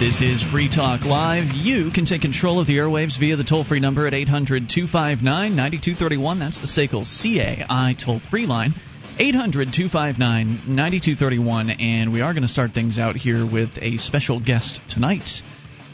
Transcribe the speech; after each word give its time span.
This 0.00 0.22
is 0.22 0.42
Free 0.50 0.70
Talk 0.74 1.04
Live. 1.04 1.52
You 1.52 1.90
can 1.90 2.06
take 2.06 2.22
control 2.22 2.58
of 2.58 2.66
the 2.66 2.78
airwaves 2.78 3.20
via 3.20 3.36
the 3.36 3.44
toll 3.44 3.64
free 3.64 3.80
number 3.80 4.06
at 4.06 4.14
800 4.14 4.70
259 4.70 5.54
9231. 5.54 6.38
That's 6.38 6.58
the 6.58 6.66
SACL 6.66 7.04
CAI 7.04 7.94
toll 8.02 8.18
free 8.30 8.46
line. 8.46 8.72
800 9.18 9.74
259 9.76 10.74
9231. 10.74 11.68
And 11.68 12.14
we 12.14 12.22
are 12.22 12.32
going 12.32 12.44
to 12.44 12.48
start 12.48 12.72
things 12.72 12.98
out 12.98 13.14
here 13.14 13.44
with 13.44 13.76
a 13.82 13.98
special 13.98 14.40
guest 14.40 14.80
tonight. 14.88 15.28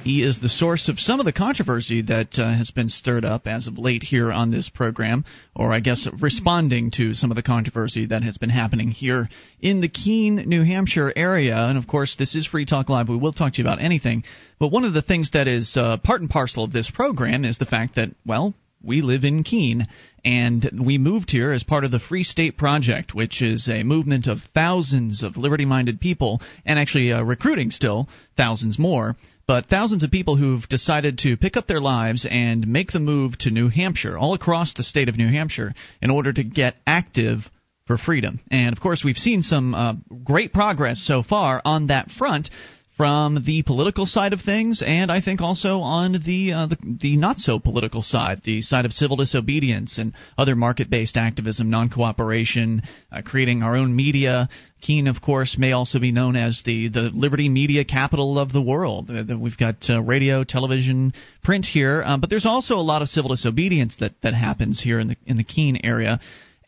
He 0.07 0.23
is 0.23 0.39
the 0.39 0.49
source 0.49 0.89
of 0.89 1.01
some 1.01 1.19
of 1.19 1.27
the 1.27 1.33
controversy 1.33 2.01
that 2.03 2.39
uh, 2.39 2.55
has 2.57 2.71
been 2.71 2.89
stirred 2.89 3.25
up 3.25 3.49
as 3.49 3.67
of 3.67 3.77
late 3.77 4.05
here 4.05 4.31
on 4.31 4.53
this 4.53 4.69
program, 4.69 5.25
or 5.53 5.73
I 5.73 5.81
guess 5.81 6.07
responding 6.21 6.93
to 6.93 7.13
some 7.13 7.33
of 7.33 7.35
the 7.35 7.43
controversy 7.43 8.07
that 8.07 8.23
has 8.23 8.39
been 8.39 8.51
happening 8.51 8.93
here 8.93 9.29
in 9.61 9.81
the 9.81 9.89
Keene, 9.89 10.37
New 10.37 10.63
Hampshire 10.63 11.13
area. 11.17 11.57
And 11.57 11.77
of 11.77 11.89
course, 11.89 12.15
this 12.15 12.37
is 12.37 12.47
Free 12.47 12.67
Talk 12.67 12.89
Live. 12.89 13.09
We 13.09 13.17
will 13.17 13.33
talk 13.33 13.55
to 13.55 13.59
you 13.59 13.65
about 13.65 13.83
anything. 13.83 14.23
But 14.61 14.71
one 14.71 14.85
of 14.85 14.95
the 14.95 15.03
things 15.03 15.33
that 15.33 15.49
is 15.49 15.77
uh, 15.77 15.97
part 15.97 16.21
and 16.21 16.31
parcel 16.31 16.63
of 16.63 16.71
this 16.71 16.89
program 16.89 17.45
is 17.45 17.59
the 17.59 17.67
fact 17.67 17.97
that, 17.97 18.11
well, 18.25 18.55
we 18.85 19.03
live 19.03 19.25
in 19.25 19.43
Keene, 19.43 19.89
and 20.25 20.71
we 20.85 20.99
moved 20.99 21.33
here 21.33 21.51
as 21.51 21.65
part 21.65 21.83
of 21.83 21.91
the 21.91 21.99
Free 21.99 22.23
State 22.23 22.57
Project, 22.57 23.13
which 23.13 23.43
is 23.43 23.69
a 23.69 23.83
movement 23.83 24.29
of 24.29 24.39
thousands 24.55 25.25
of 25.25 25.37
liberty 25.37 25.65
minded 25.65 26.01
people, 26.01 26.41
and 26.65 26.79
actually 26.79 27.11
uh, 27.11 27.25
recruiting 27.25 27.73
still 27.73 28.09
thousands 28.37 28.79
more 28.79 29.17
but 29.47 29.67
thousands 29.67 30.03
of 30.03 30.11
people 30.11 30.37
who've 30.37 30.67
decided 30.69 31.19
to 31.19 31.37
pick 31.37 31.57
up 31.57 31.67
their 31.67 31.81
lives 31.81 32.27
and 32.29 32.67
make 32.67 32.91
the 32.91 33.01
move 33.01 33.39
to 33.39 33.51
New 33.51 33.69
Hampshire, 33.69 34.19
all 34.19 34.35
across 34.35 34.75
the 34.75 34.83
state 34.83 35.09
of 35.09 35.17
New 35.17 35.29
Hampshire, 35.29 35.75
in 36.03 36.11
order 36.11 36.33
to 36.33 36.43
get 36.43 36.77
active 36.87 37.49
for 37.87 37.97
freedom. 37.97 38.41
And 38.51 38.77
of 38.77 38.83
course, 38.83 39.03
we've 39.05 39.17
seen 39.17 39.43
some 39.43 39.75
uh, 39.75 39.95
great 40.25 40.53
progress 40.53 41.01
so 41.01 41.23
far 41.23 41.63
on 41.65 41.87
that 41.89 42.11
front 42.11 42.51
from 42.97 43.45
the 43.45 43.63
political 43.63 44.07
side 44.07 44.33
of 44.33 44.41
things, 44.41 44.83
and 44.85 45.13
I 45.13 45.21
think 45.21 45.43
also 45.43 45.81
on 45.81 46.13
the 46.13 46.53
uh, 46.53 46.67
the, 46.67 46.79
the 47.01 47.17
not 47.19 47.37
so 47.37 47.59
political 47.59 48.01
side, 48.03 48.41
the 48.43 48.63
side 48.63 48.87
of 48.87 48.93
civil 48.93 49.17
disobedience 49.17 49.99
and 49.99 50.15
other 50.39 50.57
market-based 50.57 51.17
activism, 51.19 51.69
non-cooperation, 51.69 52.83
uh, 53.13 53.21
creating 53.23 53.63
our 53.63 53.77
own 53.77 53.95
media. 53.95 54.49
Keene, 54.81 55.09
of 55.09 55.21
course, 55.21 55.57
may 55.59 55.73
also 55.73 55.99
be 55.99 56.11
known 56.11 56.37
as 56.37 56.63
the 56.65 56.89
the 56.89 57.11
liberty 57.13 57.51
media 57.51 57.85
capital 57.85 58.39
of 58.39 58.53
the 58.53 58.63
world. 58.63 59.11
Uh, 59.11 59.37
we've 59.37 59.59
got 59.59 59.77
uh, 59.91 60.03
radio, 60.03 60.43
television, 60.43 61.13
print 61.45 61.67
here, 61.67 62.03
uh, 62.03 62.17
but 62.17 62.31
there's 62.31 62.47
also 62.47 62.77
a 62.77 62.87
lot 62.93 63.03
of 63.03 63.09
civil 63.09 63.29
disobedience 63.29 63.99
that 64.01 64.13
that 64.23 64.33
happens 64.33 64.81
here 64.81 65.01
in 65.01 65.09
the 65.09 65.17
in 65.27 65.37
the 65.37 65.45
Keene 65.45 65.81
area. 65.85 66.19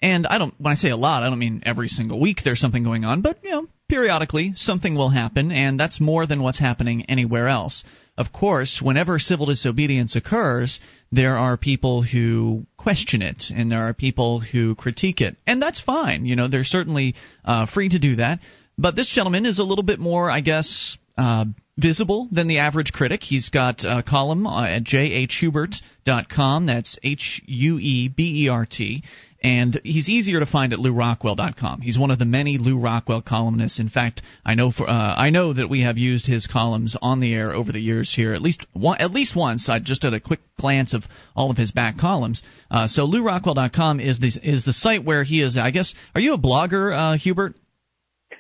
And 0.00 0.26
I 0.26 0.38
don't 0.38 0.54
when 0.58 0.72
I 0.72 0.76
say 0.76 0.90
a 0.90 0.96
lot, 0.96 1.22
I 1.22 1.28
don't 1.28 1.38
mean 1.38 1.62
every 1.66 1.88
single 1.88 2.20
week 2.20 2.42
there's 2.44 2.60
something 2.60 2.84
going 2.84 3.04
on, 3.04 3.22
but 3.22 3.38
you 3.42 3.50
know, 3.50 3.66
periodically 3.88 4.52
something 4.54 4.94
will 4.94 5.08
happen 5.08 5.50
and 5.50 5.78
that's 5.78 6.00
more 6.00 6.26
than 6.26 6.42
what's 6.42 6.58
happening 6.58 7.06
anywhere 7.06 7.48
else. 7.48 7.84
Of 8.16 8.32
course, 8.32 8.80
whenever 8.82 9.20
civil 9.20 9.46
disobedience 9.46 10.16
occurs, 10.16 10.80
there 11.12 11.36
are 11.36 11.56
people 11.56 12.02
who 12.02 12.66
question 12.76 13.22
it 13.22 13.44
and 13.54 13.70
there 13.70 13.88
are 13.88 13.94
people 13.94 14.40
who 14.40 14.74
critique 14.74 15.20
it. 15.20 15.36
And 15.46 15.62
that's 15.62 15.80
fine. 15.80 16.26
You 16.26 16.34
know, 16.34 16.48
they're 16.48 16.64
certainly 16.64 17.14
uh, 17.44 17.66
free 17.66 17.88
to 17.88 17.98
do 17.98 18.16
that. 18.16 18.40
But 18.76 18.96
this 18.96 19.08
gentleman 19.08 19.46
is 19.46 19.60
a 19.60 19.64
little 19.64 19.84
bit 19.84 20.00
more, 20.00 20.30
I 20.30 20.40
guess, 20.40 20.98
uh, 21.16 21.44
visible 21.76 22.28
than 22.30 22.48
the 22.48 22.58
average 22.58 22.92
critic. 22.92 23.22
He's 23.22 23.50
got 23.50 23.84
a 23.84 24.02
column 24.02 24.46
uh, 24.46 24.66
at 24.66 24.84
jhubert.com. 24.84 26.66
That's 26.66 26.98
H 27.02 27.42
U 27.46 27.78
E 27.78 28.08
B 28.08 28.44
E 28.44 28.48
R 28.48 28.66
T 28.66 29.04
and 29.42 29.80
he's 29.84 30.08
easier 30.08 30.40
to 30.40 30.46
find 30.46 30.72
at 30.72 30.78
LewRockwell.com. 30.78 31.80
He's 31.80 31.98
one 31.98 32.10
of 32.10 32.18
the 32.18 32.24
many 32.24 32.58
Lew 32.58 32.78
Rockwell 32.78 33.22
columnists. 33.22 33.78
In 33.78 33.88
fact, 33.88 34.22
I 34.44 34.54
know 34.54 34.72
for 34.72 34.88
uh, 34.88 35.14
I 35.16 35.30
know 35.30 35.52
that 35.52 35.68
we 35.68 35.82
have 35.82 35.96
used 35.96 36.26
his 36.26 36.46
columns 36.46 36.96
on 37.00 37.20
the 37.20 37.32
air 37.34 37.54
over 37.54 37.70
the 37.70 37.80
years 37.80 38.12
here 38.14 38.34
at 38.34 38.42
least 38.42 38.66
one, 38.72 39.00
at 39.00 39.12
least 39.12 39.36
once. 39.36 39.68
I 39.68 39.78
just 39.78 40.02
did 40.02 40.14
a 40.14 40.20
quick 40.20 40.40
glance 40.58 40.92
of 40.92 41.04
all 41.36 41.50
of 41.50 41.56
his 41.56 41.70
back 41.70 41.98
columns. 41.98 42.42
Uh, 42.70 42.88
so 42.88 43.02
LewRockwell.com 43.06 44.00
is 44.00 44.18
the 44.18 44.32
is 44.42 44.64
the 44.64 44.72
site 44.72 45.04
where 45.04 45.22
he 45.22 45.42
is. 45.42 45.56
I 45.56 45.70
guess 45.70 45.94
are 46.14 46.20
you 46.20 46.34
a 46.34 46.38
blogger, 46.38 46.92
uh, 46.92 47.16
Huebert? 47.16 47.54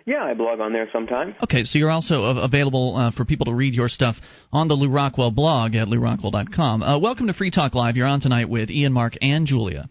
Yeah, 0.04 0.24
I 0.24 0.32
blog 0.32 0.58
on 0.60 0.72
there 0.72 0.88
sometimes. 0.90 1.34
Okay, 1.44 1.64
so 1.64 1.78
you're 1.78 1.90
also 1.90 2.42
available 2.42 2.96
uh, 2.96 3.10
for 3.10 3.26
people 3.26 3.44
to 3.46 3.54
read 3.54 3.74
your 3.74 3.90
stuff 3.90 4.16
on 4.50 4.66
the 4.66 4.74
Lew 4.74 4.88
Rockwell 4.88 5.30
blog 5.30 5.74
at 5.74 5.88
lewrockwell.com. 5.88 6.82
Uh, 6.82 6.98
welcome 6.98 7.26
to 7.26 7.34
Free 7.34 7.50
Talk 7.50 7.74
Live. 7.74 7.96
You're 7.96 8.06
on 8.06 8.20
tonight 8.20 8.48
with 8.48 8.70
Ian, 8.70 8.94
Mark, 8.94 9.14
and 9.20 9.46
Julia. 9.46 9.90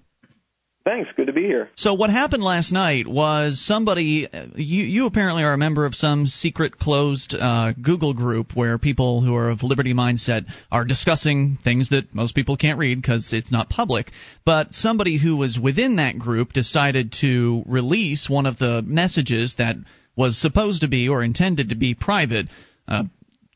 Thanks. 0.87 1.09
Good 1.17 1.27
to 1.27 1.33
be 1.33 1.41
here. 1.41 1.69
So 1.75 1.95
what 1.95 2.09
happened 2.09 2.43
last 2.43 2.71
night 2.71 3.09
was 3.09 3.59
somebody 3.59 4.29
you 4.55 4.83
you 4.85 5.05
apparently 5.05 5.43
are 5.43 5.51
a 5.51 5.57
member 5.57 5.85
of 5.85 5.93
some 5.93 6.27
secret 6.27 6.79
closed 6.79 7.35
uh, 7.37 7.73
Google 7.73 8.13
group 8.13 8.55
where 8.55 8.77
people 8.77 9.21
who 9.21 9.35
are 9.35 9.49
of 9.49 9.63
liberty 9.63 9.93
mindset 9.93 10.45
are 10.71 10.85
discussing 10.85 11.57
things 11.61 11.89
that 11.89 12.15
most 12.15 12.35
people 12.35 12.55
can't 12.55 12.79
read 12.79 13.01
because 13.01 13.33
it's 13.33 13.51
not 13.51 13.69
public. 13.69 14.11
But 14.45 14.71
somebody 14.71 15.17
who 15.21 15.35
was 15.35 15.59
within 15.61 15.97
that 15.97 16.17
group 16.19 16.53
decided 16.53 17.11
to 17.19 17.63
release 17.65 18.29
one 18.29 18.45
of 18.45 18.57
the 18.57 18.81
messages 18.81 19.55
that 19.57 19.75
was 20.15 20.39
supposed 20.39 20.83
to 20.83 20.87
be 20.87 21.09
or 21.09 21.21
intended 21.21 21.67
to 21.67 21.75
be 21.75 21.95
private. 21.95 22.45
Uh, 22.87 23.03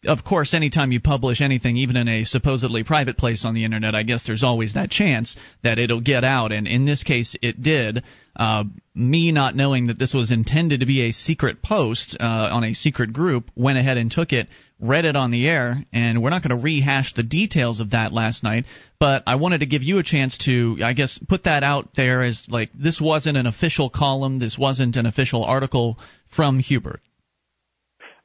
of 0.05 0.23
course, 0.23 0.53
anytime 0.53 0.91
you 0.91 0.99
publish 0.99 1.41
anything, 1.41 1.77
even 1.77 1.95
in 1.95 2.07
a 2.07 2.23
supposedly 2.23 2.83
private 2.83 3.17
place 3.17 3.45
on 3.45 3.53
the 3.53 3.65
internet, 3.65 3.93
I 3.93 4.03
guess 4.03 4.23
there's 4.25 4.43
always 4.43 4.73
that 4.73 4.89
chance 4.89 5.37
that 5.63 5.77
it'll 5.77 6.01
get 6.01 6.23
out. 6.23 6.51
And 6.51 6.67
in 6.67 6.85
this 6.85 7.03
case, 7.03 7.35
it 7.41 7.61
did. 7.61 8.03
Uh, 8.35 8.63
me 8.95 9.31
not 9.31 9.55
knowing 9.55 9.87
that 9.87 9.99
this 9.99 10.13
was 10.13 10.31
intended 10.31 10.79
to 10.79 10.85
be 10.85 11.01
a 11.01 11.11
secret 11.11 11.61
post 11.61 12.17
uh, 12.19 12.49
on 12.51 12.63
a 12.63 12.73
secret 12.73 13.13
group, 13.13 13.51
went 13.55 13.77
ahead 13.77 13.97
and 13.97 14.11
took 14.11 14.31
it, 14.31 14.47
read 14.79 15.05
it 15.05 15.15
on 15.15 15.29
the 15.29 15.47
air, 15.47 15.85
and 15.93 16.23
we're 16.23 16.31
not 16.31 16.41
going 16.41 16.57
to 16.57 16.63
rehash 16.63 17.13
the 17.13 17.23
details 17.23 17.79
of 17.79 17.91
that 17.91 18.11
last 18.11 18.43
night. 18.43 18.65
But 18.99 19.23
I 19.27 19.35
wanted 19.35 19.59
to 19.59 19.65
give 19.67 19.83
you 19.83 19.99
a 19.99 20.03
chance 20.03 20.37
to, 20.45 20.77
I 20.83 20.93
guess, 20.93 21.19
put 21.29 21.43
that 21.43 21.63
out 21.63 21.89
there 21.95 22.23
as 22.23 22.45
like 22.49 22.71
this 22.73 22.99
wasn't 22.99 23.37
an 23.37 23.45
official 23.45 23.91
column, 23.91 24.39
this 24.39 24.57
wasn't 24.57 24.95
an 24.95 25.05
official 25.05 25.43
article 25.43 25.99
from 26.35 26.59
Huebert. 26.59 27.01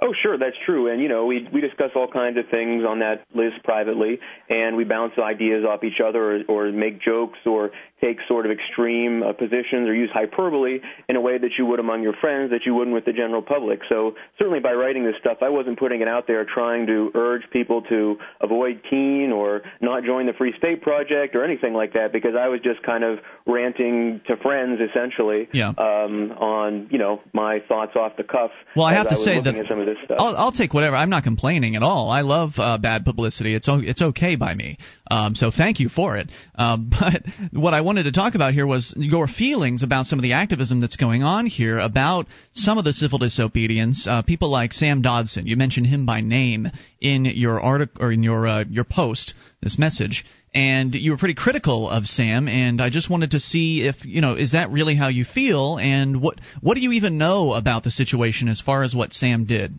Oh, 0.02 0.12
sure, 0.22 0.36
that's 0.36 0.56
true. 0.66 0.92
And 0.92 1.00
you 1.00 1.08
know, 1.08 1.24
we 1.24 1.48
we 1.52 1.62
discuss 1.62 1.90
all 1.96 2.06
kinds 2.06 2.36
of 2.36 2.44
things 2.50 2.84
on 2.84 2.98
that 2.98 3.24
list 3.34 3.62
privately, 3.64 4.18
and 4.50 4.76
we 4.76 4.84
bounce 4.84 5.14
ideas 5.18 5.64
off 5.64 5.82
each 5.84 6.00
other, 6.06 6.42
or, 6.48 6.66
or 6.68 6.72
make 6.72 7.00
jokes, 7.00 7.38
or 7.46 7.70
take 8.00 8.18
sort 8.28 8.44
of 8.44 8.52
extreme 8.52 9.22
uh, 9.22 9.32
positions, 9.32 9.88
or 9.88 9.94
use 9.94 10.10
hyperbole 10.12 10.80
in 11.08 11.16
a 11.16 11.20
way 11.20 11.38
that 11.38 11.50
you 11.58 11.66
would 11.66 11.80
among 11.80 12.02
your 12.02 12.12
friends, 12.20 12.50
that 12.50 12.60
you 12.66 12.74
wouldn't 12.74 12.94
with 12.94 13.04
the 13.04 13.12
general 13.12 13.42
public. 13.42 13.80
So 13.88 14.14
certainly, 14.38 14.60
by 14.60 14.72
writing 14.72 15.04
this 15.04 15.14
stuff, 15.20 15.38
I 15.42 15.48
wasn't 15.48 15.78
putting 15.78 16.02
it 16.02 16.08
out 16.08 16.26
there 16.26 16.44
trying 16.44 16.86
to 16.86 17.10
urge 17.14 17.42
people 17.52 17.82
to 17.82 18.16
avoid 18.40 18.82
Keene 18.88 19.32
or 19.32 19.62
not 19.80 20.04
join 20.04 20.26
the 20.26 20.32
Free 20.34 20.52
State 20.58 20.82
Project 20.82 21.34
or 21.34 21.44
anything 21.44 21.74
like 21.74 21.94
that, 21.94 22.12
because 22.12 22.32
I 22.38 22.48
was 22.48 22.60
just 22.62 22.82
kind 22.82 23.04
of 23.04 23.18
ranting 23.46 24.20
to 24.26 24.36
friends 24.36 24.80
essentially 24.80 25.48
yeah. 25.52 25.68
um, 25.68 26.32
on 26.32 26.88
you 26.90 26.98
know 26.98 27.20
my 27.32 27.60
thoughts 27.68 27.92
off 27.96 28.16
the 28.16 28.24
cuff. 28.24 28.50
Well, 28.74 28.86
I 28.86 28.94
have 28.94 29.08
to 29.08 29.14
I 29.14 29.24
say 29.24 29.40
that 29.40 29.54
some 29.68 29.80
of 29.80 29.86
this 29.86 29.96
stuff. 30.04 30.18
I'll, 30.20 30.36
I'll 30.36 30.52
take 30.52 30.74
whatever. 30.74 30.96
I'm 30.96 31.10
not 31.10 31.24
complaining 31.24 31.76
at 31.76 31.82
all. 31.82 32.10
I 32.10 32.20
love 32.20 32.52
uh, 32.58 32.78
bad 32.78 33.04
publicity. 33.04 33.54
It's 33.54 33.68
it's 33.70 34.02
okay 34.02 34.36
by 34.36 34.54
me. 34.54 34.78
Um, 35.10 35.34
so 35.34 35.50
thank 35.50 35.80
you 35.80 35.88
for 35.88 36.16
it. 36.16 36.30
Uh, 36.54 36.76
but 37.00 37.22
what 37.52 37.74
I 37.74 37.80
wanted 37.86 38.02
to 38.02 38.10
talk 38.10 38.34
about 38.34 38.52
here 38.52 38.66
was 38.66 38.92
your 38.97 39.28
feelings 39.28 39.84
about 39.84 40.06
some 40.06 40.19
of 40.19 40.22
the 40.24 40.32
activism 40.32 40.80
that's 40.80 40.97
going 40.97 41.22
on 41.22 41.47
here 41.47 41.78
about 41.78 42.26
some 42.52 42.78
of 42.78 42.84
the 42.84 42.92
civil 42.92 43.16
disobedience. 43.16 44.08
Uh, 44.08 44.22
people 44.22 44.50
like 44.50 44.72
Sam 44.72 45.02
Dodson. 45.02 45.47
You 45.47 45.56
mentioned 45.56 45.86
him 45.86 46.04
by 46.04 46.20
name 46.20 46.66
in 47.00 47.25
your 47.25 47.60
article 47.60 48.04
or 48.04 48.10
in 48.10 48.25
your 48.25 48.44
uh, 48.44 48.64
your 48.69 48.82
post. 48.82 49.34
This 49.62 49.78
message 49.78 50.26
and 50.52 50.96
you 50.96 51.12
were 51.12 51.16
pretty 51.16 51.34
critical 51.34 51.88
of 51.88 52.06
Sam 52.06 52.48
and 52.48 52.80
I 52.80 52.91
just 52.91 53.08
wanted 53.08 53.30
to 53.30 53.41
see 53.41 53.86
if 53.86 54.04
you 54.04 54.20
know 54.20 54.34
is 54.34 54.52
that 54.52 54.70
really 54.70 54.96
how 54.96 55.08
you 55.08 55.25
feel 55.25 55.78
and 55.78 56.20
what 56.20 56.41
what 56.60 56.75
do 56.75 56.80
you 56.80 56.92
even 56.92 57.19
know 57.19 57.52
about 57.52 57.84
the 57.84 57.91
situation 57.91 58.48
as 58.48 58.60
far 58.60 58.82
as 58.82 58.94
what 58.94 59.12
Sam 59.12 59.44
did 59.44 59.78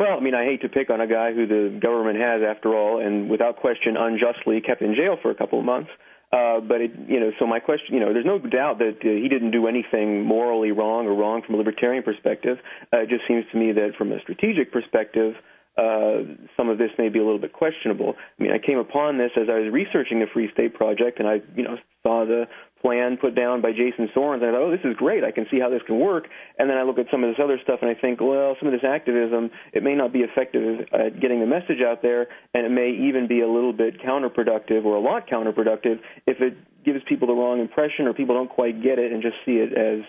well, 0.00 0.16
I 0.16 0.20
mean, 0.22 0.34
I 0.34 0.46
hate 0.46 0.62
to 0.62 0.70
pick 0.70 0.88
on 0.88 1.02
a 1.02 1.06
guy 1.06 1.34
who 1.34 1.46
the 1.46 1.78
government 1.78 2.18
has, 2.18 2.40
after 2.40 2.74
all, 2.74 3.04
and 3.04 3.28
without 3.28 3.56
question, 3.56 3.98
unjustly 3.98 4.62
kept 4.62 4.80
in 4.80 4.94
jail 4.94 5.18
for 5.20 5.30
a 5.30 5.34
couple 5.34 5.58
of 5.58 5.66
months. 5.66 5.90
Uh, 6.32 6.60
but 6.60 6.80
it, 6.80 6.92
you 7.08 7.18
know, 7.18 7.32
so 7.38 7.46
my 7.46 7.58
question, 7.58 7.94
you 7.94 8.00
know, 8.00 8.12
there's 8.12 8.26
no 8.26 8.38
doubt 8.38 8.78
that 8.78 8.98
uh, 9.02 9.08
he 9.08 9.28
didn't 9.28 9.50
do 9.50 9.66
anything 9.66 10.22
morally 10.24 10.70
wrong 10.70 11.06
or 11.06 11.14
wrong 11.14 11.42
from 11.44 11.56
a 11.56 11.58
libertarian 11.58 12.04
perspective. 12.04 12.58
Uh, 12.92 12.98
it 12.98 13.08
just 13.08 13.22
seems 13.26 13.44
to 13.50 13.58
me 13.58 13.72
that 13.72 13.96
from 13.98 14.12
a 14.12 14.20
strategic 14.20 14.72
perspective, 14.72 15.34
uh, 15.76 16.22
some 16.56 16.68
of 16.68 16.78
this 16.78 16.90
may 16.98 17.08
be 17.08 17.18
a 17.18 17.24
little 17.24 17.38
bit 17.38 17.52
questionable. 17.52 18.14
I 18.38 18.42
mean, 18.42 18.52
I 18.52 18.58
came 18.64 18.78
upon 18.78 19.18
this 19.18 19.30
as 19.36 19.48
I 19.48 19.58
was 19.58 19.72
researching 19.72 20.20
the 20.20 20.26
Free 20.32 20.50
State 20.52 20.74
Project, 20.74 21.18
and 21.18 21.28
I, 21.28 21.40
you 21.56 21.64
know, 21.64 21.76
saw 22.02 22.24
the 22.24 22.44
plan 22.80 23.16
put 23.20 23.34
down 23.34 23.60
by 23.60 23.72
Jason 23.72 24.08
Sorens. 24.14 24.42
I 24.42 24.52
thought, 24.52 24.62
oh, 24.62 24.70
this 24.70 24.84
is 24.84 24.96
great. 24.96 25.24
I 25.24 25.30
can 25.30 25.46
see 25.50 25.60
how 25.60 25.68
this 25.68 25.82
can 25.86 26.00
work. 26.00 26.28
And 26.58 26.68
then 26.68 26.76
I 26.76 26.82
look 26.82 26.98
at 26.98 27.06
some 27.10 27.22
of 27.22 27.30
this 27.30 27.42
other 27.42 27.58
stuff 27.62 27.80
and 27.82 27.90
I 27.90 27.94
think, 27.94 28.20
well, 28.20 28.56
some 28.58 28.68
of 28.68 28.72
this 28.72 28.84
activism, 28.84 29.50
it 29.72 29.82
may 29.82 29.94
not 29.94 30.12
be 30.12 30.20
effective 30.20 30.88
at 30.92 31.20
getting 31.20 31.40
the 31.40 31.46
message 31.46 31.82
out 31.86 32.02
there, 32.02 32.28
and 32.54 32.64
it 32.66 32.70
may 32.70 32.90
even 33.08 33.26
be 33.28 33.40
a 33.40 33.48
little 33.48 33.72
bit 33.72 34.00
counterproductive 34.00 34.84
or 34.84 34.96
a 34.96 35.00
lot 35.00 35.28
counterproductive 35.28 36.00
if 36.26 36.40
it 36.40 36.56
gives 36.84 37.00
people 37.08 37.28
the 37.28 37.34
wrong 37.34 37.60
impression 37.60 38.06
or 38.06 38.14
people 38.14 38.34
don't 38.34 38.50
quite 38.50 38.82
get 38.82 38.98
it 38.98 39.12
and 39.12 39.22
just 39.22 39.36
see 39.44 39.56
it 39.56 39.72
as 39.72 40.04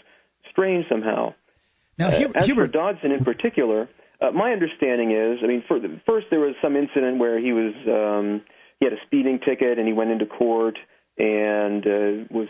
strange 0.49 0.85
somehow. 0.89 1.33
Now, 1.97 2.09
Huebert, 2.11 2.37
as 2.37 2.49
for 2.49 2.67
Dodson 2.67 3.11
in 3.11 3.23
particular, 3.23 3.89
uh, 4.21 4.31
my 4.31 4.51
understanding 4.51 5.11
is, 5.11 5.39
I 5.43 5.47
mean, 5.47 5.63
for 5.67 5.79
the, 5.79 5.99
first 6.05 6.27
there 6.29 6.39
was 6.39 6.55
some 6.61 6.75
incident 6.75 7.17
where 7.17 7.39
he 7.39 7.51
was 7.51 7.73
um, 7.87 8.41
he 8.79 8.85
had 8.85 8.93
a 8.93 9.01
speeding 9.05 9.39
ticket 9.39 9.77
and 9.77 9.87
he 9.87 9.93
went 9.93 10.09
into 10.09 10.25
court 10.25 10.77
and 11.21 11.85
uh, 11.85 12.25
was, 12.31 12.47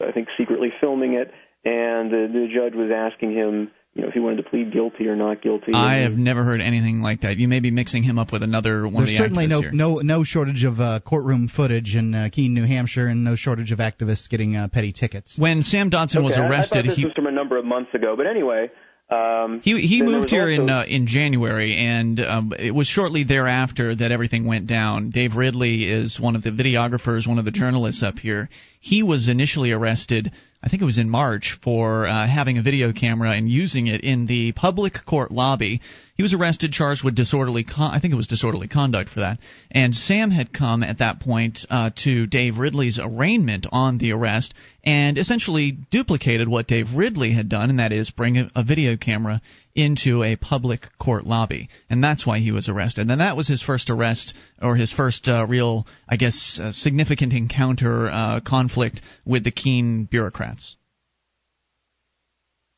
I 0.00 0.12
think, 0.12 0.28
secretly 0.36 0.68
filming 0.80 1.14
it, 1.14 1.32
and 1.64 2.10
the, 2.10 2.28
the 2.30 2.46
judge 2.54 2.74
was 2.74 2.90
asking 2.94 3.32
him 3.32 3.70
you 3.94 4.02
know, 4.02 4.08
if 4.08 4.14
he 4.14 4.20
wanted 4.20 4.36
to 4.36 4.48
plead 4.48 4.72
guilty 4.72 5.08
or 5.08 5.16
not 5.16 5.42
guilty. 5.42 5.72
I 5.74 6.02
have 6.02 6.12
never 6.12 6.44
heard 6.44 6.60
anything 6.60 7.00
like 7.00 7.22
that. 7.22 7.38
You 7.38 7.48
may 7.48 7.58
be 7.58 7.72
mixing 7.72 8.04
him 8.04 8.18
up 8.18 8.32
with 8.32 8.44
another 8.44 8.84
one 8.84 9.04
There's 9.04 9.10
of 9.10 9.14
the 9.14 9.16
certainly 9.16 9.46
no 9.48 9.62
here. 9.62 9.72
no 9.72 9.96
no 9.96 10.22
shortage 10.22 10.62
of 10.62 10.78
uh, 10.78 11.00
courtroom 11.04 11.48
footage 11.48 11.96
in 11.96 12.14
uh, 12.14 12.28
Keene, 12.30 12.54
New 12.54 12.66
Hampshire, 12.66 13.08
and 13.08 13.24
no 13.24 13.34
shortage 13.34 13.72
of 13.72 13.80
activists 13.80 14.28
getting 14.28 14.54
uh, 14.54 14.68
petty 14.68 14.92
tickets. 14.92 15.36
When 15.38 15.62
Sam 15.62 15.90
Dodson 15.90 16.18
okay, 16.18 16.24
was 16.24 16.36
arrested, 16.36 16.52
I, 16.52 16.80
I 16.80 16.82
thought 16.82 16.88
this 16.90 16.96
he 16.98 17.04
was 17.04 17.14
from 17.14 17.26
a 17.26 17.32
number 17.32 17.58
of 17.58 17.64
months 17.64 17.92
ago. 17.92 18.14
But 18.16 18.26
anyway, 18.28 18.70
um, 19.10 19.60
he 19.60 19.80
he 19.80 20.02
moved 20.02 20.30
here 20.30 20.42
also, 20.42 20.62
in 20.62 20.70
uh, 20.70 20.84
in 20.86 21.06
January, 21.06 21.76
and 21.76 22.20
um, 22.20 22.52
it 22.56 22.72
was 22.72 22.86
shortly 22.86 23.24
thereafter 23.24 23.94
that 23.94 24.12
everything 24.12 24.44
went 24.44 24.68
down. 24.68 25.10
Dave 25.10 25.34
Ridley 25.34 25.84
is 25.90 26.20
one 26.20 26.36
of 26.36 26.42
the 26.42 26.50
videographers, 26.50 27.26
one 27.26 27.38
of 27.38 27.44
the 27.44 27.50
journalists 27.50 28.04
up 28.04 28.18
here. 28.18 28.48
He 28.78 29.02
was 29.02 29.28
initially 29.28 29.72
arrested. 29.72 30.30
I 30.62 30.68
think 30.68 30.82
it 30.82 30.84
was 30.84 30.98
in 30.98 31.08
March 31.08 31.58
for 31.62 32.06
uh, 32.06 32.26
having 32.28 32.58
a 32.58 32.62
video 32.62 32.92
camera 32.92 33.32
and 33.32 33.48
using 33.48 33.86
it 33.86 34.02
in 34.02 34.26
the 34.26 34.52
public 34.52 34.94
court 35.06 35.32
lobby. 35.32 35.80
He 36.16 36.22
was 36.22 36.34
arrested, 36.34 36.72
charged 36.72 37.02
with 37.02 37.14
disorderly. 37.14 37.64
Con- 37.64 37.94
I 37.94 37.98
think 37.98 38.12
it 38.12 38.16
was 38.16 38.26
disorderly 38.26 38.68
conduct 38.68 39.10
for 39.10 39.20
that. 39.20 39.38
And 39.70 39.94
Sam 39.94 40.30
had 40.30 40.52
come 40.52 40.82
at 40.82 40.98
that 40.98 41.20
point 41.20 41.60
uh, 41.70 41.90
to 42.04 42.26
Dave 42.26 42.58
Ridley's 42.58 42.98
arraignment 43.02 43.66
on 43.72 43.98
the 43.98 44.12
arrest 44.12 44.54
and 44.84 45.18
essentially 45.18 45.72
duplicated 45.90 46.48
what 46.48 46.66
Dave 46.66 46.94
Ridley 46.94 47.32
had 47.32 47.48
done, 47.48 47.70
and 47.70 47.78
that 47.78 47.92
is 47.92 48.10
bring 48.10 48.38
a, 48.38 48.50
a 48.54 48.64
video 48.64 48.96
camera 48.96 49.40
into 49.74 50.22
a 50.22 50.36
public 50.36 50.80
court 50.98 51.24
lobby, 51.24 51.68
and 51.88 52.02
that's 52.02 52.26
why 52.26 52.38
he 52.38 52.52
was 52.52 52.68
arrested. 52.68 53.10
And 53.10 53.20
that 53.20 53.36
was 53.36 53.48
his 53.48 53.62
first 53.62 53.90
arrest, 53.90 54.34
or 54.60 54.76
his 54.76 54.92
first 54.92 55.28
uh, 55.28 55.46
real, 55.48 55.86
I 56.08 56.16
guess, 56.16 56.58
uh, 56.62 56.72
significant 56.72 57.32
encounter, 57.32 58.08
uh, 58.10 58.40
conflict 58.46 59.00
with 59.24 59.44
the 59.44 59.52
Keene 59.52 60.04
bureaucrats. 60.04 60.76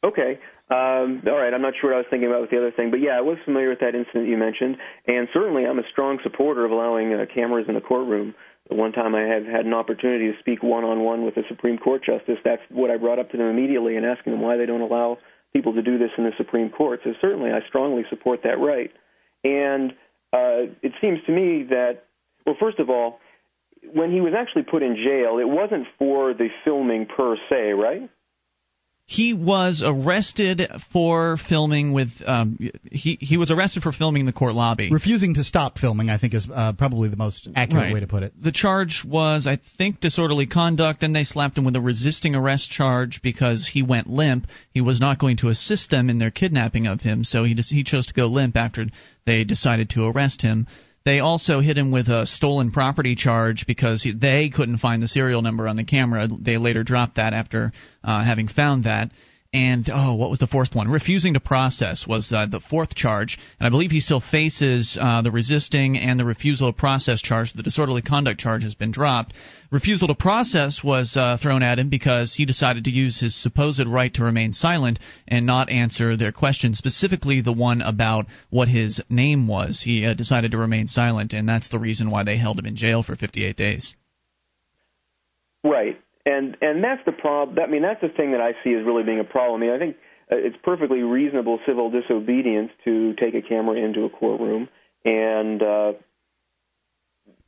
Okay. 0.04 0.38
Um, 0.69 1.22
all 1.26 1.37
right. 1.37 1.52
I'm 1.52 1.62
not 1.62 1.75
sure 1.81 1.90
what 1.90 1.96
I 1.96 1.99
was 1.99 2.06
thinking 2.10 2.28
about 2.28 2.40
with 2.40 2.50
the 2.50 2.58
other 2.58 2.70
thing, 2.70 2.90
but 2.90 3.00
yeah, 3.00 3.12
I 3.12 3.20
was 3.20 3.37
familiar 3.44 3.69
with 3.69 3.81
that 3.81 3.94
incident 3.94 4.26
you 4.26 4.37
mentioned, 4.37 4.76
and 5.06 5.28
certainly 5.32 5.66
I'm 5.66 5.78
a 5.78 5.87
strong 5.93 6.19
supporter 6.22 6.64
of 6.64 6.70
allowing 6.70 7.12
uh, 7.12 7.26
cameras 7.32 7.66
in 7.69 7.75
the 7.75 7.81
courtroom. 7.81 8.34
The 8.69 8.76
one 8.76 8.93
time 8.93 9.14
I 9.14 9.23
have 9.23 9.44
had 9.44 9.67
an 9.67 9.75
opportunity 9.75 10.31
to 10.31 10.38
speak 10.38 10.62
one-on-one 10.62 11.25
with 11.25 11.37
a 11.37 11.43
Supreme 11.49 11.79
Court 11.79 12.05
justice, 12.05 12.38
that's 12.44 12.62
what 12.70 12.91
I 12.91 12.97
brought 12.97 13.19
up 13.19 13.31
to 13.32 13.37
them 13.37 13.49
immediately 13.49 13.97
and 13.97 14.06
asking 14.06 14.32
them 14.32 14.41
why 14.41 14.56
they 14.56 14.67
don't 14.67 14.81
allow 14.81 15.19
people 15.53 15.75
to 15.75 15.82
do 15.82 15.99
this 15.99 16.11
in 16.17 16.25
the 16.25 16.32
Supreme 16.37 16.70
Court. 16.70 17.00
So 17.05 17.12
certainly 17.20 17.50
I 17.50 17.61
strongly 17.69 18.05
support 18.09 18.41
that 18.44 18.59
right. 18.59 18.91
And 19.44 19.93
uh, 20.32 20.73
it 20.82 20.93
seems 21.00 21.19
to 21.26 21.32
me 21.32 21.64
that, 21.70 22.05
well, 22.47 22.56
first 22.59 22.79
of 22.79 22.88
all, 22.88 23.19
when 23.93 24.12
he 24.12 24.20
was 24.20 24.32
actually 24.37 24.62
put 24.62 24.82
in 24.82 24.94
jail, 24.97 25.38
it 25.38 25.49
wasn't 25.49 25.87
for 25.99 26.32
the 26.32 26.49
filming 26.64 27.06
per 27.06 27.37
se, 27.50 27.73
right? 27.73 28.09
He 29.12 29.35
was 29.35 29.82
arrested 29.85 30.62
for 30.91 31.37
filming 31.37 31.93
with. 31.93 32.09
Um, 32.25 32.59
he 32.91 33.19
he 33.20 33.37
was 33.37 33.50
arrested 33.50 33.82
for 33.82 33.93
filming 33.93 34.20
in 34.20 34.26
the 34.26 34.32
court 34.32 34.55
lobby. 34.55 34.91
Refusing 34.91 35.35
to 35.35 35.44
stop 35.44 35.79
filming, 35.79 36.09
I 36.09 36.17
think, 36.17 36.32
is 36.32 36.49
uh, 36.53 36.73
probably 36.73 37.11
the 37.11 37.17
most 37.17 37.47
accurate 37.55 37.85
right. 37.85 37.93
way 37.93 38.00
to 38.00 38.06
put 38.06 38.23
it. 38.23 38.32
The 38.43 38.53
charge 38.53 39.05
was, 39.06 39.47
I 39.47 39.59
think, 39.76 40.00
disorderly 40.00 40.47
conduct, 40.47 41.03
and 41.03 41.14
they 41.14 41.25
slapped 41.25 41.59
him 41.59 41.64
with 41.64 41.76
a 41.76 41.81
resisting 41.81 42.35
arrest 42.35 42.70
charge 42.70 43.20
because 43.23 43.69
he 43.70 43.82
went 43.82 44.09
limp. 44.09 44.47
He 44.73 44.81
was 44.81 44.99
not 44.99 45.19
going 45.19 45.37
to 45.38 45.50
assist 45.50 45.91
them 45.91 46.09
in 46.09 46.19
their 46.19 46.31
kidnapping 46.31 46.87
of 46.87 47.03
him, 47.03 47.23
so 47.25 47.44
he 47.44 47.53
just, 47.55 47.70
he 47.70 47.85
chose 47.85 48.06
to 48.06 48.14
go 48.14 48.29
limp 48.29 48.56
after 48.56 48.87
they 49.26 49.44
decided 49.44 49.91
to 49.91 50.06
arrest 50.06 50.41
him. 50.41 50.67
They 51.04 51.20
also 51.20 51.60
hit 51.60 51.76
him 51.76 51.90
with 51.90 52.08
a 52.08 52.26
stolen 52.26 52.70
property 52.70 53.16
charge 53.16 53.66
because 53.66 54.06
they 54.14 54.50
couldn't 54.50 54.78
find 54.78 55.02
the 55.02 55.08
serial 55.08 55.43
number 55.43 55.66
on 55.66 55.76
the 55.76 55.84
camera. 55.84 56.28
They 56.28 56.58
later 56.58 56.84
dropped 56.84 57.16
that 57.16 57.32
after 57.32 57.72
uh, 58.04 58.25
having 58.25 58.49
found 58.49 58.84
that. 58.84 59.10
And 59.54 59.90
oh, 59.93 60.14
what 60.14 60.31
was 60.31 60.38
the 60.38 60.46
fourth 60.46 60.75
one? 60.75 60.90
Refusing 60.90 61.34
to 61.34 61.40
process 61.40 62.06
was 62.06 62.32
uh, 62.32 62.46
the 62.46 62.58
fourth 62.58 62.94
charge, 62.94 63.38
and 63.60 63.66
I 63.66 63.70
believe 63.70 63.90
he 63.90 64.00
still 64.00 64.20
faces 64.20 64.96
uh, 64.99 65.20
the 65.20 65.31
resisting 65.31 65.99
and 65.99 66.19
the 66.19 66.25
refusal 66.25 66.72
to 66.72 66.78
process 66.78 67.20
charge. 67.20 67.52
The 67.52 67.62
disorderly 67.62 68.00
conduct 68.00 68.40
charge 68.40 68.62
has 68.62 68.75
been 68.75 68.93
dropped. 68.93 69.34
Refusal 69.70 70.08
to 70.08 70.14
process 70.14 70.82
was 70.82 71.19
uh, 71.19 71.37
thrown 71.37 71.62
at 71.62 71.78
him 71.78 71.90
because 71.90 72.34
he 72.34 72.46
decided 72.46 72.84
to 72.84 72.90
use 72.90 73.20
his 73.20 73.34
supposed 73.34 73.87
right 73.87 74.12
to 74.14 74.25
remain 74.25 74.54
silent 74.54 74.99
and 75.28 75.44
not 75.44 75.69
answer 75.69 76.16
their 76.16 76.32
question, 76.32 76.75
specifically 76.75 77.43
the 77.43 77.52
one 77.52 77.82
about 77.82 78.26
what 78.49 78.69
his 78.69 79.02
name 79.10 79.49
was. 79.49 79.82
He 79.82 80.06
uh, 80.06 80.14
decided 80.14 80.52
to 80.52 80.58
remain 80.58 80.87
silent, 80.87 81.34
and 81.34 81.46
that's 81.46 81.69
the 81.69 81.78
reason 81.78 82.10
why 82.10 82.25
they 82.25 82.38
held 82.38 82.58
him 82.58 82.64
in 82.64 82.76
jail 82.76 83.02
for 83.02 83.16
58 83.16 83.54
days. 83.54 83.94
Right 85.62 86.00
and 86.25 86.57
and 86.61 86.83
that's 86.83 87.03
the 87.05 87.13
problem. 87.13 87.59
I 87.59 87.71
mean, 87.71 87.83
that's 87.83 88.01
the 88.01 88.09
thing 88.09 88.33
that 88.33 88.41
I 88.41 88.53
see 88.65 88.75
as 88.75 88.85
really 88.85 89.03
being 89.03 89.21
a 89.21 89.25
problem. 89.25 89.63
I 89.63 89.67
mean, 89.67 89.75
I 89.75 89.79
think 89.79 89.97
uh, 90.31 90.37
it's 90.37 90.57
perfectly 90.63 91.03
reasonable 91.03 91.59
civil 91.67 91.91
disobedience 91.91 92.71
to 92.85 93.15
take 93.15 93.35
a 93.35 93.43
camera 93.43 93.77
into 93.77 94.05
a 94.05 94.11
courtroom, 94.11 94.69
and 95.05 95.63
uh, 95.63 95.93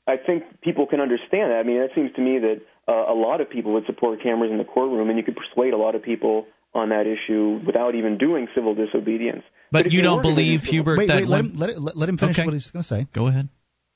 I 0.07 0.17
think 0.17 0.61
people 0.63 0.87
can 0.87 1.01
understand 1.01 1.51
that. 1.51 1.61
I 1.61 1.63
mean, 1.63 1.81
it 1.81 1.93
seems 1.95 2.13
to 2.17 2.21
me 2.21 2.39
that 2.39 2.61
uh, 2.87 3.13
a 3.13 3.17
lot 3.17 3.41
of 3.41 3.49
people 3.49 3.73
would 3.75 3.87
support 3.87 4.23
cameras 4.23 4.51
in 4.51 4.59
the 4.59 4.65
courtroom, 4.65 5.09
and 5.09 5.19
you 5.19 5.25
could 5.25 5.37
persuade 5.37 5.73
a 5.73 5.79
lot 5.79 5.95
of 5.95 6.03
people 6.03 6.47
on 6.75 6.89
that 6.89 7.07
issue 7.07 7.61
without 7.65 7.95
even 7.95 8.19
doing 8.19 8.49
civil 8.55 8.75
disobedience. 8.75 9.43
But, 9.71 9.85
but 9.85 9.93
you 9.93 10.03
don't 10.03 10.23
believe, 10.23 10.63
Huebert, 10.63 10.99
wait, 10.99 11.09
that 11.09 11.17
wait, 11.17 11.29
let 11.29 11.41
him, 11.41 11.53
let, 11.57 11.71
it, 11.71 11.79
let 11.79 12.09
him 12.09 12.19
finish 12.19 12.39
okay. 12.39 12.47
what 12.47 12.55
he's 12.55 12.71
going 12.71 12.83
to 12.83 12.89
say. 12.89 13.07
Go 13.13 13.29
ahead. 13.29 13.49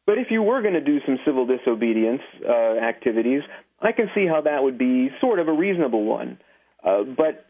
But 0.07 0.17
if 0.19 0.29
you 0.31 0.43
were 0.43 0.63
going 0.63 0.75
to 0.75 0.81
do 0.81 1.01
some 1.05 1.19
civil 1.27 1.45
disobedience 1.45 2.23
uh, 2.49 2.79
activities, 2.79 3.43
I 3.81 3.93
can 3.93 4.11
see 4.15 4.27
how 4.27 4.41
that 4.43 4.63
would 4.63 4.79
be 4.79 5.11
sort 5.21 5.39
of 5.39 5.49
a 5.49 5.53
reasonable 5.53 6.05
one. 6.05 6.39
Uh, 6.85 7.03
but 7.05 7.47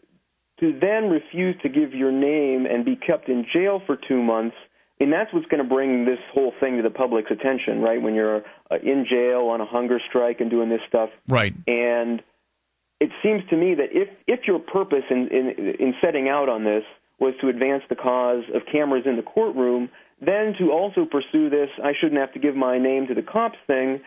to 0.61 0.79
then 0.79 1.11
refuse 1.11 1.57
to 1.63 1.69
give 1.69 1.95
your 1.95 2.13
name 2.13 2.67
and 2.67 2.85
be 2.85 2.97
kept 2.97 3.29
in 3.29 3.47
jail 3.53 3.81
for 3.87 3.97
two 3.97 4.23
months, 4.23 4.57
and 5.01 5.13
that's 5.13 5.33
what's 5.33 5.47
going 5.47 5.63
to 5.63 5.69
bring 5.69 6.05
this 6.05 6.19
whole 6.33 6.53
thing 6.59 6.77
to 6.77 6.83
the 6.83 6.91
public's 6.91 7.31
attention, 7.31 7.81
right? 7.81 8.03
When 8.03 8.15
you're 8.15 8.39
uh, 8.71 8.77
in 8.83 9.07
jail 9.09 9.49
on 9.53 9.61
a 9.61 9.67
hunger 9.67 10.01
strike 10.09 10.41
and 10.41 10.51
doing 10.51 10.69
this 10.69 10.81
stuff, 10.89 11.11
right? 11.29 11.55
And 11.67 12.23
it 13.01 13.11
seems 13.23 13.43
to 13.51 13.57
me 13.57 13.75
that 13.77 13.91
if 13.93 14.09
if 14.27 14.41
your 14.47 14.59
purpose 14.59 15.05
in 15.11 15.29
in, 15.29 15.75
in 15.79 15.95
setting 16.03 16.29
out 16.29 16.49
on 16.49 16.65
this 16.65 16.83
was 17.21 17.35
to 17.41 17.49
advance 17.49 17.83
the 17.89 17.97
cause 17.97 18.45
of 18.55 18.63
cameras 18.71 19.05
in 19.07 19.17
the 19.17 19.23
courtroom, 19.23 19.89
then 20.20 20.55
to 20.58 20.70
also 20.70 21.05
pursue 21.05 21.51
this, 21.51 21.69
I 21.82 21.93
shouldn't 21.99 22.20
have 22.20 22.32
to 22.32 22.39
give 22.39 22.56
my 22.56 22.79
name 22.79 23.06
to 23.08 23.15
the 23.15 23.23
cops 23.23 23.58
thing, 23.67 24.01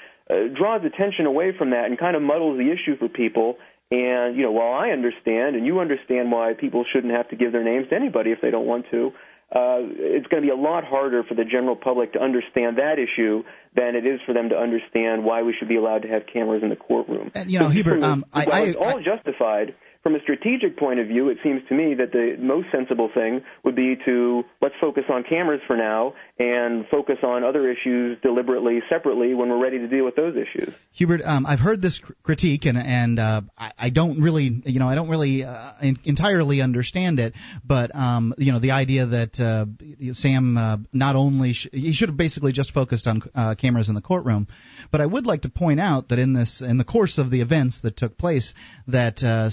draws 0.56 0.82
attention 0.86 1.26
away 1.26 1.52
from 1.58 1.72
that 1.72 1.86
and 1.86 1.98
kind 2.00 2.16
of 2.16 2.22
muddles 2.22 2.58
the 2.58 2.72
issue 2.72 2.98
for 2.98 3.10
people. 3.10 3.58
And 3.92 4.38
you 4.38 4.44
know, 4.44 4.52
while 4.52 4.74
I 4.74 4.90
understand 4.90 5.56
and 5.56 5.66
you 5.66 5.80
understand 5.80 6.32
why 6.32 6.54
people 6.54 6.86
shouldn't 6.92 7.14
have 7.14 7.30
to 7.30 7.36
give 7.36 7.52
their 7.52 7.64
names 7.64 7.90
to 7.90 7.96
anybody 7.96 8.32
if 8.32 8.40
they 8.42 8.52
don't 8.52 8.66
want 8.66 8.86
to, 8.92 9.12
uh, 9.52 9.84
it's 9.84 10.28
going 10.28 10.42
to 10.42 10.48
be 10.48 10.52
a 10.52 10.56
lot 10.56 10.86
harder 10.86 11.24
for 11.24 11.36
the 11.36 11.44
general 11.44 11.76
public 11.76 12.14
to 12.14 12.20
understand 12.20 12.78
that 12.78 12.96
issue 13.00 13.44
than 13.76 13.96
it 13.96 14.06
is 14.06 14.22
for 14.26 14.34
them 14.34 14.48
to 14.48 14.56
understand 14.56 15.26
why 15.26 15.44
we 15.44 15.54
should 15.58 15.68
be 15.68 15.76
allowed 15.76 16.04
to 16.04 16.08
have 16.08 16.24
cameras 16.32 16.64
in 16.64 16.70
the 16.70 16.78
courtroom. 16.78 17.32
And, 17.36 17.52
you 17.52 17.60
know, 17.60 17.68
so 17.68 17.72
Huebert, 17.72 18.02
um, 18.02 18.24
I, 18.32 18.46
I, 18.46 18.60
it's 18.62 18.78
all 18.78 19.00
I, 19.00 19.04
justified 19.04 19.76
from 20.04 20.16
a 20.16 20.22
strategic 20.22 20.78
point 20.78 21.00
of 21.00 21.08
view, 21.08 21.30
it 21.30 21.38
seems 21.44 21.62
to 21.70 21.76
me 21.76 21.94
that 21.94 22.12
the 22.12 22.36
most 22.40 22.68
sensible 22.72 23.10
thing 23.14 23.42
would 23.64 23.76
be 23.76 23.96
to 24.06 24.44
let's 24.62 24.74
focus 24.82 25.04
on 25.10 25.24
cameras 25.24 25.62
for 25.68 25.78
now 25.78 26.14
and 26.40 26.88
focus 26.90 27.18
on 27.24 27.44
other 27.44 27.70
issues 27.70 28.18
deliberately, 28.24 28.82
separately 28.90 29.36
when 29.36 29.50
we're 29.50 29.62
ready 29.62 29.78
to 29.78 29.88
deal 29.88 30.04
with 30.04 30.16
those 30.16 30.36
issues. 30.36 30.74
Huebert, 30.94 31.22
um, 31.24 31.46
I've 31.46 31.60
heard 31.60 31.82
this 31.82 32.02
critique, 32.24 32.66
and 32.66 32.78
and 32.78 33.20
uh, 33.20 33.42
I, 33.56 33.72
I, 33.78 33.90
don't 33.92 34.22
really, 34.22 34.62
you 34.66 34.80
know, 34.80 34.88
I 34.88 34.96
don't 34.96 35.10
really 35.10 35.44
uh, 35.44 35.74
in, 35.82 35.98
entirely 36.04 36.62
understand 36.62 37.20
it. 37.20 37.34
But 37.64 37.96
um, 37.96 38.34
you 38.40 38.52
know, 38.52 38.60
the 38.60 38.72
idea 38.72 39.06
that 39.06 39.40
uh, 39.40 39.66
Sam 40.14 40.58
uh, 40.58 40.78
not 40.92 41.16
only 41.16 41.54
sh- 41.54 41.70
he 41.72 41.94
should 41.94 42.10
have 42.10 42.18
basically 42.18 42.54
just 42.54 42.74
focused 42.74 43.06
on 43.06 43.22
uh, 43.36 43.54
cameras 43.54 43.88
in 43.88 43.94
the 43.94 44.02
courtroom, 44.02 44.48
but 44.92 45.00
I 45.00 45.06
would 45.06 45.28
like 45.28 45.44
to 45.44 45.50
point 45.50 45.80
out 45.80 46.10
that 46.10 46.18
in 46.18 46.34
this 46.34 46.64
in 46.66 46.80
the 46.80 46.84
course 46.84 47.20
of 47.20 47.30
the 47.30 47.42
events 47.42 47.82
that 47.82 47.98
took 47.98 48.18
place, 48.18 48.56
that 48.88 49.22
uh, 49.22 49.52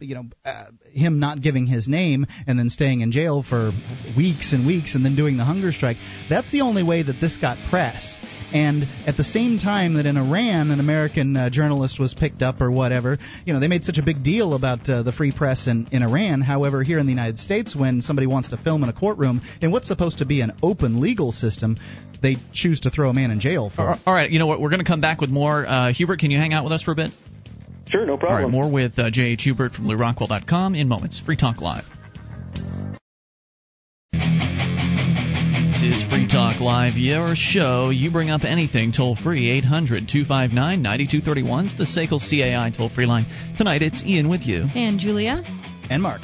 You 0.00 0.14
know, 0.16 0.24
uh, 0.44 0.66
him 0.92 1.18
not 1.20 1.40
giving 1.40 1.66
his 1.66 1.88
name 1.88 2.26
and 2.46 2.58
then 2.58 2.70
staying 2.70 3.00
in 3.00 3.12
jail 3.12 3.42
for 3.42 3.72
weeks 4.16 4.52
and 4.52 4.66
weeks 4.66 4.94
and 4.94 5.04
then 5.04 5.16
doing 5.16 5.36
the 5.36 5.44
hunger 5.44 5.72
strike. 5.72 5.96
That's 6.28 6.50
the 6.50 6.62
only 6.62 6.82
way 6.82 7.02
that 7.02 7.16
this 7.20 7.36
got 7.36 7.58
press. 7.70 8.18
And 8.52 8.84
at 9.06 9.16
the 9.16 9.24
same 9.24 9.58
time 9.58 9.94
that 9.94 10.06
in 10.06 10.16
Iran 10.16 10.70
an 10.70 10.80
American 10.80 11.36
uh, 11.36 11.50
journalist 11.50 11.98
was 11.98 12.14
picked 12.14 12.42
up 12.42 12.60
or 12.60 12.70
whatever, 12.70 13.18
you 13.44 13.52
know, 13.52 13.60
they 13.60 13.68
made 13.68 13.84
such 13.84 13.98
a 13.98 14.02
big 14.02 14.22
deal 14.22 14.54
about 14.54 14.88
uh, 14.88 15.02
the 15.02 15.12
free 15.12 15.32
press 15.32 15.66
in, 15.66 15.88
in 15.90 16.02
Iran. 16.02 16.40
However, 16.40 16.82
here 16.82 16.98
in 16.98 17.06
the 17.06 17.12
United 17.12 17.38
States, 17.38 17.74
when 17.74 18.00
somebody 18.00 18.26
wants 18.26 18.48
to 18.48 18.56
film 18.56 18.82
in 18.82 18.88
a 18.88 18.92
courtroom 18.92 19.40
in 19.60 19.72
what's 19.72 19.88
supposed 19.88 20.18
to 20.18 20.26
be 20.26 20.40
an 20.40 20.52
open 20.62 21.00
legal 21.00 21.32
system, 21.32 21.76
they 22.22 22.36
choose 22.52 22.80
to 22.80 22.90
throw 22.90 23.10
a 23.10 23.14
man 23.14 23.30
in 23.30 23.40
jail 23.40 23.70
for. 23.74 23.82
All 24.06 24.14
right, 24.14 24.30
you 24.30 24.38
know 24.38 24.46
what? 24.46 24.60
We're 24.60 24.70
going 24.70 24.84
to 24.84 24.86
come 24.86 25.00
back 25.00 25.20
with 25.20 25.30
more. 25.30 25.66
Uh, 25.66 25.92
Huebert, 25.92 26.20
can 26.20 26.30
you 26.30 26.38
hang 26.38 26.52
out 26.52 26.64
with 26.64 26.72
us 26.72 26.82
for 26.82 26.92
a 26.92 26.96
bit? 26.96 27.10
Sure, 27.88 28.04
no 28.04 28.16
problem. 28.16 28.30
All 28.32 28.46
right, 28.46 28.50
more 28.50 28.70
with 28.70 28.98
uh, 28.98 29.10
J.H. 29.10 29.42
Huebert 29.44 29.72
from 29.72 29.86
LewRockwell.com 29.86 30.74
in 30.74 30.88
moments. 30.88 31.20
Free 31.24 31.36
Talk 31.36 31.60
Live. 31.60 31.84
This 34.12 35.82
is 35.82 36.02
Free 36.10 36.26
Talk 36.26 36.60
Live, 36.60 36.94
your 36.96 37.34
show. 37.36 37.90
You 37.90 38.10
bring 38.10 38.30
up 38.30 38.42
anything 38.44 38.92
toll 38.92 39.14
free, 39.14 39.50
800 39.50 40.08
259 40.08 40.82
9231. 40.82 41.66
It's 41.66 41.76
the 41.76 41.84
SACL 41.84 42.18
CAI 42.18 42.70
toll 42.76 42.88
free 42.88 43.06
line. 43.06 43.26
Tonight 43.58 43.82
it's 43.82 44.02
Ian 44.02 44.28
with 44.28 44.42
you. 44.46 44.64
And 44.74 44.98
Julia. 44.98 45.42
And 45.90 46.02
Mark. 46.02 46.22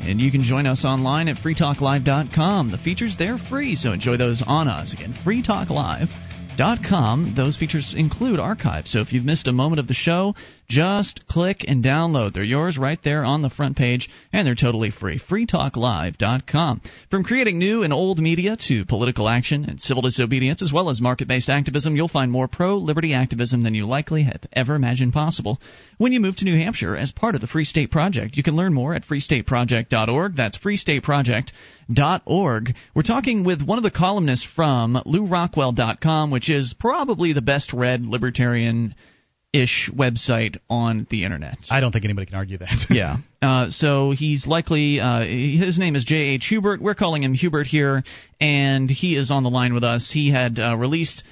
And 0.00 0.20
you 0.20 0.30
can 0.30 0.42
join 0.42 0.66
us 0.66 0.84
online 0.84 1.28
at 1.28 1.36
freetalklive.com. 1.36 2.70
The 2.70 2.78
features, 2.78 3.16
they're 3.16 3.38
free, 3.38 3.74
so 3.76 3.92
enjoy 3.92 4.16
those 4.16 4.42
on 4.46 4.68
us. 4.68 4.92
Again, 4.92 5.14
freetalklive.com. 5.24 7.34
Those 7.36 7.56
features 7.56 7.94
include 7.96 8.40
archives. 8.40 8.90
So 8.90 9.00
if 9.00 9.12
you've 9.12 9.24
missed 9.24 9.46
a 9.48 9.52
moment 9.52 9.78
of 9.80 9.86
the 9.86 9.94
show, 9.94 10.34
just 10.68 11.26
click 11.26 11.64
and 11.66 11.82
download. 11.82 12.34
They're 12.34 12.44
yours 12.44 12.76
right 12.76 12.98
there 13.02 13.24
on 13.24 13.40
the 13.40 13.48
front 13.48 13.78
page, 13.78 14.10
and 14.32 14.46
they're 14.46 14.54
totally 14.54 14.90
free. 14.90 15.18
freetalklive.com. 15.18 16.82
From 17.10 17.24
creating 17.24 17.58
new 17.58 17.82
and 17.82 17.92
old 17.92 18.18
media 18.18 18.56
to 18.68 18.84
political 18.84 19.28
action 19.28 19.64
and 19.64 19.80
civil 19.80 20.02
disobedience, 20.02 20.60
as 20.60 20.70
well 20.72 20.90
as 20.90 21.00
market 21.00 21.26
based 21.26 21.48
activism, 21.48 21.96
you'll 21.96 22.08
find 22.08 22.30
more 22.30 22.48
pro 22.48 22.76
liberty 22.76 23.14
activism 23.14 23.62
than 23.62 23.74
you 23.74 23.86
likely 23.86 24.24
have 24.24 24.42
ever 24.52 24.74
imagined 24.74 25.14
possible. 25.14 25.58
When 25.96 26.12
you 26.12 26.20
move 26.20 26.36
to 26.36 26.44
New 26.44 26.58
Hampshire 26.58 26.94
as 26.96 27.12
part 27.12 27.34
of 27.34 27.40
the 27.40 27.46
Free 27.46 27.64
State 27.64 27.90
Project, 27.90 28.36
you 28.36 28.42
can 28.42 28.54
learn 28.54 28.74
more 28.74 28.92
at 28.94 29.06
freestateproject.org. 29.06 30.36
That's 30.36 30.58
freestateproject.org. 30.58 32.74
We're 32.94 33.02
talking 33.02 33.44
with 33.44 33.62
one 33.62 33.78
of 33.78 33.84
the 33.84 33.90
columnists 33.90 34.46
from 34.54 35.00
LewRockwell.com, 35.06 36.30
which 36.30 36.50
is 36.50 36.74
probably 36.78 37.32
the 37.32 37.40
best 37.40 37.72
read 37.72 38.04
libertarian 38.04 38.94
ish 39.52 39.90
website 39.94 40.58
on 40.68 41.06
the 41.10 41.24
internet. 41.24 41.58
I 41.70 41.80
don't 41.80 41.92
think 41.92 42.04
anybody 42.04 42.26
can 42.26 42.36
argue 42.36 42.58
that. 42.58 42.86
yeah. 42.90 43.18
Uh, 43.40 43.70
so 43.70 44.10
he's 44.10 44.46
likely, 44.46 45.00
uh, 45.00 45.20
his 45.20 45.78
name 45.78 45.96
is 45.96 46.04
J.H. 46.04 46.46
Huebert. 46.48 46.82
We're 46.82 46.94
calling 46.94 47.22
him 47.22 47.34
Huebert 47.34 47.66
here, 47.66 48.02
and 48.40 48.90
he 48.90 49.16
is 49.16 49.30
on 49.30 49.42
the 49.42 49.50
line 49.50 49.74
with 49.74 49.84
us. 49.84 50.10
He 50.12 50.30
had 50.30 50.58
uh, 50.58 50.76
released 50.76 51.24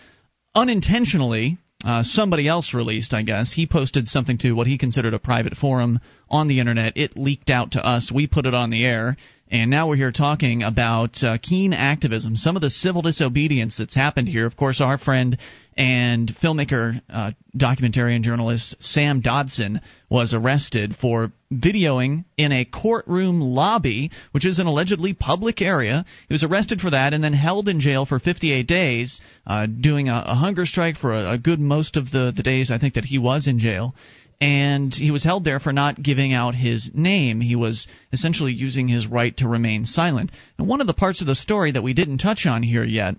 unintentionally. 0.54 1.58
Uh, 1.84 2.02
somebody 2.02 2.48
else 2.48 2.72
released, 2.72 3.12
I 3.12 3.22
guess. 3.22 3.52
He 3.52 3.66
posted 3.66 4.08
something 4.08 4.38
to 4.38 4.52
what 4.52 4.66
he 4.66 4.78
considered 4.78 5.12
a 5.12 5.18
private 5.18 5.56
forum 5.56 6.00
on 6.30 6.48
the 6.48 6.58
internet. 6.58 6.96
It 6.96 7.16
leaked 7.16 7.50
out 7.50 7.72
to 7.72 7.86
us. 7.86 8.10
We 8.10 8.26
put 8.26 8.46
it 8.46 8.54
on 8.54 8.70
the 8.70 8.84
air. 8.84 9.16
And 9.48 9.70
now 9.70 9.88
we're 9.88 9.96
here 9.96 10.10
talking 10.10 10.64
about 10.64 11.22
uh, 11.22 11.38
Keene 11.40 11.72
activism, 11.72 12.34
some 12.34 12.56
of 12.56 12.62
the 12.62 12.70
civil 12.70 13.02
disobedience 13.02 13.76
that's 13.78 13.94
happened 13.94 14.26
here. 14.26 14.44
Of 14.44 14.56
course, 14.56 14.80
our 14.80 14.98
friend 14.98 15.38
and 15.76 16.34
filmmaker, 16.42 17.00
uh, 17.08 17.30
documentarian 17.56 18.22
journalist 18.22 18.74
Sam 18.80 19.20
Dodson 19.20 19.82
was 20.08 20.34
arrested 20.34 20.96
for 21.00 21.30
videoing 21.52 22.24
in 22.36 22.50
a 22.50 22.64
courtroom 22.64 23.40
lobby, 23.40 24.10
which 24.32 24.44
is 24.44 24.58
an 24.58 24.66
allegedly 24.66 25.12
public 25.12 25.62
area. 25.62 26.04
He 26.28 26.34
was 26.34 26.42
arrested 26.42 26.80
for 26.80 26.90
that 26.90 27.14
and 27.14 27.22
then 27.22 27.32
held 27.32 27.68
in 27.68 27.78
jail 27.78 28.04
for 28.04 28.18
58 28.18 28.66
days, 28.66 29.20
uh, 29.46 29.66
doing 29.66 30.08
a, 30.08 30.24
a, 30.26 30.34
hunger 30.34 30.66
strike 30.66 30.96
for 30.96 31.12
a, 31.12 31.34
a 31.34 31.38
good 31.38 31.60
most 31.60 31.96
of 31.96 32.10
the, 32.10 32.32
the 32.34 32.42
days 32.42 32.72
I 32.72 32.78
think 32.78 32.94
that 32.94 33.04
he 33.04 33.18
was 33.18 33.46
in 33.46 33.60
jail 33.60 33.94
and 34.40 34.92
he 34.92 35.10
was 35.10 35.24
held 35.24 35.44
there 35.44 35.60
for 35.60 35.72
not 35.72 36.02
giving 36.02 36.32
out 36.32 36.54
his 36.54 36.90
name. 36.92 37.40
He 37.40 37.56
was 37.56 37.86
essentially 38.12 38.52
using 38.52 38.88
his 38.88 39.06
right 39.06 39.36
to 39.38 39.48
remain 39.48 39.84
silent. 39.84 40.30
And 40.58 40.68
one 40.68 40.80
of 40.80 40.86
the 40.86 40.94
parts 40.94 41.20
of 41.20 41.26
the 41.26 41.34
story 41.34 41.72
that 41.72 41.82
we 41.82 41.94
didn't 41.94 42.18
touch 42.18 42.46
on 42.46 42.62
here 42.62 42.84
yet 42.84 43.16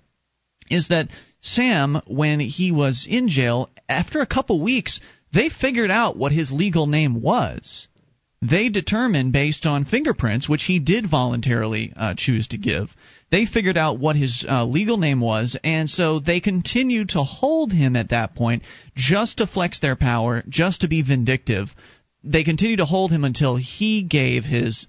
is 0.69 0.89
that 0.89 1.09
Sam, 1.41 2.01
when 2.07 2.39
he 2.39 2.71
was 2.71 3.07
in 3.09 3.29
jail, 3.29 3.69
after 3.87 4.19
a 4.19 4.27
couple 4.27 4.61
weeks, 4.61 4.99
they 5.33 5.49
figured 5.49 5.91
out 5.91 6.17
what 6.17 6.31
his 6.31 6.51
legal 6.51 6.87
name 6.87 7.21
was. 7.21 7.87
They 8.41 8.69
determined, 8.69 9.33
based 9.33 9.65
on 9.65 9.85
fingerprints, 9.85 10.47
which 10.47 10.63
he 10.63 10.77
did 10.77 11.09
voluntarily 11.09 11.93
uh, 11.95 12.13
choose 12.15 12.47
to 12.49 12.57
give, 12.57 12.95
they 13.29 13.45
figured 13.45 13.77
out 13.77 13.99
what 13.99 14.15
his 14.15 14.45
uh, 14.47 14.65
legal 14.65 14.97
name 14.97 15.19
was, 15.19 15.57
and 15.63 15.89
so 15.89 16.19
they 16.19 16.39
continued 16.39 17.09
to 17.09 17.23
hold 17.23 17.71
him 17.73 17.95
at 17.95 18.09
that 18.09 18.35
point 18.35 18.63
just 18.95 19.37
to 19.37 19.47
flex 19.47 19.79
their 19.79 19.95
power, 19.95 20.43
just 20.47 20.81
to 20.81 20.87
be 20.87 21.01
vindictive. 21.01 21.67
They 22.23 22.43
continued 22.43 22.77
to 22.77 22.85
hold 22.85 23.11
him 23.11 23.23
until 23.23 23.55
he 23.57 24.03
gave 24.03 24.43
his 24.43 24.87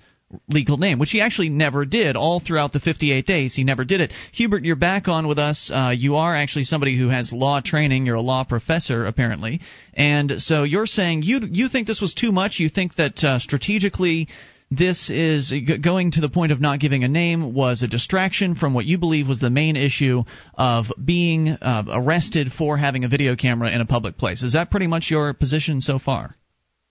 legal 0.49 0.77
name, 0.77 0.99
which 0.99 1.11
he 1.11 1.21
actually 1.21 1.49
never 1.49 1.85
did 1.85 2.15
all 2.15 2.39
throughout 2.39 2.73
the 2.73 2.81
58 2.81 3.27
days. 3.27 3.55
He 3.55 3.65
never 3.65 3.85
did 3.85 4.01
it. 4.01 4.13
Huebert, 4.33 4.65
you're 4.65 4.77
back 4.77 5.09
on 5.09 5.27
with 5.27 5.39
us. 5.39 5.71
Uh, 5.73 5.93
you 5.97 6.17
are 6.17 6.37
actually 6.37 6.65
somebody 6.65 6.99
who 6.99 7.09
has 7.09 7.33
law 7.33 7.61
training. 7.61 8.07
You're 8.07 8.17
a 8.17 8.21
law 8.21 8.45
professor, 8.45 9.07
apparently, 9.07 9.61
and 9.95 10.35
so 10.39 10.65
you're 10.65 10.87
saying 10.87 11.23
you 11.23 11.41
you 11.51 11.69
think 11.69 11.87
this 11.87 12.01
was 12.01 12.15
too 12.15 12.31
much. 12.31 12.61
You 12.61 12.69
think 12.69 12.95
that 12.97 13.25
uh, 13.25 13.39
strategically 13.39 14.29
this 14.71 15.11
is 15.11 15.53
going 15.83 16.13
to 16.13 16.21
the 16.21 16.29
point 16.29 16.53
of 16.53 16.61
not 16.61 16.79
giving 16.79 17.03
a 17.03 17.09
name 17.09 17.55
was 17.55 17.83
a 17.83 17.89
distraction 17.89 18.55
from 18.55 18.75
what 18.75 18.85
you 18.85 18.99
believe 18.99 19.27
was 19.27 19.41
the 19.41 19.51
main 19.51 19.77
issue 19.77 20.25
of 20.55 20.87
being 21.03 21.49
uh, 21.49 21.85
arrested 21.91 22.53
for 22.57 22.77
having 22.77 23.05
a 23.05 23.09
video 23.09 23.35
camera 23.35 23.71
in 23.71 23.81
a 23.81 23.87
public 23.87 24.19
place. 24.19 24.43
Is 24.43 24.53
that 24.53 24.71
pretty 24.71 24.87
much 24.87 25.11
your 25.11 25.33
position 25.33 25.81
so 25.81 25.99
far? 25.99 26.35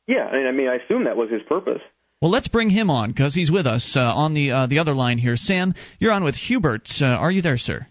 Yeah, 0.07 0.25
I 0.25 0.51
mean, 0.51 0.67
I 0.67 0.75
assume 0.83 1.03
that 1.03 1.17
was 1.17 1.29
his 1.29 1.41
purpose. 1.47 1.81
Well, 2.21 2.31
let's 2.31 2.47
bring 2.47 2.69
him 2.71 2.89
on 2.89 3.11
because 3.11 3.35
he's 3.35 3.51
with 3.51 3.67
us 3.67 3.95
uh, 3.95 3.99
on 3.99 4.33
the 4.33 4.51
uh, 4.51 4.67
the 4.67 4.79
other 4.79 4.95
line 4.95 5.19
here. 5.19 5.35
Sam, 5.35 5.75
you're 5.99 6.11
on 6.11 6.23
with 6.23 6.35
Huebert. 6.35 6.89
Uh, 6.99 7.05
are 7.05 7.29
you 7.29 7.43
there, 7.43 7.57
sir? 7.57 7.85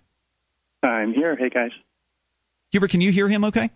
I'm 0.82 1.12
here. 1.12 1.36
Hey, 1.36 1.48
guys. 1.48 1.70
Huebert, 2.72 2.90
can 2.90 3.00
you 3.00 3.12
hear 3.12 3.28
him? 3.28 3.44
Okay. 3.44 3.70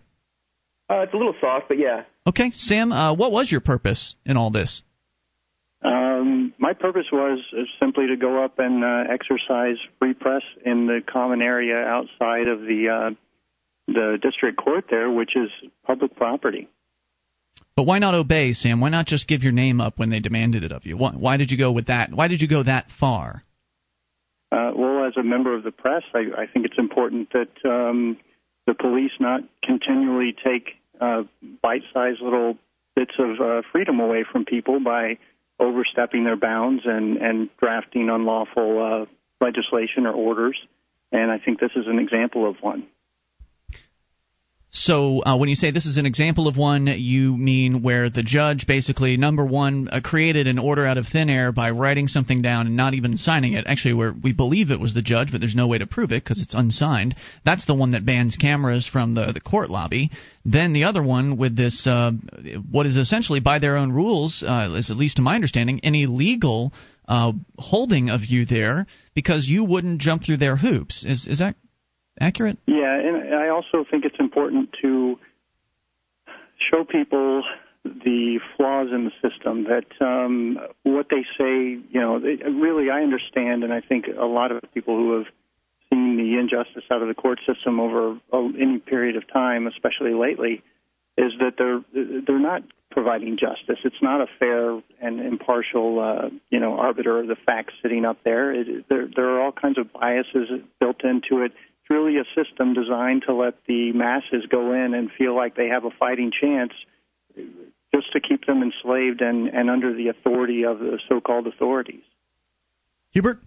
Uh, 0.89 1.03
it's 1.03 1.13
a 1.13 1.17
little 1.17 1.35
soft, 1.39 1.69
but 1.69 1.77
yeah. 1.77 2.03
Okay, 2.27 2.51
Sam. 2.55 2.91
Uh, 2.91 3.13
what 3.13 3.31
was 3.31 3.49
your 3.49 3.61
purpose 3.61 4.15
in 4.25 4.35
all 4.35 4.51
this? 4.51 4.83
Um, 5.83 6.53
my 6.59 6.73
purpose 6.73 7.07
was 7.11 7.39
simply 7.79 8.07
to 8.07 8.15
go 8.15 8.43
up 8.43 8.59
and 8.59 8.83
uh, 8.83 9.11
exercise 9.11 9.77
free 9.99 10.13
press 10.13 10.43
in 10.63 10.85
the 10.85 11.01
common 11.11 11.41
area 11.41 11.77
outside 11.77 12.47
of 12.47 12.61
the 12.61 13.15
the 13.87 14.17
district 14.21 14.57
court 14.57 14.85
there, 14.89 15.09
which 15.09 15.31
is 15.35 15.49
public 15.85 16.15
property. 16.15 16.69
But 17.75 17.83
why 17.83 17.99
not 17.99 18.13
obey, 18.13 18.53
Sam? 18.53 18.81
Why 18.81 18.89
not 18.89 19.07
just 19.07 19.27
give 19.27 19.43
your 19.43 19.53
name 19.53 19.79
up 19.79 19.97
when 19.97 20.09
they 20.09 20.19
demanded 20.19 20.63
it 20.63 20.71
of 20.71 20.85
you? 20.85 20.97
Why, 20.97 21.11
why 21.11 21.37
did 21.37 21.51
you 21.51 21.57
go 21.57 21.71
with 21.71 21.87
that? 21.87 22.11
Why 22.13 22.27
did 22.27 22.41
you 22.41 22.47
go 22.47 22.63
that 22.63 22.91
far? 22.99 23.43
Uh, 24.51 24.71
well, 24.75 25.05
as 25.05 25.13
a 25.17 25.23
member 25.23 25.55
of 25.55 25.63
the 25.63 25.71
press, 25.71 26.03
I, 26.13 26.43
I 26.43 26.47
think 26.47 26.65
it's 26.65 26.77
important 26.77 27.29
that 27.31 27.69
um, 27.69 28.17
the 28.67 28.73
police 28.73 29.11
not 29.19 29.41
continually 29.63 30.35
take 30.43 30.75
uh, 30.99 31.23
bite-sized 31.61 32.21
little 32.21 32.57
bits 32.95 33.13
of 33.17 33.39
uh, 33.39 33.61
freedom 33.71 34.01
away 34.01 34.25
from 34.29 34.43
people 34.43 34.81
by 34.81 35.17
overstepping 35.61 36.23
their 36.23 36.35
bounds 36.35 36.83
and, 36.85 37.17
and 37.17 37.49
drafting 37.57 38.09
unlawful 38.09 39.07
uh, 39.07 39.45
legislation 39.45 40.05
or 40.05 40.13
orders. 40.13 40.57
And 41.11 41.31
I 41.31 41.37
think 41.37 41.59
this 41.59 41.71
is 41.75 41.85
an 41.87 41.99
example 41.99 42.49
of 42.49 42.55
one. 42.61 42.87
So 44.73 45.21
uh, 45.21 45.35
when 45.35 45.49
you 45.49 45.55
say 45.55 45.71
this 45.71 45.85
is 45.85 45.97
an 45.97 46.05
example 46.05 46.47
of 46.47 46.55
one, 46.55 46.87
you 46.87 47.35
mean 47.35 47.81
where 47.81 48.09
the 48.09 48.23
judge 48.23 48.65
basically, 48.65 49.17
number 49.17 49.43
one, 49.45 49.89
uh, 49.89 49.99
created 50.01 50.47
an 50.47 50.57
order 50.57 50.85
out 50.85 50.97
of 50.97 51.07
thin 51.07 51.29
air 51.29 51.51
by 51.51 51.71
writing 51.71 52.07
something 52.07 52.41
down 52.41 52.67
and 52.67 52.77
not 52.77 52.93
even 52.93 53.17
signing 53.17 53.51
it. 53.51 53.65
Actually, 53.67 53.95
where 53.95 54.13
we 54.13 54.31
believe 54.31 54.71
it 54.71 54.79
was 54.79 54.93
the 54.93 55.01
judge, 55.01 55.29
but 55.29 55.41
there's 55.41 55.55
no 55.55 55.67
way 55.67 55.77
to 55.77 55.87
prove 55.87 56.13
it 56.13 56.23
because 56.23 56.41
it's 56.41 56.53
unsigned. 56.53 57.15
That's 57.43 57.65
the 57.65 57.75
one 57.75 57.91
that 57.91 58.05
bans 58.05 58.37
cameras 58.37 58.87
from 58.87 59.13
the, 59.13 59.33
the 59.33 59.41
court 59.41 59.69
lobby. 59.69 60.09
Then 60.45 60.71
the 60.71 60.85
other 60.85 61.03
one 61.03 61.35
with 61.35 61.57
this, 61.57 61.85
uh, 61.85 62.13
what 62.71 62.85
is 62.85 62.95
essentially 62.95 63.41
by 63.41 63.59
their 63.59 63.75
own 63.75 63.91
rules, 63.91 64.41
uh, 64.41 64.73
is 64.77 64.89
at 64.89 64.95
least 64.95 65.17
to 65.17 65.21
my 65.21 65.35
understanding, 65.35 65.81
an 65.83 65.95
illegal 65.95 66.71
uh, 67.09 67.33
holding 67.57 68.09
of 68.09 68.21
you 68.23 68.45
there 68.45 68.87
because 69.15 69.45
you 69.45 69.65
wouldn't 69.65 69.99
jump 69.99 70.23
through 70.23 70.37
their 70.37 70.55
hoops. 70.55 71.03
Is 71.03 71.27
is 71.27 71.39
that 71.39 71.55
accurate? 72.21 72.57
Yeah, 72.67 72.93
and 72.97 73.35
I 73.35 73.49
also 73.49 73.85
think 73.89 74.05
it's 74.05 74.19
important 74.19 74.69
to 74.81 75.17
show 76.69 76.83
people 76.83 77.43
the 77.83 78.39
flaws 78.55 78.89
in 78.93 79.05
the 79.05 79.29
system. 79.29 79.65
That 79.65 80.05
um, 80.05 80.59
what 80.83 81.07
they 81.09 81.25
say, 81.37 81.81
you 81.89 81.99
know, 81.99 82.17
it, 82.23 82.45
really, 82.45 82.89
I 82.89 83.01
understand, 83.01 83.63
and 83.63 83.73
I 83.73 83.81
think 83.81 84.05
a 84.07 84.25
lot 84.25 84.51
of 84.51 84.61
people 84.73 84.95
who 84.95 85.17
have 85.17 85.27
seen 85.89 86.17
the 86.17 86.39
injustice 86.39 86.83
out 86.91 87.01
of 87.01 87.07
the 87.07 87.15
court 87.15 87.39
system 87.47 87.79
over 87.79 88.17
any 88.31 88.79
period 88.79 89.15
of 89.15 89.27
time, 89.31 89.67
especially 89.67 90.13
lately, 90.13 90.63
is 91.17 91.33
that 91.39 91.53
they're 91.57 91.81
they're 92.25 92.39
not 92.39 92.63
providing 92.91 93.37
justice. 93.37 93.79
It's 93.83 94.01
not 94.01 94.21
a 94.21 94.27
fair 94.37 94.81
and 95.01 95.19
impartial, 95.21 95.99
uh, 95.99 96.29
you 96.49 96.59
know, 96.59 96.77
arbiter 96.77 97.19
of 97.19 97.27
the 97.27 97.37
facts 97.45 97.73
sitting 97.81 98.05
up 98.05 98.17
there. 98.23 98.53
It, 98.53 98.87
there. 98.89 99.07
There 99.13 99.29
are 99.29 99.41
all 99.41 99.51
kinds 99.51 99.77
of 99.77 99.91
biases 99.91 100.49
built 100.79 101.03
into 101.03 101.43
it 101.43 101.53
really 101.89 102.17
a 102.17 102.25
system 102.35 102.73
designed 102.73 103.23
to 103.27 103.33
let 103.33 103.55
the 103.67 103.91
masses 103.93 104.45
go 104.49 104.73
in 104.73 104.93
and 104.93 105.09
feel 105.17 105.35
like 105.35 105.55
they 105.55 105.67
have 105.67 105.85
a 105.85 105.91
fighting 105.91 106.31
chance 106.31 106.71
just 107.93 108.11
to 108.13 108.19
keep 108.19 108.45
them 108.45 108.63
enslaved 108.63 109.21
and, 109.21 109.47
and 109.47 109.69
under 109.69 109.93
the 109.93 110.07
authority 110.07 110.63
of 110.63 110.79
the 110.79 110.99
so 111.09 111.19
called 111.19 111.47
authorities. 111.47 112.03
Huebert? 113.11 113.39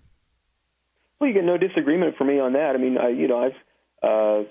Well, 1.19 1.29
you 1.29 1.35
get 1.35 1.45
no 1.45 1.57
disagreement 1.57 2.17
from 2.17 2.27
me 2.27 2.39
on 2.39 2.53
that. 2.53 2.75
I 2.75 2.79
mean, 2.79 2.99
I, 2.99 3.09
you 3.09 3.29
know, 3.29 3.45
I've 3.45 3.53
uh, 4.03 4.45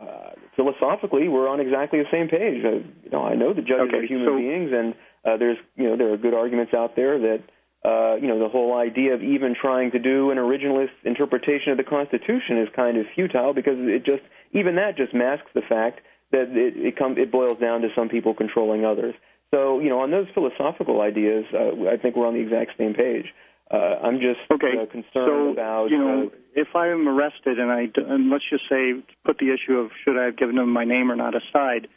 uh, 0.00 0.32
philosophically 0.54 1.28
we're 1.28 1.48
on 1.48 1.60
exactly 1.60 1.98
the 1.98 2.08
same 2.10 2.28
page. 2.28 2.64
Uh, 2.64 2.86
you 3.02 3.10
know, 3.10 3.24
I 3.24 3.34
know 3.34 3.52
the 3.52 3.62
judges 3.62 3.88
okay, 3.88 3.98
are 3.98 4.06
human 4.06 4.26
so, 4.26 4.36
beings, 4.36 4.70
and 4.72 4.94
uh, 5.24 5.36
there's 5.36 5.58
you 5.76 5.88
know 5.88 5.96
there 5.96 6.12
are 6.12 6.16
good 6.16 6.34
arguments 6.34 6.72
out 6.72 6.94
there 6.94 7.18
that 7.18 7.42
uh, 7.84 8.16
you 8.16 8.28
know, 8.28 8.38
the 8.38 8.48
whole 8.48 8.76
idea 8.76 9.14
of 9.14 9.22
even 9.22 9.54
trying 9.58 9.90
to 9.92 9.98
do 9.98 10.30
an 10.30 10.36
originalist 10.36 10.92
interpretation 11.04 11.72
of 11.72 11.78
the 11.78 11.84
Constitution 11.84 12.58
is 12.60 12.68
kind 12.76 12.98
of 12.98 13.06
futile 13.14 13.54
because 13.54 13.76
it 13.78 14.04
just 14.04 14.22
even 14.52 14.76
that 14.76 14.96
just 14.96 15.14
masks 15.14 15.48
the 15.54 15.62
fact 15.66 16.00
that 16.32 16.52
it 16.52 16.76
it, 16.76 16.96
come, 16.96 17.16
it 17.16 17.32
boils 17.32 17.58
down 17.58 17.80
to 17.80 17.88
some 17.96 18.08
people 18.08 18.34
controlling 18.34 18.84
others. 18.84 19.14
So, 19.50 19.80
you 19.80 19.88
know, 19.88 20.00
on 20.00 20.10
those 20.10 20.26
philosophical 20.34 21.00
ideas, 21.00 21.44
uh, 21.52 21.90
I 21.90 21.96
think 21.96 22.14
we're 22.16 22.26
on 22.26 22.34
the 22.34 22.40
exact 22.40 22.72
same 22.78 22.94
page. 22.94 23.26
Uh, 23.70 23.98
I'm 24.02 24.18
just 24.18 24.40
okay. 24.50 24.76
uh, 24.76 24.86
concerned 24.86 25.06
so, 25.14 25.50
about. 25.50 25.90
You 25.90 25.98
know, 25.98 26.26
uh, 26.26 26.36
if 26.54 26.68
I 26.74 26.88
am 26.88 27.08
arrested 27.08 27.58
and 27.58 27.70
I 27.70 27.86
and 27.96 28.28
let's 28.28 28.44
just 28.50 28.64
say 28.68 28.92
put 29.24 29.38
the 29.38 29.54
issue 29.54 29.78
of 29.78 29.90
should 30.04 30.20
I 30.20 30.26
have 30.26 30.36
given 30.36 30.56
them 30.56 30.70
my 30.70 30.84
name 30.84 31.10
or 31.10 31.16
not 31.16 31.34
aside, 31.34 31.88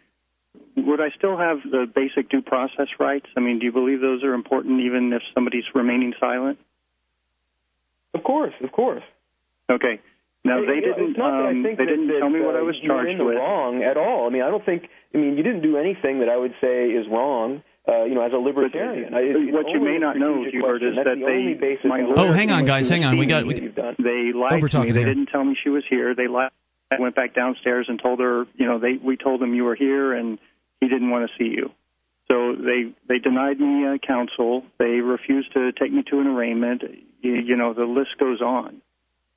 would 0.77 1.01
I 1.01 1.09
still 1.17 1.37
have 1.37 1.57
the 1.63 1.85
basic 1.93 2.29
due 2.29 2.41
process 2.41 2.87
rights? 2.99 3.27
I 3.37 3.39
mean, 3.39 3.59
do 3.59 3.65
you 3.65 3.71
believe 3.71 4.01
those 4.01 4.23
are 4.23 4.33
important 4.33 4.81
even 4.81 5.11
if 5.13 5.21
somebody's 5.33 5.65
remaining 5.73 6.13
silent? 6.19 6.59
Of 8.13 8.23
course, 8.23 8.53
of 8.63 8.71
course. 8.71 9.03
Okay. 9.69 9.99
Now 10.45 10.59
they 10.61 10.75
Yeah, 10.75 10.93
didn't. 10.93 11.09
It's 11.11 11.17
not 11.17 11.31
that 11.31 11.45
I 11.47 11.51
Um, 11.51 11.63
they 11.63 11.75
that, 11.75 11.85
didn't 11.87 12.07
that, 12.07 12.19
tell 12.19 12.29
me 12.29 12.41
what 12.41 12.55
uh, 12.55 12.59
I 12.59 12.61
was 12.61 12.75
you 12.81 12.89
charged 12.89 13.19
with. 13.19 13.37
wrong 13.37 13.81
at 13.81 13.97
all. 13.97 14.27
I 14.27 14.29
mean, 14.29 14.41
I 14.43 14.49
don't 14.49 14.63
think. 14.65 14.89
I 15.13 15.17
mean, 15.17 15.37
you 15.37 15.43
didn't 15.43 15.61
do 15.61 15.77
anything 15.77 16.19
that 16.19 16.29
I 16.29 16.35
would 16.37 16.53
say 16.59 16.91
is 16.91 17.07
wrong. 17.07 17.63
Uh, 17.87 18.03
you 18.05 18.13
know, 18.15 18.21
as 18.21 18.31
a 18.31 18.37
libertarian, 18.37 19.13
I, 19.13 19.51
what 19.51 19.67
you 19.69 19.81
may 19.81 19.97
not 19.99 20.15
know, 20.15 20.39
strategic 20.39 20.53
Huebert, 20.61 20.83
is 20.83 20.95
that 20.95 21.03
the 21.03 21.15
they- 21.19 21.31
only 21.31 21.53
basis 21.55 21.83
my 21.85 21.99
on 21.99 22.05
lawyer- 22.05 22.09
which 22.11 22.31
Oh, 22.31 22.33
hang 22.33 22.49
on, 22.51 22.63
guys, 22.63 22.87
hang 22.87 23.03
on. 23.03 23.17
We 23.17 23.25
got- 23.25 23.43
that. 23.45 23.95
They 23.99 24.31
lied 24.31 24.53
Over 24.53 24.69
to 24.69 24.79
me. 24.79 24.91
They 24.91 24.99
here. 24.99 25.07
didn't 25.07 25.25
tell 25.27 25.43
me 25.43 25.55
she 25.61 25.69
was 25.69 25.83
here. 25.89 26.15
They 26.15 26.27
lied. 26.27 26.51
I 26.97 27.01
went 27.01 27.15
back 27.15 27.33
downstairs 27.33 27.85
and 27.89 28.01
told 28.01 28.19
her, 28.19 28.45
you 28.55 28.65
know, 28.65 28.79
they 28.79 28.93
we 29.03 29.17
told 29.17 29.41
him 29.41 29.53
you 29.53 29.63
were 29.63 29.75
here 29.75 30.13
and 30.13 30.39
he 30.79 30.87
didn't 30.87 31.09
want 31.09 31.29
to 31.29 31.37
see 31.37 31.49
you. 31.49 31.71
So 32.29 32.55
they 32.55 32.93
they 33.07 33.19
denied 33.19 33.59
me 33.59 33.85
uh, 33.85 33.97
counsel. 34.05 34.63
They 34.79 35.01
refused 35.01 35.53
to 35.53 35.71
take 35.73 35.91
me 35.91 36.03
to 36.09 36.19
an 36.19 36.27
arraignment. 36.27 36.83
You, 37.21 37.33
you 37.35 37.55
know, 37.55 37.73
the 37.73 37.85
list 37.85 38.17
goes 38.19 38.41
on. 38.41 38.81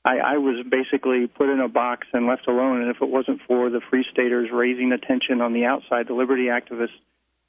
I, 0.06 0.18
I 0.18 0.36
was 0.38 0.64
basically 0.70 1.26
put 1.26 1.50
in 1.50 1.58
a 1.58 1.68
box 1.68 2.06
and 2.12 2.28
left 2.28 2.46
alone. 2.46 2.82
And 2.82 2.90
if 2.90 3.02
it 3.02 3.08
wasn't 3.08 3.40
for 3.46 3.70
the 3.70 3.80
Free 3.90 4.04
Staters 4.12 4.50
raising 4.52 4.92
attention 4.92 5.40
on 5.40 5.52
the 5.52 5.64
outside, 5.64 6.06
the 6.06 6.14
liberty 6.14 6.46
activists, 6.46 6.94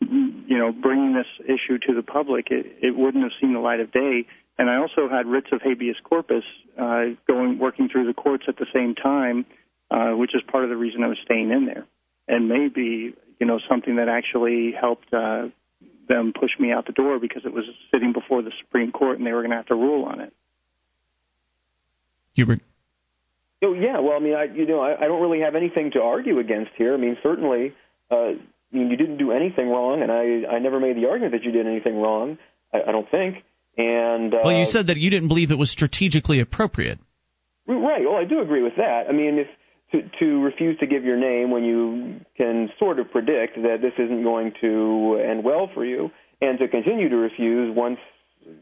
you 0.02 0.58
know, 0.58 0.72
bringing 0.72 1.14
this 1.14 1.28
issue 1.46 1.78
to 1.88 1.94
the 1.94 2.02
public, 2.02 2.48
it, 2.50 2.66
it 2.82 2.98
wouldn't 2.98 3.24
have 3.24 3.34
seen 3.40 3.54
the 3.54 3.60
light 3.60 3.80
of 3.80 3.92
day. 3.92 4.26
And 4.58 4.72
I 4.72 4.78
also 4.78 5.08
had 5.08 5.28
writs 5.28 5.50
of 5.52 5.62
habeas 5.62 5.98
corpus 6.04 6.44
uh, 6.80 7.14
going 7.28 7.60
working 7.60 7.90
through 7.90 8.08
the 8.08 8.14
courts 8.14 8.46
at 8.48 8.58
the 8.58 8.66
same 8.74 8.96
time, 8.96 9.46
uh, 9.90 10.12
which 10.12 10.36
is 10.36 10.42
part 10.50 10.64
of 10.64 10.70
the 10.70 10.78
reason 10.78 11.04
I 11.04 11.08
was 11.08 11.18
staying 11.24 11.52
in 11.52 11.66
there, 11.66 11.86
and 12.28 12.48
maybe 12.48 13.14
you 13.40 13.46
know 13.46 13.60
something 13.70 13.98
that 13.98 14.10
actually 14.10 14.74
helped 14.80 15.14
uh, 15.14 15.48
them 16.08 16.34
push 16.38 16.52
me 16.60 16.72
out 16.72 16.86
the 16.86 16.94
door 16.94 17.20
because 17.20 17.44
it 17.46 17.54
was 17.54 17.66
sitting 17.92 18.14
before 18.14 18.42
the 18.42 18.52
Supreme 18.64 18.92
Court 18.92 19.18
and 19.18 19.28
they 19.28 19.32
were 19.32 19.42
going 19.42 19.52
to 19.52 19.58
have 19.58 19.68
to 19.68 19.76
rule 19.76 20.06
on 20.06 20.22
it. 20.22 20.34
Huebert. 22.34 22.62
Oh 23.64 23.74
yeah, 23.74 24.00
well, 24.00 24.16
I 24.16 24.20
mean, 24.20 24.36
I 24.36 24.44
you 24.44 24.68
know, 24.68 24.80
I, 24.80 24.96
I 24.96 25.08
don't 25.08 25.22
really 25.22 25.42
have 25.42 25.56
anything 25.56 25.92
to 25.94 26.02
argue 26.02 26.40
against 26.40 26.72
here. 26.78 26.94
I 26.94 26.98
mean, 26.98 27.18
certainly, 27.24 27.74
uh, 28.12 28.16
I 28.16 28.38
mean, 28.72 28.92
you 28.92 28.98
didn't 28.98 29.18
do 29.18 29.32
anything 29.32 29.70
wrong, 29.70 30.04
and 30.04 30.12
I 30.12 30.56
I 30.56 30.60
never 30.60 30.80
made 30.80 30.96
the 30.96 31.08
argument 31.08 31.34
that 31.34 31.44
you 31.44 31.52
did 31.52 31.66
anything 31.66 32.00
wrong. 32.00 32.38
I, 32.72 32.90
I 32.90 32.92
don't 32.92 33.10
think. 33.10 33.44
And 33.78 34.34
uh, 34.34 34.40
Well, 34.44 34.58
you 34.58 34.66
said 34.66 34.88
that 34.88 34.98
you 34.98 35.10
didn't 35.10 35.28
believe 35.28 35.52
it 35.52 35.58
was 35.58 35.72
strategically 35.72 36.40
appropriate. 36.40 37.00
Right. 37.68 38.02
Well, 38.02 38.16
I 38.16 38.26
do 38.26 38.42
agree 38.42 38.64
with 38.64 38.76
that. 38.78 39.06
I 39.10 39.12
mean, 39.12 39.40
if 39.40 39.48
to, 39.92 40.02
to 40.20 40.42
refuse 40.44 40.78
to 40.80 40.88
give 40.88 41.04
your 41.06 41.18
name 41.18 41.50
when 41.52 41.64
you 41.64 42.20
can 42.36 42.70
sort 42.78 43.00
of 43.00 43.10
predict 43.12 43.56
that 43.56 43.78
this 43.82 43.94
isn't 43.98 44.24
going 44.24 44.52
to 44.62 45.22
end 45.24 45.44
well 45.44 45.70
for 45.74 45.86
you, 45.86 46.12
and 46.42 46.60
to 46.60 46.68
continue 46.68 47.10
to 47.10 47.16
refuse 47.16 47.76
once 47.76 48.00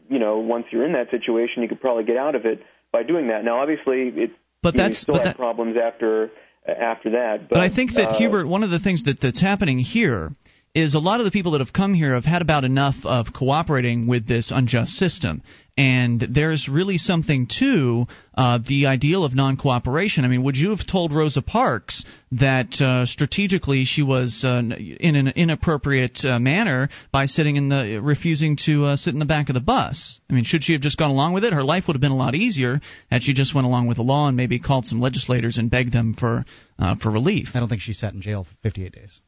you 0.08 0.18
know 0.18 0.38
once 0.38 0.66
you're 0.70 0.84
in 0.86 0.92
that 0.92 1.10
situation, 1.10 1.62
you 1.62 1.68
could 1.68 1.80
probably 1.80 2.04
get 2.04 2.16
out 2.16 2.34
of 2.34 2.44
it 2.46 2.60
by 2.92 3.02
doing 3.02 3.28
that. 3.28 3.44
Now, 3.44 3.60
obviously, 3.60 4.08
it 4.22 4.30
But 4.62 4.74
you, 4.74 4.78
that's- 4.78 5.00
still 5.00 5.14
but 5.14 5.24
have 5.24 5.34
that- 5.34 5.36
problems 5.36 5.76
after 5.76 6.30
after 6.66 7.10
that. 7.10 7.48
But, 7.48 7.56
But 7.56 7.60
I 7.62 7.68
think 7.74 7.94
that 7.94 8.10
uh, 8.10 8.18
Huebert, 8.18 8.48
one 8.48 8.62
of 8.64 8.70
the 8.70 8.80
things 8.80 9.04
that 9.04 9.20
that's 9.20 9.40
happening 9.40 9.78
here 9.78 10.32
is 10.76 10.92
a 10.92 10.98
lot 10.98 11.20
of 11.20 11.24
the 11.24 11.30
people 11.30 11.52
that 11.52 11.62
have 11.62 11.72
come 11.72 11.94
here 11.94 12.12
have 12.12 12.26
had 12.26 12.42
about 12.42 12.62
enough 12.62 12.96
of 13.04 13.32
cooperating 13.32 14.06
with 14.06 14.28
this 14.28 14.52
unjust 14.54 14.92
system. 14.92 15.42
And 15.78 16.20
there's 16.20 16.68
really 16.68 16.98
something 16.98 17.48
to 17.60 18.06
uh, 18.34 18.58
the 18.66 18.84
ideal 18.86 19.24
of 19.24 19.34
non 19.34 19.56
cooperation. 19.56 20.26
I 20.26 20.28
mean, 20.28 20.42
would 20.42 20.56
you 20.56 20.70
have 20.70 20.86
told 20.86 21.14
Rosa 21.14 21.40
Parks 21.40 22.04
that 22.32 22.78
uh, 22.78 23.06
strategically 23.06 23.84
she 23.84 24.02
was 24.02 24.44
uh, 24.44 24.60
in 24.60 25.16
an 25.16 25.28
inappropriate 25.28 26.22
uh, 26.26 26.38
manner 26.38 26.90
by 27.10 27.24
sitting 27.24 27.56
in 27.56 27.70
the 27.70 27.98
refusing 28.02 28.58
to 28.66 28.84
uh, 28.84 28.96
sit 28.96 29.14
in 29.14 29.18
the 29.18 29.24
back 29.24 29.48
of 29.48 29.54
the 29.54 29.60
bus? 29.60 30.20
I 30.28 30.34
mean, 30.34 30.44
should 30.44 30.62
she 30.62 30.74
have 30.74 30.82
just 30.82 30.98
gone 30.98 31.10
along 31.10 31.32
with 31.32 31.44
it? 31.44 31.54
Her 31.54 31.64
life 31.64 31.84
would 31.86 31.96
have 31.96 32.02
been 32.02 32.10
a 32.10 32.16
lot 32.16 32.34
easier 32.34 32.82
had 33.10 33.22
she 33.22 33.32
just 33.32 33.54
went 33.54 33.66
along 33.66 33.86
with 33.86 33.96
the 33.96 34.02
law 34.02 34.28
and 34.28 34.36
maybe 34.36 34.58
called 34.58 34.84
some 34.84 35.00
legislators 35.00 35.56
and 35.56 35.70
begged 35.70 35.92
them 35.92 36.14
for 36.18 36.44
uh, 36.78 36.96
for 36.96 37.10
relief. 37.10 37.48
I 37.54 37.60
don't 37.60 37.70
think 37.70 37.80
she 37.80 37.94
sat 37.94 38.12
in 38.12 38.20
jail 38.20 38.44
for 38.44 38.54
58 38.62 38.92
days. 38.92 39.20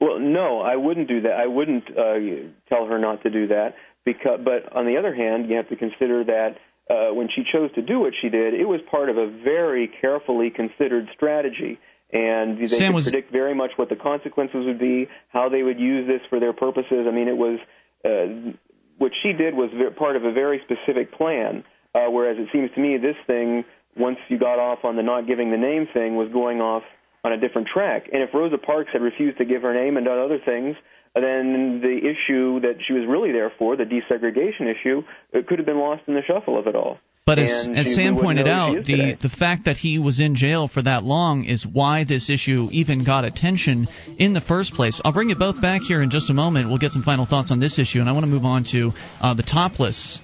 Well, 0.00 0.18
no, 0.18 0.60
I 0.60 0.76
wouldn't 0.76 1.08
do 1.08 1.22
that. 1.22 1.32
I 1.32 1.46
wouldn't 1.46 1.84
uh, 1.90 2.48
tell 2.68 2.86
her 2.86 2.98
not 2.98 3.22
to 3.22 3.30
do 3.30 3.48
that. 3.48 3.74
Because, 4.04 4.40
but 4.44 4.72
on 4.76 4.86
the 4.86 4.96
other 4.98 5.14
hand, 5.14 5.48
you 5.48 5.56
have 5.56 5.68
to 5.70 5.76
consider 5.76 6.22
that 6.24 6.56
uh, 6.88 7.12
when 7.14 7.28
she 7.34 7.42
chose 7.50 7.72
to 7.74 7.82
do 7.82 7.98
what 7.98 8.12
she 8.20 8.28
did, 8.28 8.54
it 8.54 8.66
was 8.66 8.80
part 8.90 9.08
of 9.08 9.16
a 9.16 9.26
very 9.42 9.90
carefully 10.00 10.50
considered 10.50 11.08
strategy. 11.14 11.78
And 12.12 12.60
they 12.60 12.66
Sam 12.68 12.90
could 12.90 12.94
was- 12.94 13.04
predict 13.10 13.32
very 13.32 13.54
much 13.54 13.72
what 13.76 13.88
the 13.88 13.96
consequences 13.96 14.64
would 14.66 14.78
be, 14.78 15.08
how 15.30 15.48
they 15.48 15.62
would 15.62 15.80
use 15.80 16.06
this 16.06 16.20
for 16.30 16.38
their 16.38 16.52
purposes. 16.52 17.06
I 17.08 17.10
mean, 17.10 17.26
it 17.26 17.36
was 17.36 17.58
uh, 18.04 18.52
what 18.98 19.12
she 19.22 19.32
did 19.32 19.54
was 19.54 19.70
part 19.98 20.14
of 20.14 20.24
a 20.24 20.32
very 20.32 20.60
specific 20.64 21.12
plan. 21.12 21.64
Uh, 21.94 22.10
whereas 22.10 22.36
it 22.38 22.48
seems 22.52 22.70
to 22.74 22.80
me 22.80 22.98
this 22.98 23.16
thing, 23.26 23.64
once 23.96 24.18
you 24.28 24.38
got 24.38 24.58
off 24.58 24.84
on 24.84 24.96
the 24.96 25.02
not 25.02 25.26
giving 25.26 25.50
the 25.50 25.56
name 25.56 25.88
thing, 25.92 26.14
was 26.14 26.30
going 26.30 26.60
off 26.60 26.82
on 27.26 27.32
a 27.32 27.36
different 27.36 27.68
track. 27.68 28.08
And 28.12 28.22
if 28.22 28.30
Rosa 28.32 28.58
Parks 28.58 28.90
had 28.92 29.02
refused 29.02 29.38
to 29.38 29.44
give 29.44 29.62
her 29.62 29.74
name 29.74 29.96
and 29.96 30.06
done 30.06 30.18
other 30.18 30.38
things, 30.38 30.76
then 31.14 31.80
the 31.82 31.98
issue 31.98 32.60
that 32.60 32.76
she 32.86 32.92
was 32.92 33.04
really 33.08 33.32
there 33.32 33.52
for, 33.58 33.76
the 33.76 33.84
desegregation 33.84 34.70
issue, 34.70 35.02
it 35.32 35.46
could 35.46 35.58
have 35.58 35.66
been 35.66 35.78
lost 35.78 36.02
in 36.06 36.14
the 36.14 36.22
shuffle 36.26 36.58
of 36.58 36.66
it 36.66 36.76
all. 36.76 36.98
But 37.26 37.40
as, 37.40 37.68
as 37.74 37.92
Sam 37.92 38.16
pointed 38.16 38.46
out, 38.46 38.76
the, 38.76 38.82
today. 38.84 39.18
the 39.20 39.28
fact 39.28 39.64
that 39.64 39.76
he 39.76 39.98
was 39.98 40.20
in 40.20 40.36
jail 40.36 40.68
for 40.68 40.80
that 40.82 41.02
long 41.02 41.44
is 41.44 41.66
why 41.66 42.04
this 42.04 42.30
issue 42.30 42.68
even 42.70 43.04
got 43.04 43.24
attention 43.24 43.88
in 44.16 44.32
the 44.32 44.40
first 44.40 44.74
place. 44.74 45.00
I'll 45.04 45.12
bring 45.12 45.30
you 45.30 45.34
both 45.34 45.60
back 45.60 45.82
here 45.82 46.00
in 46.02 46.10
just 46.10 46.30
a 46.30 46.34
moment. 46.34 46.68
We'll 46.68 46.78
get 46.78 46.92
some 46.92 47.02
final 47.02 47.26
thoughts 47.26 47.50
on 47.50 47.58
this 47.58 47.80
issue, 47.80 47.98
and 47.98 48.08
I 48.08 48.12
want 48.12 48.26
to 48.26 48.30
move 48.30 48.44
on 48.44 48.62
to 48.70 48.92
uh, 49.20 49.34
the 49.34 49.42
topless 49.42 50.20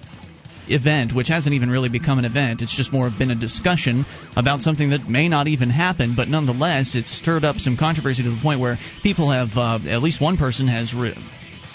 event, 0.68 1.14
which 1.14 1.28
hasn't 1.28 1.54
even 1.54 1.70
really 1.70 1.88
become 1.88 2.18
an 2.18 2.24
event. 2.24 2.62
It's 2.62 2.76
just 2.76 2.92
more 2.92 3.10
been 3.10 3.30
a 3.30 3.38
discussion 3.38 4.04
about 4.36 4.60
something 4.60 4.90
that 4.90 5.08
may 5.08 5.28
not 5.28 5.48
even 5.48 5.70
happen, 5.70 6.14
but 6.16 6.28
nonetheless, 6.28 6.94
it's 6.94 7.16
stirred 7.16 7.44
up 7.44 7.56
some 7.56 7.76
controversy 7.76 8.22
to 8.22 8.30
the 8.30 8.40
point 8.42 8.60
where 8.60 8.78
people 9.02 9.30
have, 9.30 9.50
uh, 9.56 9.78
at 9.88 10.02
least 10.02 10.20
one 10.20 10.36
person 10.36 10.68
has. 10.68 10.94
Re- 10.94 11.16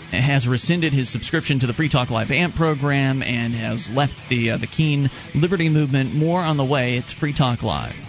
has 0.10 0.48
rescinded 0.48 0.94
his 0.94 1.12
subscription 1.12 1.60
to 1.60 1.68
the 1.68 1.74
Free 1.74 1.90
Talk 1.90 2.10
Live 2.10 2.32
AMP 2.32 2.56
program 2.56 3.22
and 3.22 3.54
has 3.54 3.90
left 3.92 4.14
the 4.30 4.52
uh, 4.52 4.58
the 4.58 4.66
Keene 4.66 5.10
Liberty 5.36 5.68
movement. 5.68 6.14
More 6.14 6.40
on 6.40 6.56
the 6.56 6.64
way. 6.64 6.96
It's 6.96 7.12
Free 7.12 7.34
Talk 7.34 7.62
Live. 7.62 8.07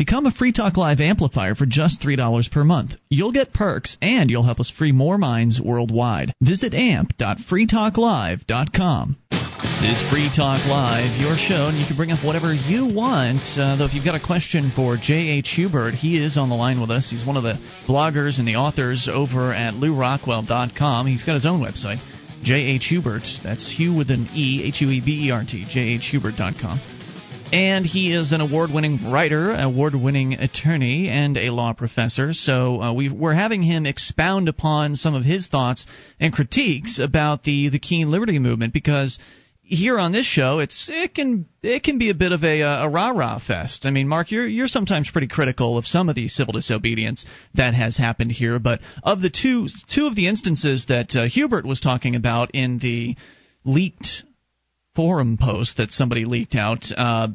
Become 0.00 0.24
a 0.24 0.30
Free 0.30 0.52
Talk 0.52 0.78
Live 0.78 0.98
amplifier 0.98 1.54
for 1.54 1.66
just 1.66 2.00
$3 2.00 2.50
per 2.50 2.64
month. 2.64 2.92
You'll 3.10 3.32
get 3.32 3.52
perks 3.52 3.98
and 4.00 4.30
you'll 4.30 4.44
help 4.44 4.58
us 4.58 4.70
free 4.70 4.92
more 4.92 5.18
minds 5.18 5.60
worldwide. 5.60 6.32
Visit 6.40 6.72
amp.freetalklive.com. 6.72 9.16
This 9.30 9.82
is 9.82 10.10
Free 10.10 10.30
Talk 10.34 10.66
Live, 10.66 11.20
your 11.20 11.36
show, 11.36 11.68
and 11.68 11.76
you 11.76 11.84
can 11.86 11.98
bring 11.98 12.12
up 12.12 12.24
whatever 12.24 12.54
you 12.54 12.86
want. 12.86 13.42
Uh, 13.58 13.76
though, 13.76 13.84
if 13.84 13.92
you've 13.92 14.06
got 14.06 14.14
a 14.14 14.26
question 14.26 14.72
for 14.74 14.96
J.H. 14.96 15.52
Huebert, 15.54 15.92
he 15.92 16.16
is 16.16 16.38
on 16.38 16.48
the 16.48 16.54
line 16.54 16.80
with 16.80 16.90
us. 16.90 17.10
He's 17.10 17.26
one 17.26 17.36
of 17.36 17.42
the 17.42 17.58
bloggers 17.86 18.38
and 18.38 18.48
the 18.48 18.56
authors 18.56 19.06
over 19.06 19.52
at 19.52 19.74
LewRockwell.com. 19.74 21.08
He's 21.08 21.24
got 21.24 21.34
his 21.34 21.44
own 21.44 21.60
website, 21.60 22.00
J.H. 22.42 22.86
Huebert. 22.86 23.24
That's 23.44 23.70
Hugh 23.70 23.92
with 23.92 24.10
an 24.10 24.30
E, 24.32 24.62
H 24.64 24.80
U 24.80 24.88
E 24.88 25.02
B 25.04 25.26
E 25.26 25.30
R 25.30 25.44
T, 25.44 25.62
jhubert.com. 25.62 26.80
And 27.52 27.84
he 27.84 28.12
is 28.12 28.30
an 28.30 28.40
award 28.40 28.70
winning 28.70 29.10
writer, 29.10 29.52
award 29.52 29.94
winning 29.96 30.34
attorney, 30.34 31.08
and 31.08 31.36
a 31.36 31.50
law 31.50 31.72
professor. 31.72 32.32
So 32.32 32.80
uh, 32.80 32.92
we 32.92 33.08
we're 33.08 33.34
having 33.34 33.62
him 33.64 33.86
expound 33.86 34.48
upon 34.48 34.94
some 34.94 35.14
of 35.14 35.24
his 35.24 35.48
thoughts 35.48 35.86
and 36.20 36.32
critiques 36.32 37.00
about 37.00 37.42
the, 37.42 37.68
the 37.70 37.80
Keene 37.80 38.08
Liberty 38.08 38.38
movement 38.38 38.72
because 38.72 39.18
here 39.70 39.98
on 39.98 40.12
this 40.12 40.26
show, 40.26 40.58
it's 40.58 40.88
it 40.92 41.14
can 41.14 41.46
it 41.62 41.82
can 41.84 41.98
be 41.98 42.10
a 42.10 42.14
bit 42.14 42.32
of 42.32 42.42
a 42.44 42.60
a 42.60 42.88
rah 42.88 43.10
rah 43.10 43.38
fest. 43.38 43.86
I 43.86 43.90
mean, 43.90 44.08
Mark, 44.08 44.30
you're 44.30 44.46
you're 44.46 44.68
sometimes 44.68 45.10
pretty 45.10 45.28
critical 45.28 45.78
of 45.78 45.86
some 45.86 46.08
of 46.08 46.16
the 46.16 46.28
civil 46.28 46.52
disobedience 46.52 47.24
that 47.54 47.74
has 47.74 47.96
happened 47.96 48.32
here, 48.32 48.58
but 48.58 48.80
of 49.02 49.22
the 49.22 49.30
two 49.30 49.68
two 49.88 50.06
of 50.06 50.16
the 50.16 50.26
instances 50.26 50.86
that 50.86 51.14
uh, 51.14 51.26
Huebert 51.26 51.64
was 51.64 51.80
talking 51.80 52.16
about 52.16 52.50
in 52.52 52.78
the 52.78 53.16
leaked 53.64 54.24
forum 54.94 55.38
post 55.40 55.76
that 55.76 55.92
somebody 55.92 56.24
leaked 56.24 56.54
out. 56.54 56.84
Uh, 56.96 57.28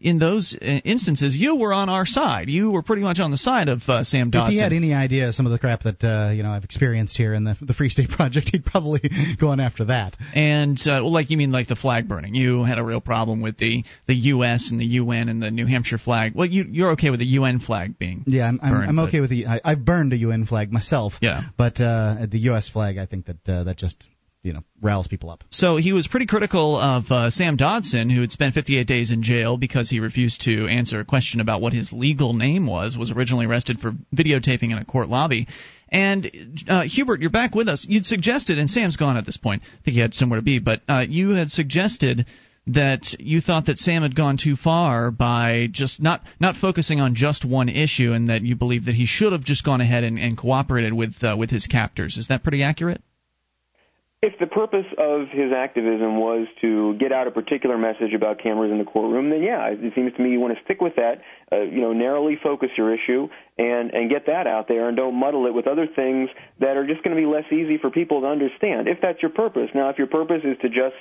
in 0.00 0.18
those 0.18 0.56
uh, 0.60 0.64
instances, 0.64 1.34
you 1.34 1.56
were 1.56 1.72
on 1.72 1.88
our 1.88 2.06
side. 2.06 2.48
You 2.48 2.70
were 2.70 2.82
pretty 2.82 3.02
much 3.02 3.18
on 3.18 3.30
the 3.30 3.38
side 3.38 3.68
of 3.68 3.82
uh, 3.88 4.04
Sam 4.04 4.30
Dodson. 4.30 4.52
If 4.52 4.56
he 4.56 4.62
had 4.62 4.72
any 4.72 4.94
idea 4.94 5.32
some 5.32 5.46
of 5.46 5.52
the 5.52 5.58
crap 5.58 5.82
that 5.82 6.04
uh, 6.04 6.30
you 6.32 6.42
know 6.42 6.50
I've 6.50 6.64
experienced 6.64 7.16
here 7.16 7.34
in 7.34 7.44
the 7.44 7.56
the 7.60 7.74
Free 7.74 7.88
State 7.88 8.10
Project, 8.16 8.50
he'd 8.52 8.64
probably 8.64 9.00
go 9.40 9.48
on 9.48 9.60
after 9.60 9.86
that. 9.86 10.16
And 10.34 10.78
uh, 10.82 11.02
well, 11.02 11.12
like 11.12 11.30
you 11.30 11.36
mean 11.36 11.50
like 11.50 11.68
the 11.68 11.76
flag 11.76 12.08
burning? 12.08 12.34
You 12.34 12.64
had 12.64 12.78
a 12.78 12.84
real 12.84 13.00
problem 13.00 13.40
with 13.40 13.56
the 13.56 13.84
the 14.06 14.14
U.S. 14.14 14.70
and 14.70 14.78
the 14.78 14.86
UN 14.86 15.28
and 15.28 15.42
the 15.42 15.50
New 15.50 15.66
Hampshire 15.66 15.98
flag. 15.98 16.34
Well, 16.34 16.46
you 16.46 16.64
you're 16.70 16.92
okay 16.92 17.10
with 17.10 17.20
the 17.20 17.26
UN 17.26 17.58
flag 17.60 17.98
being 17.98 18.24
yeah, 18.26 18.46
I'm 18.46 18.60
I'm, 18.62 18.72
burned, 18.72 18.88
I'm 18.88 18.98
okay 19.00 19.20
with 19.20 19.30
the 19.30 19.46
I, 19.46 19.60
I've 19.64 19.84
burned 19.84 20.12
a 20.12 20.16
UN 20.18 20.46
flag 20.46 20.72
myself. 20.72 21.14
Yeah. 21.20 21.42
but 21.56 21.80
uh, 21.80 22.26
the 22.30 22.38
U.S. 22.50 22.68
flag, 22.68 22.98
I 22.98 23.06
think 23.06 23.26
that 23.26 23.48
uh, 23.48 23.64
that 23.64 23.76
just 23.78 24.06
you 24.42 24.52
know 24.52 24.62
riles 24.80 25.08
people 25.08 25.30
up. 25.30 25.44
So 25.50 25.76
he 25.76 25.92
was 25.92 26.06
pretty 26.08 26.26
critical 26.26 26.76
of 26.76 27.04
uh, 27.10 27.30
Sam 27.30 27.56
Dodson, 27.56 28.10
who 28.10 28.20
had 28.20 28.30
spent 28.30 28.54
58 28.54 28.86
days 28.86 29.10
in 29.10 29.22
jail 29.22 29.56
because 29.56 29.90
he 29.90 30.00
refused 30.00 30.42
to 30.42 30.66
answer 30.68 31.00
a 31.00 31.04
question 31.04 31.40
about 31.40 31.60
what 31.60 31.72
his 31.72 31.92
legal 31.92 32.34
name 32.34 32.66
was. 32.66 32.96
Was 32.96 33.10
originally 33.10 33.46
arrested 33.46 33.78
for 33.80 33.92
videotaping 34.14 34.70
in 34.70 34.78
a 34.78 34.84
court 34.84 35.08
lobby. 35.08 35.48
And 35.90 36.30
uh, 36.68 36.82
Huebert, 36.82 37.20
you're 37.20 37.30
back 37.30 37.54
with 37.54 37.68
us. 37.68 37.86
You'd 37.88 38.04
suggested, 38.04 38.58
and 38.58 38.68
Sam's 38.68 38.96
gone 38.96 39.16
at 39.16 39.24
this 39.24 39.38
point. 39.38 39.62
I 39.64 39.84
think 39.84 39.94
he 39.94 40.00
had 40.00 40.12
somewhere 40.12 40.38
to 40.38 40.44
be, 40.44 40.58
but 40.58 40.82
uh, 40.86 41.06
you 41.08 41.30
had 41.30 41.50
suggested 41.50 42.26
that 42.66 43.16
you 43.18 43.40
thought 43.40 43.66
that 43.66 43.78
Sam 43.78 44.02
had 44.02 44.14
gone 44.14 44.36
too 44.36 44.54
far 44.54 45.10
by 45.10 45.68
just 45.70 46.02
not 46.02 46.22
not 46.38 46.56
focusing 46.56 47.00
on 47.00 47.14
just 47.14 47.44
one 47.44 47.68
issue, 47.68 48.12
and 48.12 48.28
that 48.28 48.42
you 48.42 48.54
believe 48.54 48.84
that 48.84 48.94
he 48.94 49.06
should 49.06 49.32
have 49.32 49.44
just 49.44 49.64
gone 49.64 49.80
ahead 49.80 50.04
and, 50.04 50.18
and 50.18 50.36
cooperated 50.36 50.92
with 50.92 51.14
uh, 51.22 51.34
with 51.38 51.50
his 51.50 51.66
captors. 51.66 52.18
Is 52.18 52.28
that 52.28 52.42
pretty 52.42 52.62
accurate? 52.62 53.02
If 54.20 54.34
the 54.40 54.48
purpose 54.48 54.86
of 54.98 55.30
his 55.30 55.52
activism 55.54 56.18
was 56.18 56.48
to 56.60 56.98
get 56.98 57.12
out 57.12 57.28
a 57.28 57.30
particular 57.30 57.78
message 57.78 58.14
about 58.16 58.42
cameras 58.42 58.72
in 58.72 58.78
the 58.78 58.84
courtroom, 58.84 59.30
then 59.30 59.44
yeah, 59.44 59.70
it 59.70 59.94
seems 59.94 60.12
to 60.16 60.20
me 60.20 60.30
you 60.30 60.40
want 60.40 60.58
to 60.58 60.64
stick 60.64 60.80
with 60.80 60.96
that. 60.96 61.22
Uh, 61.52 61.62
you 61.62 61.80
know, 61.80 61.92
narrowly 61.92 62.34
focus 62.42 62.68
your 62.76 62.92
issue 62.92 63.28
and 63.58 63.94
and 63.94 64.10
get 64.10 64.26
that 64.26 64.48
out 64.48 64.66
there, 64.66 64.88
and 64.88 64.96
don't 64.96 65.14
muddle 65.14 65.46
it 65.46 65.54
with 65.54 65.68
other 65.68 65.86
things 65.86 66.28
that 66.58 66.76
are 66.76 66.84
just 66.84 67.04
going 67.04 67.14
to 67.14 67.20
be 67.20 67.30
less 67.30 67.46
easy 67.52 67.78
for 67.78 67.90
people 67.90 68.22
to 68.22 68.26
understand. 68.26 68.88
If 68.88 68.98
that's 69.00 69.22
your 69.22 69.30
purpose. 69.30 69.70
Now, 69.72 69.88
if 69.90 69.98
your 69.98 70.08
purpose 70.08 70.42
is 70.42 70.58
to 70.62 70.68
just 70.68 70.98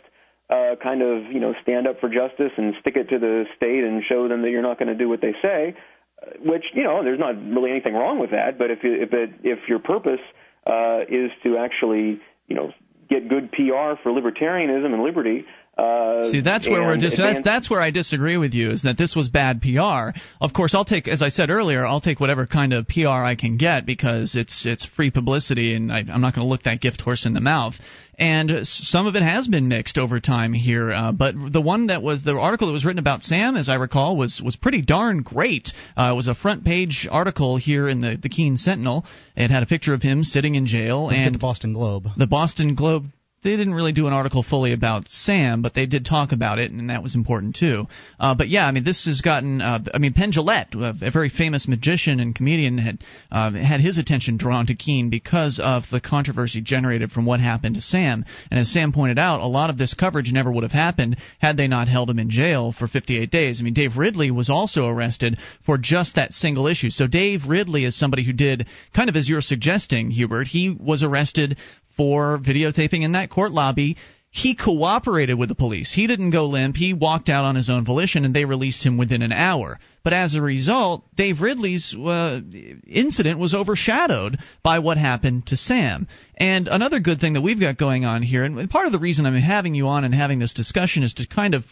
uh, 0.54 0.78
kind 0.78 1.02
of 1.02 1.26
you 1.34 1.40
know 1.40 1.56
stand 1.64 1.88
up 1.88 2.00
for 2.00 2.14
justice 2.14 2.54
and 2.56 2.76
stick 2.82 2.98
it 2.98 3.10
to 3.10 3.18
the 3.18 3.46
state 3.58 3.82
and 3.82 4.04
show 4.08 4.28
them 4.28 4.44
that 4.44 4.52
you're 4.52 4.62
not 4.62 4.78
going 4.78 4.94
to 4.94 4.96
do 4.96 5.10
what 5.10 5.22
they 5.22 5.34
say, 5.42 5.74
uh, 6.22 6.38
which 6.46 6.66
you 6.76 6.84
know 6.84 7.02
there's 7.02 7.20
not 7.20 7.34
really 7.34 7.72
anything 7.72 7.96
wrong 7.96 8.20
with 8.20 8.30
that. 8.30 8.60
But 8.62 8.70
if 8.70 8.86
if 8.86 9.10
it, 9.10 9.42
if 9.42 9.66
your 9.68 9.80
purpose 9.80 10.22
uh, 10.70 11.02
is 11.10 11.34
to 11.42 11.58
actually 11.58 12.22
you 12.46 12.56
know 12.56 12.70
get 13.10 13.30
good 13.30 13.52
PR 13.52 13.96
for 14.02 14.12
libertarianism 14.12 14.94
and 14.94 15.04
liberty. 15.04 15.46
Uh, 15.78 16.24
See, 16.24 16.42
that's 16.42 16.68
where 16.68 16.82
we're 16.82 16.94
and 16.94 17.02
dis- 17.02 17.18
that's, 17.18 17.42
that's 17.44 17.70
where 17.70 17.80
I 17.82 17.92
disagree 17.92 18.38
with 18.38 18.54
you. 18.54 18.72
Is 18.72 18.82
that 18.82 18.98
this 18.98 19.16
was 19.16 19.28
bad 19.30 19.62
PR? 19.62 20.18
Of 20.42 20.54
course, 20.54 20.74
I'll 20.74 20.86
take, 20.86 21.08
as 21.08 21.22
I 21.22 21.30
said 21.30 21.50
earlier, 21.52 21.86
I'll 21.86 22.02
take 22.02 22.20
whatever 22.20 22.48
kind 22.48 22.74
of 22.74 22.88
PR 22.88 23.10
I 23.10 23.36
can 23.36 23.58
get 23.58 23.86
because 23.86 24.36
it's 24.36 24.66
it's 24.66 24.86
free 24.86 25.12
publicity, 25.12 25.76
and 25.76 25.92
I, 25.92 26.00
I'm 26.00 26.22
not 26.22 26.34
going 26.34 26.46
to 26.46 26.50
look 26.50 26.64
that 26.64 26.82
gift 26.82 27.02
horse 27.02 27.26
in 27.28 27.34
the 27.34 27.42
mouth. 27.42 27.76
And 28.20 28.50
uh, 28.50 28.64
some 28.64 29.06
of 29.06 29.16
it 29.16 29.22
has 29.22 29.48
been 29.48 29.68
mixed 29.68 30.00
over 30.00 30.20
time 30.20 30.52
here, 30.52 30.92
uh, 30.92 31.12
but 31.12 31.36
the 31.54 31.62
one 31.62 31.88
that 31.88 32.02
was 32.02 32.24
the 32.24 32.36
article 32.36 32.66
that 32.66 32.74
was 32.74 32.84
written 32.84 32.98
about 32.98 33.22
Sam, 33.22 33.56
as 33.56 33.70
I 33.70 33.76
recall, 33.76 34.18
was 34.18 34.42
was 34.44 34.56
pretty 34.56 34.82
darn 34.82 35.22
great. 35.22 35.72
Uh, 35.96 36.10
it 36.14 36.16
was 36.16 36.26
a 36.28 36.34
front 36.34 36.66
page 36.66 37.08
article 37.12 37.58
here 37.58 37.88
in 37.88 38.02
the 38.02 38.18
the 38.20 38.30
Keene 38.30 38.58
Sentinel. 38.58 39.06
It 39.36 39.52
had 39.52 39.62
a 39.62 39.68
picture 39.68 39.94
of 39.94 40.02
him 40.02 40.24
sitting 40.24 40.56
in 40.56 40.66
jail, 40.66 41.04
Look 41.04 41.14
at 41.14 41.20
and 41.28 41.36
the 41.36 41.40
Boston 41.40 41.74
Globe. 41.74 42.08
the 42.18 42.26
Boston 42.26 42.74
Globe 42.74 43.06
they 43.48 43.56
didn't 43.56 43.76
really 43.76 43.94
do 43.94 44.08
an 44.08 44.14
article 44.14 44.44
fully 44.44 44.74
about 44.74 45.08
Sam, 45.08 45.62
but 45.62 45.74
they 45.74 45.86
did 45.86 46.06
talk 46.06 46.34
about 46.34 46.60
it, 46.60 46.70
and 46.72 46.90
that 46.90 47.02
was 47.02 47.16
important 47.16 47.56
too. 47.56 47.88
Uh, 48.20 48.36
but 48.36 48.50
yeah, 48.50 48.68
I 48.68 48.72
mean, 48.72 48.84
this 48.84 49.06
has 49.06 49.22
gotten. 49.22 49.62
Uh, 49.62 49.80
I 49.94 50.00
mean, 50.00 50.12
Penn 50.12 50.34
Jillette, 50.34 50.76
a 50.76 51.12
very 51.12 51.30
famous 51.30 51.66
magician 51.66 52.20
and 52.20 52.36
comedian, 52.36 52.78
had 52.78 53.00
uh, 53.32 53.52
had 53.52 53.80
his 53.80 53.98
attention 53.98 54.36
drawn 54.36 54.66
to 54.66 54.76
Keene 54.76 55.10
because 55.10 55.62
of 55.64 55.84
the 55.90 56.02
controversy 56.02 56.60
generated 56.60 57.10
from 57.10 57.26
what 57.26 57.40
happened 57.40 57.76
to 57.76 57.82
Sam. 57.82 58.26
And 58.52 58.60
as 58.60 58.70
Sam 58.70 58.92
pointed 58.92 59.18
out, 59.18 59.40
a 59.40 59.48
lot 59.48 59.70
of 59.70 59.78
this 59.78 59.94
coverage 59.94 60.34
never 60.34 60.52
would 60.52 60.64
have 60.64 60.74
happened 60.74 61.16
had 61.40 61.56
they 61.56 61.70
not 61.70 61.88
held 61.88 62.10
him 62.10 62.20
in 62.20 62.30
jail 62.30 62.74
for 62.78 62.90
58 62.90 63.32
days. 63.32 63.62
I 63.62 63.64
mean, 63.64 63.74
Dave 63.74 63.96
Ridley 63.96 64.30
was 64.30 64.50
also 64.50 64.88
arrested 64.88 65.38
for 65.66 65.78
just 65.78 66.16
that 66.16 66.34
single 66.34 66.68
issue. 66.68 66.90
So 66.90 67.08
Dave 67.08 67.48
Ridley 67.48 67.86
is 67.86 67.98
somebody 67.98 68.26
who 68.26 68.34
did 68.34 68.68
kind 68.94 69.08
of 69.08 69.16
as 69.16 69.30
you're 69.30 69.42
suggesting, 69.42 70.12
Huebert. 70.12 70.48
He 70.48 70.70
was 70.70 71.02
arrested 71.02 71.58
for 71.98 72.38
videotaping 72.38 73.04
in 73.04 73.14
that 73.14 73.30
court 73.30 73.52
lobby. 73.52 73.98
He 74.30 74.56
cooperated 74.56 75.38
with 75.38 75.50
the 75.50 75.56
police. 75.56 75.92
He 75.92 76.06
didn't 76.06 76.30
go 76.30 76.46
limp. 76.46 76.76
He 76.76 76.94
walked 76.94 77.28
out 77.28 77.46
on 77.46 77.56
his 77.56 77.70
own 77.70 77.86
volition, 77.86 78.24
and 78.24 78.36
they 78.36 78.46
released 78.46 78.86
him 78.86 78.98
within 78.98 79.22
an 79.24 79.32
hour. 79.32 79.80
But 80.08 80.14
as 80.14 80.36
a 80.36 80.42
result, 80.42 81.04
Dave 81.18 81.42
Ridley's 81.42 81.94
uh, 81.94 82.40
incident 82.88 83.40
was 83.40 83.54
overshadowed 83.54 84.38
by 84.64 84.80
what 84.80 84.96
happened 84.96 85.48
to 85.48 85.58
Sam. 85.58 86.08
And 86.38 86.70
another 86.70 87.02
good 87.02 87.20
thing 87.20 87.34
that 87.34 87.42
we've 87.42 87.60
got 87.60 87.78
going 87.78 88.06
on 88.06 88.22
here, 88.22 88.46
and 88.46 88.70
part 88.70 88.86
of 88.86 88.94
the 88.94 89.00
reason 89.00 89.26
I'm 89.26 89.36
having 89.36 89.76
you 89.76 89.88
on 89.88 90.06
and 90.06 90.16
having 90.16 90.40
this 90.40 90.54
discussion 90.54 91.04
is 91.04 91.16
to 91.16 91.28
kind 91.28 91.56
of 91.56 91.66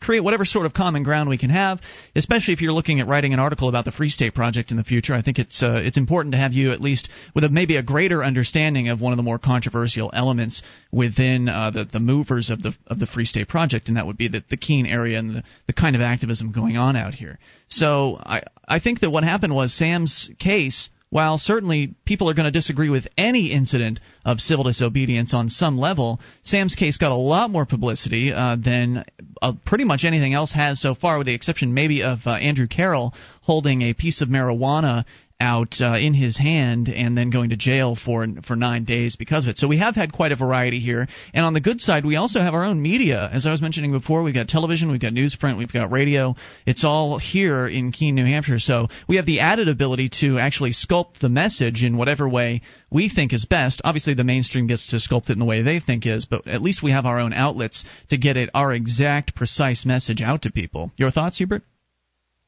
create 0.00 0.20
whatever 0.20 0.44
sort 0.44 0.66
of 0.66 0.74
common 0.74 1.02
ground 1.02 1.28
we 1.28 1.38
can 1.38 1.50
have, 1.50 1.80
especially 2.14 2.54
if 2.54 2.60
you're 2.60 2.72
looking 2.72 3.00
at 3.00 3.08
writing 3.08 3.32
an 3.32 3.40
article 3.40 3.68
about 3.68 3.84
the 3.84 3.92
Free 3.92 4.10
State 4.10 4.34
Project 4.34 4.70
in 4.70 4.76
the 4.76 4.84
future. 4.84 5.14
I 5.14 5.22
think 5.22 5.38
it's 5.38 5.62
uh, 5.62 5.80
it's 5.82 5.96
important 5.96 6.32
to 6.32 6.38
have 6.38 6.52
you 6.52 6.72
at 6.72 6.80
least 6.80 7.08
with 7.34 7.44
a, 7.44 7.48
maybe 7.48 7.76
a 7.76 7.82
greater 7.82 8.22
understanding 8.22 8.88
of 8.88 9.00
one 9.00 9.12
of 9.12 9.16
the 9.16 9.22
more 9.22 9.38
controversial 9.38 10.10
elements 10.14 10.62
within 10.92 11.48
uh, 11.48 11.70
the 11.70 11.84
the 11.84 12.00
movers 12.00 12.50
of 12.50 12.62
the 12.62 12.74
of 12.86 12.98
the 12.98 13.06
Free 13.06 13.24
State 13.24 13.48
Project, 13.48 13.88
and 13.88 13.96
that 13.96 14.06
would 14.06 14.16
be 14.16 14.28
the 14.28 14.44
the 14.48 14.56
Keene 14.56 14.86
area 14.86 15.18
and 15.18 15.30
the 15.30 15.42
the 15.66 15.72
kind 15.72 15.96
of 15.96 16.02
activism 16.02 16.52
going 16.52 16.76
on 16.76 16.96
out 16.96 17.14
here. 17.14 17.38
So 17.68 18.16
I 18.18 18.42
I 18.66 18.80
think 18.80 19.00
that 19.00 19.10
what 19.10 19.24
happened 19.24 19.54
was 19.54 19.74
Sam's 19.74 20.30
case 20.38 20.88
while 21.10 21.38
certainly 21.38 21.94
people 22.04 22.30
are 22.30 22.34
going 22.34 22.46
to 22.46 22.52
disagree 22.52 22.88
with 22.88 23.08
any 23.18 23.50
incident 23.50 23.98
of 24.24 24.38
civil 24.38 24.64
disobedience 24.64 25.34
on 25.34 25.48
some 25.48 25.76
level, 25.76 26.20
Sam's 26.44 26.76
case 26.76 26.98
got 26.98 27.10
a 27.10 27.16
lot 27.16 27.50
more 27.50 27.66
publicity 27.66 28.32
uh, 28.32 28.56
than 28.56 29.04
uh, 29.42 29.52
pretty 29.66 29.84
much 29.84 30.04
anything 30.04 30.34
else 30.34 30.52
has 30.52 30.80
so 30.80 30.94
far, 30.94 31.18
with 31.18 31.26
the 31.26 31.34
exception 31.34 31.74
maybe 31.74 32.04
of 32.04 32.20
uh, 32.26 32.30
Andrew 32.30 32.68
Carroll 32.68 33.12
holding 33.42 33.82
a 33.82 33.92
piece 33.92 34.20
of 34.20 34.28
marijuana 34.28 35.04
out 35.40 35.80
uh, 35.80 35.96
in 35.98 36.14
his 36.14 36.36
hand 36.36 36.88
and 36.88 37.16
then 37.16 37.30
going 37.30 37.50
to 37.50 37.56
jail 37.56 37.96
for 37.96 38.26
for 38.46 38.56
nine 38.56 38.84
days 38.84 39.16
because 39.16 39.44
of 39.44 39.50
it. 39.50 39.58
So 39.58 39.66
we 39.66 39.78
have 39.78 39.94
had 39.94 40.12
quite 40.12 40.32
a 40.32 40.36
variety 40.36 40.80
here. 40.80 41.08
And 41.32 41.44
on 41.44 41.54
the 41.54 41.60
good 41.60 41.80
side, 41.80 42.04
we 42.04 42.16
also 42.16 42.40
have 42.40 42.54
our 42.54 42.64
own 42.64 42.82
media. 42.82 43.28
As 43.32 43.46
I 43.46 43.50
was 43.50 43.62
mentioning 43.62 43.92
before, 43.92 44.22
we've 44.22 44.34
got 44.34 44.48
television, 44.48 44.90
we've 44.90 45.00
got 45.00 45.12
newsprint, 45.12 45.56
we've 45.56 45.72
got 45.72 45.90
radio. 45.90 46.34
It's 46.66 46.84
all 46.84 47.18
here 47.18 47.66
in 47.66 47.92
Keene, 47.92 48.14
New 48.14 48.26
Hampshire. 48.26 48.58
So 48.58 48.88
we 49.08 49.16
have 49.16 49.26
the 49.26 49.40
added 49.40 49.68
ability 49.68 50.10
to 50.20 50.38
actually 50.38 50.72
sculpt 50.72 51.20
the 51.20 51.28
message 51.28 51.82
in 51.82 51.96
whatever 51.96 52.28
way 52.28 52.62
we 52.90 53.08
think 53.08 53.32
is 53.32 53.44
best. 53.44 53.80
Obviously, 53.84 54.14
the 54.14 54.24
mainstream 54.24 54.66
gets 54.66 54.90
to 54.90 54.96
sculpt 54.96 55.30
it 55.30 55.34
in 55.34 55.38
the 55.38 55.44
way 55.44 55.62
they 55.62 55.80
think 55.80 56.06
is, 56.06 56.26
but 56.26 56.46
at 56.46 56.62
least 56.62 56.82
we 56.82 56.90
have 56.90 57.06
our 57.06 57.18
own 57.18 57.32
outlets 57.32 57.84
to 58.10 58.18
get 58.18 58.36
it 58.36 58.50
our 58.54 58.72
exact, 58.72 59.34
precise 59.34 59.84
message 59.86 60.22
out 60.22 60.42
to 60.42 60.52
people. 60.52 60.90
Your 60.96 61.10
thoughts, 61.10 61.38
Huebert? 61.38 61.62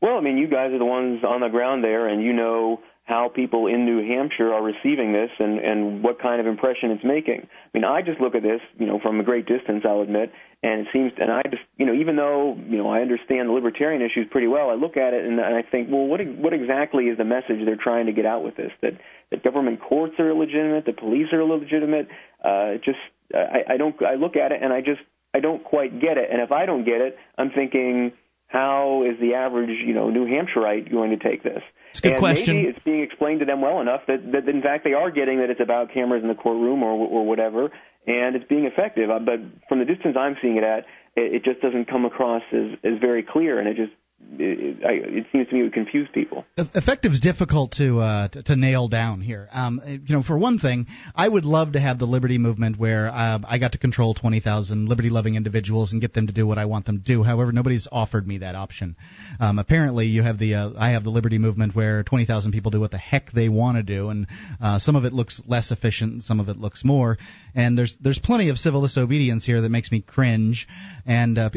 Well, 0.02 0.18
I 0.18 0.20
mean, 0.20 0.36
you 0.36 0.48
guys 0.48 0.72
are 0.72 0.78
the 0.78 0.84
ones 0.84 1.22
on 1.22 1.40
the 1.40 1.48
ground 1.48 1.84
there, 1.84 2.08
and 2.08 2.20
you 2.20 2.32
know 2.32 2.80
how 3.04 3.30
people 3.32 3.68
in 3.68 3.84
New 3.84 4.02
Hampshire 4.06 4.52
are 4.52 4.62
receiving 4.62 5.12
this 5.12 5.30
and, 5.38 5.58
and 5.58 6.02
what 6.02 6.20
kind 6.20 6.40
of 6.40 6.46
impression 6.46 6.90
it's 6.90 7.04
making. 7.04 7.46
I 7.46 7.70
mean, 7.72 7.84
I 7.84 8.02
just 8.02 8.20
look 8.20 8.34
at 8.34 8.42
this, 8.42 8.60
you 8.78 8.86
know, 8.86 8.98
from 9.00 9.20
a 9.20 9.22
great 9.22 9.46
distance, 9.46 9.84
I'll 9.86 10.00
admit, 10.00 10.32
and 10.62 10.82
it 10.82 10.86
seems, 10.92 11.12
and 11.18 11.30
I 11.30 11.42
just, 11.50 11.62
you 11.78 11.86
know, 11.86 11.94
even 11.94 12.16
though, 12.16 12.56
you 12.68 12.78
know, 12.78 12.88
I 12.88 13.00
understand 13.00 13.48
the 13.48 13.52
libertarian 13.52 14.02
issues 14.02 14.26
pretty 14.30 14.46
well, 14.46 14.70
I 14.70 14.74
look 14.74 14.96
at 14.96 15.14
it 15.14 15.24
and, 15.24 15.38
and 15.38 15.54
I 15.54 15.62
think, 15.62 15.88
well, 15.90 16.06
what 16.06 16.20
what 16.38 16.52
exactly 16.52 17.04
is 17.04 17.18
the 17.18 17.24
message 17.24 17.64
they're 17.64 17.76
trying 17.76 18.06
to 18.06 18.12
get 18.12 18.26
out 18.26 18.44
with 18.44 18.56
this? 18.56 18.70
That 18.82 18.94
that 19.30 19.42
government 19.42 19.80
courts 19.80 20.14
are 20.18 20.30
illegitimate, 20.30 20.86
the 20.86 20.92
police 20.92 21.26
are 21.32 21.40
illegitimate. 21.40 22.08
Uh, 22.44 22.74
just, 22.84 22.98
I, 23.34 23.74
I 23.74 23.76
don't, 23.76 23.94
I 24.02 24.14
look 24.14 24.36
at 24.36 24.52
it 24.52 24.62
and 24.62 24.72
I 24.72 24.80
just, 24.80 25.00
I 25.34 25.40
don't 25.40 25.64
quite 25.64 26.00
get 26.00 26.18
it. 26.18 26.28
And 26.30 26.40
if 26.40 26.52
I 26.52 26.66
don't 26.66 26.84
get 26.84 27.00
it, 27.00 27.16
I'm 27.38 27.50
thinking, 27.50 28.12
how 28.52 29.04
is 29.08 29.18
the 29.18 29.34
average, 29.34 29.70
you 29.70 29.94
know, 29.94 30.10
New 30.10 30.26
Hampshireite 30.26 30.90
going 30.90 31.10
to 31.10 31.16
take 31.16 31.42
this? 31.42 31.62
It's 31.90 32.00
a 32.00 32.02
good 32.02 32.12
and 32.12 32.20
question. 32.20 32.56
maybe 32.56 32.68
it's 32.68 32.84
being 32.84 33.02
explained 33.02 33.40
to 33.40 33.46
them 33.46 33.62
well 33.62 33.80
enough 33.80 34.02
that, 34.08 34.20
that 34.32 34.48
in 34.48 34.60
fact 34.62 34.84
they 34.84 34.92
are 34.92 35.10
getting 35.10 35.38
that 35.38 35.50
it's 35.50 35.60
about 35.60 35.92
cameras 35.92 36.22
in 36.22 36.28
the 36.28 36.34
courtroom 36.34 36.82
or 36.82 36.92
or 36.92 37.26
whatever, 37.26 37.70
and 38.06 38.36
it's 38.36 38.44
being 38.48 38.64
effective. 38.64 39.10
Uh, 39.10 39.18
But 39.18 39.40
from 39.68 39.78
the 39.78 39.84
distance 39.84 40.16
I'm 40.18 40.36
seeing 40.42 40.56
it 40.56 40.64
at, 40.64 40.80
it, 41.16 41.36
it 41.36 41.44
just 41.44 41.60
doesn't 41.60 41.86
come 41.88 42.04
across 42.04 42.42
as 42.52 42.78
as 42.84 42.98
very 43.00 43.22
clear, 43.22 43.58
and 43.58 43.68
it 43.68 43.76
just 43.76 43.92
it, 44.38 44.78
it, 44.82 45.26
seems 45.32 45.48
to 45.48 45.54
me 45.54 45.60
it 45.60 45.64
would 45.64 45.72
confuse 45.72 46.08
people. 46.12 46.44
Effective 46.56 47.12
is 47.12 47.20
difficult 47.20 47.72
to, 47.72 47.98
uh, 47.98 48.28
to, 48.28 48.42
to 48.42 48.56
nail 48.56 48.88
down 48.88 49.20
here. 49.20 49.48
Um, 49.52 49.80
you 49.84 50.14
know, 50.14 50.22
for 50.22 50.38
one 50.38 50.58
thing, 50.58 50.86
I 51.14 51.28
would 51.28 51.44
love 51.44 51.72
to 51.72 51.80
have 51.80 51.98
the 51.98 52.06
liberty 52.06 52.38
movement 52.38 52.78
where 52.78 53.08
uh, 53.08 53.38
I 53.46 53.58
got 53.58 53.72
to 53.72 53.78
control 53.78 54.14
twenty 54.14 54.40
thousand 54.40 54.88
liberty-loving 54.88 55.34
individuals 55.34 55.92
and 55.92 56.00
get 56.00 56.14
them 56.14 56.26
to 56.26 56.32
do 56.32 56.46
what 56.46 56.58
I 56.58 56.64
want 56.64 56.86
them 56.86 56.98
to 56.98 57.04
do. 57.04 57.22
However, 57.22 57.52
nobody's 57.52 57.88
offered 57.90 58.26
me 58.26 58.38
that 58.38 58.54
option. 58.54 58.96
Um, 59.40 59.58
apparently, 59.58 60.06
you 60.06 60.22
have 60.22 60.38
the 60.38 60.54
uh, 60.54 60.70
I 60.78 60.90
have 60.90 61.04
the 61.04 61.10
liberty 61.10 61.38
movement 61.38 61.74
where 61.74 62.02
twenty 62.02 62.24
thousand 62.24 62.52
people 62.52 62.70
do 62.70 62.80
what 62.80 62.90
the 62.90 62.98
heck 62.98 63.32
they 63.32 63.48
want 63.48 63.76
to 63.76 63.82
do, 63.82 64.08
and 64.08 64.26
uh, 64.60 64.78
some 64.78 64.96
of 64.96 65.04
it 65.04 65.12
looks 65.12 65.42
less 65.46 65.70
efficient, 65.70 66.22
some 66.22 66.40
of 66.40 66.48
it 66.48 66.56
looks 66.56 66.84
more. 66.84 67.18
And 67.54 67.76
there's 67.76 67.96
there's 68.00 68.18
plenty 68.18 68.48
of 68.48 68.58
civil 68.58 68.82
disobedience 68.82 69.44
here 69.44 69.60
that 69.60 69.70
makes 69.70 69.92
me 69.92 70.00
cringe. 70.00 70.66
And 71.06 71.38
uh, 71.38 71.50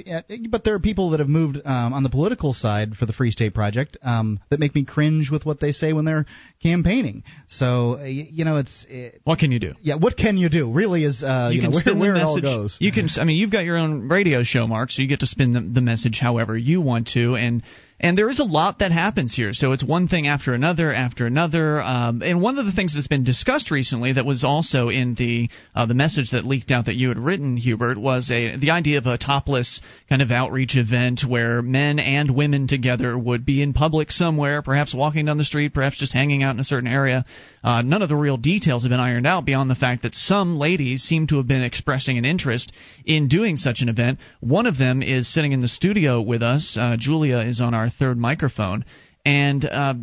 but 0.49 0.63
there 0.63 0.75
are 0.75 0.79
people 0.79 1.11
that 1.11 1.19
have 1.19 1.29
moved 1.29 1.57
um, 1.63 1.93
on 1.93 2.03
the 2.03 2.09
political 2.09 2.53
side 2.55 2.95
for 2.95 3.05
the 3.05 3.13
Free 3.13 3.31
State 3.31 3.53
Project 3.53 3.97
um, 4.03 4.39
that 4.49 4.59
make 4.59 4.73
me 4.75 4.85
cringe 4.85 5.29
with 5.31 5.45
what 5.45 5.59
they 5.59 5.71
say 5.71 5.93
when 5.93 6.05
they're 6.05 6.25
campaigning. 6.61 7.23
So 7.47 8.03
you 8.03 8.45
know, 8.45 8.57
it's 8.57 8.85
it, 8.89 9.21
what 9.23 9.39
can 9.39 9.51
you 9.51 9.59
do? 9.59 9.73
Yeah, 9.81 9.95
what 9.95 10.17
can 10.17 10.37
you 10.37 10.49
do? 10.49 10.71
Really 10.71 11.03
is 11.03 11.23
uh, 11.23 11.49
you, 11.51 11.57
you, 11.57 11.61
can 11.61 11.71
know, 11.71 11.79
spin 11.79 11.99
where, 11.99 12.13
where 12.13 12.19
the 12.19 12.25
message. 12.25 12.43
it 12.43 12.47
all 12.47 12.61
goes. 12.63 12.77
You 12.79 12.91
can. 12.91 13.09
I 13.17 13.23
mean, 13.23 13.37
you've 13.37 13.51
got 13.51 13.65
your 13.65 13.77
own 13.77 14.09
radio 14.09 14.43
show, 14.43 14.67
Mark, 14.67 14.91
so 14.91 15.01
you 15.01 15.07
get 15.07 15.19
to 15.21 15.27
spin 15.27 15.51
the, 15.51 15.61
the 15.61 15.81
message 15.81 16.19
however 16.19 16.57
you 16.57 16.81
want 16.81 17.09
to, 17.09 17.35
and 17.35 17.63
and 17.99 18.17
there 18.17 18.29
is 18.29 18.39
a 18.39 18.43
lot 18.43 18.79
that 18.79 18.91
happens 18.91 19.33
here. 19.33 19.53
So 19.53 19.71
it's 19.71 19.83
one 19.83 20.09
thing 20.09 20.27
after 20.27 20.53
another 20.53 20.93
after 20.93 21.25
another. 21.25 21.81
Um, 21.81 22.21
and 22.21 22.41
one 22.41 22.59
of 22.59 22.65
the 22.65 22.73
things 22.73 22.93
that's 22.93 23.07
been 23.07 23.23
discussed 23.23 23.71
recently 23.71 24.13
that 24.13 24.25
was 24.25 24.43
also 24.43 24.89
in 24.89 25.15
the 25.15 25.49
uh, 25.73 25.85
the 25.85 25.93
message 25.93 26.31
that 26.31 26.45
leaked 26.45 26.71
out 26.71 26.87
that 26.87 26.95
you 26.95 27.07
had 27.07 27.17
written, 27.17 27.55
Huebert, 27.55 27.97
was 27.97 28.29
a 28.31 28.57
the 28.57 28.71
idea 28.71 28.97
of 28.97 29.05
a 29.05 29.17
topless 29.17 29.79
kind 30.09 30.21
of 30.21 30.29
outreach 30.29 30.75
event 30.75 31.21
where 31.25 31.61
men 31.61 31.99
and 31.99 32.35
women 32.35 32.67
together 32.67 33.17
would 33.17 33.45
be 33.45 33.61
in 33.61 33.71
public 33.71 34.11
somewhere, 34.11 34.61
perhaps 34.61 34.93
walking 34.93 35.25
down 35.25 35.37
the 35.37 35.45
street, 35.45 35.73
perhaps 35.73 35.97
just 35.97 36.11
hanging 36.11 36.43
out 36.43 36.53
in 36.55 36.59
a 36.59 36.65
certain 36.65 36.89
area. 36.89 37.23
Uh, 37.63 37.81
none 37.81 38.03
of 38.03 38.09
the 38.09 38.15
real 38.15 38.37
details 38.37 38.83
have 38.83 38.91
been 38.91 38.99
ironed 38.99 39.25
out 39.25 39.45
beyond 39.45 39.71
the 39.71 39.75
fact 39.75 40.03
that 40.03 40.13
some 40.13 40.57
ladies 40.57 41.01
seem 41.01 41.25
to 41.25 41.37
have 41.37 41.47
been 41.47 41.63
expressing 41.63 42.17
an 42.17 42.25
interest 42.25 42.71
in 43.05 43.27
doing 43.27 43.57
such 43.57 43.81
an 43.81 43.89
event. 43.89 44.19
One 44.39 44.67
of 44.67 44.77
them 44.77 45.01
is 45.01 45.33
sitting 45.33 45.51
in 45.51 45.61
the 45.61 45.67
studio 45.67 46.21
with 46.21 46.43
us. 46.43 46.77
Uh, 46.79 46.95
Julia 46.99 47.39
is 47.39 47.61
on 47.61 47.73
our 47.73 47.84
third 47.89 48.17
microphone, 48.17 48.85
and 49.25 49.65
uh, 49.65 49.95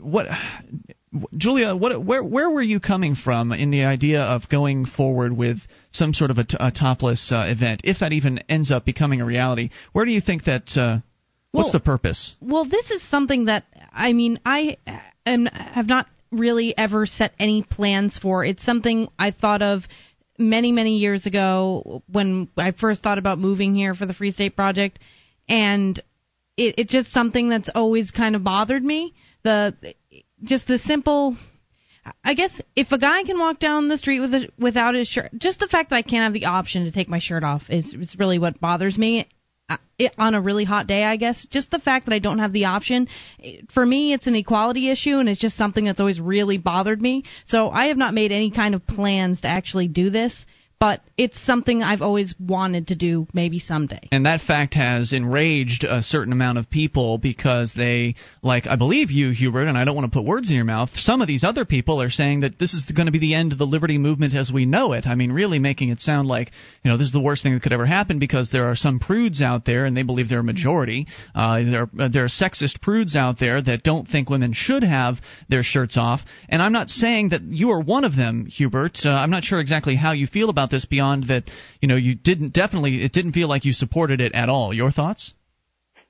what? 0.00 0.26
Julia, 1.36 1.74
what, 1.74 2.04
where 2.04 2.22
where 2.22 2.50
were 2.50 2.62
you 2.62 2.78
coming 2.80 3.14
from 3.14 3.52
in 3.52 3.70
the 3.70 3.84
idea 3.84 4.20
of 4.20 4.48
going 4.48 4.84
forward 4.84 5.34
with 5.34 5.58
some 5.90 6.12
sort 6.12 6.30
of 6.30 6.38
a, 6.38 6.44
t- 6.44 6.56
a 6.60 6.70
topless 6.70 7.32
uh, 7.32 7.46
event, 7.48 7.82
if 7.84 8.00
that 8.00 8.12
even 8.12 8.38
ends 8.48 8.70
up 8.70 8.84
becoming 8.84 9.20
a 9.20 9.24
reality? 9.24 9.70
Where 9.92 10.04
do 10.04 10.10
you 10.10 10.20
think 10.20 10.44
that? 10.44 10.76
Uh, 10.76 10.98
what's 11.52 11.68
well, 11.68 11.72
the 11.72 11.80
purpose? 11.80 12.36
Well, 12.40 12.64
this 12.64 12.90
is 12.90 13.02
something 13.08 13.46
that 13.46 13.64
I 13.92 14.12
mean 14.12 14.40
I 14.44 14.76
am 15.24 15.46
have 15.46 15.86
not 15.86 16.06
really 16.30 16.76
ever 16.76 17.06
set 17.06 17.32
any 17.38 17.62
plans 17.62 18.18
for. 18.18 18.44
It's 18.44 18.64
something 18.64 19.08
I 19.18 19.30
thought 19.30 19.62
of 19.62 19.82
many 20.38 20.72
many 20.72 20.98
years 20.98 21.26
ago 21.26 22.02
when 22.10 22.48
I 22.56 22.72
first 22.72 23.02
thought 23.02 23.18
about 23.18 23.38
moving 23.38 23.74
here 23.74 23.94
for 23.94 24.06
the 24.06 24.14
Free 24.14 24.30
State 24.30 24.56
Project, 24.56 24.98
and 25.48 26.00
it, 26.56 26.74
it's 26.78 26.92
just 26.92 27.12
something 27.12 27.48
that's 27.48 27.70
always 27.74 28.10
kind 28.10 28.34
of 28.34 28.44
bothered 28.44 28.82
me. 28.82 29.14
The 29.44 29.74
just 30.42 30.66
the 30.66 30.78
simple. 30.78 31.36
I 32.24 32.34
guess 32.34 32.60
if 32.76 32.92
a 32.92 32.98
guy 32.98 33.24
can 33.24 33.38
walk 33.38 33.58
down 33.58 33.88
the 33.88 33.96
street 33.96 34.20
with 34.20 34.32
a, 34.32 34.48
without 34.58 34.94
his 34.94 35.08
shirt, 35.08 35.30
just 35.38 35.58
the 35.58 35.66
fact 35.66 35.90
that 35.90 35.96
I 35.96 36.02
can't 36.02 36.22
have 36.22 36.32
the 36.32 36.46
option 36.46 36.84
to 36.84 36.92
take 36.92 37.08
my 37.08 37.18
shirt 37.18 37.42
off 37.42 37.64
is, 37.68 37.92
is 37.94 38.16
really 38.16 38.38
what 38.38 38.60
bothers 38.60 38.96
me. 38.96 39.26
Uh, 39.68 39.78
it, 39.98 40.14
on 40.16 40.34
a 40.34 40.40
really 40.40 40.62
hot 40.62 40.86
day, 40.86 41.02
I 41.02 41.16
guess. 41.16 41.44
Just 41.50 41.72
the 41.72 41.80
fact 41.80 42.06
that 42.06 42.14
I 42.14 42.20
don't 42.20 42.38
have 42.38 42.52
the 42.52 42.66
option, 42.66 43.08
for 43.74 43.84
me, 43.84 44.12
it's 44.12 44.28
an 44.28 44.36
equality 44.36 44.88
issue, 44.88 45.18
and 45.18 45.28
it's 45.28 45.40
just 45.40 45.56
something 45.56 45.84
that's 45.84 45.98
always 45.98 46.20
really 46.20 46.58
bothered 46.58 47.02
me. 47.02 47.24
So 47.46 47.70
I 47.70 47.86
have 47.86 47.96
not 47.96 48.14
made 48.14 48.30
any 48.30 48.52
kind 48.52 48.76
of 48.76 48.86
plans 48.86 49.40
to 49.40 49.48
actually 49.48 49.88
do 49.88 50.08
this 50.10 50.46
but 50.78 51.00
it's 51.16 51.40
something 51.44 51.82
I've 51.82 52.02
always 52.02 52.34
wanted 52.38 52.88
to 52.88 52.94
do 52.94 53.26
maybe 53.32 53.58
someday. 53.58 54.08
And 54.12 54.26
that 54.26 54.42
fact 54.42 54.74
has 54.74 55.12
enraged 55.12 55.84
a 55.84 56.02
certain 56.02 56.32
amount 56.32 56.58
of 56.58 56.68
people 56.68 57.16
because 57.16 57.72
they, 57.74 58.14
like 58.42 58.66
I 58.66 58.76
believe 58.76 59.10
you, 59.10 59.30
Huebert, 59.30 59.68
and 59.68 59.78
I 59.78 59.84
don't 59.84 59.94
want 59.94 60.12
to 60.12 60.16
put 60.16 60.26
words 60.26 60.50
in 60.50 60.56
your 60.56 60.66
mouth, 60.66 60.90
some 60.94 61.22
of 61.22 61.28
these 61.28 61.44
other 61.44 61.64
people 61.64 62.02
are 62.02 62.10
saying 62.10 62.40
that 62.40 62.58
this 62.58 62.74
is 62.74 62.84
going 62.94 63.06
to 63.06 63.12
be 63.12 63.18
the 63.18 63.34
end 63.34 63.52
of 63.52 63.58
the 63.58 63.66
liberty 63.66 63.96
movement 63.96 64.34
as 64.34 64.52
we 64.52 64.66
know 64.66 64.92
it. 64.92 65.06
I 65.06 65.14
mean, 65.14 65.32
really 65.32 65.58
making 65.58 65.88
it 65.88 66.00
sound 66.00 66.28
like, 66.28 66.50
you 66.82 66.90
know, 66.90 66.98
this 66.98 67.06
is 67.06 67.12
the 67.12 67.20
worst 67.20 67.42
thing 67.42 67.54
that 67.54 67.62
could 67.62 67.72
ever 67.72 67.86
happen 67.86 68.18
because 68.18 68.50
there 68.50 68.70
are 68.70 68.76
some 68.76 69.00
prudes 69.00 69.40
out 69.40 69.64
there, 69.64 69.86
and 69.86 69.96
they 69.96 70.02
believe 70.02 70.28
they're 70.28 70.40
a 70.40 70.44
majority. 70.44 71.06
Uh, 71.34 71.62
there, 71.62 71.82
are, 71.82 71.90
uh, 71.98 72.08
there 72.08 72.24
are 72.24 72.28
sexist 72.28 72.82
prudes 72.82 73.16
out 73.16 73.38
there 73.40 73.62
that 73.62 73.82
don't 73.82 74.06
think 74.06 74.28
women 74.28 74.52
should 74.52 74.82
have 74.82 75.16
their 75.48 75.62
shirts 75.62 75.96
off. 75.96 76.20
And 76.50 76.60
I'm 76.60 76.72
not 76.72 76.90
saying 76.90 77.30
that 77.30 77.42
you 77.42 77.70
are 77.70 77.80
one 77.80 78.04
of 78.04 78.14
them, 78.14 78.46
Huebert. 78.46 78.98
Uh, 79.04 79.10
I'm 79.10 79.30
not 79.30 79.42
sure 79.42 79.60
exactly 79.60 79.96
how 79.96 80.12
you 80.12 80.26
feel 80.26 80.50
about 80.50 80.65
about 80.66 80.74
this 80.74 80.84
beyond 80.84 81.24
that 81.28 81.44
you 81.80 81.88
know 81.88 81.96
you 81.96 82.14
didn't 82.14 82.52
definitely 82.52 83.02
it 83.02 83.12
didn't 83.12 83.32
feel 83.32 83.48
like 83.48 83.64
you 83.64 83.72
supported 83.72 84.20
it 84.20 84.34
at 84.34 84.48
all. 84.48 84.74
Your 84.74 84.90
thoughts? 84.90 85.32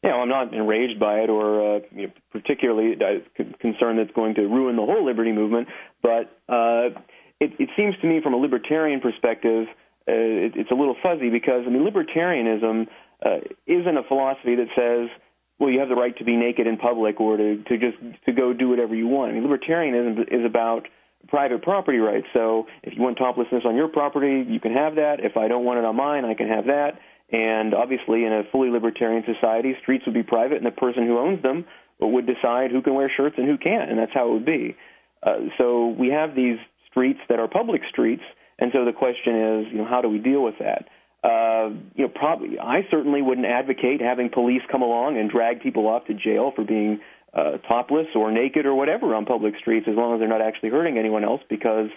Yeah, 0.02 0.12
well, 0.12 0.22
I'm 0.22 0.28
not 0.28 0.54
enraged 0.54 1.00
by 1.00 1.20
it 1.20 1.30
or 1.30 1.76
uh, 1.76 1.80
you 1.90 2.06
know, 2.06 2.12
particularly 2.30 2.94
uh, 2.94 3.42
concerned 3.60 3.98
that 3.98 4.02
it's 4.02 4.14
going 4.14 4.34
to 4.36 4.42
ruin 4.42 4.76
the 4.76 4.82
whole 4.82 5.04
liberty 5.04 5.32
movement. 5.32 5.68
But 6.02 6.38
uh, 6.48 6.94
it, 7.40 7.52
it 7.58 7.70
seems 7.76 7.94
to 8.00 8.06
me, 8.06 8.20
from 8.22 8.34
a 8.34 8.36
libertarian 8.36 9.00
perspective, 9.00 9.66
uh, 10.08 10.12
it, 10.12 10.52
it's 10.54 10.70
a 10.70 10.74
little 10.74 10.96
fuzzy 11.02 11.30
because 11.30 11.64
I 11.66 11.70
mean, 11.70 11.82
libertarianism 11.82 12.86
uh, 13.24 13.40
isn't 13.66 13.96
a 13.96 14.02
philosophy 14.06 14.56
that 14.56 14.68
says, 14.76 15.10
well, 15.58 15.70
you 15.70 15.80
have 15.80 15.88
the 15.88 15.96
right 15.96 16.16
to 16.18 16.24
be 16.24 16.36
naked 16.36 16.66
in 16.66 16.76
public 16.76 17.20
or 17.20 17.36
to 17.36 17.62
to 17.64 17.78
just 17.78 17.96
to 18.26 18.32
go 18.32 18.52
do 18.52 18.68
whatever 18.68 18.94
you 18.94 19.08
want. 19.08 19.32
I 19.32 19.34
mean, 19.34 19.48
libertarianism 19.48 20.28
is 20.30 20.44
about 20.44 20.86
private 21.28 21.62
property 21.62 21.98
rights. 21.98 22.26
So 22.32 22.66
if 22.82 22.94
you 22.96 23.02
want 23.02 23.18
toplessness 23.18 23.62
on 23.64 23.74
your 23.74 23.88
property, 23.88 24.44
you 24.48 24.60
can 24.60 24.72
have 24.72 24.96
that. 24.96 25.16
If 25.20 25.36
I 25.36 25.48
don't 25.48 25.64
want 25.64 25.78
it 25.78 25.84
on 25.84 25.96
mine, 25.96 26.24
I 26.24 26.34
can 26.34 26.48
have 26.48 26.66
that. 26.66 26.98
And 27.32 27.74
obviously, 27.74 28.24
in 28.24 28.32
a 28.32 28.42
fully 28.52 28.70
libertarian 28.70 29.24
society, 29.26 29.74
streets 29.82 30.04
would 30.06 30.14
be 30.14 30.22
private, 30.22 30.58
and 30.58 30.66
the 30.66 30.70
person 30.70 31.06
who 31.06 31.18
owns 31.18 31.42
them 31.42 31.64
would 32.00 32.26
decide 32.26 32.70
who 32.70 32.82
can 32.82 32.94
wear 32.94 33.10
shirts 33.14 33.34
and 33.38 33.48
who 33.48 33.58
can't, 33.58 33.90
and 33.90 33.98
that's 33.98 34.12
how 34.14 34.30
it 34.30 34.32
would 34.32 34.46
be. 34.46 34.76
Uh, 35.22 35.48
so 35.58 35.88
we 35.98 36.08
have 36.08 36.36
these 36.36 36.58
streets 36.88 37.18
that 37.28 37.40
are 37.40 37.48
public 37.48 37.82
streets, 37.90 38.22
and 38.58 38.70
so 38.72 38.84
the 38.84 38.92
question 38.92 39.34
is, 39.34 39.72
you 39.72 39.78
know, 39.78 39.86
how 39.88 40.00
do 40.00 40.08
we 40.08 40.18
deal 40.18 40.42
with 40.42 40.54
that? 40.60 40.86
Uh, 41.24 41.70
you 41.96 42.04
know, 42.04 42.08
probably 42.14 42.58
I 42.60 42.82
certainly 42.90 43.22
wouldn't 43.22 43.46
advocate 43.46 44.00
having 44.00 44.30
police 44.32 44.62
come 44.70 44.82
along 44.82 45.18
and 45.18 45.28
drag 45.28 45.60
people 45.60 45.88
off 45.88 46.06
to 46.06 46.14
jail 46.14 46.52
for 46.54 46.64
being 46.64 47.00
uh, 47.36 47.58
topless 47.68 48.06
or 48.14 48.30
naked 48.32 48.64
or 48.64 48.74
whatever 48.74 49.14
on 49.14 49.26
public 49.26 49.54
streets, 49.60 49.86
as 49.88 49.94
long 49.94 50.14
as 50.14 50.20
they're 50.20 50.28
not 50.28 50.40
actually 50.40 50.70
hurting 50.70 50.96
anyone 50.96 51.22
else. 51.22 51.42
Because 51.50 51.88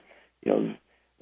you 0.45 0.52
know, 0.52 0.73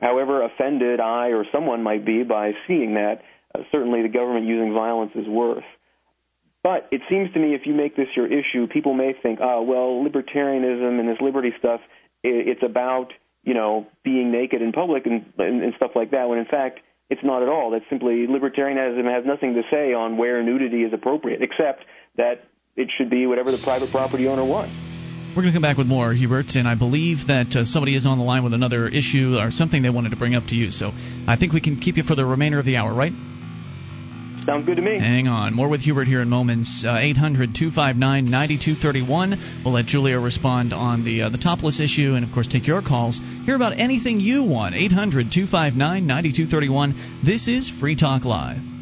however 0.02 0.44
offended 0.44 1.00
I 1.00 1.28
or 1.28 1.46
someone 1.52 1.84
might 1.84 2.06
be 2.06 2.24
by 2.24 2.54
seeing 2.68 2.96
that, 2.96 3.22
uh, 3.54 3.60
certainly 3.72 4.02
the 4.02 4.10
government 4.10 4.48
using 4.48 4.74
violence 4.74 5.12
is 5.16 5.28
worse. 5.28 5.64
But 6.64 6.88
it 6.92 7.02
seems 7.10 7.32
to 7.34 7.40
me 7.40 7.54
if 7.54 7.62
you 7.66 7.74
make 7.74 7.96
this 7.96 8.08
your 8.16 8.28
issue, 8.28 8.68
people 8.68 8.94
may 8.94 9.14
think, 9.22 9.40
oh, 9.42 9.62
well, 9.62 10.04
libertarianism 10.04 11.00
and 11.00 11.08
this 11.08 11.22
liberty 11.22 11.54
stuff, 11.60 11.80
it's 12.24 12.64
about 12.64 13.14
you 13.44 13.54
know 13.54 13.86
being 14.04 14.32
naked 14.32 14.62
in 14.62 14.72
public 14.72 15.06
and, 15.06 15.32
and, 15.38 15.64
and 15.64 15.74
stuff 15.78 15.92
like 15.96 16.12
that. 16.12 16.28
When 16.28 16.40
in 16.40 16.46
fact, 16.46 16.80
it's 17.10 17.24
not 17.24 17.42
at 17.44 17.50
all. 17.50 17.72
That's 17.72 17.86
simply 17.90 18.28
libertarianism 18.28 19.06
has 19.14 19.26
nothing 19.26 19.54
to 19.54 19.62
say 19.72 19.94
on 19.94 20.18
where 20.18 20.44
nudity 20.44 20.84
is 20.84 20.92
appropriate, 20.92 21.42
except 21.42 21.86
that 22.18 22.48
it 22.78 22.90
should 22.96 23.10
be 23.10 23.26
whatever 23.26 23.52
the 23.52 23.58
private 23.64 23.92
property 23.92 24.28
owner 24.28 24.46
wants. 24.46 24.74
We're 25.36 25.44
going 25.44 25.54
to 25.54 25.56
come 25.56 25.64
back 25.64 25.78
with 25.78 25.88
more, 25.88 26.14
Huebert, 26.14 26.56
and 26.56 26.68
I 26.68 26.76
believe 26.76 27.28
that 27.28 27.56
uh, 27.56 27.66
somebody 27.66 27.96
is 27.96 28.06
on 28.06 28.18
the 28.18 28.24
line 28.24 28.44
with 28.44 28.54
another 28.54 28.88
issue 28.88 29.38
or 29.38 29.52
something 29.52 29.84
they 29.84 29.90
wanted 29.90 30.10
to 30.10 30.16
bring 30.16 30.36
up 30.36 30.46
to 30.48 30.56
you. 30.56 30.72
So 30.72 30.92
I 31.28 31.36
think 31.38 31.54
we 31.54 31.62
can 31.62 31.80
keep 31.80 31.98
you 31.98 32.04
for 32.04 32.16
the 32.16 32.26
remainder 32.26 32.60
of 32.60 32.66
the 32.66 32.78
hour, 32.78 32.94
right? 32.94 33.12
Sounds 34.46 34.66
good 34.66 34.78
to 34.78 34.82
me. 34.82 34.98
Hang 35.00 35.28
on. 35.28 35.54
More 35.54 35.70
with 35.70 35.82
Huebert 35.82 36.08
here 36.08 36.22
in 36.22 36.30
moments. 36.30 36.84
Uh, 36.88 36.98
800 36.98 37.54
259 37.54 38.32
9231. 38.32 39.62
We'll 39.64 39.74
let 39.74 39.86
Julia 39.86 40.20
respond 40.20 40.74
on 40.74 41.04
the, 41.04 41.24
uh, 41.24 41.30
the 41.30 41.38
topless 41.38 41.80
issue 41.80 42.14
and, 42.16 42.26
of 42.26 42.34
course, 42.34 42.48
take 42.48 42.66
your 42.66 42.82
calls. 42.82 43.20
Hear 43.46 43.56
about 43.56 43.78
anything 43.78 44.20
you 44.20 44.44
want. 44.44 44.74
800 44.74 45.32
259 45.32 46.08
9231. 46.08 47.22
This 47.26 47.48
is 47.48 47.70
Free 47.70 47.96
Talk 47.96 48.24
Live. 48.24 48.77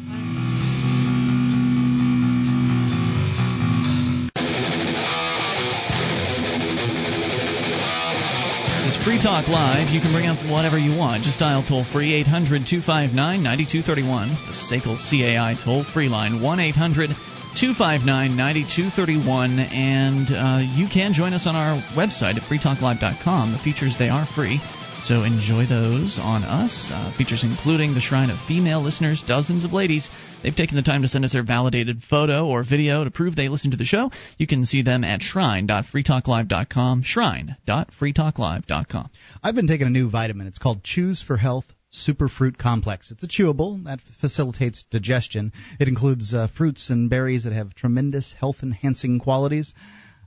Free 9.06 9.22
Talk 9.22 9.46
Live. 9.46 9.90
You 9.90 10.00
can 10.00 10.10
bring 10.10 10.26
up 10.26 10.36
whatever 10.50 10.76
you 10.76 10.90
want. 10.98 11.22
Just 11.22 11.38
dial 11.38 11.62
toll 11.62 11.84
free 11.84 12.12
800 12.26 12.66
259 12.66 13.14
9231. 13.14 14.34
The 14.34 14.50
SACL 14.50 14.98
CAI 14.98 15.54
toll 15.62 15.84
free 15.84 16.08
line 16.08 16.42
1 16.42 16.58
800 16.58 17.10
259 17.54 18.02
9231. 18.34 19.60
And 19.60 20.26
uh, 20.34 20.58
you 20.74 20.88
can 20.88 21.12
join 21.12 21.34
us 21.34 21.46
on 21.46 21.54
our 21.54 21.78
website 21.94 22.34
at 22.34 22.42
freetalklive.com. 22.50 23.52
The 23.52 23.60
features, 23.60 23.96
they 23.96 24.08
are 24.08 24.26
free. 24.26 24.58
So 25.06 25.22
enjoy 25.22 25.66
those 25.66 26.18
on 26.20 26.42
us. 26.42 26.90
Uh, 26.92 27.12
features 27.16 27.44
including 27.44 27.94
the 27.94 28.00
shrine 28.00 28.28
of 28.28 28.40
female 28.48 28.82
listeners, 28.82 29.22
dozens 29.24 29.62
of 29.62 29.72
ladies. 29.72 30.10
They've 30.42 30.52
taken 30.52 30.74
the 30.74 30.82
time 30.82 31.02
to 31.02 31.08
send 31.08 31.24
us 31.24 31.32
their 31.32 31.44
validated 31.44 32.02
photo 32.02 32.48
or 32.48 32.64
video 32.64 33.04
to 33.04 33.10
prove 33.12 33.36
they 33.36 33.48
listen 33.48 33.70
to 33.70 33.76
the 33.76 33.84
show. 33.84 34.10
You 34.36 34.48
can 34.48 34.66
see 34.66 34.82
them 34.82 35.04
at 35.04 35.22
shrine.freetalklive.com. 35.22 37.04
Shrine.freetalklive.com. 37.04 39.10
I've 39.44 39.54
been 39.54 39.68
taking 39.68 39.86
a 39.86 39.90
new 39.90 40.10
vitamin. 40.10 40.48
It's 40.48 40.58
called 40.58 40.82
Chews 40.82 41.22
for 41.22 41.36
Health 41.36 41.66
Superfruit 41.92 42.58
Complex. 42.58 43.12
It's 43.12 43.22
a 43.22 43.28
chewable 43.28 43.84
that 43.84 44.00
facilitates 44.20 44.82
digestion. 44.90 45.52
It 45.78 45.86
includes 45.86 46.34
uh, 46.34 46.48
fruits 46.48 46.90
and 46.90 47.08
berries 47.08 47.44
that 47.44 47.52
have 47.52 47.76
tremendous 47.76 48.32
health 48.32 48.56
enhancing 48.64 49.20
qualities. 49.20 49.72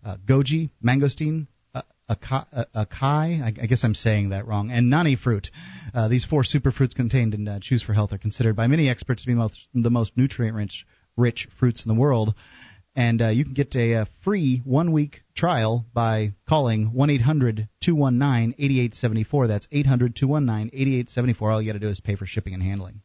Uh, 0.05 0.15
goji, 0.25 0.69
mangosteen, 0.81 1.47
acai, 2.09 2.65
acai, 2.75 3.59
I 3.61 3.65
guess 3.67 3.83
I'm 3.83 3.93
saying 3.93 4.29
that 4.29 4.47
wrong, 4.47 4.71
and 4.71 4.89
nani 4.89 5.15
fruit. 5.15 5.49
Uh, 5.93 6.07
these 6.07 6.25
four 6.25 6.43
superfruits 6.43 6.95
contained 6.95 7.33
in 7.33 7.47
uh, 7.47 7.59
Chews 7.61 7.83
for 7.83 7.93
Health 7.93 8.13
are 8.13 8.17
considered 8.17 8.55
by 8.55 8.67
many 8.67 8.89
experts 8.89 9.23
to 9.23 9.27
be 9.27 9.35
most, 9.35 9.67
the 9.73 9.89
most 9.89 10.17
nutrient 10.17 10.73
rich, 11.15 11.47
fruits 11.59 11.85
in 11.85 11.93
the 11.93 11.99
world. 11.99 12.33
And 12.95 13.21
uh, 13.21 13.27
you 13.29 13.45
can 13.45 13.53
get 13.53 13.75
a, 13.75 13.93
a 13.93 14.07
free 14.23 14.61
one 14.65 14.91
week 14.91 15.21
trial 15.35 15.85
by 15.93 16.33
calling 16.47 16.93
1 16.93 17.09
800 17.09 17.69
219 17.81 18.55
8874. 18.57 19.47
That's 19.47 19.67
800 19.71 20.15
219 20.15 20.69
8874. 20.73 21.51
All 21.51 21.61
you 21.61 21.69
got 21.69 21.73
to 21.73 21.79
do 21.79 21.89
is 21.89 22.01
pay 22.01 22.15
for 22.15 22.25
shipping 22.25 22.53
and 22.53 22.63
handling. 22.63 23.01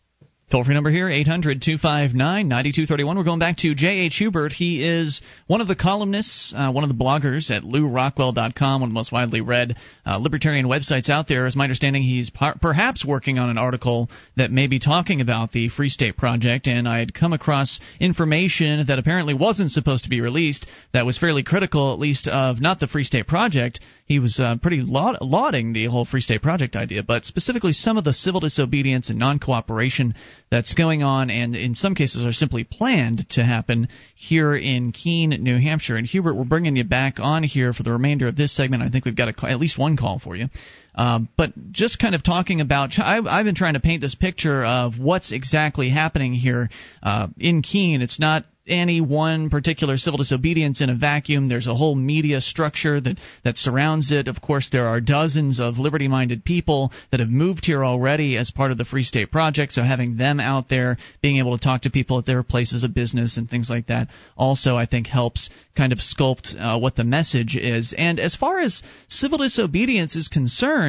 Toll 0.50 0.62
free 0.62 0.74
number 0.74 0.90
here, 0.90 1.08
800 1.08 1.62
259 1.62 2.14
9231. 2.46 3.16
We're 3.16 3.24
going 3.24 3.38
back 3.38 3.56
to 3.58 3.74
J.H. 3.74 4.16
Huebert. 4.18 4.52
He 4.52 4.86
is 4.86 5.22
one 5.46 5.62
of 5.62 5.68
the 5.68 5.74
columnists, 5.74 6.52
uh, 6.54 6.70
one 6.70 6.84
of 6.84 6.90
the 6.90 6.94
bloggers 6.94 7.50
at 7.50 7.62
lewrockwell.com, 7.62 8.80
one 8.80 8.88
of 8.88 8.92
the 8.92 8.94
most 8.94 9.10
widely 9.10 9.40
read 9.40 9.74
uh, 10.04 10.18
libertarian 10.18 10.66
websites 10.66 11.08
out 11.08 11.28
there. 11.28 11.46
As 11.46 11.56
my 11.56 11.64
understanding, 11.64 12.02
he's 12.02 12.28
par- 12.28 12.56
perhaps 12.60 13.06
working 13.06 13.38
on 13.38 13.48
an 13.48 13.56
article 13.56 14.10
that 14.36 14.50
may 14.50 14.66
be 14.66 14.78
talking 14.78 15.22
about 15.22 15.50
the 15.50 15.70
Free 15.70 15.88
State 15.88 16.18
Project, 16.18 16.66
and 16.66 16.86
I 16.86 16.98
had 16.98 17.14
come 17.14 17.32
across 17.32 17.80
information 17.98 18.84
that 18.88 18.98
apparently 18.98 19.32
wasn't 19.32 19.70
supposed 19.70 20.04
to 20.04 20.10
be 20.10 20.20
released 20.20 20.66
that 20.92 21.06
was 21.06 21.16
fairly 21.16 21.42
critical, 21.42 21.94
at 21.94 21.98
least, 21.98 22.28
of 22.28 22.60
not 22.60 22.80
the 22.80 22.86
Free 22.86 23.04
State 23.04 23.26
Project, 23.26 23.80
he 24.06 24.18
was 24.18 24.38
uh, 24.38 24.56
pretty 24.60 24.82
laud- 24.82 25.18
lauding 25.22 25.72
the 25.72 25.86
whole 25.86 26.04
Free 26.04 26.20
State 26.20 26.42
Project 26.42 26.76
idea, 26.76 27.02
but 27.02 27.24
specifically 27.24 27.72
some 27.72 27.96
of 27.96 28.04
the 28.04 28.12
civil 28.12 28.40
disobedience 28.40 29.08
and 29.08 29.18
non 29.18 29.38
cooperation 29.38 30.14
that's 30.54 30.74
going 30.74 31.02
on, 31.02 31.30
and 31.30 31.56
in 31.56 31.74
some 31.74 31.96
cases 31.96 32.24
are 32.24 32.32
simply 32.32 32.62
planned 32.62 33.28
to 33.30 33.42
happen 33.42 33.88
here 34.14 34.54
in 34.54 34.92
Keene, 34.92 35.30
New 35.30 35.58
Hampshire. 35.58 35.96
And 35.96 36.06
Huebert, 36.06 36.36
we're 36.36 36.44
bringing 36.44 36.76
you 36.76 36.84
back 36.84 37.18
on 37.18 37.42
here 37.42 37.72
for 37.72 37.82
the 37.82 37.90
remainder 37.90 38.28
of 38.28 38.36
this 38.36 38.54
segment. 38.54 38.84
I 38.84 38.88
think 38.88 39.04
we've 39.04 39.16
got 39.16 39.28
a, 39.28 39.50
at 39.50 39.58
least 39.58 39.76
one 39.76 39.96
call 39.96 40.20
for 40.20 40.36
you. 40.36 40.46
Um, 40.94 41.28
but 41.36 41.52
just 41.72 41.98
kind 41.98 42.14
of 42.14 42.22
talking 42.22 42.60
about, 42.60 42.98
I've, 42.98 43.26
I've, 43.26 43.44
been 43.44 43.56
trying 43.56 43.74
to 43.74 43.80
paint 43.80 44.00
this 44.00 44.14
picture 44.14 44.64
of 44.64 44.98
what's 44.98 45.32
exactly 45.32 45.90
happening 45.90 46.34
here 46.34 46.70
uh, 47.02 47.28
in 47.36 47.62
Keene. 47.62 48.00
It's 48.00 48.20
not 48.20 48.44
any 48.66 49.00
one 49.00 49.50
particular 49.50 49.98
civil 49.98 50.18
disobedience 50.18 50.80
in 50.80 50.88
a 50.88 50.94
vacuum. 50.94 51.48
There's 51.48 51.66
a 51.66 51.74
whole 51.74 51.94
media 51.94 52.40
structure 52.40 53.00
that, 53.00 53.18
that 53.44 53.58
surrounds 53.58 54.10
it. 54.10 54.28
Of 54.28 54.40
course, 54.40 54.70
there 54.70 54.88
are 54.88 55.00
dozens 55.00 55.60
of 55.60 55.78
liberty 55.78 56.08
minded 56.08 56.44
people 56.44 56.92
that 57.10 57.20
have 57.20 57.28
moved 57.28 57.66
here 57.66 57.84
already 57.84 58.36
as 58.36 58.50
part 58.50 58.70
of 58.70 58.78
the 58.78 58.84
Free 58.84 59.02
State 59.02 59.30
Project. 59.30 59.72
So 59.72 59.82
having 59.82 60.16
them 60.16 60.40
out 60.40 60.68
there, 60.68 60.96
being 61.22 61.38
able 61.38 61.56
to 61.56 61.62
talk 61.62 61.82
to 61.82 61.90
people 61.90 62.18
at 62.18 62.26
their 62.26 62.42
places 62.42 62.84
of 62.84 62.94
business 62.94 63.36
and 63.36 63.48
things 63.48 63.68
like 63.68 63.88
that, 63.88 64.08
also 64.36 64.76
I 64.76 64.86
think 64.86 65.06
helps 65.06 65.50
kind 65.76 65.92
of 65.92 65.98
sculpt 65.98 66.54
uh, 66.58 66.78
what 66.78 66.96
the 66.96 67.04
message 67.04 67.56
is. 67.56 67.94
And 67.96 68.18
as 68.18 68.34
far 68.34 68.60
as 68.60 68.82
civil 69.08 69.38
disobedience 69.38 70.16
is 70.16 70.28
concerned, 70.28 70.83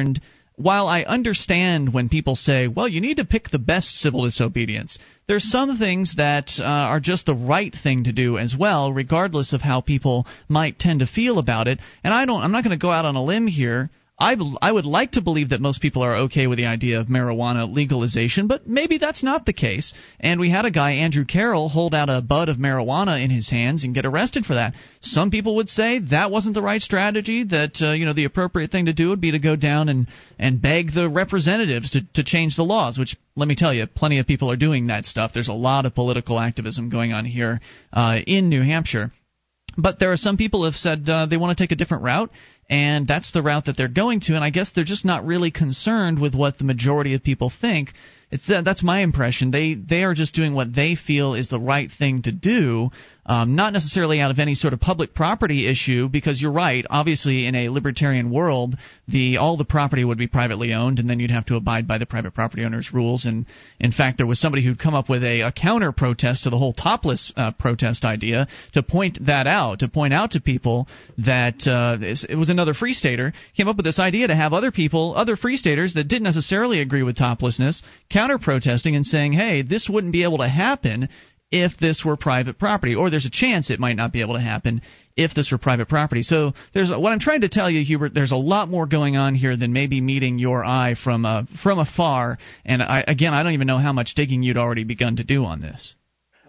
while 0.56 0.88
I 0.88 1.02
understand 1.02 1.92
when 1.92 2.08
people 2.08 2.34
say, 2.34 2.66
well, 2.66 2.88
you 2.88 3.00
need 3.00 3.18
to 3.18 3.24
pick 3.24 3.50
the 3.50 3.58
best 3.58 3.96
civil 3.96 4.24
disobedience, 4.24 4.98
there's 5.28 5.44
some 5.44 5.78
things 5.78 6.14
that 6.16 6.50
uh, 6.58 6.64
are 6.64 7.00
just 7.00 7.26
the 7.26 7.34
right 7.34 7.74
thing 7.74 8.04
to 8.04 8.12
do 8.12 8.38
as 8.38 8.54
well, 8.58 8.92
regardless 8.92 9.52
of 9.52 9.60
how 9.60 9.82
people 9.82 10.26
might 10.48 10.78
tend 10.78 11.00
to 11.00 11.06
feel 11.06 11.38
about 11.38 11.68
it. 11.68 11.78
And 12.02 12.14
I 12.14 12.24
don't, 12.24 12.42
I'm 12.42 12.52
not 12.52 12.64
going 12.64 12.78
to 12.78 12.82
go 12.82 12.90
out 12.90 13.04
on 13.04 13.16
a 13.16 13.22
limb 13.22 13.46
here 13.46 13.90
I, 14.18 14.34
I 14.62 14.72
would 14.72 14.86
like 14.86 15.12
to 15.12 15.20
believe 15.20 15.50
that 15.50 15.60
most 15.60 15.82
people 15.82 16.00
are 16.00 16.16
okay 16.22 16.46
with 16.46 16.56
the 16.56 16.64
idea 16.64 17.00
of 17.00 17.06
marijuana 17.06 17.70
legalization, 17.70 18.46
but 18.46 18.66
maybe 18.66 18.96
that's 18.96 19.22
not 19.22 19.44
the 19.44 19.52
case. 19.52 19.92
And 20.18 20.40
we 20.40 20.48
had 20.48 20.64
a 20.64 20.70
guy, 20.70 20.92
Andrew 20.92 21.26
Carroll, 21.26 21.68
hold 21.68 21.94
out 21.94 22.08
a 22.08 22.22
bud 22.22 22.48
of 22.48 22.56
marijuana 22.56 23.22
in 23.22 23.28
his 23.28 23.50
hands 23.50 23.84
and 23.84 23.94
get 23.94 24.06
arrested 24.06 24.46
for 24.46 24.54
that. 24.54 24.72
Some 25.02 25.30
people 25.30 25.56
would 25.56 25.68
say 25.68 25.98
that 26.10 26.30
wasn't 26.30 26.54
the 26.54 26.62
right 26.62 26.80
strategy. 26.80 27.44
That 27.44 27.82
uh, 27.82 27.92
you 27.92 28.06
know 28.06 28.14
the 28.14 28.24
appropriate 28.24 28.70
thing 28.72 28.86
to 28.86 28.94
do 28.94 29.10
would 29.10 29.20
be 29.20 29.32
to 29.32 29.38
go 29.38 29.54
down 29.54 29.90
and 29.90 30.06
and 30.38 30.62
beg 30.62 30.94
the 30.94 31.10
representatives 31.10 31.90
to 31.90 32.00
to 32.14 32.24
change 32.24 32.56
the 32.56 32.64
laws. 32.64 32.98
Which 32.98 33.16
let 33.34 33.48
me 33.48 33.54
tell 33.54 33.74
you, 33.74 33.86
plenty 33.86 34.18
of 34.18 34.26
people 34.26 34.50
are 34.50 34.56
doing 34.56 34.86
that 34.86 35.04
stuff. 35.04 35.32
There's 35.34 35.48
a 35.48 35.52
lot 35.52 35.84
of 35.84 35.94
political 35.94 36.40
activism 36.40 36.88
going 36.88 37.12
on 37.12 37.26
here 37.26 37.60
uh, 37.92 38.18
in 38.26 38.48
New 38.48 38.62
Hampshire. 38.62 39.12
But 39.76 39.98
there 39.98 40.10
are 40.10 40.16
some 40.16 40.36
people 40.36 40.60
who 40.60 40.66
have 40.66 40.76
said 40.76 41.08
uh, 41.08 41.26
they 41.26 41.36
want 41.36 41.56
to 41.56 41.62
take 41.62 41.70
a 41.72 41.76
different 41.76 42.04
route, 42.04 42.30
and 42.68 43.06
that's 43.06 43.30
the 43.32 43.42
route 43.42 43.66
that 43.66 43.76
they're 43.76 43.88
going 43.88 44.20
to. 44.20 44.34
And 44.34 44.44
I 44.44 44.50
guess 44.50 44.72
they're 44.72 44.84
just 44.84 45.04
not 45.04 45.26
really 45.26 45.50
concerned 45.50 46.18
with 46.18 46.34
what 46.34 46.58
the 46.58 46.64
majority 46.64 47.14
of 47.14 47.22
people 47.22 47.52
think. 47.60 47.92
It's 48.30 48.50
uh, 48.50 48.62
that's 48.62 48.82
my 48.82 49.02
impression. 49.02 49.50
They 49.52 49.74
they 49.74 50.02
are 50.02 50.14
just 50.14 50.34
doing 50.34 50.54
what 50.54 50.74
they 50.74 50.96
feel 50.96 51.34
is 51.34 51.48
the 51.48 51.60
right 51.60 51.90
thing 51.90 52.22
to 52.22 52.32
do, 52.32 52.90
um, 53.26 53.56
not 53.56 53.72
necessarily 53.72 54.20
out 54.20 54.30
of 54.30 54.38
any 54.38 54.54
sort 54.54 54.72
of 54.72 54.80
public 54.80 55.14
property 55.14 55.68
issue. 55.68 56.08
Because 56.08 56.40
you're 56.40 56.52
right. 56.52 56.84
Obviously, 56.88 57.46
in 57.46 57.54
a 57.54 57.68
libertarian 57.68 58.30
world, 58.30 58.76
the 59.08 59.36
all 59.36 59.56
the 59.56 59.64
property 59.64 60.04
would 60.04 60.18
be 60.18 60.26
privately 60.26 60.72
owned, 60.72 60.98
and 60.98 61.10
then 61.10 61.20
you'd 61.20 61.30
have 61.30 61.46
to 61.46 61.56
abide 61.56 61.86
by 61.86 61.98
the 61.98 62.06
private 62.06 62.34
property 62.34 62.64
owner's 62.64 62.92
rules. 62.92 63.24
And 63.24 63.46
in 63.78 63.92
fact, 63.92 64.16
there 64.16 64.26
was 64.26 64.40
somebody 64.40 64.64
who'd 64.64 64.78
come 64.78 64.94
up 64.94 65.08
with 65.08 65.22
a, 65.22 65.42
a 65.42 65.52
counter 65.52 65.92
protest 65.92 66.44
to 66.44 66.50
the 66.50 66.58
whole 66.58 66.72
topless 66.72 67.32
uh, 67.36 67.52
protest 67.52 68.04
idea 68.04 68.46
to 68.72 68.82
point 68.82 69.18
that 69.26 69.46
out, 69.46 69.80
to 69.80 69.88
point 69.88 70.14
out 70.14 70.32
to 70.32 70.40
people 70.40 70.88
that 71.18 71.66
uh, 71.66 71.98
it 72.00 72.36
was 72.36 72.48
another 72.48 72.74
free 72.74 72.94
stater 72.94 73.32
came 73.56 73.68
up 73.68 73.76
with 73.76 73.84
this 73.84 73.98
idea 73.98 74.26
to 74.28 74.34
have 74.34 74.52
other 74.52 74.70
people, 74.70 75.14
other 75.16 75.36
free 75.36 75.56
staters 75.56 75.94
that 75.94 76.04
didn't 76.04 76.24
necessarily 76.24 76.80
agree 76.80 77.02
with 77.02 77.16
toplessness 77.16 77.82
counter 78.10 78.38
protesting 78.38 78.96
and 78.96 79.06
saying, 79.06 79.32
hey, 79.32 79.62
this 79.62 79.88
wouldn't 79.88 80.12
be 80.12 80.24
able 80.24 80.38
to 80.38 80.48
happen 80.48 81.08
if 81.50 81.76
this 81.78 82.04
were 82.04 82.16
private 82.16 82.58
property, 82.58 82.94
or 82.94 83.10
there's 83.10 83.26
a 83.26 83.30
chance 83.30 83.70
it 83.70 83.78
might 83.78 83.96
not 83.96 84.12
be 84.12 84.20
able 84.20 84.34
to 84.34 84.40
happen 84.40 84.82
if 85.16 85.34
this 85.34 85.50
were 85.52 85.58
private 85.58 85.88
property. 85.88 86.22
So 86.22 86.52
there's 86.74 86.90
what 86.90 87.12
I'm 87.12 87.20
trying 87.20 87.42
to 87.42 87.48
tell 87.48 87.70
you, 87.70 87.84
Huebert. 87.84 88.14
There's 88.14 88.32
a 88.32 88.36
lot 88.36 88.68
more 88.68 88.86
going 88.86 89.16
on 89.16 89.34
here 89.34 89.56
than 89.56 89.72
maybe 89.72 90.00
meeting 90.00 90.38
your 90.38 90.64
eye 90.64 90.94
from 91.02 91.24
uh, 91.24 91.44
from 91.62 91.78
afar. 91.78 92.38
And 92.64 92.82
I, 92.82 93.04
again, 93.06 93.32
I 93.32 93.42
don't 93.42 93.52
even 93.52 93.66
know 93.66 93.78
how 93.78 93.92
much 93.92 94.14
digging 94.14 94.42
you'd 94.42 94.56
already 94.56 94.84
begun 94.84 95.16
to 95.16 95.24
do 95.24 95.44
on 95.44 95.60
this. 95.60 95.94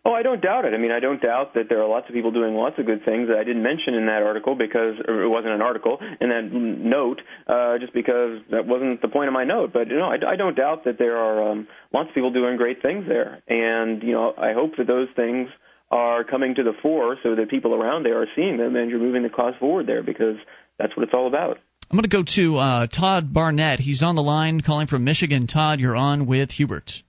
Oh, 0.08 0.14
I 0.14 0.24
don't 0.24 0.42
doubt 0.42 0.64
it. 0.64 0.74
I 0.74 0.78
mean, 0.78 0.92
I 0.92 1.02
don't 1.02 1.22
doubt 1.22 1.54
that 1.56 1.68
there 1.68 1.84
are 1.84 1.90
lots 1.90 2.08
of 2.08 2.16
people 2.16 2.32
doing 2.32 2.56
lots 2.56 2.80
of 2.80 2.86
good 2.86 3.04
things 3.04 3.28
that 3.28 3.36
I 3.36 3.44
didn't 3.44 3.62
mention 3.62 3.94
in 3.94 4.06
that 4.06 4.24
article 4.24 4.56
because 4.56 4.96
it 5.04 5.30
wasn't 5.30 5.54
an 5.54 5.62
article 5.62 5.98
in 6.22 6.30
that 6.30 6.48
note, 6.50 7.20
uh, 7.46 7.78
just 7.78 7.94
because 7.94 8.40
that 8.50 8.66
wasn't 8.66 9.02
the 9.02 9.10
point 9.10 9.28
of 9.28 9.34
my 9.34 9.44
note. 9.44 9.74
But 9.74 9.90
you 9.90 9.98
know, 9.98 10.08
I, 10.08 10.16
I 10.26 10.36
don't 10.38 10.56
doubt 10.56 10.86
that 10.86 10.98
there 10.98 11.18
are 11.18 11.52
um, 11.52 11.68
lots 11.94 12.08
of 12.08 12.16
people 12.16 12.32
doing 12.32 12.56
great 12.56 12.82
things 12.82 13.04
there, 13.06 13.44
and 13.50 14.02
you 14.02 14.14
know, 14.14 14.34
I 14.38 14.54
hope 14.54 14.78
that 14.78 14.88
those 14.88 15.10
things 15.18 15.50
are 15.92 16.24
coming 16.24 16.56
to 16.56 16.64
the 16.64 16.74
fore 16.82 17.18
so 17.22 17.36
that 17.36 17.50
people 17.50 17.76
around 17.76 18.04
there 18.04 18.22
are 18.22 18.28
seeing 18.34 18.56
them 18.56 18.78
and 18.78 18.90
you're 18.90 19.00
moving 19.00 19.24
the 19.24 19.30
cause 19.30 19.56
forward 19.60 19.88
there 19.88 20.04
because 20.04 20.36
that's 20.80 20.96
what 20.96 21.04
it's 21.04 21.14
all 21.14 21.28
about. 21.28 21.58
I'm 21.90 21.98
going 21.98 22.04
to 22.04 22.10
go 22.10 22.24
to 22.36 22.58
uh, 22.58 22.88
Todd 22.88 23.34
Barnett. 23.34 23.80
He's 23.80 24.04
on 24.04 24.16
the 24.16 24.24
line 24.24 24.60
calling 24.62 24.88
from 24.88 25.04
Michigan. 25.06 25.48
Todd, 25.48 25.80
you're 25.80 25.96
on 25.96 26.28
with 26.28 26.52
Huebert. 26.52 27.04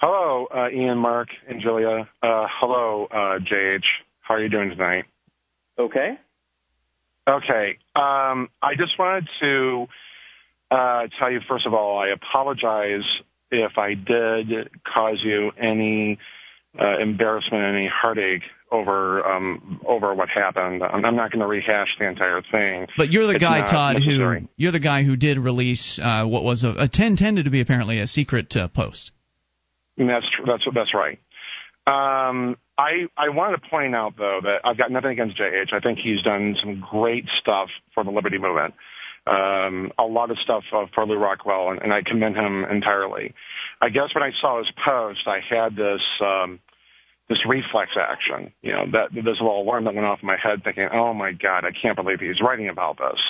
Hello, 0.00 0.46
uh, 0.54 0.68
Ian, 0.70 0.98
Mark, 0.98 1.28
and 1.48 1.60
Julia. 1.60 2.08
Uh, 2.22 2.46
hello, 2.60 3.08
uh, 3.10 3.40
JH. 3.40 3.82
How 4.20 4.34
are 4.34 4.42
you 4.42 4.48
doing 4.48 4.70
tonight? 4.70 5.06
Okay. 5.76 6.18
Okay. 7.28 7.78
Um, 7.96 8.48
I 8.62 8.74
just 8.76 8.96
wanted 8.96 9.28
to 9.40 9.86
uh, 10.70 11.08
tell 11.18 11.32
you, 11.32 11.40
first 11.48 11.66
of 11.66 11.74
all, 11.74 11.98
I 11.98 12.10
apologize 12.10 13.02
if 13.50 13.72
I 13.76 13.94
did 13.94 14.70
cause 14.84 15.18
you 15.24 15.50
any 15.60 16.18
uh, 16.78 16.98
embarrassment, 17.00 17.64
any 17.64 17.90
heartache 17.92 18.42
over 18.70 19.26
um, 19.26 19.80
over 19.84 20.14
what 20.14 20.28
happened. 20.28 20.84
I'm, 20.84 21.04
I'm 21.04 21.16
not 21.16 21.32
going 21.32 21.40
to 21.40 21.46
rehash 21.46 21.88
the 21.98 22.06
entire 22.06 22.42
thing. 22.52 22.86
But 22.96 23.10
you're 23.10 23.26
the 23.26 23.32
it's 23.32 23.42
guy, 23.42 23.68
Todd, 23.68 23.96
necessary. 23.96 24.42
who 24.42 24.48
you're 24.56 24.72
the 24.72 24.78
guy 24.78 25.02
who 25.02 25.16
did 25.16 25.38
release 25.38 25.98
uh, 26.00 26.24
what 26.24 26.44
was 26.44 26.62
a, 26.62 26.84
a 26.84 26.88
10 26.88 27.16
tended 27.16 27.46
to 27.46 27.50
be 27.50 27.60
apparently 27.60 27.98
a 27.98 28.06
secret 28.06 28.54
uh, 28.56 28.68
post. 28.68 29.10
That's 29.98 30.26
that's 30.46 30.62
that's 30.74 30.94
right. 30.94 31.18
Um, 31.86 32.56
I 32.76 33.08
I 33.16 33.30
wanted 33.30 33.60
to 33.60 33.68
point 33.68 33.94
out 33.94 34.14
though 34.16 34.40
that 34.42 34.60
I've 34.64 34.78
got 34.78 34.92
nothing 34.92 35.10
against 35.10 35.38
JH. 35.38 35.72
I 35.72 35.80
think 35.80 35.98
he's 35.98 36.22
done 36.22 36.54
some 36.62 36.84
great 36.90 37.24
stuff 37.40 37.68
for 37.94 38.04
the 38.04 38.10
Liberty 38.10 38.38
Movement. 38.38 38.74
Um, 39.26 39.90
a 39.98 40.04
lot 40.04 40.30
of 40.30 40.38
stuff 40.38 40.64
uh, 40.72 40.86
for 40.94 41.06
Lew 41.06 41.18
Rockwell, 41.18 41.70
and, 41.70 41.82
and 41.82 41.92
I 41.92 42.02
commend 42.02 42.36
him 42.36 42.64
entirely. 42.64 43.34
I 43.80 43.90
guess 43.90 44.14
when 44.14 44.22
I 44.22 44.30
saw 44.40 44.58
his 44.58 44.68
post, 44.84 45.20
I 45.26 45.40
had 45.48 45.76
this 45.76 46.00
um, 46.24 46.60
this 47.28 47.38
reflex 47.46 47.90
action. 47.98 48.52
You 48.62 48.72
know, 48.72 48.84
that 48.92 49.12
this 49.12 49.24
little 49.40 49.60
alarm 49.60 49.84
that 49.84 49.94
went 49.94 50.06
off 50.06 50.20
in 50.22 50.26
my 50.26 50.36
head, 50.42 50.62
thinking, 50.62 50.88
"Oh 50.92 51.12
my 51.14 51.32
God, 51.32 51.64
I 51.64 51.72
can't 51.72 51.96
believe 51.96 52.20
he's 52.20 52.40
writing 52.40 52.68
about 52.68 52.96
this." 52.98 53.20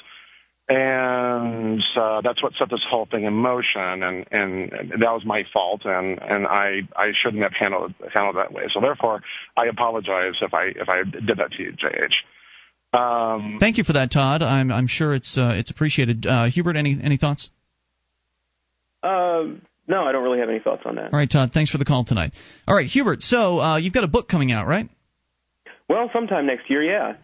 And 0.70 1.80
uh, 1.98 2.20
that's 2.20 2.42
what 2.42 2.52
set 2.58 2.68
this 2.68 2.84
whole 2.90 3.06
thing 3.10 3.24
in 3.24 3.32
motion. 3.32 4.02
And, 4.02 4.26
and 4.30 4.70
that 4.70 5.12
was 5.12 5.22
my 5.24 5.44
fault, 5.50 5.82
and 5.86 6.18
and 6.20 6.46
I 6.46 6.80
I 6.94 7.12
shouldn't 7.22 7.42
have 7.42 7.52
handled 7.58 7.94
handled 8.14 8.36
that 8.36 8.52
way. 8.52 8.64
So 8.74 8.80
therefore, 8.80 9.20
I 9.56 9.66
apologize 9.66 10.34
if 10.42 10.52
I 10.52 10.64
if 10.76 10.88
I 10.88 11.04
did 11.04 11.38
that 11.38 11.52
to 11.52 11.62
you, 11.62 11.72
JH. 11.72 12.12
Um, 12.92 13.56
Thank 13.60 13.78
you 13.78 13.84
for 13.84 13.94
that, 13.94 14.10
Todd. 14.10 14.42
I'm 14.42 14.70
I'm 14.70 14.88
sure 14.88 15.14
it's 15.14 15.38
uh, 15.38 15.54
it's 15.54 15.70
appreciated. 15.70 16.26
Uh, 16.26 16.46
Huebert, 16.46 16.76
any 16.76 16.98
any 17.02 17.16
thoughts? 17.16 17.48
Um. 19.02 19.62
No, 19.86 20.02
I 20.02 20.12
don't 20.12 20.22
really 20.22 20.40
have 20.40 20.50
any 20.50 20.58
thoughts 20.58 20.82
on 20.84 20.96
that. 20.96 21.14
All 21.14 21.18
right, 21.18 21.30
Todd. 21.30 21.52
Thanks 21.54 21.70
for 21.70 21.78
the 21.78 21.86
call 21.86 22.04
tonight. 22.04 22.32
All 22.66 22.74
right, 22.74 22.86
Huebert. 22.86 23.22
So 23.22 23.58
uh, 23.58 23.76
you've 23.78 23.94
got 23.94 24.04
a 24.04 24.08
book 24.08 24.28
coming 24.28 24.52
out, 24.52 24.66
right? 24.66 24.86
Well, 25.88 26.10
sometime 26.12 26.44
next 26.44 26.68
year, 26.68 26.82
yeah. 26.82 27.14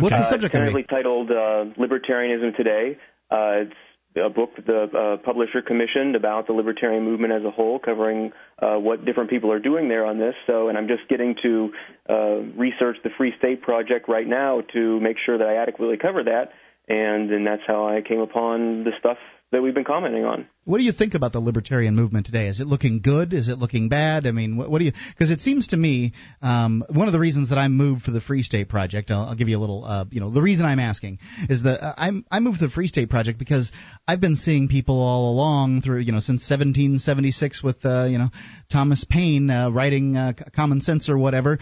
What's 0.00 0.16
the 0.16 0.24
subject? 0.24 0.52
Tentatively 0.52 0.84
titled 0.84 1.30
uh, 1.30 1.66
"Libertarianism 1.78 2.56
Today." 2.56 2.98
Uh, 3.30 3.66
it's 3.66 3.74
a 4.16 4.28
book 4.28 4.56
that 4.56 4.66
the 4.66 4.98
uh, 4.98 5.16
publisher 5.18 5.62
commissioned 5.62 6.16
about 6.16 6.46
the 6.46 6.52
libertarian 6.52 7.04
movement 7.04 7.32
as 7.32 7.44
a 7.44 7.50
whole, 7.50 7.78
covering 7.78 8.32
uh, 8.60 8.76
what 8.76 9.04
different 9.04 9.30
people 9.30 9.52
are 9.52 9.60
doing 9.60 9.88
there 9.88 10.04
on 10.04 10.18
this. 10.18 10.34
So, 10.46 10.68
and 10.68 10.76
I'm 10.76 10.88
just 10.88 11.08
getting 11.08 11.36
to 11.42 11.72
uh, 12.08 12.14
research 12.58 12.96
the 13.04 13.10
Free 13.16 13.32
State 13.38 13.62
Project 13.62 14.08
right 14.08 14.26
now 14.26 14.62
to 14.72 15.00
make 15.00 15.16
sure 15.24 15.38
that 15.38 15.46
I 15.46 15.62
adequately 15.62 15.96
cover 15.96 16.24
that, 16.24 16.50
and 16.88 17.30
then 17.30 17.44
that's 17.44 17.62
how 17.66 17.86
I 17.86 18.00
came 18.02 18.20
upon 18.20 18.84
the 18.84 18.92
stuff 18.98 19.18
that 19.52 19.62
we've 19.62 19.74
been 19.74 19.84
commenting 19.84 20.24
on. 20.24 20.46
What 20.64 20.76
do 20.76 20.84
you 20.84 20.92
think 20.92 21.14
about 21.14 21.32
the 21.32 21.40
libertarian 21.40 21.96
movement 21.96 22.26
today? 22.26 22.46
Is 22.46 22.60
it 22.60 22.66
looking 22.66 23.00
good? 23.00 23.32
Is 23.32 23.48
it 23.48 23.58
looking 23.58 23.88
bad? 23.88 24.26
I 24.26 24.30
mean, 24.32 24.58
what, 24.58 24.70
what 24.70 24.78
do 24.78 24.84
you? 24.84 24.92
Because 25.08 25.30
it 25.30 25.40
seems 25.40 25.68
to 25.68 25.76
me 25.76 26.12
um, 26.42 26.84
one 26.90 27.06
of 27.06 27.14
the 27.14 27.18
reasons 27.18 27.48
that 27.48 27.56
I 27.56 27.68
moved 27.68 28.02
for 28.02 28.10
the 28.10 28.20
Free 28.20 28.42
State 28.42 28.68
Project. 28.68 29.10
I'll, 29.10 29.30
I'll 29.30 29.34
give 29.34 29.48
you 29.48 29.56
a 29.56 29.58
little. 29.58 29.86
Uh, 29.86 30.04
you 30.10 30.20
know, 30.20 30.30
the 30.30 30.42
reason 30.42 30.66
I'm 30.66 30.78
asking 30.78 31.18
is 31.48 31.62
that 31.62 31.82
uh, 31.82 31.94
I'm 31.96 32.26
I 32.30 32.40
moved 32.40 32.58
to 32.58 32.66
the 32.66 32.72
Free 32.72 32.88
State 32.88 33.08
Project 33.08 33.38
because 33.38 33.72
I've 34.06 34.20
been 34.20 34.36
seeing 34.36 34.68
people 34.68 35.00
all 35.00 35.32
along 35.32 35.80
through 35.80 36.00
you 36.00 36.12
know 36.12 36.20
since 36.20 36.42
1776 36.42 37.62
with 37.62 37.78
uh, 37.86 38.04
you 38.04 38.18
know 38.18 38.28
Thomas 38.70 39.06
Paine 39.08 39.48
uh, 39.48 39.70
writing 39.70 40.18
uh, 40.18 40.34
Common 40.54 40.82
Sense 40.82 41.08
or 41.08 41.16
whatever 41.16 41.58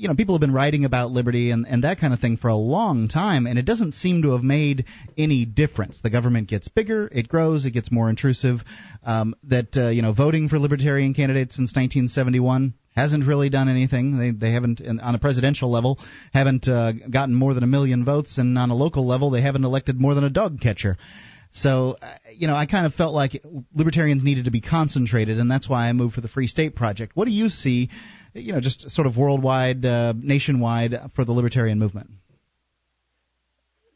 you 0.00 0.08
know 0.08 0.14
people 0.14 0.34
have 0.34 0.40
been 0.40 0.52
writing 0.52 0.86
about 0.86 1.10
liberty 1.10 1.50
and, 1.50 1.66
and 1.68 1.84
that 1.84 2.00
kind 2.00 2.14
of 2.14 2.20
thing 2.20 2.38
for 2.38 2.48
a 2.48 2.56
long 2.56 3.06
time, 3.06 3.46
and 3.46 3.58
it 3.58 3.66
doesn't 3.66 3.92
seem 3.92 4.22
to 4.22 4.30
have 4.30 4.42
made 4.42 4.86
any 5.18 5.44
difference. 5.44 6.00
The 6.02 6.08
government 6.08 6.48
gets 6.48 6.68
bigger, 6.68 7.06
it 7.12 7.28
grows, 7.28 7.66
it 7.66 7.72
gets 7.72 7.92
more 7.92 8.08
intrusive. 8.08 8.29
Um, 9.04 9.34
that 9.44 9.76
uh, 9.76 9.88
you 9.88 10.02
know 10.02 10.12
voting 10.12 10.48
for 10.48 10.58
libertarian 10.58 11.14
candidates 11.14 11.56
since 11.56 11.70
1971 11.70 12.74
hasn't 12.94 13.26
really 13.26 13.48
done 13.48 13.68
anything. 13.68 14.18
They 14.18 14.30
they 14.30 14.52
haven't 14.52 14.80
on 14.80 15.14
a 15.14 15.18
presidential 15.18 15.70
level 15.70 15.98
haven't 16.32 16.68
uh, 16.68 16.92
gotten 16.92 17.34
more 17.34 17.54
than 17.54 17.62
a 17.62 17.68
million 17.68 18.04
votes, 18.04 18.38
and 18.38 18.58
on 18.58 18.70
a 18.70 18.74
local 18.74 19.06
level 19.06 19.30
they 19.30 19.42
haven't 19.42 19.64
elected 19.64 20.00
more 20.00 20.14
than 20.14 20.24
a 20.24 20.30
dog 20.30 20.60
catcher. 20.60 20.96
So, 21.52 21.96
uh, 22.00 22.14
you 22.32 22.46
know, 22.46 22.54
I 22.54 22.66
kind 22.66 22.86
of 22.86 22.94
felt 22.94 23.12
like 23.12 23.42
libertarians 23.74 24.22
needed 24.22 24.44
to 24.44 24.52
be 24.52 24.60
concentrated, 24.60 25.38
and 25.38 25.50
that's 25.50 25.68
why 25.68 25.88
I 25.88 25.92
moved 25.92 26.14
for 26.14 26.20
the 26.20 26.28
Free 26.28 26.46
State 26.46 26.76
Project. 26.76 27.16
What 27.16 27.24
do 27.24 27.32
you 27.32 27.48
see 27.48 27.90
you 28.34 28.52
know, 28.52 28.60
just 28.60 28.90
sort 28.90 29.06
of 29.06 29.16
worldwide, 29.16 29.84
uh, 29.84 30.14
nationwide 30.16 30.94
for 31.14 31.24
the 31.24 31.32
libertarian 31.32 31.78
movement? 31.78 32.10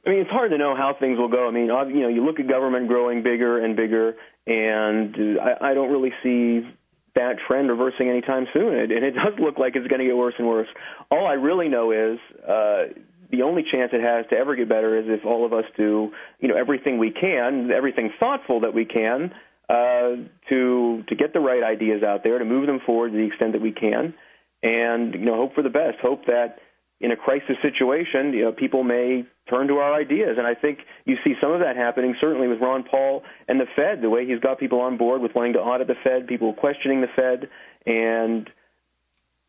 I 0.07 0.11
mean, 0.11 0.21
it's 0.21 0.31
hard 0.31 0.51
to 0.51 0.59
know 0.59 0.77
how 0.77 0.95
things 0.99 1.19
will 1.19 1.29
go. 1.29 1.49
I 1.49 1.51
mean, 1.51 1.67
you 1.67 2.03
know, 2.03 2.09
you 2.09 2.25
look 2.25 2.39
at 2.39 2.49
government 2.49 2.89
growing 2.89 3.23
bigger 3.23 3.65
and 3.65 3.75
bigger, 3.75 4.15
and 4.47 5.41
I, 5.41 5.71
I 5.71 5.75
don't 5.75 5.91
really 5.91 6.13
see 6.23 6.69
that 7.15 7.37
trend 7.47 7.71
reversing 7.71 8.09
anytime 8.09 8.47
soon. 8.53 8.75
And 8.75 8.93
it 8.93 9.13
does 9.13 9.35
look 9.39 9.59
like 9.59 9.77
it's 9.77 9.87
going 9.87 10.01
to 10.01 10.07
get 10.07 10.17
worse 10.17 10.35
and 10.39 10.47
worse. 10.47 10.69
All 11.11 11.27
I 11.27 11.35
really 11.35 11.69
know 11.69 11.93
is 11.93 12.19
uh, 12.43 13.01
the 13.31 13.43
only 13.43 13.63
chance 13.63 13.93
it 13.93 14.03
has 14.03 14.27
to 14.31 14.37
ever 14.37 14.57
get 14.57 14.69
better 14.69 14.99
is 14.99 15.05
if 15.09 15.25
all 15.25 15.47
of 15.47 15.53
us 15.53 15.65
do, 15.77 16.11
you 16.41 16.49
know, 16.49 16.57
everything 16.57 16.99
we 16.99 17.11
can, 17.11 17.71
everything 17.71 18.11
thoughtful 18.21 18.61
that 18.61 18.75
we 18.75 18.85
can 18.85 19.33
uh, 19.69 20.17
to 20.49 21.03
to 21.09 21.15
get 21.17 21.33
the 21.33 21.41
right 21.41 21.63
ideas 21.63 22.03
out 22.03 22.23
there, 22.23 22.39
to 22.39 22.45
move 22.45 22.67
them 22.67 22.81
forward 22.85 23.13
to 23.13 23.17
the 23.17 23.25
extent 23.25 23.53
that 23.53 23.63
we 23.63 23.73
can, 23.73 24.15
and 24.63 25.15
you 25.15 25.25
know 25.25 25.37
hope 25.37 25.55
for 25.55 25.63
the 25.63 25.71
best. 25.71 25.99
Hope 26.03 26.27
that 26.27 26.59
in 27.01 27.11
a 27.11 27.16
crisis 27.16 27.57
situation, 27.61 28.32
you 28.32 28.45
know, 28.45 28.53
people 28.53 28.84
may 28.84 29.24
turn 29.51 29.68
to 29.68 29.74
our 29.74 29.95
ideas, 29.95 30.36
and 30.38 30.47
I 30.47 30.55
think 30.55 30.78
you 31.05 31.16
see 31.24 31.34
some 31.40 31.53
of 31.53 31.61
that 31.61 31.76
happening 31.76 32.14
certainly 32.20 32.49
with 32.49 32.61
Ron 32.61 32.84
Paul 32.84 33.22
and 33.49 33.61
the 33.61 33.66
Fed. 33.76 34.01
The 34.01 34.09
way 34.09 34.26
he's 34.26 34.40
got 34.40 34.59
people 34.59 34.80
on 34.80 34.97
board 34.97 35.20
with 35.20 35.34
wanting 35.34 35.55
to 35.55 35.59
audit 35.59 35.86
the 35.86 35.97
Fed, 36.03 36.26
people 36.26 36.55
questioning 36.55 37.01
the 37.01 37.09
Fed, 37.14 37.51
and 37.84 38.49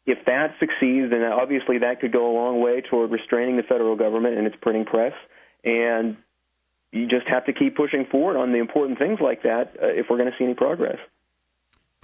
if 0.06 0.20
that 0.26 0.56
succeeds, 0.60 1.10
then 1.10 1.24
obviously 1.24 1.80
that 1.80 2.00
could 2.00 2.12
go 2.12 2.30
a 2.30 2.34
long 2.34 2.62
way 2.62 2.82
toward 2.82 3.12
restraining 3.12 3.58
the 3.58 3.64
federal 3.64 3.96
government 3.96 4.38
and 4.38 4.46
its 4.46 4.56
printing 4.62 4.86
press. 4.86 5.14
And 5.64 6.18
you 6.92 7.08
just 7.08 7.28
have 7.28 7.46
to 7.46 7.54
keep 7.54 7.76
pushing 7.76 8.06
forward 8.12 8.38
on 8.38 8.52
the 8.52 8.60
important 8.60 9.00
things 9.00 9.20
like 9.20 9.44
that 9.44 9.74
uh, 9.82 9.88
if 9.88 10.06
we're 10.10 10.18
going 10.18 10.30
to 10.30 10.38
see 10.38 10.46
any 10.46 10.54
progress. 10.54 10.98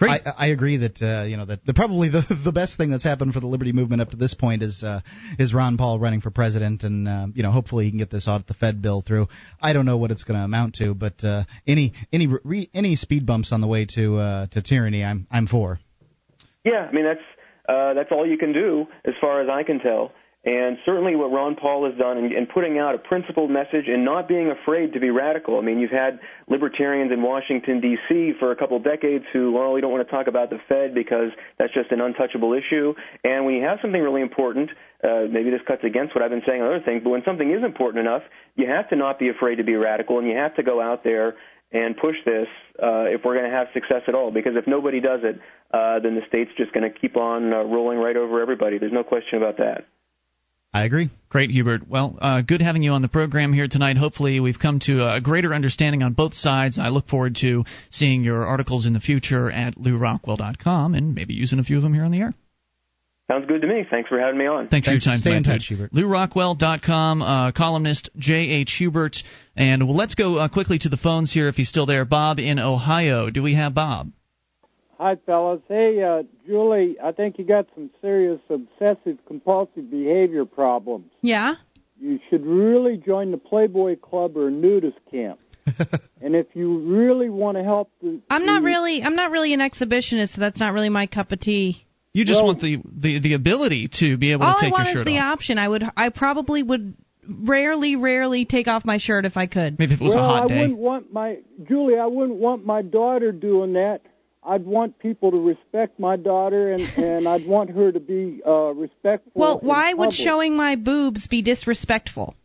Great. 0.02 0.26
I, 0.26 0.46
I 0.46 0.48
agree 0.48 0.78
that 0.78 1.00
uh, 1.00 1.26
you 1.26 1.38
know 1.38 1.46
that 1.46 1.64
the, 1.64 1.76
probably 1.76 2.10
the 2.10 2.24
the 2.44 2.52
best 2.52 2.76
thing 2.76 2.90
that's 2.90 3.04
happened 3.04 3.34
for 3.34 3.40
the 3.40 3.46
liberty 3.46 3.72
movement 3.72 4.02
up 4.02 4.10
to 4.10 4.16
this 4.16 4.34
point 4.34 4.64
is 4.64 4.82
uh, 4.84 5.02
is 5.38 5.54
Ron 5.54 5.78
Paul 5.78 6.00
running 6.00 6.22
for 6.22 6.32
president, 6.32 6.82
and 6.82 7.08
uh, 7.08 7.28
you 7.36 7.44
know 7.44 7.52
hopefully 7.52 7.86
he 7.86 7.92
can 7.92 8.00
get 8.00 8.10
this 8.10 8.28
audit 8.28 8.48
the 8.48 8.56
Fed 8.56 8.82
bill 8.82 9.04
through. 9.06 9.28
I 9.62 9.74
don't 9.74 9.86
know 9.86 9.98
what 9.98 10.10
it's 10.10 10.24
going 10.24 10.40
to 10.40 10.44
amount 10.44 10.76
to, 10.76 10.96
but 10.96 11.24
uh, 11.24 11.44
any 11.68 11.94
any 12.12 12.28
re, 12.44 12.68
any 12.74 12.96
speed 12.96 13.28
bumps 13.28 13.54
on 13.54 13.62
the 13.62 13.68
way 13.68 13.86
to 13.96 14.18
uh, 14.18 14.48
to 14.48 14.62
tyranny, 14.64 15.04
I'm 15.04 15.28
I'm 15.30 15.46
for. 15.46 15.80
Yeah, 16.66 16.88
I 16.90 16.92
mean 16.92 17.06
that's 17.06 17.20
uh, 17.70 17.94
that's 17.94 18.10
all 18.12 18.28
you 18.28 18.40
can 18.40 18.54
do 18.54 18.88
as 19.06 19.14
far 19.22 19.42
as 19.42 19.50
I 19.50 19.62
can 19.62 19.80
tell. 19.80 20.14
And 20.44 20.78
certainly 20.86 21.16
what 21.16 21.32
Ron 21.32 21.56
Paul 21.56 21.86
has 21.86 21.96
done 22.00 22.18
in, 22.18 22.26
in 22.34 22.48
putting 22.48 22.80
out 22.80 22.96
a 22.96 22.98
principled 22.98 23.52
message 23.52 23.86
and 23.86 24.04
not 24.04 24.28
being 24.28 24.50
afraid 24.50 24.94
to 24.94 25.00
be 25.00 25.12
radical. 25.12 25.60
I 25.60 25.62
mean, 25.62 25.78
you've 25.78 25.92
had 25.92 26.20
libertarians 26.50 27.12
in 27.12 27.22
Washington, 27.22 27.80
D.C. 27.80 28.34
for 28.40 28.52
a 28.52 28.56
couple 28.56 28.80
decades 28.80 29.24
who, 29.32 29.52
well, 29.52 29.72
we 29.72 29.82
don't 29.82 29.92
want 29.92 30.08
to 30.08 30.12
talk 30.12 30.26
about 30.26 30.50
the 30.50 30.58
Fed 30.68 30.96
because 30.96 31.30
that's 31.60 31.72
just 31.76 31.92
an 31.92 32.02
untouchable 32.02 32.54
issue. 32.54 32.96
And 33.24 33.46
when 33.46 33.54
you 33.54 33.64
have 33.64 33.78
something 33.84 34.02
really 34.02 34.22
important, 34.22 34.72
uh, 35.04 35.30
maybe 35.30 35.52
this 35.52 35.62
cuts 35.68 35.84
against 35.84 36.16
what 36.16 36.24
I've 36.24 36.32
been 36.32 36.44
saying 36.48 36.62
on 36.62 36.74
other 36.74 36.84
things, 36.84 37.02
but 37.04 37.12
when 37.12 37.22
something 37.24 37.52
is 37.52 37.64
important 37.64 38.02
enough, 38.02 38.24
you 38.56 38.68
have 38.68 38.90
to 38.90 38.96
not 38.96 39.20
be 39.20 39.30
afraid 39.30 39.58
to 39.58 39.64
be 39.64 39.76
radical 39.76 40.18
and 40.18 40.28
you 40.28 40.36
have 40.36 40.56
to 40.56 40.64
go 40.64 40.82
out 40.82 41.04
there 41.04 41.36
and 41.72 41.96
push 41.96 42.16
this 42.26 42.48
uh, 42.82 43.06
if 43.14 43.22
we're 43.24 43.38
going 43.38 43.50
to 43.50 43.56
have 43.56 43.68
success 43.76 44.02
at 44.08 44.16
all. 44.16 44.32
Because 44.32 44.54
if 44.56 44.66
nobody 44.66 45.00
does 45.00 45.22
it, 45.22 45.40
uh, 45.72 46.00
then 46.00 46.16
the 46.16 46.26
state's 46.28 46.52
just 46.58 46.74
going 46.74 46.92
to 46.92 47.00
keep 47.00 47.16
on 47.16 47.54
uh, 47.54 47.62
rolling 47.62 48.00
right 48.00 48.18
over 48.18 48.42
everybody. 48.42 48.80
There's 48.80 48.92
no 48.92 49.04
question 49.04 49.38
about 49.38 49.58
that. 49.58 49.86
I 50.74 50.86
agree. 50.86 51.10
Great, 51.28 51.52
Huebert. 51.52 51.88
Well, 51.88 52.18
uh, 52.22 52.42
good 52.42 52.62
having 52.62 52.82
you 52.82 52.92
on 52.92 53.02
the 53.02 53.10
program 53.10 53.52
here 53.52 53.68
tonight. 53.68 53.98
Hopefully, 53.98 54.40
we've 54.40 54.60
come 54.60 54.80
to 54.82 55.16
a 55.16 55.20
greater 55.20 55.54
understanding 55.54 56.02
on 56.02 56.14
both 56.14 56.34
sides. 56.34 56.80
I 56.80 56.90
look 56.90 57.08
forward 57.08 57.36
to 57.42 57.66
seeing 57.90 58.24
your 58.24 58.46
articles 58.46 58.86
in 58.86 58.94
the 58.94 59.02
future 59.02 59.52
at 59.52 59.76
lewrockwell.com 59.76 60.96
and 60.96 61.14
maybe 61.14 61.34
using 61.34 61.60
a 61.60 61.64
few 61.64 61.76
of 61.78 61.84
them 61.84 61.94
here 61.94 62.06
on 62.06 62.12
the 62.12 62.22
air. 62.22 62.34
Sounds 63.30 63.46
good 63.48 63.62
to 63.62 63.68
me. 63.68 63.86
Thanks 63.90 64.10
for 64.10 64.20
having 64.20 64.38
me 64.38 64.46
on. 64.46 64.68
Thanks, 64.68 64.88
Thanks 64.88 65.06
for 65.06 65.10
your 65.10 65.16
time. 65.16 65.22
Stay 65.22 65.36
in 65.38 65.44
touch, 65.44 65.68
Huebert. 65.68 65.94
LewRockwell.com, 65.94 67.22
uh, 67.22 67.52
columnist 67.54 68.10
J.H. 68.18 68.76
Huebert. 68.78 69.18
And 69.56 69.88
well, 69.88 69.96
let's 69.96 70.16
go 70.16 70.36
uh, 70.36 70.50
quickly 70.50 70.80
to 70.80 70.90
the 70.90 70.98
phones 70.98 71.32
here 71.32 71.48
if 71.48 71.56
he's 71.56 71.70
still 71.70 71.86
there. 71.86 72.04
Bob 72.06 72.40
in 72.40 72.60
Ohio. 72.60 73.30
Do 73.30 73.44
we 73.44 73.56
have 73.56 73.74
Bob? 73.74 74.12
Hi, 75.02 75.16
fellas. 75.26 75.62
Hey, 75.68 76.04
uh, 76.04 76.22
Julie, 76.46 76.96
I 77.04 77.12
think 77.12 77.40
you 77.40 77.44
got 77.44 77.66
some 77.74 77.90
serious 78.04 78.40
obsessive 78.52 79.18
compulsive 79.26 79.90
behavior 79.90 80.46
problems. 80.46 81.08
Yeah? 81.24 81.56
You 82.00 82.20
should 82.30 82.46
really 82.46 82.98
join 82.98 83.32
the 83.32 83.40
Playboy 83.40 83.96
Club 83.96 84.38
or 84.38 84.52
nudist 84.52 85.00
camp. 85.10 85.40
and 86.22 86.36
if 86.36 86.46
you 86.54 86.78
really 86.88 87.30
want 87.32 87.58
to 87.58 87.64
help 87.64 87.90
the 88.04 88.22
I'm 88.30 88.46
not 88.46 88.62
really 88.62 89.02
I'm 89.02 89.16
not 89.16 89.32
really 89.32 89.56
an 89.56 89.60
exhibitionist, 89.60 90.36
so 90.36 90.42
that's 90.42 90.60
not 90.60 90.74
really 90.74 90.90
my 90.90 91.08
cup 91.08 91.32
of 91.32 91.40
tea. 91.40 91.84
You 92.14 92.24
just 92.24 92.38
well, 92.38 92.46
want 92.46 92.62
the, 92.62 92.78
the 92.86 93.22
the 93.22 93.34
ability 93.34 93.90
to 94.02 94.18
be 94.18 94.34
able 94.34 94.46
to 94.46 94.54
take 94.60 94.70
your 94.70 94.72
shirt 94.72 94.78
off. 94.78 94.78
All 94.78 94.82
I 94.82 94.94
want 94.94 94.98
is 94.98 95.06
the 95.06 95.20
option. 95.20 95.58
I 95.58 95.68
would 95.68 95.84
I 95.98 96.10
probably 96.10 96.62
would 96.62 96.96
rarely 97.28 97.96
rarely 97.96 98.46
take 98.46 98.68
off 98.68 98.86
my 98.86 98.98
shirt 98.98 99.26
if 99.26 99.36
I 99.36 99.48
could. 99.48 99.80
Maybe 99.80 99.96
if 99.96 100.02
it 100.02 100.04
was 100.04 100.14
well, 100.14 100.26
a 100.26 100.28
hot 100.28 100.44
I 100.44 100.48
day. 100.48 100.58
I 100.58 100.62
wouldn't 100.62 100.80
want 100.80 101.14
my 101.14 101.38
Julie, 101.68 101.98
I 101.98 102.06
wouldn't 102.06 102.38
want 102.38 102.66
my 102.66 102.84
daughter 102.84 103.32
doing 103.32 103.74
that 103.74 104.02
I'd 104.44 104.66
want 104.66 104.98
people 104.98 105.32
to 105.32 105.38
respect 105.38 106.00
my 106.00 106.16
daughter, 106.16 106.72
and 106.72 106.82
and 106.98 107.28
I'd 107.28 107.46
want 107.46 107.70
her 107.72 107.92
to 107.92 108.00
be 108.00 108.42
uh, 108.46 108.74
respectful. 108.74 109.32
Well, 109.36 109.60
why 109.62 109.94
would 109.94 110.14
showing 110.14 110.56
my 110.56 110.76
boobs 110.76 111.28
be 111.28 111.42
disrespectful? 111.42 112.36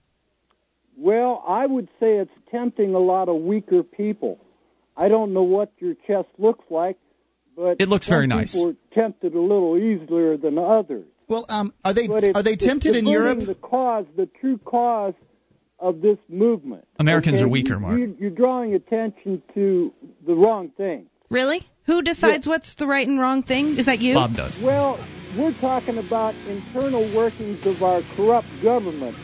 Well, 0.98 1.44
I 1.46 1.66
would 1.66 1.88
say 2.00 2.16
it's 2.16 2.30
tempting 2.50 2.94
a 2.94 2.98
lot 2.98 3.28
of 3.28 3.36
weaker 3.36 3.82
people. 3.82 4.38
I 4.96 5.08
don't 5.08 5.34
know 5.34 5.42
what 5.42 5.72
your 5.78 5.94
chest 6.06 6.28
looks 6.38 6.64
like, 6.70 6.96
but 7.54 7.76
it 7.80 7.88
looks 7.88 8.08
very 8.08 8.26
nice. 8.26 8.52
People 8.52 8.70
are 8.70 8.94
tempted 8.94 9.34
a 9.34 9.40
little 9.40 9.76
easier 9.76 10.36
than 10.36 10.58
others. 10.58 11.04
Well, 11.28 11.44
um, 11.48 11.74
are 11.84 11.92
they 11.92 12.08
are 12.08 12.42
they 12.42 12.56
tempted 12.56 12.94
in 12.94 13.06
Europe? 13.06 13.40
The 13.40 13.54
cause, 13.54 14.06
the 14.16 14.28
true 14.40 14.58
cause 14.58 15.14
of 15.78 16.00
this 16.00 16.18
movement. 16.28 16.86
Americans 16.98 17.36
okay? 17.36 17.44
are 17.44 17.48
weaker, 17.48 17.78
Mark. 17.78 17.98
You, 17.98 18.16
you're 18.18 18.30
drawing 18.30 18.74
attention 18.74 19.42
to 19.54 19.92
the 20.26 20.34
wrong 20.34 20.70
thing. 20.76 21.06
Really? 21.28 21.66
Who 21.86 22.02
decides 22.02 22.46
what's 22.46 22.74
the 22.74 22.86
right 22.86 23.06
and 23.06 23.20
wrong 23.20 23.42
thing? 23.42 23.76
Is 23.78 23.86
that 23.86 24.00
you? 24.00 24.14
Bob 24.14 24.34
does. 24.34 24.58
Well, 24.62 25.06
we're 25.36 25.54
talking 25.54 25.98
about 25.98 26.34
internal 26.46 27.14
workings 27.14 27.64
of 27.64 27.82
our 27.82 28.02
corrupt 28.16 28.48
government. 28.62 29.16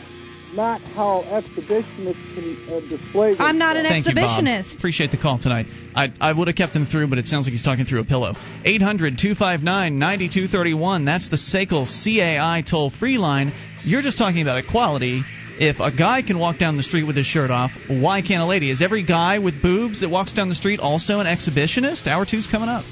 not 0.53 0.81
how 0.81 1.23
exhibitionists 1.29 2.33
can 2.35 2.57
uh, 2.73 2.79
display. 2.81 3.35
I'm 3.39 3.57
not 3.57 3.75
an 3.75 3.85
Thank 3.87 4.05
you, 4.07 4.13
Bob. 4.13 4.43
exhibitionist. 4.43 4.77
Appreciate 4.77 5.11
the 5.11 5.17
call 5.17 5.39
tonight. 5.39 5.65
I, 5.95 6.13
I 6.21 6.31
would 6.31 6.47
have 6.47 6.55
kept 6.55 6.73
him 6.73 6.85
through, 6.85 7.07
but 7.07 7.17
it 7.17 7.25
sounds 7.25 7.45
like 7.45 7.51
he's 7.51 7.63
talking 7.63 7.85
through 7.85 8.01
a 8.01 8.05
pillow. 8.05 8.33
800 8.63 9.17
259 9.17 9.99
9231. 9.99 11.05
That's 11.05 11.29
the 11.29 11.37
SACL 11.37 11.85
CAI 11.85 12.63
toll 12.69 12.91
free 12.91 13.17
line. 13.17 13.51
You're 13.83 14.03
just 14.03 14.17
talking 14.17 14.41
about 14.41 14.59
equality. 14.59 15.23
If 15.59 15.79
a 15.79 15.91
guy 15.91 16.23
can 16.23 16.39
walk 16.39 16.57
down 16.57 16.77
the 16.77 16.83
street 16.83 17.03
with 17.03 17.15
his 17.15 17.27
shirt 17.27 17.51
off, 17.51 17.71
why 17.87 18.23
can't 18.23 18.41
a 18.41 18.45
lady? 18.45 18.71
Is 18.71 18.81
every 18.81 19.03
guy 19.03 19.37
with 19.37 19.61
boobs 19.61 20.01
that 20.01 20.09
walks 20.09 20.33
down 20.33 20.49
the 20.49 20.55
street 20.55 20.79
also 20.79 21.19
an 21.19 21.27
exhibitionist? 21.27 22.07
Hour 22.07 22.25
two's 22.25 22.47
coming 22.47 22.69
up. 22.69 22.83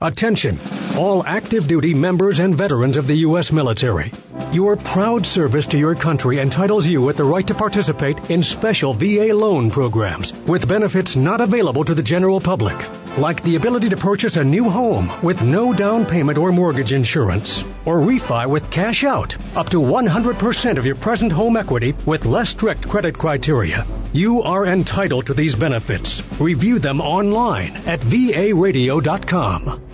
Attention, 0.00 0.58
all 0.96 1.24
active 1.24 1.68
duty 1.68 1.94
members 1.94 2.40
and 2.40 2.58
veterans 2.58 2.96
of 2.96 3.06
the 3.06 3.14
U.S. 3.28 3.52
military. 3.52 4.12
Your 4.52 4.76
proud 4.76 5.24
service 5.24 5.66
to 5.68 5.78
your 5.78 5.94
country 5.94 6.40
entitles 6.40 6.86
you 6.86 7.00
with 7.00 7.16
the 7.16 7.24
right 7.24 7.46
to 7.46 7.54
participate 7.54 8.18
in 8.30 8.42
special 8.42 8.92
VA 8.92 9.32
loan 9.32 9.70
programs 9.70 10.32
with 10.48 10.68
benefits 10.68 11.14
not 11.14 11.40
available 11.40 11.84
to 11.84 11.94
the 11.94 12.02
general 12.02 12.40
public, 12.40 12.76
like 13.18 13.42
the 13.44 13.56
ability 13.56 13.88
to 13.88 13.96
purchase 13.96 14.36
a 14.36 14.44
new 14.44 14.64
home 14.64 15.08
with 15.22 15.40
no 15.40 15.72
down 15.72 16.04
payment 16.04 16.36
or 16.36 16.50
mortgage 16.52 16.92
insurance, 16.92 17.62
or 17.86 17.98
refi 17.98 18.48
with 18.50 18.68
cash 18.72 19.04
out, 19.04 19.34
up 19.54 19.68
to 19.68 19.76
100% 19.76 20.78
of 20.78 20.84
your 20.84 20.96
present 20.96 21.30
home 21.30 21.56
equity 21.56 21.94
with 22.06 22.24
less 22.24 22.50
strict 22.50 22.88
credit 22.88 23.16
criteria. 23.16 23.86
You 24.12 24.42
are 24.42 24.66
entitled 24.66 25.26
to 25.26 25.34
these 25.34 25.54
benefits. 25.54 26.22
Review 26.40 26.78
them 26.78 27.00
online 27.00 27.76
at 27.86 28.00
varadio.com. 28.00 29.93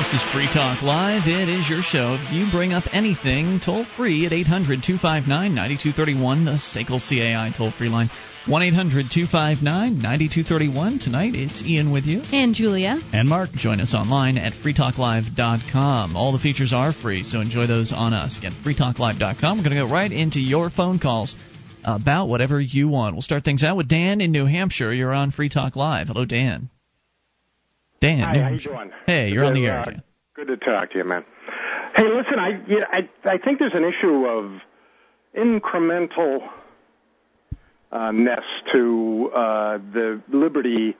This 0.00 0.14
is 0.14 0.32
Free 0.32 0.48
Talk 0.50 0.80
Live. 0.80 1.26
It 1.26 1.50
is 1.50 1.68
your 1.68 1.82
show. 1.82 2.16
If 2.18 2.32
you 2.32 2.50
bring 2.50 2.72
up 2.72 2.84
anything, 2.90 3.60
toll 3.60 3.84
free 3.98 4.24
at 4.24 4.32
800 4.32 4.82
259 4.82 5.28
9231, 5.28 6.46
the 6.46 6.52
SACL 6.52 6.96
CAI 6.96 7.54
toll 7.54 7.70
free 7.70 7.90
line. 7.90 8.08
1 8.46 8.62
800 8.62 9.12
259 9.12 10.00
9231. 10.00 11.00
Tonight, 11.00 11.34
it's 11.34 11.62
Ian 11.62 11.92
with 11.92 12.04
you. 12.06 12.22
And 12.32 12.54
Julia. 12.54 12.98
And 13.12 13.28
Mark. 13.28 13.52
Join 13.52 13.78
us 13.78 13.92
online 13.92 14.38
at 14.38 14.54
freetalklive.com. 14.54 16.16
All 16.16 16.32
the 16.32 16.38
features 16.38 16.72
are 16.72 16.94
free, 16.94 17.22
so 17.22 17.42
enjoy 17.42 17.66
those 17.66 17.92
on 17.92 18.14
us. 18.14 18.38
Again, 18.38 18.56
freetalklive.com. 18.64 19.58
We're 19.58 19.64
going 19.64 19.76
to 19.76 19.86
go 19.86 19.92
right 19.92 20.10
into 20.10 20.40
your 20.40 20.70
phone 20.70 20.98
calls 20.98 21.36
about 21.84 22.28
whatever 22.28 22.58
you 22.58 22.88
want. 22.88 23.16
We'll 23.16 23.20
start 23.20 23.44
things 23.44 23.62
out 23.62 23.76
with 23.76 23.88
Dan 23.88 24.22
in 24.22 24.32
New 24.32 24.46
Hampshire. 24.46 24.94
You're 24.94 25.12
on 25.12 25.30
Free 25.30 25.50
Talk 25.50 25.76
Live. 25.76 26.06
Hello, 26.06 26.24
Dan. 26.24 26.70
Dan. 28.00 28.18
Hi, 28.20 28.38
how 28.38 28.48
you 28.48 28.58
doing? 28.58 28.90
Hey, 29.06 29.30
you're 29.30 29.44
on 29.44 29.54
the 29.54 29.66
air. 29.66 29.80
uh. 29.80 29.90
Good 30.34 30.48
to 30.48 30.56
talk 30.56 30.92
to 30.92 30.98
you, 30.98 31.04
man. 31.04 31.24
Hey, 31.94 32.04
listen, 32.04 32.38
I 32.38 32.62
yeah, 32.66 32.84
I 32.90 33.28
I 33.28 33.38
think 33.38 33.58
there's 33.58 33.74
an 33.74 33.84
issue 33.84 34.24
of 34.26 34.60
incremental 35.36 36.38
uh, 37.92 38.10
ness 38.12 38.40
to 38.72 39.30
uh, 39.34 39.78
the 39.92 40.22
liberty 40.32 40.96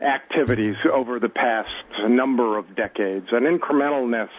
activities 0.00 0.74
over 0.92 1.20
the 1.20 1.28
past 1.28 1.68
number 2.08 2.58
of 2.58 2.74
decades, 2.74 3.26
an 3.30 3.44
incrementalness 3.44 4.30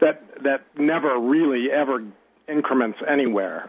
that 0.00 0.22
that 0.44 0.64
never 0.78 1.18
really 1.18 1.72
ever 1.72 2.04
increments 2.48 2.98
anywhere. 3.08 3.68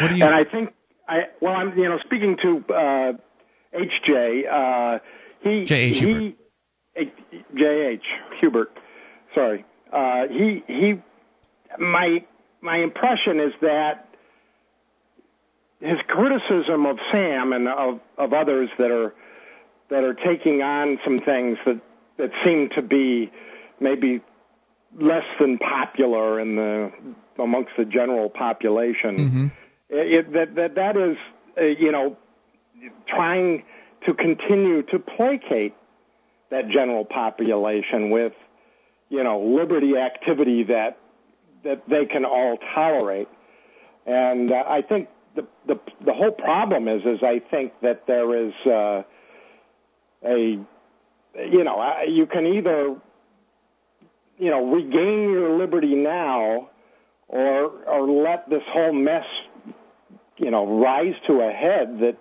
What 0.00 0.08
do 0.08 0.16
you? 0.16 0.24
And 0.24 0.34
I 0.34 0.44
think 0.44 0.72
I 1.06 1.24
well, 1.42 1.52
I'm 1.52 1.76
you 1.76 1.90
know 1.90 1.98
speaking 2.06 2.38
to 2.40 2.64
uh, 2.72 3.12
HJ. 3.74 4.46
Uh, 4.50 4.98
he 5.42 5.64
J.H. 5.66 5.98
he 5.98 6.36
J.H. 7.54 8.04
Huebert. 8.40 8.72
Sorry. 9.34 9.64
Uh, 9.92 10.28
he 10.28 10.62
he. 10.66 10.94
My 11.78 12.24
my 12.60 12.78
impression 12.78 13.40
is 13.40 13.52
that 13.60 14.08
his 15.80 15.98
criticism 16.08 16.86
of 16.86 16.98
Sam 17.12 17.52
and 17.52 17.68
of 17.68 18.00
of 18.18 18.32
others 18.32 18.70
that 18.78 18.90
are 18.90 19.14
that 19.90 20.02
are 20.02 20.14
taking 20.14 20.62
on 20.62 20.98
some 21.04 21.20
things 21.20 21.58
that 21.66 21.80
that 22.16 22.30
seem 22.44 22.70
to 22.74 22.82
be 22.82 23.30
maybe 23.78 24.20
less 24.98 25.24
than 25.38 25.58
popular 25.58 26.40
in 26.40 26.56
the 26.56 26.90
amongst 27.38 27.72
the 27.76 27.84
general 27.84 28.30
population 28.30 29.18
Mhm. 29.18 29.52
it, 29.90 30.32
that 30.32 30.54
that 30.54 30.74
that 30.76 30.96
is 30.96 31.16
uh, 31.58 31.64
you 31.64 31.92
know 31.92 32.16
trying 33.06 33.62
to 34.06 34.14
continue 34.14 34.82
to 34.84 34.98
placate 34.98 35.74
that 36.50 36.68
general 36.68 37.04
population 37.04 38.10
with 38.10 38.32
you 39.08 39.22
know 39.22 39.40
liberty 39.40 39.96
activity 39.96 40.64
that 40.64 40.98
that 41.64 41.88
they 41.88 42.06
can 42.06 42.24
all 42.24 42.58
tolerate. 42.74 43.28
And 44.06 44.52
uh, 44.52 44.62
I 44.66 44.82
think 44.82 45.08
the 45.34 45.46
the 45.66 45.78
the 46.04 46.12
whole 46.12 46.32
problem 46.32 46.88
is 46.88 47.02
is 47.04 47.22
I 47.22 47.40
think 47.50 47.72
that 47.82 48.06
there 48.06 48.46
is 48.46 48.54
uh, 48.66 49.02
a 50.24 50.58
you 51.34 51.64
know 51.64 52.02
you 52.08 52.26
can 52.26 52.46
either 52.46 52.96
you 54.38 54.50
know 54.50 54.70
regain 54.72 55.30
your 55.30 55.58
liberty 55.58 55.94
now 55.94 56.70
or 57.28 57.70
or 57.86 58.08
let 58.08 58.48
this 58.48 58.62
whole 58.68 58.92
mess 58.92 59.26
you 60.36 60.50
know 60.50 60.80
rise 60.80 61.14
to 61.26 61.40
a 61.40 61.52
head 61.52 61.98
that 62.00 62.16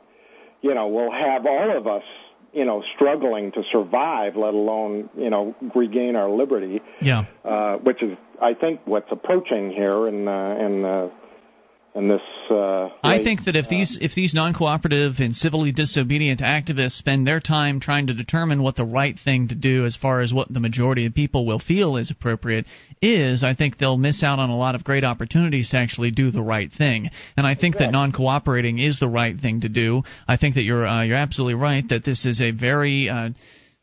you 0.61 0.73
know 0.73 0.87
will 0.87 1.11
have 1.11 1.45
all 1.45 1.77
of 1.77 1.87
us 1.87 2.03
you 2.55 2.65
know 2.65 2.81
struggling 2.95 3.51
to 3.51 3.61
survive 3.71 4.35
let 4.35 4.53
alone 4.53 5.09
you 5.17 5.29
know 5.29 5.53
regain 5.75 6.15
our 6.15 6.29
liberty 6.29 6.81
Yeah. 7.01 7.25
uh, 7.43 7.75
which 7.77 8.01
is 8.01 8.17
I 8.41 8.53
think 8.53 8.81
what's 8.85 9.11
approaching 9.11 9.71
here 9.71 10.07
in 10.07 10.27
uh, 10.27 10.65
in 10.65 10.85
uh, 10.85 11.09
in 11.95 12.09
this 12.09 12.21
uh, 12.51 12.89
I 13.01 13.23
think 13.23 13.45
that 13.45 13.55
if 13.55 13.69
these 13.69 13.97
if 14.01 14.13
these 14.13 14.33
non-cooperative 14.33 15.13
and 15.19 15.35
civilly 15.35 15.71
disobedient 15.71 16.41
activists 16.41 16.97
spend 16.97 17.25
their 17.25 17.39
time 17.39 17.79
trying 17.79 18.07
to 18.07 18.13
determine 18.13 18.61
what 18.61 18.75
the 18.75 18.85
right 18.85 19.17
thing 19.17 19.47
to 19.47 19.55
do 19.55 19.85
as 19.85 19.95
far 19.95 20.21
as 20.21 20.33
what 20.33 20.53
the 20.53 20.59
majority 20.59 21.05
of 21.05 21.15
people 21.15 21.45
will 21.45 21.59
feel 21.59 21.95
is 21.95 22.11
appropriate 22.11 22.65
is, 23.01 23.43
I 23.43 23.55
think 23.55 23.77
they'll 23.77 23.97
miss 23.97 24.23
out 24.23 24.39
on 24.39 24.49
a 24.49 24.57
lot 24.57 24.75
of 24.75 24.83
great 24.83 25.03
opportunities 25.03 25.69
to 25.69 25.77
actually 25.77 26.11
do 26.11 26.31
the 26.31 26.41
right 26.41 26.71
thing. 26.71 27.09
And 27.37 27.47
I 27.47 27.55
think 27.55 27.77
that 27.77 27.91
non-cooperating 27.91 28.77
is 28.79 28.99
the 28.99 29.09
right 29.09 29.39
thing 29.39 29.61
to 29.61 29.69
do. 29.69 30.03
I 30.27 30.37
think 30.37 30.55
that 30.55 30.63
you're 30.63 30.85
uh, 30.85 31.03
you're 31.03 31.17
absolutely 31.17 31.55
right 31.55 31.87
that 31.89 32.03
this 32.03 32.25
is 32.25 32.41
a 32.41 32.51
very 32.51 33.09
uh, 33.09 33.29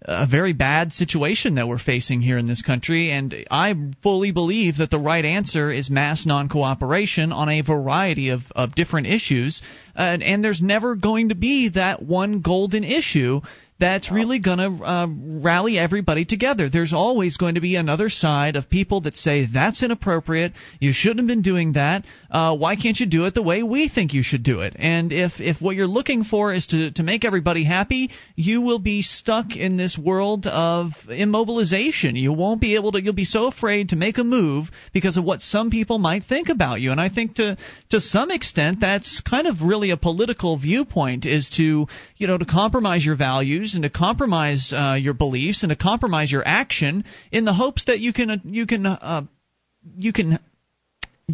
a 0.05 0.27
very 0.27 0.53
bad 0.53 0.93
situation 0.93 1.55
that 1.55 1.69
we're 1.69 1.79
facing 1.79 2.21
here 2.21 2.39
in 2.39 2.47
this 2.47 2.63
country, 2.63 3.11
and 3.11 3.35
I 3.51 3.75
fully 4.03 4.33
believe 4.33 4.79
that 4.79 4.91
the 4.91 4.99
right 4.99 5.25
answer 5.25 5.71
is 5.71 5.91
mass 5.91 6.27
non 6.27 6.49
cooperation 6.49 7.33
on 7.33 7.49
a 7.49 7.61
variety 7.63 8.31
of, 8.31 8.41
of 8.55 8.75
different 8.75 9.07
issues. 9.07 9.63
Uh, 9.97 10.03
and, 10.03 10.23
and 10.23 10.45
there's 10.45 10.63
never 10.63 10.95
going 10.97 11.29
to 11.29 11.35
be 11.35 11.71
that 11.71 12.03
one 12.03 12.41
golden 12.41 12.85
issue 12.85 13.41
that's 13.83 14.13
really 14.13 14.39
going 14.39 14.59
to 14.59 14.85
uh, 14.85 15.09
rally 15.43 15.77
everybody 15.77 16.25
together. 16.25 16.71
There's 16.71 16.93
always 16.93 17.37
going 17.37 17.57
to 17.57 17.61
be 17.61 17.75
another 17.75 18.11
side 18.11 18.55
of 18.55 18.71
people 18.71 19.01
that 19.03 19.17
say 19.17 19.49
that's 19.53 19.83
inappropriate. 19.83 20.53
You 20.79 20.93
shouldn't 20.93 21.19
have 21.19 21.27
been 21.27 21.43
doing 21.43 21.73
that. 21.73 22.05
Uh, 22.31 22.57
why 22.57 22.77
can't 22.77 22.99
you 22.99 23.07
do 23.07 23.27
it 23.27 23.35
the 23.35 23.43
way 23.43 23.65
we 23.65 23.89
think 23.89 24.15
you 24.15 24.23
should 24.23 24.45
do 24.45 24.61
it? 24.61 24.77
And 24.79 25.13
if 25.13 25.33
if 25.41 25.61
what 25.61 25.75
you're 25.75 25.89
looking 25.89 26.23
for 26.23 26.55
is 26.55 26.69
to 26.69 26.93
to 26.93 27.03
make 27.03 27.25
everybody 27.25 27.65
happy, 27.65 28.11
you 28.37 28.61
will 28.61 28.79
be 28.79 29.03
stuck 29.03 29.57
in 29.57 29.77
this 29.77 29.99
world 29.99 30.47
of 30.47 30.93
immobilization. 31.09 32.17
You 32.17 32.33
won't 32.33 32.61
be 32.61 32.77
able 32.77 32.93
to. 32.93 33.03
You'll 33.03 33.15
be 33.15 33.25
so 33.25 33.49
afraid 33.49 33.89
to 33.89 33.97
make 33.97 34.17
a 34.19 34.25
move 34.25 34.71
because 34.93 35.17
of 35.17 35.25
what 35.25 35.41
some 35.41 35.71
people 35.71 35.99
might 35.99 36.23
think 36.23 36.51
about 36.51 36.81
you. 36.81 36.93
And 36.93 37.01
I 37.01 37.09
think 37.09 37.35
to 37.35 37.57
to 37.91 37.99
some 37.99 38.31
extent 38.31 38.79
that's 38.81 39.21
kind 39.29 39.49
of 39.49 39.61
really 39.61 39.91
a 39.91 39.97
political 39.97 40.57
viewpoint 40.57 41.27
is 41.27 41.51
to 41.57 41.89
you 42.23 42.29
know 42.29 42.39
to 42.39 42.47
compromise 42.47 43.05
your 43.05 43.17
values 43.17 43.75
and 43.75 43.83
to 43.83 43.91
compromise 43.91 44.73
uh, 44.73 44.95
your 44.95 45.13
beliefs 45.13 45.65
and 45.65 45.71
to 45.71 45.77
compromise 45.77 46.31
your 46.31 46.47
action 46.47 47.05
in 47.33 47.45
the 47.45 47.53
hopes 47.53 47.87
that 47.87 47.99
you 47.99 48.13
can 48.13 48.31
uh, 48.31 48.37
you 48.45 48.65
can 48.65 48.87
uh, 48.87 49.23
you 49.97 50.13
can 50.13 50.39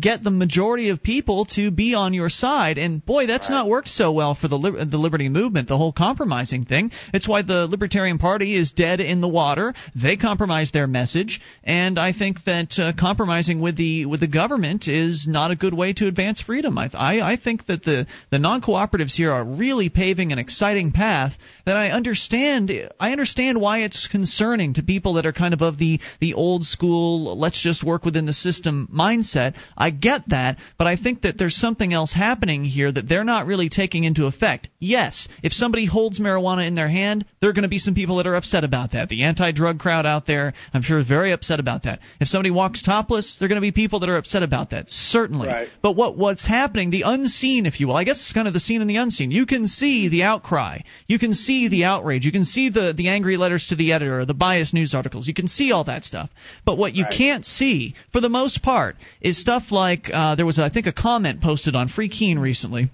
get 0.01 0.23
the 0.23 0.31
majority 0.31 0.91
of 0.91 1.03
people 1.03 1.47
to 1.57 1.71
be 1.71 1.95
on 1.95 2.15
your 2.15 2.29
side. 2.29 2.79
And 2.79 3.05
boy, 3.05 3.27
that's 3.27 3.49
right. 3.51 3.57
not 3.57 3.69
worked 3.69 3.89
so 3.89 4.13
well 4.13 4.35
for 4.35 4.49
the 4.49 4.59
the 4.59 4.99
liberty 4.99 5.29
movement. 5.29 5.69
The 5.69 5.77
whole 5.77 5.93
compromising 5.93 6.65
thing. 6.65 6.91
It's 7.13 7.29
why 7.29 7.43
the 7.43 7.67
Libertarian 7.67 8.19
Party 8.19 8.57
is 8.57 8.73
dead 8.73 9.01
in 9.01 9.21
the 9.21 9.29
water. 9.29 9.75
They 9.95 10.17
compromise 10.17 10.71
their 10.71 10.87
message, 10.87 11.41
and 11.65 11.99
I 11.99 12.13
think 12.13 12.45
that 12.45 12.79
uh, 12.79 12.93
compromising 12.99 13.61
with 13.61 13.77
the 13.77 14.07
with 14.07 14.21
the 14.21 14.29
government 14.29 14.89
is 14.89 15.27
not 15.29 15.51
a 15.51 15.57
good 15.57 15.75
way 15.75 15.93
to 15.95 16.07
advance 16.07 16.41
freedom. 16.41 16.79
I 16.79 16.91
I, 16.95 17.33
I 17.33 17.37
think 17.37 17.67
that 17.67 17.85
the 17.85 18.07
the 18.31 18.39
non 18.39 18.61
cooperatives 18.63 19.15
here 19.15 19.33
are 19.33 19.45
really 19.45 19.89
paving 19.89 20.33
an 20.33 20.39
exciting 20.39 20.93
path 20.93 21.33
that 21.65 21.77
I 21.77 21.91
understand. 21.91 22.71
I 22.99 23.13
understand 23.13 23.61
why 23.61 23.81
it's 23.81 24.09
concerning 24.09 24.75
to 24.75 24.83
people 24.83 25.15
that 25.15 25.27
are 25.27 25.33
kind 25.33 25.55
of 25.55 25.63
of 25.63 25.79
the 25.79 26.01
the 26.21 26.35
old 26.35 26.65
school. 26.65 27.39
Let's 27.39 27.63
just 27.63 27.85
work 27.85 28.05
within 28.05 28.27
the 28.27 28.33
system 28.33 28.89
mindset. 28.93 29.55
I 29.77 29.88
get 29.91 30.29
that, 30.29 30.59
but 30.79 30.87
I 30.87 30.97
think 30.97 31.23
that 31.23 31.39
there's 31.39 31.57
something 31.57 31.93
else 31.93 32.13
happening 32.13 32.65
here 32.65 32.91
that 32.91 33.09
they're 33.09 33.25
not 33.25 33.47
really 33.47 33.69
taking 33.69 34.05
into 34.05 34.27
effect. 34.27 34.69
Yes, 34.79 35.29
if 35.43 35.53
somebody 35.53 35.87
holds 35.87 36.21
marijuana 36.21 36.67
in 36.67 36.75
their 36.75 36.89
hand, 36.89 37.25
there 37.41 37.51
are 37.51 37.53
going 37.53 37.63
to 37.63 37.69
be 37.69 37.79
some 37.79 37.95
people 37.95 38.17
that 38.17 38.27
are 38.27 38.37
upset 38.37 38.65
about 38.65 38.93
that. 38.93 39.09
The 39.09 39.25
anti-drug 39.25 39.79
crowd 39.79 40.07
out 40.07 40.27
there, 40.27 40.55
I'm 40.73 40.83
sure, 40.83 40.99
is 40.99 41.07
very 41.07 41.33
upset 41.33 41.61
about 41.61 41.85
that. 41.85 42.01
If 42.21 42.29
somebody 42.29 42.51
walks 42.51 42.83
topless, 42.83 43.37
there 43.39 43.47
are 43.47 43.49
going 43.49 43.61
to 43.61 43.67
be 43.67 43.73
people 43.73 44.01
that 44.01 44.09
are 44.09 44.17
upset 44.17 44.43
about 44.43 44.71
that. 44.71 44.89
Certainly. 44.89 45.49
Right. 45.49 45.69
But 45.83 45.93
what 45.93 46.17
what's 46.17 46.47
happening, 46.47 46.91
the 46.91 47.03
unseen, 47.03 47.67
if 47.67 47.81
you 47.81 47.89
will, 47.89 47.97
I 47.97 48.05
guess 48.05 48.19
it's 48.19 48.33
kind 48.33 48.49
of 48.49 48.55
the 48.55 48.61
seen 48.61 48.81
and 48.81 48.91
the 48.91 48.97
unseen. 48.97 49.31
You 49.31 49.47
can 49.47 49.69
see 49.69 50.09
the 50.09 50.25
outcry. 50.25 50.81
You 51.07 51.19
can 51.19 51.35
see 51.35 51.69
the 51.69 51.85
outrage. 51.85 52.25
You 52.25 52.33
can 52.33 52.45
see 52.45 52.69
the 52.71 52.93
the 52.97 53.09
angry 53.09 53.37
letters 53.37 53.69
to 53.69 53.77
the 53.77 53.93
editor, 53.93 54.25
the 54.25 54.35
biased 54.35 54.75
news 54.75 54.95
articles. 54.95 55.27
You 55.29 55.35
can 55.35 55.49
see 55.49 55.73
all 55.73 55.85
that 55.85 56.05
stuff. 56.05 56.31
But 56.65 56.79
what 56.79 56.95
you 56.95 57.05
right. 57.05 57.15
can't 57.17 57.45
see, 57.45 57.95
for 58.13 58.21
the 58.21 58.29
most 58.29 58.63
part, 58.63 58.97
is 59.21 59.41
stuff 59.41 59.71
like 59.71 59.78
uh, 60.13 60.35
there 60.35 60.47
was, 60.47 60.59
I 60.59 60.71
think, 60.71 60.87
a 60.87 60.93
comment 60.93 61.41
posted 61.41 61.75
on 61.77 61.89
Free 61.89 62.09
Keene 62.09 62.39
recently 62.39 62.91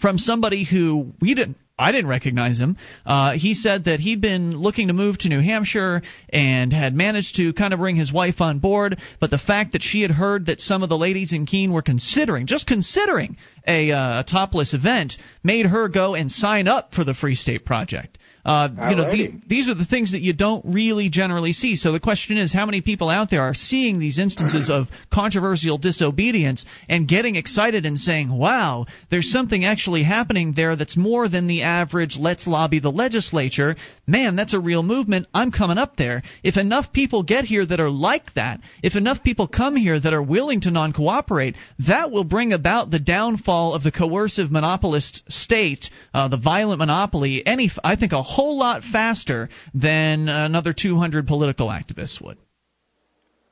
from 0.00 0.18
somebody 0.18 0.64
who 0.64 1.12
we 1.20 1.34
didn't 1.34 1.56
I 1.78 1.92
didn't 1.92 2.08
recognize 2.08 2.58
him. 2.58 2.78
Uh, 3.04 3.32
he 3.32 3.52
said 3.52 3.84
that 3.84 4.00
he'd 4.00 4.22
been 4.22 4.56
looking 4.56 4.86
to 4.86 4.94
move 4.94 5.18
to 5.18 5.28
New 5.28 5.42
Hampshire 5.42 6.00
and 6.30 6.72
had 6.72 6.94
managed 6.94 7.36
to 7.36 7.52
kind 7.52 7.74
of 7.74 7.80
bring 7.80 7.96
his 7.96 8.10
wife 8.10 8.40
on 8.40 8.60
board, 8.60 8.98
but 9.20 9.28
the 9.28 9.36
fact 9.36 9.72
that 9.72 9.82
she 9.82 10.00
had 10.00 10.10
heard 10.10 10.46
that 10.46 10.62
some 10.62 10.82
of 10.82 10.88
the 10.88 10.96
ladies 10.96 11.34
in 11.34 11.44
Keene 11.44 11.74
were 11.74 11.82
considering, 11.82 12.46
just 12.46 12.66
considering, 12.66 13.36
a, 13.68 13.90
uh, 13.90 14.20
a 14.20 14.24
topless 14.24 14.72
event, 14.72 15.18
made 15.44 15.66
her 15.66 15.88
go 15.88 16.14
and 16.14 16.32
sign 16.32 16.66
up 16.66 16.94
for 16.94 17.04
the 17.04 17.12
Free 17.12 17.34
State 17.34 17.66
Project. 17.66 18.16
Uh, 18.46 18.68
you 18.90 18.94
know, 18.94 19.10
the, 19.10 19.32
these 19.48 19.68
are 19.68 19.74
the 19.74 19.84
things 19.84 20.12
that 20.12 20.20
you 20.20 20.32
don't 20.32 20.64
really 20.66 21.08
generally 21.08 21.52
see. 21.52 21.74
So 21.74 21.90
the 21.90 21.98
question 21.98 22.38
is, 22.38 22.52
how 22.52 22.64
many 22.64 22.80
people 22.80 23.10
out 23.10 23.28
there 23.28 23.42
are 23.42 23.54
seeing 23.54 23.98
these 23.98 24.20
instances 24.20 24.70
of 24.70 24.86
controversial 25.12 25.78
disobedience 25.78 26.64
and 26.88 27.08
getting 27.08 27.34
excited 27.34 27.86
and 27.86 27.98
saying, 27.98 28.30
"Wow, 28.30 28.86
there's 29.10 29.32
something 29.32 29.64
actually 29.64 30.04
happening 30.04 30.52
there 30.54 30.76
that's 30.76 30.96
more 30.96 31.28
than 31.28 31.48
the 31.48 31.62
average 31.62 32.16
let's 32.16 32.46
lobby 32.46 32.78
the 32.78 32.92
legislature." 32.92 33.74
Man, 34.06 34.36
that's 34.36 34.54
a 34.54 34.60
real 34.60 34.84
movement. 34.84 35.26
I'm 35.34 35.50
coming 35.50 35.78
up 35.78 35.96
there. 35.96 36.22
If 36.44 36.56
enough 36.56 36.92
people 36.92 37.24
get 37.24 37.44
here 37.44 37.66
that 37.66 37.80
are 37.80 37.90
like 37.90 38.32
that, 38.34 38.60
if 38.80 38.94
enough 38.94 39.24
people 39.24 39.48
come 39.48 39.74
here 39.74 39.98
that 39.98 40.14
are 40.14 40.22
willing 40.22 40.60
to 40.60 40.70
non-cooperate, 40.70 41.56
that 41.88 42.12
will 42.12 42.22
bring 42.22 42.52
about 42.52 42.92
the 42.92 43.00
downfall 43.00 43.74
of 43.74 43.82
the 43.82 43.90
coercive 43.90 44.52
monopolist 44.52 45.24
state, 45.28 45.90
uh, 46.14 46.28
the 46.28 46.36
violent 46.36 46.78
monopoly. 46.78 47.44
Any, 47.44 47.72
I 47.82 47.96
think, 47.96 48.12
a 48.12 48.22
whole 48.36 48.58
lot 48.58 48.82
faster 48.84 49.48
than 49.72 50.28
another 50.28 50.74
200 50.74 51.26
political 51.26 51.68
activists 51.68 52.20
would. 52.20 52.36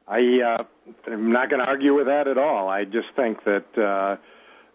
I 0.07 0.19
uh, 0.19 0.65
am 1.11 1.33
not 1.33 1.49
going 1.49 1.61
to 1.61 1.67
argue 1.67 1.95
with 1.95 2.07
that 2.07 2.29
at 2.29 2.37
all. 2.37 2.69
I 2.69 2.85
just 2.85 3.09
think 3.17 3.43
that 3.45 3.65
uh, 3.79 4.17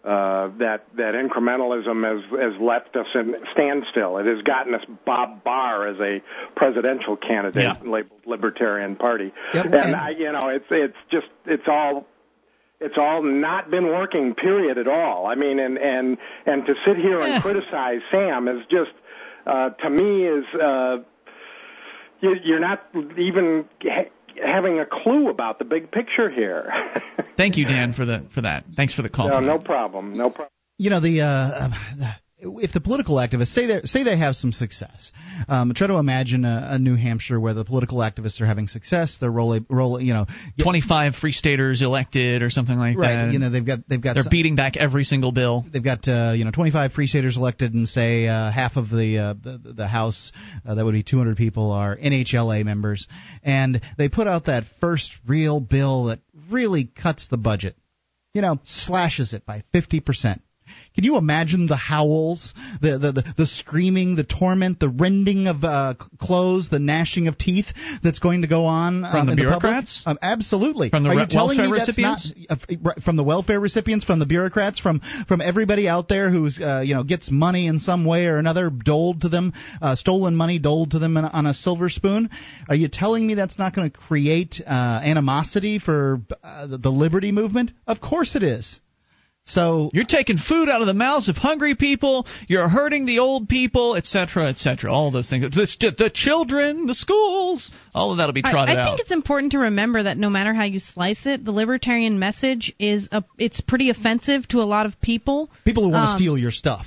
uh, 0.02 0.48
that 0.58 0.86
that 0.96 1.14
incrementalism 1.14 2.02
has 2.02 2.24
has 2.30 2.60
left 2.60 2.96
us 2.96 3.06
in 3.14 3.36
standstill. 3.52 4.18
It 4.18 4.26
has 4.26 4.42
gotten 4.42 4.74
us 4.74 4.82
Bob 5.06 5.44
Barr 5.44 5.86
as 5.88 6.00
a 6.00 6.20
presidential 6.56 7.16
candidate 7.16 7.62
yeah. 7.62 7.88
labeled 7.88 8.22
Libertarian 8.26 8.96
Party, 8.96 9.32
Yep. 9.54 9.66
and 9.66 9.94
I, 9.94 10.10
you 10.10 10.32
know, 10.32 10.48
it's 10.48 10.66
it's 10.70 10.96
just 11.12 11.28
it's 11.46 11.68
all 11.68 12.06
it's 12.80 12.96
all 12.98 13.22
not 13.22 13.70
been 13.70 13.86
working. 13.86 14.34
Period. 14.34 14.78
At 14.78 14.88
all. 14.88 15.26
I 15.26 15.36
mean, 15.36 15.60
and 15.60 15.78
and 15.78 16.18
and 16.46 16.66
to 16.66 16.74
sit 16.84 16.96
here 16.96 17.20
and 17.20 17.40
criticize 17.42 18.00
Sam 18.10 18.48
is 18.48 18.66
just 18.70 18.90
uh, 19.46 19.70
to 19.70 19.90
me 19.90 20.26
is 20.26 20.44
uh, 20.54 20.96
you, 22.20 22.36
you're 22.44 22.60
not 22.60 22.86
even 23.18 23.64
ha- 23.82 24.10
having 24.44 24.78
a 24.78 24.86
clue 24.86 25.28
about 25.28 25.58
the 25.58 25.64
big 25.64 25.90
picture 25.90 26.30
here. 26.30 26.70
Thank 27.36 27.56
you, 27.56 27.64
Dan, 27.64 27.92
for 27.92 28.04
the 28.04 28.26
for 28.34 28.42
that. 28.42 28.64
Thanks 28.76 28.94
for 28.94 29.02
the 29.02 29.08
call. 29.08 29.28
no, 29.28 29.40
no 29.40 29.58
problem. 29.58 30.12
No 30.12 30.30
problem. 30.30 30.50
you 30.78 30.90
know 30.90 31.00
the 31.00 31.22
uh, 31.22 31.68
if 32.42 32.72
the 32.72 32.80
political 32.80 33.16
activists 33.16 33.48
say 33.48 33.66
they 33.66 33.80
say 33.84 34.02
they 34.02 34.16
have 34.16 34.34
some 34.36 34.52
success, 34.52 35.12
um, 35.48 35.72
try 35.74 35.86
to 35.86 35.96
imagine 35.96 36.44
a, 36.44 36.68
a 36.72 36.78
New 36.78 36.96
Hampshire 36.96 37.38
where 37.38 37.54
the 37.54 37.64
political 37.64 37.98
activists 37.98 38.40
are 38.40 38.46
having 38.46 38.68
success. 38.68 39.18
They're 39.20 39.30
rolling, 39.30 39.66
rolling, 39.68 40.06
you 40.06 40.14
know, 40.14 40.26
25 40.62 41.14
free 41.14 41.32
staters 41.32 41.82
elected 41.82 42.42
or 42.42 42.50
something 42.50 42.76
like 42.76 42.96
right. 42.96 43.26
that. 43.26 43.32
You 43.32 43.38
know, 43.38 43.50
they've 43.50 43.64
got 43.64 43.80
they've 43.88 44.00
got 44.00 44.14
they're 44.14 44.22
some- 44.24 44.30
beating 44.30 44.56
back 44.56 44.76
every 44.76 45.04
single 45.04 45.32
bill. 45.32 45.64
they've 45.70 45.84
got 45.84 46.06
uh, 46.08 46.32
you 46.34 46.44
know 46.44 46.50
25 46.50 46.92
free 46.92 47.06
staters 47.06 47.36
elected 47.36 47.74
and 47.74 47.86
say 47.88 48.26
uh, 48.26 48.50
half 48.50 48.76
of 48.76 48.88
the 48.88 49.18
uh, 49.18 49.34
the, 49.34 49.72
the 49.74 49.86
House 49.86 50.32
uh, 50.66 50.74
that 50.74 50.84
would 50.84 50.92
be 50.92 51.02
200 51.02 51.36
people 51.36 51.72
are 51.72 51.96
NHLA 51.96 52.64
members 52.64 53.06
and 53.42 53.80
they 53.98 54.08
put 54.08 54.26
out 54.26 54.46
that 54.46 54.64
first 54.80 55.10
real 55.26 55.60
bill 55.60 56.04
that 56.04 56.20
really 56.50 56.84
cuts 56.84 57.28
the 57.28 57.36
budget 57.36 57.76
you 58.34 58.42
know 58.42 58.58
slashes 58.64 59.32
it 59.32 59.44
by 59.44 59.64
50% 59.74 60.40
can 60.94 61.04
you 61.04 61.16
imagine 61.16 61.66
the 61.66 61.76
howls, 61.76 62.52
the 62.80 62.98
the 62.98 63.12
the, 63.12 63.34
the 63.38 63.46
screaming, 63.46 64.16
the 64.16 64.24
torment, 64.24 64.80
the 64.80 64.88
rending 64.88 65.46
of 65.46 65.62
uh, 65.64 65.94
clothes, 66.20 66.68
the 66.68 66.78
gnashing 66.78 67.28
of 67.28 67.38
teeth 67.38 67.66
that's 68.02 68.18
going 68.18 68.42
to 68.42 68.48
go 68.48 68.66
on 68.66 69.02
From 69.02 69.04
um, 69.04 69.26
the 69.26 69.32
in 69.32 69.38
public? 69.38 69.60
bureaucrats? 69.60 70.02
Um, 70.06 70.18
absolutely. 70.20 70.90
From 70.90 71.04
the 71.04 71.10
Are 71.10 71.14
you 71.14 71.20
re- 71.20 71.26
telling 71.28 71.58
welfare 71.58 71.72
me 71.72 71.78
that's 71.78 71.88
recipients? 71.98 72.32
not- 72.48 72.96
uh, 72.96 73.00
from 73.04 73.16
the 73.16 73.24
welfare 73.24 73.60
recipients, 73.60 74.04
from 74.04 74.18
the 74.18 74.26
bureaucrats, 74.26 74.78
from 74.80 75.00
from 75.28 75.40
everybody 75.40 75.88
out 75.88 76.08
there 76.08 76.30
who's 76.30 76.60
uh, 76.60 76.82
you 76.84 76.94
know 76.94 77.04
gets 77.04 77.30
money 77.30 77.66
in 77.66 77.78
some 77.78 78.04
way 78.04 78.26
or 78.26 78.38
another 78.38 78.70
doled 78.70 79.20
to 79.22 79.28
them, 79.28 79.52
uh, 79.80 79.94
stolen 79.94 80.34
money 80.34 80.58
doled 80.58 80.90
to 80.92 80.98
them 80.98 81.16
on, 81.16 81.24
on 81.24 81.46
a 81.46 81.54
silver 81.54 81.88
spoon. 81.88 82.30
Are 82.68 82.74
you 82.74 82.88
telling 82.88 83.26
me 83.26 83.34
that's 83.34 83.58
not 83.58 83.74
going 83.74 83.90
to 83.90 83.96
create 83.96 84.60
uh, 84.66 85.00
animosity 85.04 85.78
for 85.78 86.20
uh, 86.42 86.66
the, 86.66 86.78
the 86.78 86.90
liberty 86.90 87.32
movement? 87.32 87.72
Of 87.86 88.00
course 88.00 88.34
it 88.36 88.42
is. 88.42 88.80
So 89.44 89.90
You're 89.92 90.04
taking 90.04 90.36
food 90.38 90.68
out 90.68 90.80
of 90.80 90.86
the 90.86 90.94
mouths 90.94 91.28
of 91.28 91.36
hungry 91.36 91.74
people. 91.74 92.26
You're 92.46 92.68
hurting 92.68 93.06
the 93.06 93.18
old 93.18 93.48
people, 93.48 93.96
etc., 93.96 94.46
etc. 94.48 94.92
All 94.92 95.10
those 95.10 95.28
things. 95.28 95.50
The, 95.50 95.94
the 95.96 96.10
children, 96.10 96.86
the 96.86 96.94
schools, 96.94 97.72
all 97.94 98.12
of 98.12 98.18
that'll 98.18 98.32
be 98.32 98.42
I, 98.44 98.50
trotted 98.52 98.76
I 98.76 98.80
out. 98.82 98.90
think 98.90 99.00
it's 99.00 99.10
important 99.12 99.52
to 99.52 99.58
remember 99.58 100.02
that 100.04 100.18
no 100.18 100.30
matter 100.30 100.54
how 100.54 100.64
you 100.64 100.78
slice 100.78 101.26
it, 101.26 101.44
the 101.44 101.52
libertarian 101.52 102.18
message 102.18 102.72
is 102.78 103.08
a, 103.10 103.24
it's 103.38 103.60
pretty 103.60 103.90
offensive 103.90 104.46
to 104.48 104.58
a 104.58 104.64
lot 104.68 104.86
of 104.86 105.00
people. 105.00 105.50
people 105.64 105.84
who 105.84 105.90
want 105.90 106.04
to 106.04 106.10
Um, 106.12 106.16
steal 106.18 106.38
your 106.38 106.52
stuff. 106.52 106.86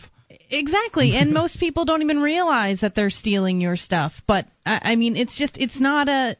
Exactly, 0.49 1.15
and 1.15 1.33
most 1.41 1.59
people 1.59 1.83
don't 1.83 2.01
even 2.01 2.21
realize 2.21 2.81
that 2.81 2.95
they're 2.95 3.09
stealing 3.09 3.59
your 3.59 3.75
stuff. 3.75 4.13
But 4.27 4.45
I, 4.65 4.79
I 4.93 4.95
mean, 4.95 5.17
it's 5.17 5.35
just 5.37 5.57
it's 5.57 5.79
not 5.81 6.07
a 6.07 6.37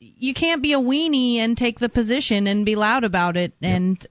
you 0.00 0.32
can't 0.34 0.62
be 0.62 0.72
a 0.72 0.78
weenie 0.78 1.36
and 1.36 1.56
take 1.56 1.78
the 1.78 1.88
position 1.90 2.46
and 2.46 2.64
be 2.64 2.74
loud 2.74 3.04
about 3.04 3.36
it 3.36 3.52
and 3.60 4.04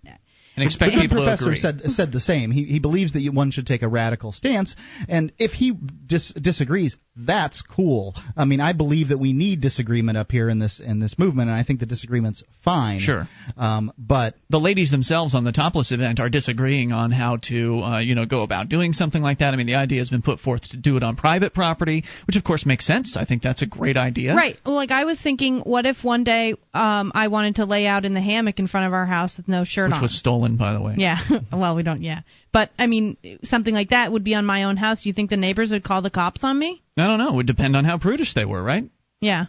and 0.62 0.68
expect 0.68 0.96
the 0.96 1.02
people 1.02 1.18
to 1.18 1.24
professor 1.24 1.46
agree. 1.46 1.58
said 1.58 1.82
said 1.92 2.12
the 2.12 2.20
same. 2.20 2.52
He 2.52 2.64
he 2.64 2.80
believes 2.80 3.14
that 3.14 3.22
you- 3.22 3.32
one 3.32 3.52
should 3.52 3.68
take 3.68 3.82
a 3.84 3.88
radical 3.88 4.32
stance, 4.32 4.76
and 5.08 5.32
if 5.38 5.52
he 5.52 5.72
dis- 6.06 6.34
disagrees, 6.34 6.96
that's 7.16 7.62
cool. 7.62 8.16
I 8.38 8.46
mean, 8.46 8.60
I 8.60 8.74
believe 8.74 9.10
that 9.10 9.18
we 9.18 9.34
need 9.34 9.62
disagreement 9.62 10.18
up 10.18 10.32
here 10.32 10.50
in 10.50 10.60
this 10.60 10.80
in 10.80 11.00
this 11.00 11.18
movement, 11.18 11.50
and 11.50 11.58
I 11.58 11.64
think 11.64 11.80
the 11.80 11.86
disagreement's 11.86 12.44
fine. 12.64 13.00
Sure. 13.00 13.28
Um, 13.58 13.92
but 13.98 14.36
the 14.50 14.60
ladies 14.60 14.92
themselves 14.92 15.36
on 15.36 15.44
the 15.44 15.52
topless 15.52 15.92
event 15.92 16.20
are 16.20 16.30
disagreeing 16.30 16.92
on 16.92 17.12
how 17.12 17.38
to, 17.50 17.82
uh, 17.84 18.00
you 18.00 18.16
know, 18.16 18.26
go 18.26 18.44
about 18.44 18.70
doing 18.70 18.94
something 18.94 19.22
like 19.22 19.40
that. 19.40 19.54
I 19.54 19.58
mean, 19.58 19.68
the 19.68 19.76
idea 19.76 20.00
has 20.00 20.10
been 20.10 20.22
put 20.22 20.40
forth 20.40 20.62
to 20.70 20.78
do 20.78 20.98
it 20.98 21.04
on 21.04 21.16
private 21.16 21.54
property, 21.54 22.04
which 22.28 22.36
of 22.36 22.44
course 22.44 22.66
makes 22.66 22.86
sense. 22.86 23.16
I 23.18 23.26
think 23.26 23.42
that's 23.42 23.62
a 23.62 23.66
great 23.68 23.98
idea. 23.98 24.36
right. 24.36 24.58
Well, 24.66 24.76
like 24.76 24.92
I 24.92 25.04
was 25.06 25.20
thinking, 25.22 25.60
what 25.60 25.86
if 25.86 26.04
one 26.04 26.24
day 26.24 26.54
um 26.74 27.12
I 27.16 27.28
wanted 27.28 27.56
to 27.56 27.66
lay 27.66 27.86
out 27.88 28.06
in 28.06 28.14
the 28.14 28.22
hammock 28.22 28.60
in 28.60 28.68
front 28.68 28.88
of 28.88 28.94
our 28.94 29.06
house 29.06 29.38
with 29.38 29.48
no 29.48 29.64
shirt 29.64 29.90
Which 29.90 29.96
on? 29.98 30.02
was 30.02 30.18
stolen, 30.18 30.49
by 30.58 30.74
the 30.74 30.82
way. 30.82 30.96
yeah. 30.98 31.18
well, 31.54 31.76
we 31.76 31.84
don't. 31.84 32.02
Yeah. 32.02 32.22
But 32.52 32.72
I 32.78 32.88
mean, 32.88 33.18
something 33.44 33.74
like 33.74 33.90
that 33.90 34.12
would 34.12 34.24
be 34.24 34.36
on 34.36 34.46
my 34.46 34.64
own 34.64 34.78
house. 34.78 35.04
Do 35.04 35.10
you 35.10 35.14
think 35.14 35.30
the 35.30 35.38
neighbors 35.38 35.72
would 35.72 35.84
call 35.84 36.02
the 36.02 36.10
cops 36.10 36.44
on 36.44 36.58
me? 36.58 36.82
I 36.98 37.08
don't 37.08 37.20
know. 37.20 37.30
It 37.30 37.36
would 37.36 37.48
depend 37.48 37.76
on 37.76 37.86
how 37.86 37.98
prudish 37.98 38.34
they 38.34 38.46
were, 38.46 38.62
right? 38.62 38.84
Yeah. 39.22 39.46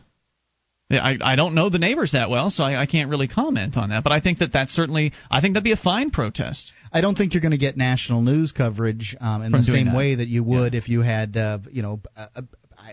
Yeah, 0.91 1.05
I, 1.05 1.19
I 1.23 1.37
don't 1.37 1.55
know 1.55 1.71
the 1.71 1.79
neighbors 1.79 2.13
that 2.13 2.31
well, 2.31 2.51
so 2.51 2.65
I, 2.65 2.83
I 2.83 2.87
can't 2.87 3.11
really 3.11 3.29
comment 3.29 3.77
on 3.77 3.91
that. 3.91 4.03
But 4.03 4.13
I 4.13 4.21
think 4.21 4.39
that 4.41 4.53
that's 4.53 4.73
certainly, 4.73 5.13
I 5.31 5.41
think 5.41 5.55
that'd 5.55 5.63
be 5.63 5.71
a 5.71 5.77
fine 5.77 6.11
protest. 6.11 6.73
I 6.93 7.01
don't 7.01 7.15
think 7.15 7.33
you're 7.33 7.41
going 7.41 7.53
to 7.53 7.59
get 7.59 7.77
national 7.77 8.23
news 8.23 8.51
coverage 8.51 9.17
um, 9.21 9.43
in 9.43 9.53
From 9.53 9.61
the 9.61 9.65
same 9.67 9.87
that. 9.87 9.97
way 9.97 10.17
that 10.17 10.27
you 10.27 10.43
would 10.43 10.75
if 10.75 10.89
you 10.89 11.03
had, 11.03 11.37
uh, 11.37 11.59
you 11.71 11.83
know, 11.83 12.01
uh, 12.17 12.27
uh, 12.35 12.43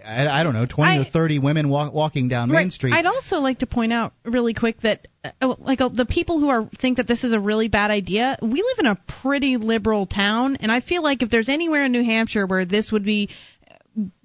I, 0.05 0.39
I 0.39 0.43
don't 0.43 0.53
know, 0.53 0.65
20 0.65 0.91
I- 0.91 0.97
or 0.99 1.03
30 1.03 1.39
women 1.39 1.69
walk, 1.69 1.93
walking 1.93 2.27
down 2.27 2.49
Main 2.51 2.69
Street. 2.69 2.93
I'd 2.93 3.05
also 3.05 3.37
like 3.39 3.59
to 3.59 3.65
point 3.67 3.93
out 3.93 4.13
really 4.25 4.53
quick 4.53 4.81
that, 4.81 5.07
uh, 5.41 5.55
like, 5.59 5.81
uh, 5.81 5.89
the 5.89 6.05
people 6.05 6.39
who 6.39 6.49
are 6.49 6.69
think 6.79 6.97
that 6.97 7.07
this 7.07 7.23
is 7.23 7.33
a 7.33 7.39
really 7.39 7.67
bad 7.67 7.91
idea. 7.91 8.37
We 8.41 8.61
live 8.61 8.79
in 8.79 8.85
a 8.85 8.97
pretty 9.21 9.57
liberal 9.57 10.05
town, 10.05 10.57
and 10.57 10.71
I 10.71 10.79
feel 10.81 11.03
like 11.03 11.21
if 11.21 11.29
there's 11.29 11.49
anywhere 11.49 11.85
in 11.85 11.91
New 11.91 12.03
Hampshire 12.03 12.45
where 12.47 12.65
this 12.65 12.91
would 12.91 13.03
be 13.03 13.29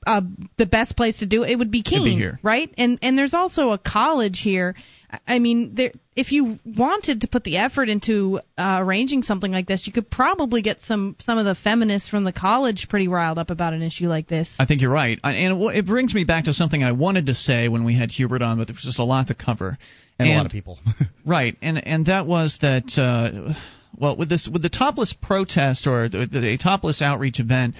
uh, 0.06 0.20
the 0.58 0.66
best 0.66 0.96
place 0.96 1.18
to 1.18 1.26
do 1.26 1.44
it, 1.44 1.50
it 1.50 1.56
would 1.56 1.70
be 1.70 1.82
Keene, 1.82 2.18
here. 2.18 2.38
right? 2.42 2.72
And 2.76 2.98
and 3.02 3.16
there's 3.16 3.34
also 3.34 3.70
a 3.70 3.78
college 3.78 4.40
here. 4.40 4.74
I- 5.12 5.18
I 5.34 5.38
mean, 5.38 5.74
there, 5.74 5.92
if 6.16 6.32
you 6.32 6.58
wanted 6.64 7.20
to 7.22 7.28
put 7.28 7.44
the 7.44 7.58
effort 7.58 7.88
into 7.88 8.40
uh, 8.58 8.76
arranging 8.80 9.22
something 9.22 9.52
like 9.52 9.66
this, 9.66 9.86
you 9.86 9.92
could 9.92 10.10
probably 10.10 10.62
get 10.62 10.80
some 10.82 11.16
some 11.20 11.38
of 11.38 11.44
the 11.44 11.54
feminists 11.54 12.08
from 12.08 12.24
the 12.24 12.32
college 12.32 12.86
pretty 12.88 13.08
riled 13.08 13.38
up 13.38 13.50
about 13.50 13.72
an 13.74 13.82
issue 13.82 14.08
like 14.08 14.26
this. 14.28 14.52
I 14.58 14.64
think 14.66 14.80
you're 14.80 14.90
right, 14.92 15.18
I- 15.22 15.32
and 15.34 15.62
it- 15.62 15.76
it 15.78 15.86
brings 15.86 16.14
me 16.14 16.24
back 16.24 16.44
to 16.44 16.54
something 16.54 16.82
I 16.82 16.92
wanted 16.92 17.26
to 17.26 17.34
say 17.34 17.68
when 17.68 17.84
we 17.84 17.94
had 17.94 18.10
Huebert 18.10 18.42
on, 18.42 18.58
but 18.58 18.66
there 18.68 18.74
was 18.74 18.82
just 18.84 18.98
a 18.98 19.04
lot 19.04 19.26
to 19.28 19.34
cover. 19.34 19.78
and 20.18 20.28
a 20.30 20.36
lot 20.36 20.46
of 20.46 20.52
people. 20.52 20.78
Right, 21.24 21.56
and 21.62 21.86
and 21.86 22.06
that 22.06 22.26
was 22.26 22.58
that. 22.62 22.86
Uh, 22.98 23.54
well, 23.96 24.16
with 24.16 24.28
this 24.28 24.48
with 24.48 24.62
the 24.62 24.68
topless 24.70 25.12
protest 25.12 25.86
or 25.86 26.08
the, 26.08 26.26
the 26.26 26.58
topless 26.58 27.00
outreach 27.02 27.38
event, 27.40 27.74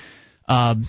um, 0.48 0.86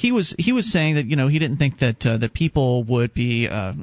he 0.00 0.12
was 0.12 0.34
he 0.38 0.52
was 0.52 0.72
saying 0.72 0.94
that 0.94 1.04
you 1.04 1.16
know 1.16 1.28
he 1.28 1.38
didn't 1.38 1.58
think 1.58 1.78
that 1.80 2.06
uh, 2.06 2.16
that 2.16 2.32
people 2.32 2.84
would 2.84 3.12
be 3.12 3.46
uh, 3.46 3.74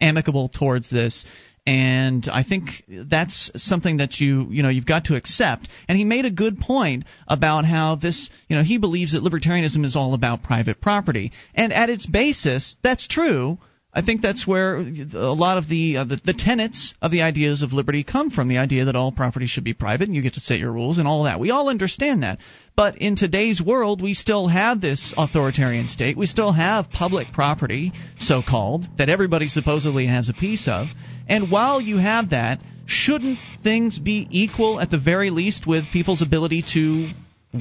amicable 0.00 0.48
towards 0.48 0.90
this. 0.90 1.24
And 1.66 2.28
I 2.30 2.42
think 2.42 2.68
that's 2.86 3.50
something 3.56 3.96
that 3.96 4.20
you 4.20 4.48
you 4.50 4.62
know 4.62 4.68
you've 4.68 4.84
got 4.84 5.06
to 5.06 5.16
accept. 5.16 5.70
And 5.88 5.96
he 5.96 6.04
made 6.04 6.26
a 6.26 6.30
good 6.30 6.60
point 6.60 7.04
about 7.26 7.64
how 7.64 7.94
this 7.96 8.28
you 8.48 8.56
know 8.56 8.62
he 8.62 8.76
believes 8.76 9.12
that 9.12 9.22
libertarianism 9.22 9.82
is 9.86 9.96
all 9.96 10.12
about 10.12 10.42
private 10.42 10.82
property. 10.82 11.32
And 11.54 11.72
at 11.72 11.88
its 11.88 12.04
basis, 12.04 12.76
that's 12.82 13.08
true. 13.08 13.56
I 13.96 14.02
think 14.02 14.22
that's 14.22 14.44
where 14.44 14.78
a 14.78 15.32
lot 15.32 15.56
of 15.56 15.68
the, 15.68 15.98
uh, 15.98 16.04
the 16.04 16.20
the 16.24 16.34
tenets 16.34 16.94
of 17.00 17.12
the 17.12 17.22
ideas 17.22 17.62
of 17.62 17.72
liberty 17.72 18.02
come 18.02 18.30
from. 18.30 18.48
The 18.48 18.58
idea 18.58 18.86
that 18.86 18.96
all 18.96 19.12
property 19.12 19.46
should 19.46 19.62
be 19.62 19.72
private 19.72 20.08
and 20.08 20.16
you 20.16 20.22
get 20.22 20.34
to 20.34 20.40
set 20.40 20.58
your 20.58 20.72
rules 20.72 20.98
and 20.98 21.06
all 21.06 21.24
that. 21.24 21.38
We 21.38 21.52
all 21.52 21.68
understand 21.68 22.24
that. 22.24 22.38
But 22.74 22.98
in 22.98 23.14
today's 23.14 23.62
world, 23.62 24.02
we 24.02 24.14
still 24.14 24.48
have 24.48 24.80
this 24.80 25.14
authoritarian 25.16 25.86
state. 25.86 26.16
We 26.16 26.26
still 26.26 26.52
have 26.52 26.90
public 26.90 27.32
property, 27.32 27.92
so 28.18 28.42
called, 28.42 28.84
that 28.98 29.08
everybody 29.08 29.46
supposedly 29.46 30.06
has 30.06 30.28
a 30.28 30.34
piece 30.34 30.66
of. 30.66 30.88
And 31.28 31.52
while 31.52 31.80
you 31.80 31.96
have 31.98 32.30
that, 32.30 32.58
shouldn't 32.86 33.38
things 33.62 33.98
be 34.00 34.26
equal 34.28 34.80
at 34.80 34.90
the 34.90 34.98
very 34.98 35.30
least 35.30 35.68
with 35.68 35.84
people's 35.92 36.20
ability 36.20 36.64
to 36.74 37.10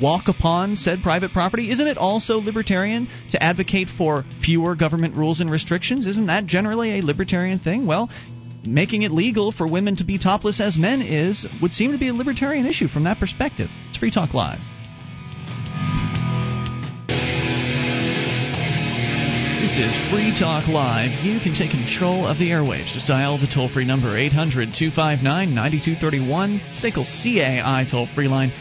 walk 0.01 0.27
upon 0.27 0.75
said 0.75 1.03
private 1.03 1.31
property? 1.31 1.71
Isn't 1.71 1.87
it 1.87 1.97
also 1.97 2.39
libertarian 2.39 3.07
to 3.31 3.41
advocate 3.41 3.89
for 3.89 4.25
fewer 4.43 4.75
government 4.75 5.15
rules 5.15 5.39
and 5.39 5.51
restrictions? 5.51 6.07
Isn't 6.07 6.27
that 6.27 6.45
generally 6.45 6.99
a 6.99 7.03
libertarian 7.03 7.59
thing? 7.59 7.85
Well, 7.85 8.09
making 8.65 9.03
it 9.03 9.11
legal 9.11 9.51
for 9.51 9.67
women 9.67 9.97
to 9.97 10.03
be 10.03 10.17
topless 10.17 10.59
as 10.59 10.77
men 10.77 11.01
is 11.01 11.45
would 11.61 11.73
seem 11.73 11.91
to 11.91 11.97
be 11.97 12.07
a 12.07 12.13
libertarian 12.13 12.65
issue 12.65 12.87
from 12.87 13.03
that 13.03 13.19
perspective. 13.19 13.69
It's 13.89 13.97
Free 13.97 14.11
Talk 14.11 14.33
Live. 14.33 14.59
This 19.61 19.77
is 19.77 19.95
Free 20.11 20.35
Talk 20.37 20.67
Live. 20.67 21.23
You 21.23 21.39
can 21.39 21.55
take 21.55 21.71
control 21.71 22.27
of 22.27 22.37
the 22.37 22.49
airwaves. 22.49 22.93
Just 22.93 23.07
dial 23.07 23.37
the 23.37 23.47
toll 23.47 23.69
free 23.69 23.85
number 23.85 24.17
800 24.17 24.73
259 24.73 25.23
9231, 25.55 26.59
SACL 26.69 27.05
CAI 27.05 27.85
toll 27.89 28.07
free 28.13 28.27
line 28.27 28.51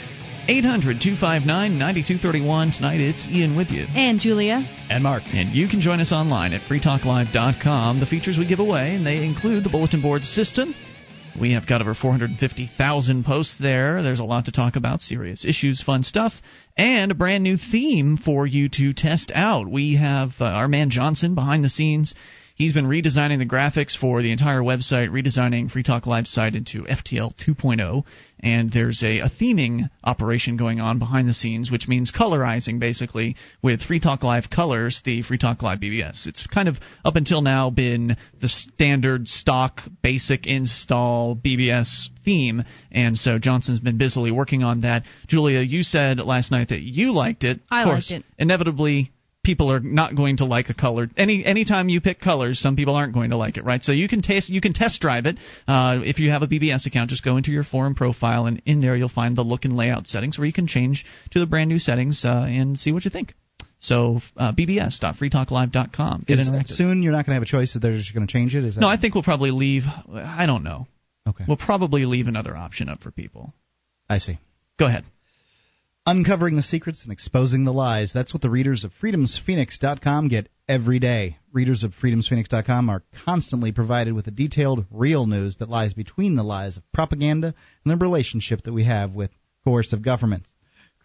800 0.49 1.01
259 1.01 1.79
9231. 1.79 2.73
Tonight 2.73 3.01
it's 3.01 3.27
Ian 3.29 3.57
with 3.57 3.71
you. 3.71 3.87
And 3.95 4.19
Julia. 4.19 4.63
and 4.91 5.03
Mark. 5.03 5.23
And 5.27 5.55
you 5.55 5.69
can 5.69 5.81
join 5.81 6.01
us 6.01 6.11
online 6.11 6.53
at 6.53 6.63
freetalklive.com. 6.63 8.01
The 8.01 8.07
features 8.07 8.37
we 8.37 8.49
give 8.49 8.59
away, 8.59 8.97
and 8.97 9.07
they 9.07 9.25
include 9.25 9.65
the 9.65 9.71
bulletin 9.71 10.03
board 10.03 10.25
system. 10.25 10.75
We 11.41 11.55
have 11.55 11.67
got 11.67 11.81
over 11.81 11.95
450,000 11.95 13.25
posts 13.25 13.57
there. 13.59 14.03
There's 14.03 14.19
a 14.19 14.25
lot 14.25 14.47
to 14.47 14.53
talk 14.53 14.77
about, 14.77 15.01
serious 15.01 15.45
issues, 15.45 15.81
fun 15.81 16.03
stuff, 16.03 16.33
and 16.77 17.11
a 17.11 17.15
brand 17.15 17.43
new 17.43 17.57
theme 17.57 18.19
for 18.19 18.47
you 18.47 18.69
to 18.71 18.93
test 18.93 19.33
out. 19.35 19.71
We 19.71 19.97
have 19.97 20.31
uh, 20.41 20.45
our 20.45 20.69
man 20.69 20.91
Johnson 20.91 21.35
behind 21.35 21.65
the 21.65 21.71
scenes. 21.71 22.15
He's 22.63 22.73
been 22.73 22.87
redesigning 22.87 23.39
the 23.39 23.45
graphics 23.45 23.99
for 23.99 24.23
the 24.23 24.31
entire 24.31 24.61
website, 24.61 25.11
redesigning 25.11 25.69
Free 25.69 25.83
Talk 25.83 26.07
Live 26.07 26.29
site 26.29 26.55
into 26.55 26.85
FTL 26.85 27.35
2.0, 27.35 28.05
and 28.39 28.71
there's 28.71 29.03
a, 29.03 29.19
a 29.19 29.29
theming 29.29 29.91
operation 30.05 30.57
going 30.57 30.81
on 30.81 31.01
behind 31.01 31.29
the 31.29 31.35
scenes, 31.35 31.73
which 31.73 31.89
means 31.89 32.13
colorizing 32.13 32.79
basically 32.79 33.35
with 33.63 33.83
Free 33.83 33.99
Talk 33.99 34.23
Live 34.23 34.49
colors, 34.49 35.03
the 35.05 35.23
Free 35.23 35.39
Talk 35.39 35.61
Live 35.61 35.81
BBS. 35.81 36.29
It's 36.29 36.47
kind 36.47 36.69
of 36.69 36.77
up 37.05 37.17
until 37.17 37.43
now 37.43 37.69
been 37.71 38.17
the 38.41 38.49
standard 38.49 39.27
stock 39.27 39.81
basic 40.01 40.47
install 40.47 41.35
BBS 41.35 42.11
theme, 42.25 42.63
and 42.93 43.19
so 43.19 43.41
Johnson's 43.41 43.81
been 43.81 43.99
busily 43.99 44.31
working 44.31 44.63
on 44.63 44.83
that. 44.83 45.03
Julia, 45.27 45.63
you 45.63 45.83
said 45.83 46.21
last 46.21 46.53
night 46.53 46.69
that 46.69 46.83
you 46.83 47.11
liked 47.11 47.43
it. 47.43 47.59
I 47.69 47.81
of 47.81 47.87
course, 47.87 48.13
liked 48.13 48.25
it. 48.25 48.33
Inevitably, 48.39 49.11
people 49.45 49.73
are 49.73 49.81
not 49.81 50.15
going 50.15 50.37
to 50.39 50.45
like 50.45 50.69
a 50.69 50.75
color. 50.75 51.09
Any 51.17 51.45
anytime 51.45 51.89
you 51.89 52.01
pick 52.01 52.21
colors, 52.21 52.59
some 52.61 52.77
people 52.77 52.95
aren't 52.95 53.13
going 53.15 53.31
to 53.31 53.37
like 53.37 53.57
it, 53.57 53.65
right? 53.65 53.83
So 53.83 53.93
you 53.93 54.09
can 54.09 54.23
taste, 54.23 54.49
you 54.49 54.61
can 54.61 54.73
test 54.73 55.01
drive 55.01 55.27
it. 55.27 55.37
Uh, 55.67 55.99
if 56.05 56.19
you 56.19 56.31
have 56.31 56.43
a 56.43 56.47
BBS 56.47 56.87
account, 56.87 57.11
just 57.11 57.25
go 57.25 57.37
into 57.37 57.51
your 57.51 57.65
forum 57.65 57.95
profile, 57.95 58.47
and 58.47 58.63
in 58.67 58.81
there 58.81 58.95
you'll 58.97 59.09
find 59.09 59.37
the 59.37 59.43
look 59.43 59.65
and 59.65 59.77
layout 59.77 60.07
settings, 60.07 60.39
where 60.39 60.47
you 60.47 60.53
can 60.53 60.67
change 60.67 61.05
to 61.33 61.41
the 61.41 61.47
brand 61.47 61.69
new 61.69 61.79
settings 61.79 62.25
uh, 62.25 62.47
and 62.49 62.79
see 62.79 62.93
what 62.93 63.05
you 63.05 63.11
think. 63.11 63.35
So 63.81 64.21
uh, 64.37 64.53
bbs.freetalklive.com. 64.53 66.25
Get 66.29 66.39
Is- 66.39 66.49
interactive. 66.49 66.69
soon 66.69 67.03
you're 67.03 67.13
not 67.13 67.27
going 67.27 67.33
to 67.33 67.35
have 67.35 67.43
a 67.43 67.47
choice 67.47 67.73
that 67.73 67.81
they're 67.81 67.97
just 67.97 68.15
going 68.15 68.27
to 68.27 68.33
change 68.33 68.55
it. 68.55 68.65
Is 68.65 68.77
that 68.77 68.81
No, 68.81 68.87
I 68.89 68.97
think 68.97 69.15
we'll 69.15 69.25
probably 69.25 69.51
leave. 69.51 69.83
I 70.13 70.47
don't 70.47 70.63
know. 70.63 70.87
okay? 71.29 71.45
We'll 71.49 71.57
probably 71.57 72.05
leave 72.05 72.29
another 72.29 72.57
option 72.57 72.89
up 72.89 73.01
for 73.01 73.11
people. 73.11 73.53
I 74.09 74.19
see. 74.19 74.39
Go 74.79 74.87
ahead. 74.87 75.05
Uncovering 76.05 76.57
the 76.57 76.63
secrets 76.63 77.05
and 77.05 77.13
exposing 77.13 77.65
the 77.65 77.73
lies. 77.73 78.13
That's 78.13 78.35
what 78.35 78.43
the 78.43 78.51
readers 78.51 78.83
of 78.83 78.91
freedomsphoenix.com 79.01 80.27
get 80.27 80.49
every 80.69 80.99
day. 80.99 81.39
Readers 81.53 81.85
of 81.85 81.93
freedomsphoenix.com 81.95 82.91
are 82.91 83.05
constantly 83.25 83.71
provided 83.71 84.13
with 84.13 84.25
the 84.25 84.33
detailed, 84.33 84.85
real 84.91 85.27
news 85.27 85.59
that 85.59 85.69
lies 85.69 85.95
between 85.95 86.35
the 86.35 86.43
lies 86.43 86.77
of 86.77 86.83
propaganda 86.91 87.55
and 87.85 87.93
the 87.93 88.05
relationship 88.05 88.63
that 88.63 88.73
we 88.73 88.83
have 88.83 89.15
with 89.15 89.31
coercive 89.65 90.03
governments. 90.03 90.53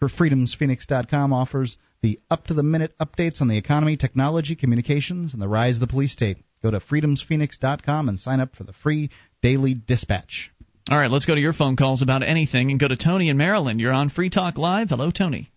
Freedomsphoenix.com 0.02 1.32
offers 1.32 1.76
the 2.02 2.18
up 2.28 2.48
to 2.48 2.54
the 2.54 2.64
minute 2.64 2.92
updates 3.00 3.40
on 3.40 3.46
the 3.46 3.56
economy, 3.56 3.96
technology, 3.96 4.56
communications, 4.56 5.32
and 5.32 5.40
the 5.40 5.48
rise 5.48 5.76
of 5.76 5.80
the 5.80 5.86
police 5.86 6.12
state. 6.12 6.38
Go 6.60 6.72
to 6.72 6.80
freedomsphoenix.com 6.80 8.08
and 8.08 8.18
sign 8.18 8.40
up 8.40 8.56
for 8.56 8.64
the 8.64 8.72
free 8.72 9.10
daily 9.42 9.74
dispatch. 9.74 10.50
All 10.90 10.96
right, 10.98 11.10
let's 11.10 11.26
go 11.26 11.34
to 11.34 11.40
your 11.40 11.52
phone 11.52 11.76
calls 11.76 12.00
about 12.00 12.22
anything 12.22 12.70
and 12.70 12.80
go 12.80 12.88
to 12.88 12.96
Tony 12.96 13.28
in 13.28 13.36
Maryland. 13.36 13.78
You're 13.78 13.92
on 13.92 14.08
Free 14.08 14.30
Talk 14.30 14.56
Live. 14.56 14.88
Hello, 14.88 15.10
Tony. 15.10 15.50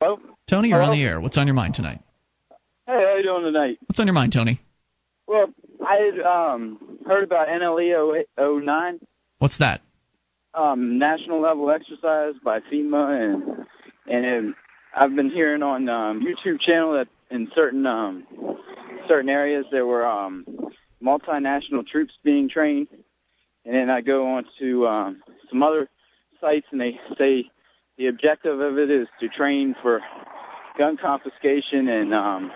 Hello. 0.00 0.20
Tony, 0.48 0.68
you're 0.68 0.80
on 0.80 0.92
the 0.92 1.02
air. 1.02 1.20
What's 1.20 1.36
on 1.36 1.48
your 1.48 1.54
mind 1.54 1.74
tonight? 1.74 2.00
Hey, 2.86 2.92
how 2.92 3.16
you 3.16 3.22
doing 3.24 3.42
tonight? 3.44 3.78
What's 3.86 3.98
on 3.98 4.06
your 4.06 4.14
mind, 4.14 4.32
Tony? 4.32 4.60
Well, 5.26 5.46
I 5.84 5.94
had 5.96 6.20
um, 6.20 6.98
heard 7.06 7.24
about 7.24 7.48
NLE 7.48 8.24
09, 8.38 9.00
What's 9.38 9.58
that? 9.58 9.80
um, 10.54 10.98
national 10.98 11.40
level 11.40 11.70
exercise 11.70 12.34
by 12.44 12.58
FEMA, 12.60 13.24
and 13.24 13.66
and 14.12 14.54
I've 14.94 15.14
been 15.14 15.30
hearing 15.30 15.62
on 15.62 15.88
um, 15.88 16.24
YouTube 16.26 16.60
channel 16.60 16.94
that 16.94 17.06
in 17.30 17.50
certain 17.54 17.86
um, 17.86 18.26
certain 19.08 19.28
areas 19.28 19.66
there 19.70 19.86
were 19.86 20.04
um, 20.04 20.44
multinational 21.02 21.86
troops 21.86 22.12
being 22.24 22.48
trained, 22.48 22.88
and 23.64 23.74
then 23.74 23.90
I 23.90 24.00
go 24.00 24.26
on 24.36 24.44
to 24.58 24.86
um, 24.86 25.22
some 25.48 25.62
other 25.62 25.88
sites 26.40 26.66
and 26.70 26.80
they 26.80 26.98
say 27.18 27.50
the 27.98 28.06
objective 28.06 28.60
of 28.60 28.78
it 28.78 28.90
is 28.90 29.08
to 29.20 29.28
train 29.28 29.74
for 29.82 30.00
gun 30.78 30.96
confiscation 30.96 31.88
and 31.88 32.14
um, 32.14 32.50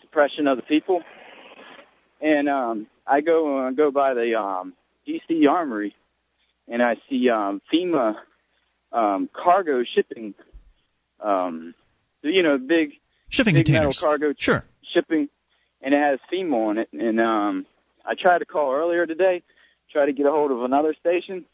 suppression 0.00 0.46
of 0.46 0.56
the 0.56 0.62
people. 0.62 1.02
And 2.20 2.48
um, 2.48 2.86
I 3.06 3.20
go 3.20 3.66
uh, 3.66 3.70
go 3.72 3.90
by 3.90 4.14
the 4.14 4.38
um, 4.38 4.74
DC 5.06 5.48
Armory, 5.48 5.94
and 6.68 6.80
I 6.82 6.96
see 7.10 7.28
um, 7.28 7.60
FEMA 7.72 8.14
um, 8.92 9.28
cargo 9.32 9.82
shipping. 9.84 10.34
Um, 11.20 11.74
you 12.22 12.42
know, 12.42 12.58
big 12.58 12.92
Shipping 13.28 13.54
big 13.54 13.66
containers. 13.66 13.96
metal 13.96 14.08
cargo 14.08 14.34
Sure. 14.38 14.64
shipping, 14.94 15.28
and 15.80 15.92
it 15.94 15.98
has 15.98 16.20
FEMA 16.32 16.68
on 16.68 16.78
it. 16.78 16.88
And 16.92 17.20
um, 17.20 17.66
I 18.06 18.14
tried 18.14 18.38
to 18.38 18.44
call 18.44 18.72
earlier 18.72 19.04
today, 19.06 19.42
try 19.92 20.06
to 20.06 20.12
get 20.12 20.26
a 20.26 20.30
hold 20.30 20.50
of 20.50 20.62
another 20.62 20.94
station 20.98 21.44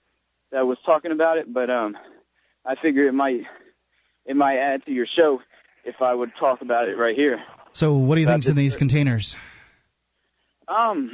that 0.52 0.66
was 0.66 0.78
talking 0.86 1.12
about 1.12 1.38
it, 1.38 1.52
but 1.52 1.70
um, 1.70 1.96
I 2.64 2.74
figure 2.80 3.06
it 3.08 3.12
might 3.12 3.40
it 4.24 4.36
might 4.36 4.58
add 4.58 4.84
to 4.84 4.92
your 4.92 5.06
show 5.06 5.40
if 5.84 5.96
I 6.00 6.14
would 6.14 6.30
talk 6.38 6.60
about 6.60 6.88
it 6.88 6.96
right 6.96 7.16
here. 7.16 7.38
So, 7.72 7.94
what 7.94 8.14
do 8.14 8.20
you 8.20 8.26
think's 8.26 8.48
in 8.48 8.56
these 8.56 8.76
containers? 8.76 9.36
Um, 10.68 11.10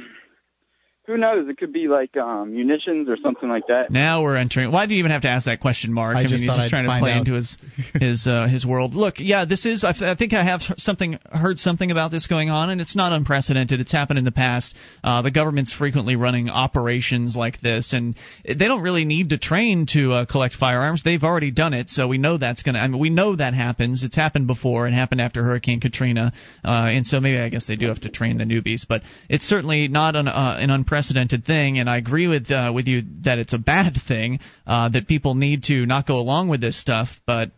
who 1.07 1.17
knows? 1.17 1.47
It 1.47 1.57
could 1.57 1.71
be 1.71 1.87
like 1.87 2.17
um, 2.17 2.53
munitions 2.53 3.07
or 3.09 3.17
something 3.21 3.47
like 3.47 3.67
that. 3.67 3.91
Now 3.91 4.23
we're 4.23 4.37
entering. 4.37 4.71
Why 4.71 4.87
do 4.87 4.93
you 4.95 4.99
even 4.99 5.11
have 5.11 5.21
to 5.21 5.27
ask 5.29 5.45
that 5.45 5.59
question, 5.59 5.93
Mark? 5.93 6.15
I 6.15 6.21
mean, 6.21 6.29
just 6.29 6.41
he's 6.41 6.49
just 6.49 6.65
I'd 6.65 6.69
trying 6.69 6.85
to 6.85 6.97
play 6.99 7.11
out. 7.11 7.19
into 7.19 7.33
his 7.33 7.57
his 7.93 8.27
uh, 8.27 8.47
his 8.47 8.65
world. 8.65 8.95
Look, 8.95 9.15
yeah, 9.19 9.45
this 9.45 9.67
is. 9.67 9.83
I 9.83 10.15
think 10.15 10.33
I 10.33 10.43
have 10.43 10.61
something 10.77 11.19
heard 11.31 11.59
something 11.59 11.91
about 11.91 12.09
this 12.09 12.25
going 12.25 12.49
on, 12.49 12.71
and 12.71 12.81
it's 12.81 12.95
not 12.95 13.13
unprecedented. 13.13 13.79
It's 13.79 13.91
happened 13.91 14.17
in 14.17 14.25
the 14.25 14.31
past. 14.31 14.75
Uh, 15.03 15.21
the 15.21 15.29
government's 15.29 15.71
frequently 15.71 16.15
running 16.15 16.49
operations 16.49 17.35
like 17.35 17.61
this, 17.61 17.93
and 17.93 18.15
they 18.43 18.55
don't 18.55 18.81
really 18.81 19.05
need 19.05 19.29
to 19.29 19.37
train 19.37 19.85
to 19.91 20.11
uh, 20.11 20.25
collect 20.25 20.55
firearms. 20.55 21.03
They've 21.03 21.23
already 21.23 21.51
done 21.51 21.75
it, 21.75 21.91
so 21.91 22.07
we 22.07 22.17
know 22.17 22.39
that's 22.39 22.63
gonna. 22.63 22.79
I 22.79 22.87
mean, 22.87 22.99
we 22.99 23.11
know 23.11 23.35
that 23.35 23.53
happens. 23.53 24.03
It's 24.03 24.15
happened 24.15 24.47
before. 24.47 24.87
It 24.87 24.93
happened 24.93 25.21
after 25.21 25.43
Hurricane 25.43 25.81
Katrina, 25.81 26.33
uh, 26.63 26.89
and 26.89 27.05
so 27.05 27.19
maybe 27.19 27.37
I 27.37 27.49
guess 27.49 27.67
they 27.67 27.75
do 27.75 27.89
have 27.89 28.01
to 28.01 28.09
train 28.09 28.39
the 28.39 28.45
newbies, 28.45 28.87
but 28.89 29.03
it's 29.29 29.45
certainly 29.45 29.87
not 29.87 30.15
an 30.15 30.27
uh, 30.27 30.57
an 30.59 30.71
unprecedented 30.71 30.94
thing. 31.01 31.79
And 31.79 31.89
I 31.89 31.97
agree 31.97 32.27
with 32.27 32.49
uh, 32.51 32.71
with 32.73 32.87
you 32.87 33.01
that 33.23 33.39
it's 33.39 33.53
a 33.53 33.57
bad 33.57 33.97
thing 34.07 34.39
uh, 34.65 34.89
that 34.89 35.07
people 35.07 35.35
need 35.35 35.63
to 35.65 35.85
not 35.85 36.07
go 36.07 36.15
along 36.15 36.49
with 36.49 36.61
this 36.61 36.79
stuff. 36.79 37.09
But 37.25 37.51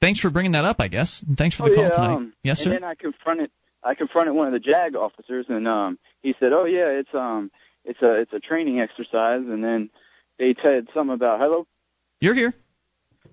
thanks 0.00 0.20
for 0.20 0.30
bringing 0.30 0.52
that 0.52 0.64
up, 0.64 0.76
I 0.80 0.88
guess. 0.88 1.22
And 1.26 1.36
thanks 1.36 1.56
for 1.56 1.64
the 1.64 1.72
oh, 1.72 1.74
call 1.74 1.84
yeah, 1.84 1.90
tonight. 1.90 2.14
Um, 2.14 2.32
yes, 2.42 2.60
and 2.60 2.64
sir. 2.64 2.70
then 2.72 2.84
I 2.84 2.94
confronted 2.94 3.50
I 3.82 3.94
confronted 3.94 4.34
one 4.34 4.46
of 4.46 4.52
the 4.52 4.58
JAG 4.60 4.94
officers, 4.94 5.46
and 5.48 5.66
um, 5.66 5.98
he 6.22 6.34
said, 6.38 6.52
"Oh 6.52 6.64
yeah, 6.64 6.86
it's 6.88 7.14
um, 7.14 7.50
it's 7.84 8.00
a 8.02 8.20
it's 8.20 8.32
a 8.32 8.40
training 8.40 8.80
exercise." 8.80 9.42
And 9.46 9.64
then 9.64 9.90
they 10.38 10.54
said 10.62 10.88
something 10.94 11.14
about 11.14 11.40
hello, 11.40 11.66
You're 12.20 12.34
here. 12.34 12.54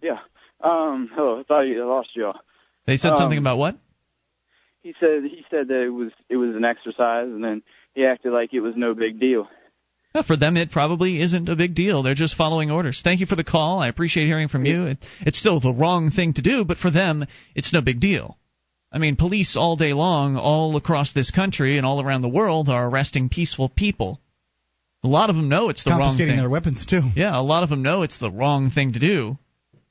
yeah, 0.01 0.19
um, 0.61 1.09
hello. 1.13 1.39
I 1.39 1.43
thought 1.43 1.61
you 1.61 1.81
I 1.83 1.85
lost 1.85 2.09
you. 2.15 2.27
all. 2.27 2.39
They 2.85 2.97
said 2.97 3.17
something 3.17 3.37
Um, 3.37 3.43
about 3.43 3.57
what? 3.57 3.75
He 4.81 4.93
said 4.99 5.23
he 5.23 5.43
said 5.51 5.67
that 5.67 5.81
it 5.83 5.89
was 5.89 6.11
it 6.29 6.37
was 6.37 6.55
an 6.55 6.63
exercise, 6.63 7.27
and 7.27 7.43
then 7.43 7.61
he 7.97 8.05
acted 8.05 8.31
like 8.31 8.53
it 8.53 8.59
was 8.59 8.75
no 8.77 8.93
big 8.93 9.19
deal. 9.19 9.47
Well, 10.13 10.23
for 10.23 10.37
them, 10.37 10.55
it 10.55 10.71
probably 10.71 11.19
isn't 11.19 11.49
a 11.49 11.55
big 11.55 11.73
deal. 11.73 12.03
They're 12.03 12.13
just 12.13 12.37
following 12.37 12.69
orders. 12.69 13.01
Thank 13.03 13.21
you 13.21 13.25
for 13.25 13.35
the 13.35 13.43
call. 13.43 13.79
I 13.79 13.87
appreciate 13.87 14.27
hearing 14.27 14.49
from 14.49 14.65
you. 14.65 14.85
It, 14.85 14.97
it's 15.21 15.39
still 15.39 15.59
the 15.59 15.73
wrong 15.73 16.11
thing 16.11 16.33
to 16.33 16.43
do, 16.43 16.63
but 16.63 16.77
for 16.77 16.91
them, 16.91 17.25
it's 17.55 17.73
no 17.73 17.81
big 17.81 17.99
deal. 17.99 18.37
I 18.91 18.99
mean, 18.99 19.15
police 19.15 19.57
all 19.57 19.75
day 19.75 19.93
long, 19.93 20.37
all 20.37 20.75
across 20.77 21.11
this 21.11 21.31
country 21.31 21.77
and 21.77 21.85
all 21.85 21.99
around 21.99 22.21
the 22.21 22.29
world, 22.29 22.69
are 22.69 22.87
arresting 22.87 23.29
peaceful 23.29 23.67
people. 23.67 24.21
A 25.03 25.07
lot 25.07 25.31
of 25.31 25.35
them 25.35 25.49
know 25.49 25.69
it's 25.69 25.83
the 25.83 25.89
wrong 25.89 25.99
thing. 25.99 26.07
Confiscating 26.09 26.37
their 26.37 26.49
weapons 26.49 26.85
too. 26.85 27.01
Yeah, 27.15 27.37
a 27.37 27.41
lot 27.41 27.63
of 27.63 27.69
them 27.69 27.81
know 27.81 28.03
it's 28.03 28.19
the 28.19 28.31
wrong 28.31 28.69
thing 28.69 28.93
to 28.93 28.99
do, 28.99 29.37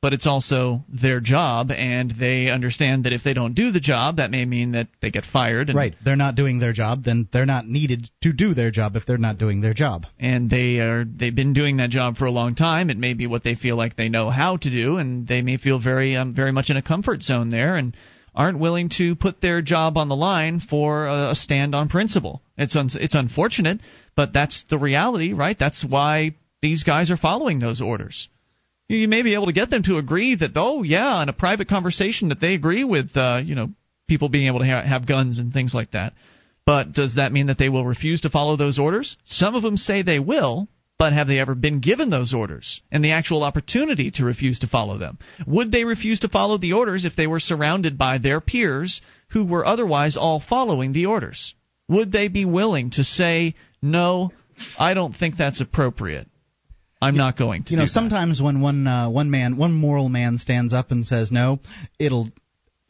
but 0.06 0.12
it's 0.12 0.28
also 0.28 0.84
their 0.88 1.18
job, 1.18 1.72
and 1.72 2.12
they 2.12 2.48
understand 2.48 3.02
that 3.02 3.12
if 3.12 3.24
they 3.24 3.34
don't 3.34 3.54
do 3.54 3.72
the 3.72 3.80
job, 3.80 4.18
that 4.18 4.30
may 4.30 4.44
mean 4.44 4.70
that 4.70 4.86
they 5.02 5.10
get 5.10 5.24
fired. 5.24 5.68
And 5.68 5.76
Right. 5.76 5.96
They're 6.04 6.14
not 6.14 6.36
doing 6.36 6.60
their 6.60 6.72
job, 6.72 7.02
then 7.02 7.26
they're 7.32 7.44
not 7.44 7.66
needed 7.66 8.08
to 8.22 8.32
do 8.32 8.54
their 8.54 8.70
job 8.70 8.94
if 8.94 9.04
they're 9.04 9.18
not 9.18 9.36
doing 9.36 9.62
their 9.62 9.74
job. 9.74 10.06
and 10.20 10.48
they 10.48 10.78
are 10.78 11.04
they've 11.04 11.34
been 11.34 11.54
doing 11.54 11.78
that 11.78 11.90
job 11.90 12.16
for 12.18 12.26
a 12.26 12.30
long 12.30 12.54
time. 12.54 12.88
It 12.88 12.98
may 12.98 13.14
be 13.14 13.26
what 13.26 13.42
they 13.42 13.56
feel 13.56 13.74
like 13.74 13.96
they 13.96 14.08
know 14.08 14.30
how 14.30 14.58
to 14.58 14.70
do, 14.70 14.98
and 14.98 15.26
they 15.26 15.42
may 15.42 15.56
feel 15.56 15.80
very 15.80 16.14
um, 16.14 16.34
very 16.34 16.52
much 16.52 16.70
in 16.70 16.76
a 16.76 16.82
comfort 16.82 17.20
zone 17.22 17.50
there, 17.50 17.74
and 17.74 17.96
aren't 18.32 18.60
willing 18.60 18.88
to 18.98 19.16
put 19.16 19.40
their 19.40 19.60
job 19.60 19.96
on 19.96 20.08
the 20.08 20.14
line 20.30 20.60
for 20.60 21.06
a, 21.08 21.30
a 21.30 21.34
stand 21.34 21.74
on 21.74 21.88
principle. 21.88 22.42
It's 22.56 22.76
un- 22.76 22.90
it's 23.06 23.16
unfortunate, 23.16 23.80
but 24.14 24.32
that's 24.32 24.62
the 24.70 24.78
reality, 24.78 25.32
right? 25.32 25.58
That's 25.58 25.84
why 25.84 26.36
these 26.62 26.84
guys 26.84 27.10
are 27.10 27.16
following 27.16 27.58
those 27.58 27.80
orders. 27.80 28.28
You, 28.88 29.08
may 29.08 29.22
be 29.22 29.34
able 29.34 29.46
to 29.46 29.52
get 29.52 29.70
them 29.70 29.82
to 29.84 29.98
agree 29.98 30.36
that, 30.36 30.52
oh 30.54 30.82
yeah, 30.82 31.22
in 31.22 31.28
a 31.28 31.32
private 31.32 31.68
conversation 31.68 32.28
that 32.28 32.40
they 32.40 32.54
agree 32.54 32.84
with, 32.84 33.16
uh, 33.16 33.40
you 33.44 33.54
know, 33.54 33.70
people 34.06 34.28
being 34.28 34.46
able 34.46 34.60
to 34.60 34.66
ha- 34.66 34.82
have 34.82 35.06
guns 35.06 35.38
and 35.38 35.52
things 35.52 35.74
like 35.74 35.90
that. 35.92 36.12
But 36.64 36.92
does 36.92 37.16
that 37.16 37.32
mean 37.32 37.46
that 37.46 37.58
they 37.58 37.68
will 37.68 37.84
refuse 37.84 38.22
to 38.22 38.30
follow 38.30 38.56
those 38.56 38.78
orders? 38.78 39.16
Some 39.26 39.54
of 39.54 39.62
them 39.62 39.76
say 39.76 40.02
they 40.02 40.18
will, 40.18 40.68
but 40.98 41.12
have 41.12 41.28
they 41.28 41.38
ever 41.38 41.54
been 41.54 41.80
given 41.80 42.10
those 42.10 42.32
orders 42.32 42.80
and 42.90 43.04
the 43.04 43.12
actual 43.12 43.42
opportunity 43.42 44.10
to 44.12 44.24
refuse 44.24 44.60
to 44.60 44.66
follow 44.66 44.98
them? 44.98 45.18
Would 45.46 45.70
they 45.70 45.84
refuse 45.84 46.20
to 46.20 46.28
follow 46.28 46.58
the 46.58 46.72
orders 46.72 47.04
if 47.04 47.16
they 47.16 47.26
were 47.26 47.40
surrounded 47.40 47.98
by 47.98 48.18
their 48.18 48.40
peers 48.40 49.00
who 49.28 49.44
were 49.44 49.66
otherwise 49.66 50.16
all 50.16 50.40
following 50.40 50.92
the 50.92 51.06
orders? 51.06 51.54
Would 51.88 52.12
they 52.12 52.28
be 52.28 52.44
willing 52.44 52.90
to 52.90 53.04
say, 53.04 53.54
no, 53.82 54.32
I 54.78 54.94
don't 54.94 55.14
think 55.14 55.36
that's 55.36 55.60
appropriate? 55.60 56.28
I'm 57.06 57.16
not 57.16 57.36
going 57.36 57.64
to. 57.64 57.70
You 57.70 57.76
know, 57.76 57.82
do 57.82 57.86
that." 57.86 57.92
sometimes 57.92 58.40
when 58.40 58.60
one 58.60 58.86
uh, 58.86 59.08
one 59.08 59.30
man, 59.30 59.56
one 59.56 59.72
moral 59.72 60.08
man 60.08 60.38
stands 60.38 60.72
up 60.72 60.90
and 60.90 61.06
says 61.06 61.30
no, 61.30 61.60
it'll 61.98 62.28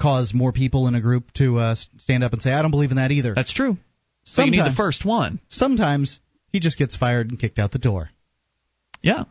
cause 0.01 0.33
more 0.35 0.53
people 0.53 0.89
in 0.89 0.95
a 0.95 1.01
group 1.01 1.33
to 1.35 1.59
uh, 1.59 1.75
stand 1.99 2.25
up 2.25 2.33
and 2.33 2.43
say, 2.43 2.53
"I 2.53 2.63
don't 2.63 2.71
believe 2.71 2.91
in 2.91 2.97
that 2.97 3.11
either." 3.11 3.35
That's 3.35 3.53
true. 3.53 3.77
So 4.25 4.45
you 4.45 4.51
need 4.51 4.61
the 4.61 4.75
first 4.77 5.05
one. 5.05 5.41
Sometimes 5.49 6.19
he 6.53 6.61
just 6.61 6.79
gets 6.79 6.97
fired 6.97 7.31
and 7.31 7.39
kicked 7.39 7.59
out 7.59 7.71
the 7.71 7.79
door. 7.79 8.11
Yeah. 9.03 9.25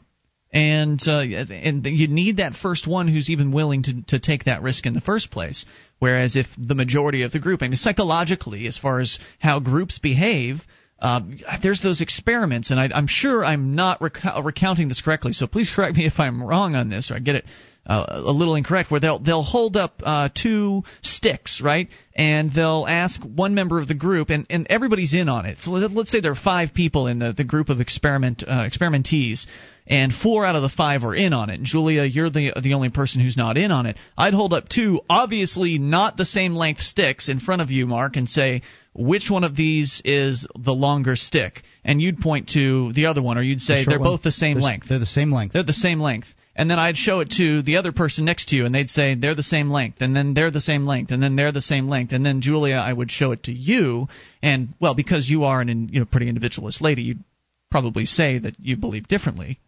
And 0.53 1.01
uh, 1.05 1.19
and 1.19 1.86
you 1.86 2.07
need 2.07 2.38
that 2.38 2.53
first 2.53 2.88
one 2.88 3.09
who's 3.09 3.29
even 3.29 3.51
willing 3.51 3.83
to 3.83 4.01
to 4.07 4.19
take 4.19 4.45
that 4.45 4.61
risk 4.61 4.86
in 4.86 4.93
the 4.93 5.01
first 5.01 5.29
place. 5.31 5.65
Whereas 5.99 6.38
if 6.38 6.47
the 6.57 6.75
majority 6.75 7.23
of 7.23 7.33
the 7.33 7.39
group, 7.39 7.61
I 7.61 7.67
mean 7.67 7.75
psychologically, 7.75 8.65
as 8.67 8.77
far 8.77 9.01
as 9.01 9.19
how 9.39 9.59
groups 9.59 9.99
behave, 9.99 10.61
uh, 11.00 11.22
there's 11.62 11.82
those 11.82 12.02
experiments, 12.02 12.72
and 12.72 12.80
I, 12.80 12.89
I'm 12.93 13.08
sure 13.08 13.43
I'm 13.43 13.76
not 13.76 14.02
rec- 14.02 14.24
recounting 14.43 14.88
this 14.88 15.02
correctly. 15.02 15.34
So 15.34 15.46
please 15.46 15.72
correct 15.74 15.98
me 15.98 16.06
if 16.06 16.20
I'm 16.20 16.41
wrong 16.41 16.76
on 16.76 16.89
this 16.89 17.12
or 17.12 17.16
I 17.16 17.20
get 17.20 17.36
it 17.36 17.46
uh, 17.86 18.06
a 18.26 18.32
little 18.32 18.56
incorrect. 18.56 18.89
Where 18.91 19.00
they'll 19.02 19.20
they'll 19.20 19.43
hold 19.43 19.76
up 19.76 20.02
uh, 20.04 20.30
two 20.34 20.84
sticks, 21.02 21.62
right, 21.62 21.89
and 22.16 22.52
they'll 22.54 22.86
ask 22.88 23.22
one 23.22 23.56
member 23.56 23.80
of 23.80 23.88
the 23.88 23.93
group, 23.93 24.30
and, 24.30 24.46
and 24.50 24.68
everybody's 24.70 25.14
in 25.14 25.28
on 25.28 25.46
it. 25.46 25.58
So 25.60 25.72
let- 25.72 25.91
let's 25.91 26.12
say 26.12 26.22
there 26.22 26.32
are 26.32 26.36
five 26.36 26.74
people 26.74 27.08
in 27.08 27.20
the 27.20 27.34
the 27.34 27.43
group 27.43 27.70
of 27.70 27.82
experiment 27.82 28.43
uh, 28.48 28.68
experimentees 28.70 29.46
and 29.88 30.12
four 30.12 30.46
out 30.46 30.56
of 30.56 30.62
the 30.64 30.70
five 30.70 31.04
are 31.04 31.14
in 31.14 31.34
on 31.34 31.50
it. 31.50 31.56
And 31.56 31.66
Julia, 31.66 32.04
you're 32.06 32.30
the 32.30 32.54
the 32.62 32.74
only 32.74 32.89
person 32.89 33.22
who's 33.22 33.38
not 33.38 33.58
in 33.58 33.72
on 33.72 33.86
it. 33.86 33.98
I'd 34.18 34.34
hold 34.34 34.54
up 34.54 34.70
two 34.70 35.02
obviously 35.10 35.78
not 35.78 36.18
the 36.18 36.26
same 36.26 36.56
length 36.56 36.82
sticks 36.82 37.30
in 37.30 37.39
front 37.39 37.62
of 37.62 37.70
you, 37.70 37.86
Mark, 37.86 38.16
and 38.16 38.28
say 38.28 38.62
which 38.96 39.30
one 39.30 39.43
of 39.43 39.56
these 39.56 40.02
is 40.06 40.48
the 40.58 40.74
longer 40.74 41.16
stick, 41.16 41.64
and 41.84 42.02
you'd 42.02 42.20
point 42.20 42.50
to 42.50 42.93
the 42.93 43.08
other 43.08 43.22
one, 43.22 43.38
or 43.38 43.41
you'd 43.41 43.60
say 43.62 43.84
The 43.84 43.89
they're 43.91 44.00
one. 44.00 44.10
both 44.12 44.22
the 44.24 44.32
same 44.32 44.56
They're 44.56 44.64
length. 44.64 44.88
They're 44.89 45.00
the 45.00 45.06
same 45.06 45.32
length. 45.32 45.54
They're 45.54 45.64
the 45.64 45.74
same 45.74 46.00
length. 46.00 46.28
And 46.58 46.72
then 46.72 46.80
I'd 46.80 46.96
show 46.96 47.20
it 47.20 47.32
to 47.32 47.62
the 47.64 47.76
other 47.76 47.91
person 47.91 48.24
next 48.24 48.50
to 48.50 48.56
you, 48.56 48.66
and 48.66 48.74
they'd 48.74 48.89
say 48.89 49.14
they're 49.16 49.36
the 49.36 49.43
same 49.43 49.70
length, 49.70 49.98
and 50.00 50.16
then 50.16 50.34
they're 50.34 50.52
the 50.52 50.62
same 50.62 50.86
length, 50.86 51.12
and 51.12 51.22
then 51.22 51.36
they're 51.36 51.52
the 51.52 51.62
same 51.62 51.89
length, 51.89 52.14
and 52.14 52.26
then 52.26 52.39
Julia, 52.39 52.76
I 52.76 52.93
would 52.93 53.12
show 53.12 53.34
it 53.34 53.43
to 53.43 53.52
you, 53.52 54.08
and 54.41 54.70
well, 54.80 54.96
because 54.96 55.30
you 55.30 55.43
are 55.43 55.60
an 55.60 55.89
you 55.91 56.00
know 56.00 56.06
pretty 56.06 56.30
individualist 56.30 56.82
lady, 56.82 57.02
you'd 57.02 57.24
probably 57.70 58.06
say 58.06 58.38
that 58.39 58.56
you 58.58 58.78
believe 58.78 59.10
differently. 59.10 59.60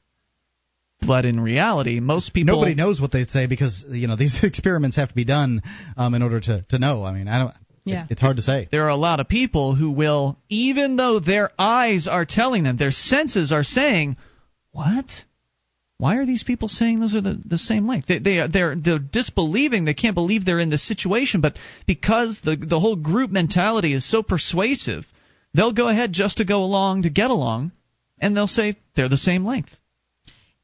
But 1.06 1.26
in 1.26 1.40
reality, 1.42 2.00
most 2.00 2.34
people 2.34 2.56
Nobody 2.56 2.74
knows 2.74 3.00
what 3.00 3.12
they 3.12 3.26
say 3.26 3.46
because 3.48 3.84
you 3.90 4.08
know 4.08 4.16
these 4.16 4.40
experiments 4.44 4.96
have 4.96 5.10
to 5.10 5.16
be 5.16 5.26
done 5.26 5.62
um, 5.98 6.14
in 6.14 6.22
order 6.22 6.40
to 6.40 6.66
to 6.70 6.80
know. 6.80 7.04
I 7.04 7.12
mean, 7.12 7.28
I 7.28 7.40
don't. 7.40 7.54
Yeah. 7.90 8.06
It's 8.10 8.22
hard 8.22 8.38
to 8.38 8.44
say. 8.44 8.68
there 8.72 8.86
are 8.86 8.90
a 8.90 8.96
lot 8.96 9.20
of 9.20 9.28
people 9.28 9.76
who 9.76 9.92
will, 9.92 10.38
even 10.50 10.96
though 10.96 11.20
their 11.20 11.52
eyes 11.58 12.08
are 12.08 12.26
telling 12.26 12.64
them, 12.64 12.78
their 12.78 12.92
senses 12.92 13.52
are 13.52 13.64
saying, 13.64 14.18
"What? 14.72 15.06
Why 15.98 16.18
are 16.18 16.26
these 16.26 16.44
people 16.44 16.68
saying 16.68 17.00
those 17.00 17.16
are 17.16 17.22
the, 17.22 17.42
the 17.44 17.58
same 17.58 17.88
length?" 17.88 18.08
They, 18.08 18.20
they 18.20 18.40
are 18.40 18.48
they're 18.48 18.76
they're 18.76 19.00
disbelieving. 19.00 19.86
They 19.86 19.94
can't 19.94 20.16
believe 20.16 20.46
they're 20.46 20.60
in 20.60 20.70
this 20.70 20.88
situation, 20.88 21.42
but 21.42 21.58
because 21.86 22.42
the 22.44 22.56
the 22.56 22.80
whole 22.80 22.96
group 22.96 23.32
mentality 23.32 23.94
is 23.94 24.10
so 24.10 24.24
persuasive, 24.24 25.06
they'll 25.54 25.74
go 25.74 25.88
ahead 25.88 26.14
just 26.14 26.38
to 26.38 26.46
go 26.46 26.64
along 26.64 27.04
to 27.04 27.10
get 27.10 27.32
along, 27.32 27.72
and 28.20 28.36
they'll 28.36 28.48
say 28.48 28.76
they're 28.96 29.10
the 29.10 29.18
same 29.18 29.46
length. 29.46 29.76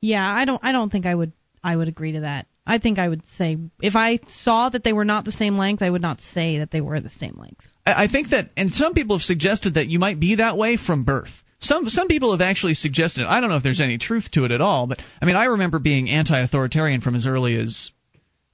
Yeah, 0.01 0.29
I 0.29 0.45
don't 0.45 0.63
I 0.63 0.71
don't 0.71 0.91
think 0.91 1.05
I 1.05 1.15
would 1.15 1.31
I 1.63 1.75
would 1.75 1.87
agree 1.87 2.13
to 2.13 2.21
that. 2.21 2.47
I 2.65 2.77
think 2.77 2.97
I 2.99 3.09
would 3.09 3.25
say 3.37 3.57
if 3.81 3.95
I 3.95 4.19
saw 4.27 4.69
that 4.69 4.83
they 4.83 4.93
were 4.93 5.05
not 5.05 5.25
the 5.25 5.31
same 5.31 5.57
length, 5.57 5.81
I 5.81 5.89
would 5.89 6.01
not 6.01 6.21
say 6.21 6.59
that 6.59 6.71
they 6.71 6.81
were 6.81 6.99
the 6.99 7.09
same 7.09 7.37
length. 7.37 7.65
I 7.85 8.03
I 8.03 8.07
think 8.07 8.29
that, 8.29 8.51
and 8.55 8.71
some 8.71 8.93
people 8.93 9.17
have 9.17 9.23
suggested 9.23 9.75
that 9.75 9.87
you 9.87 9.99
might 9.99 10.19
be 10.19 10.35
that 10.35 10.57
way 10.57 10.77
from 10.77 11.03
birth. 11.03 11.31
Some 11.59 11.89
some 11.89 12.07
people 12.07 12.31
have 12.31 12.41
actually 12.41 12.73
suggested. 12.73 13.25
I 13.25 13.39
don't 13.39 13.49
know 13.49 13.57
if 13.57 13.63
there's 13.63 13.81
any 13.81 13.97
truth 13.97 14.31
to 14.31 14.45
it 14.45 14.51
at 14.51 14.61
all, 14.61 14.87
but 14.87 15.01
I 15.21 15.25
mean, 15.25 15.35
I 15.35 15.45
remember 15.45 15.79
being 15.79 16.09
anti-authoritarian 16.09 17.01
from 17.01 17.15
as 17.15 17.25
early 17.25 17.55
as 17.55 17.91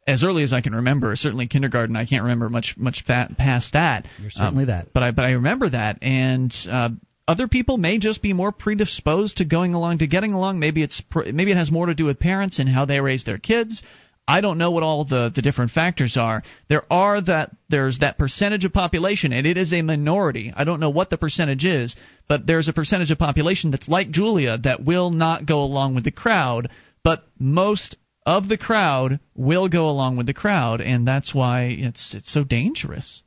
as 0.07 0.23
early 0.23 0.43
as 0.43 0.53
I 0.53 0.61
can 0.61 0.73
remember. 0.73 1.15
Certainly 1.15 1.47
kindergarten. 1.47 1.95
I 1.95 2.05
can't 2.05 2.23
remember 2.23 2.49
much 2.49 2.75
much 2.77 3.03
fa- 3.05 3.33
past 3.37 3.73
that. 3.73 4.05
You're 4.19 4.29
certainly 4.31 4.65
that. 4.65 4.93
But 4.93 5.03
I 5.03 5.11
but 5.11 5.25
I 5.25 5.31
remember 5.31 5.69
that, 5.69 5.99
and 6.01 6.55
uh, 6.69 6.89
other 7.29 7.47
people 7.47 7.77
may 7.77 7.99
just 7.99 8.23
be 8.23 8.33
more 8.33 8.51
predisposed 8.51 9.37
to 9.37 9.45
going 9.45 9.75
along 9.75 9.99
to 9.99 10.07
getting 10.07 10.33
along. 10.33 10.57
Maybe 10.57 10.81
it's 10.81 10.99
maybe 11.13 11.51
it 11.51 11.57
has 11.57 11.69
more 11.69 11.85
to 11.85 11.93
do 11.93 12.05
with 12.05 12.19
parents 12.19 12.57
and 12.57 12.67
how 12.67 12.85
they 12.85 12.99
raise 12.99 13.23
their 13.23 13.37
kids. 13.37 13.83
I 14.27 14.41
don't 14.41 14.57
know 14.57 14.71
what 14.71 14.81
all 14.81 15.05
the, 15.05 15.31
the 15.35 15.43
different 15.43 15.69
factors 15.69 16.17
are. 16.17 16.41
There 16.69 16.91
are 16.91 17.21
that 17.21 17.51
there's 17.69 17.99
that 17.99 18.17
percentage 18.17 18.65
of 18.65 18.73
population, 18.73 19.31
and 19.31 19.45
it 19.45 19.57
is 19.57 19.73
a 19.73 19.83
minority. 19.83 20.51
I 20.55 20.63
don't 20.63 20.79
know 20.79 20.89
what 20.89 21.11
the 21.11 21.19
percentage 21.19 21.67
is, 21.67 21.95
but 22.27 22.47
there's 22.47 22.67
a 22.67 22.73
percentage 22.73 23.11
of 23.11 23.19
population 23.19 23.69
that's 23.69 23.87
like 23.87 24.09
Julia 24.09 24.57
that 24.63 24.83
will 24.83 25.11
not 25.11 25.45
go 25.45 25.59
along 25.59 25.93
with 25.93 26.05
the 26.05 26.11
crowd. 26.11 26.71
But 27.03 27.27
most 27.37 27.95
of 28.25 28.49
the 28.49 28.57
crowd 28.57 29.19
will 29.35 29.69
go 29.69 29.87
along 29.87 30.17
with 30.17 30.25
the 30.25 30.33
crowd, 30.33 30.81
and 30.81 31.07
that's 31.07 31.31
why 31.31 31.65
it's 31.65 32.15
it's 32.15 32.31
so 32.31 32.43
dangerous. 32.43 33.21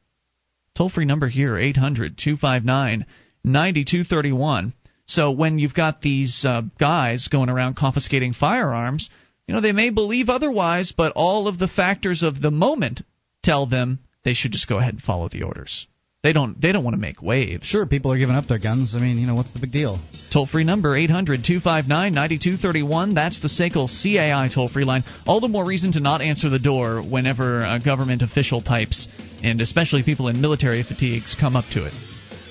Toll 0.74 0.88
free 0.88 1.04
number 1.04 1.28
here, 1.28 1.56
800 1.56 2.18
259 2.18 3.06
9231. 3.44 4.72
So 5.06 5.32
when 5.32 5.58
you've 5.58 5.74
got 5.74 6.00
these 6.00 6.44
uh, 6.44 6.62
guys 6.78 7.28
going 7.28 7.50
around 7.50 7.76
confiscating 7.76 8.32
firearms, 8.32 9.10
you 9.46 9.54
know, 9.54 9.60
they 9.60 9.72
may 9.72 9.90
believe 9.90 10.28
otherwise, 10.28 10.92
but 10.96 11.12
all 11.16 11.48
of 11.48 11.58
the 11.58 11.68
factors 11.68 12.22
of 12.22 12.40
the 12.40 12.50
moment 12.50 13.02
tell 13.42 13.66
them 13.66 13.98
they 14.24 14.34
should 14.34 14.52
just 14.52 14.68
go 14.68 14.78
ahead 14.78 14.94
and 14.94 15.02
follow 15.02 15.28
the 15.28 15.42
orders. 15.42 15.86
They 16.22 16.32
don't. 16.32 16.60
They 16.60 16.70
don't 16.70 16.84
want 16.84 16.94
to 16.94 17.00
make 17.00 17.20
waves. 17.20 17.66
Sure, 17.66 17.84
people 17.84 18.12
are 18.12 18.18
giving 18.18 18.36
up 18.36 18.46
their 18.46 18.60
guns. 18.60 18.94
I 18.94 19.00
mean, 19.00 19.18
you 19.18 19.26
know, 19.26 19.34
what's 19.34 19.52
the 19.52 19.58
big 19.58 19.72
deal? 19.72 19.98
Toll 20.32 20.46
free 20.46 20.62
number 20.62 20.90
800-259-9231. 20.90 23.16
That's 23.16 23.40
the 23.40 23.48
SACL 23.48 23.90
CAI 23.90 24.48
toll 24.54 24.68
free 24.68 24.84
line. 24.84 25.02
All 25.26 25.40
the 25.40 25.48
more 25.48 25.64
reason 25.64 25.90
to 25.92 26.00
not 26.00 26.22
answer 26.22 26.48
the 26.48 26.60
door 26.60 27.02
whenever 27.02 27.62
uh, 27.62 27.80
government 27.80 28.22
official 28.22 28.62
types, 28.62 29.08
and 29.42 29.60
especially 29.60 30.04
people 30.04 30.28
in 30.28 30.40
military 30.40 30.84
fatigues, 30.84 31.34
come 31.38 31.56
up 31.56 31.64
to 31.72 31.86
it. 31.86 31.94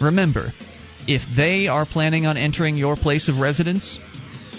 Remember, 0.01 0.51
if 1.07 1.21
they 1.35 1.67
are 1.67 1.85
planning 1.85 2.25
on 2.25 2.37
entering 2.37 2.75
your 2.77 2.95
place 2.95 3.29
of 3.29 3.37
residence, 3.37 3.99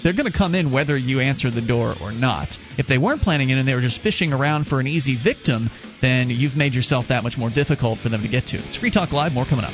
they're 0.03 0.13
going 0.13 0.31
to 0.31 0.37
come 0.37 0.53
in 0.53 0.71
whether 0.71 0.97
you 0.97 1.21
answer 1.21 1.49
the 1.49 1.61
door 1.61 1.95
or 2.01 2.11
not. 2.11 2.49
If 2.77 2.87
they 2.87 2.97
weren't 2.97 3.21
planning 3.21 3.49
it 3.49 3.57
and 3.57 3.67
they 3.67 3.73
were 3.73 3.81
just 3.81 4.01
fishing 4.01 4.33
around 4.33 4.65
for 4.65 4.79
an 4.79 4.87
easy 4.87 5.17
victim, 5.21 5.69
then 6.01 6.29
you've 6.29 6.55
made 6.55 6.73
yourself 6.73 7.05
that 7.09 7.23
much 7.23 7.37
more 7.37 7.49
difficult 7.49 7.99
for 7.99 8.09
them 8.09 8.21
to 8.21 8.27
get 8.27 8.47
to. 8.47 8.57
It's 8.57 8.77
Free 8.77 8.91
Talk 8.91 9.11
Live, 9.13 9.31
more 9.31 9.45
coming 9.45 9.65
up. 9.65 9.73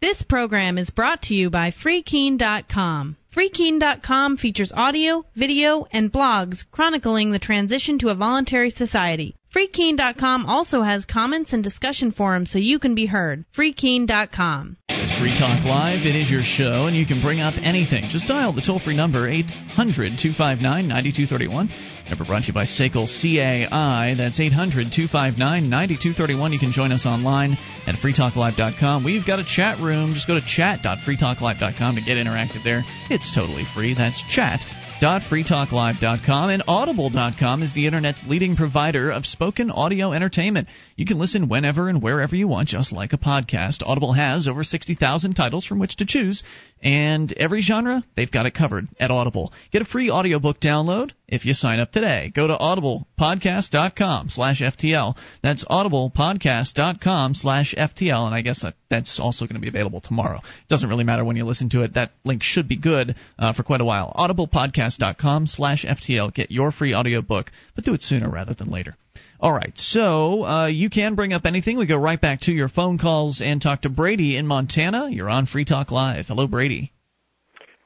This 0.00 0.22
program 0.22 0.78
is 0.78 0.90
brought 0.90 1.22
to 1.22 1.34
you 1.34 1.50
by 1.50 1.72
FreeKeene.com. 1.72 3.16
FreeKeene.com 3.34 4.36
features 4.36 4.72
audio, 4.72 5.24
video, 5.34 5.86
and 5.90 6.12
blogs 6.12 6.64
chronicling 6.70 7.32
the 7.32 7.40
transition 7.40 7.98
to 7.98 8.08
a 8.08 8.14
voluntary 8.14 8.70
society. 8.70 9.34
FreeKeene.com 9.54 10.44
also 10.44 10.82
has 10.82 11.06
comments 11.06 11.54
and 11.54 11.64
discussion 11.64 12.12
forums 12.12 12.50
so 12.50 12.58
you 12.58 12.78
can 12.78 12.94
be 12.94 13.06
heard. 13.06 13.46
FreeKeene.com. 13.56 14.76
This 14.90 15.02
is 15.02 15.18
Free 15.18 15.34
Talk 15.38 15.64
Live. 15.64 16.04
It 16.04 16.14
is 16.14 16.30
your 16.30 16.42
show, 16.42 16.84
and 16.84 16.94
you 16.94 17.06
can 17.06 17.22
bring 17.22 17.40
up 17.40 17.54
anything. 17.56 18.04
Just 18.10 18.28
dial 18.28 18.52
the 18.52 18.60
toll 18.60 18.78
free 18.78 18.96
number 18.96 19.26
800 19.26 20.20
259 20.20 20.60
9231. 20.60 21.70
Number 22.10 22.24
brought 22.24 22.44
to 22.44 22.48
you 22.48 22.54
by 22.54 22.64
SACL 22.64 23.08
CAI. 23.08 24.14
That's 24.16 24.38
800 24.38 24.92
259 24.92 25.40
9231. 25.40 26.52
You 26.52 26.58
can 26.58 26.72
join 26.72 26.92
us 26.92 27.06
online 27.06 27.56
at 27.86 27.96
freetalklive.com. 27.96 29.04
We've 29.04 29.26
got 29.26 29.38
a 29.38 29.44
chat 29.44 29.80
room. 29.80 30.12
Just 30.12 30.28
go 30.28 30.34
to 30.34 30.44
chat.freetalklive.com 30.44 31.96
to 31.96 32.02
get 32.02 32.20
interactive 32.20 32.64
there. 32.64 32.84
It's 33.08 33.34
totally 33.34 33.64
free. 33.74 33.94
That's 33.94 34.22
chat 34.28 34.60
www.freetalklive.com 35.00 36.50
and 36.50 36.62
audible.com 36.66 37.62
is 37.62 37.72
the 37.74 37.86
internet's 37.86 38.22
leading 38.26 38.56
provider 38.56 39.10
of 39.10 39.26
spoken 39.26 39.70
audio 39.70 40.12
entertainment. 40.12 40.68
You 40.98 41.06
can 41.06 41.20
listen 41.20 41.48
whenever 41.48 41.88
and 41.88 42.02
wherever 42.02 42.34
you 42.34 42.48
want 42.48 42.70
just 42.70 42.90
like 42.90 43.12
a 43.12 43.18
podcast. 43.18 43.84
Audible 43.86 44.14
has 44.14 44.48
over 44.48 44.64
60,000 44.64 45.34
titles 45.34 45.64
from 45.64 45.78
which 45.78 45.94
to 45.98 46.04
choose 46.04 46.42
and 46.82 47.32
every 47.34 47.60
genre, 47.60 48.02
they've 48.16 48.30
got 48.30 48.46
it 48.46 48.54
covered 48.54 48.88
at 48.98 49.12
Audible. 49.12 49.52
Get 49.70 49.82
a 49.82 49.84
free 49.84 50.10
audiobook 50.10 50.58
download 50.60 51.12
if 51.28 51.44
you 51.44 51.54
sign 51.54 51.78
up 51.78 51.92
today. 51.92 52.32
Go 52.34 52.48
to 52.48 52.56
audiblepodcast.com 52.56 54.28
slash 54.28 54.60
FTL. 54.60 55.16
That's 55.40 55.64
audiblepodcast.com 55.64 57.34
slash 57.34 57.74
FTL, 57.76 58.26
and 58.26 58.34
I 58.34 58.42
guess 58.42 58.64
that's 58.90 59.20
also 59.20 59.46
going 59.46 59.54
to 59.54 59.60
be 59.60 59.68
available 59.68 60.00
tomorrow. 60.00 60.38
It 60.38 60.68
Doesn't 60.68 60.88
really 60.88 61.04
matter 61.04 61.24
when 61.24 61.36
you 61.36 61.44
listen 61.44 61.68
to 61.70 61.82
it. 61.82 61.94
That 61.94 62.10
link 62.24 62.42
should 62.42 62.68
be 62.68 62.76
good 62.76 63.14
uh, 63.38 63.52
for 63.52 63.62
quite 63.62 63.80
a 63.80 63.84
while. 63.84 64.12
audiblepodcast.com 64.16 65.46
slash 65.46 65.84
FTL. 65.84 66.34
Get 66.34 66.50
your 66.50 66.72
free 66.72 66.94
audiobook, 66.94 67.50
but 67.74 67.84
do 67.84 67.94
it 67.94 68.02
sooner 68.02 68.28
rather 68.28 68.54
than 68.54 68.70
later. 68.70 68.96
All 69.40 69.52
right, 69.52 69.76
so 69.76 70.44
uh, 70.44 70.66
you 70.66 70.90
can 70.90 71.14
bring 71.14 71.32
up 71.32 71.46
anything. 71.46 71.78
We 71.78 71.86
go 71.86 71.96
right 71.96 72.20
back 72.20 72.40
to 72.42 72.52
your 72.52 72.68
phone 72.68 72.98
calls 72.98 73.40
and 73.40 73.62
talk 73.62 73.82
to 73.82 73.88
Brady 73.88 74.36
in 74.36 74.48
Montana. 74.48 75.10
You're 75.10 75.30
on 75.30 75.46
Free 75.46 75.64
Talk 75.64 75.92
Live. 75.92 76.26
Hello, 76.26 76.48
Brady. 76.48 76.92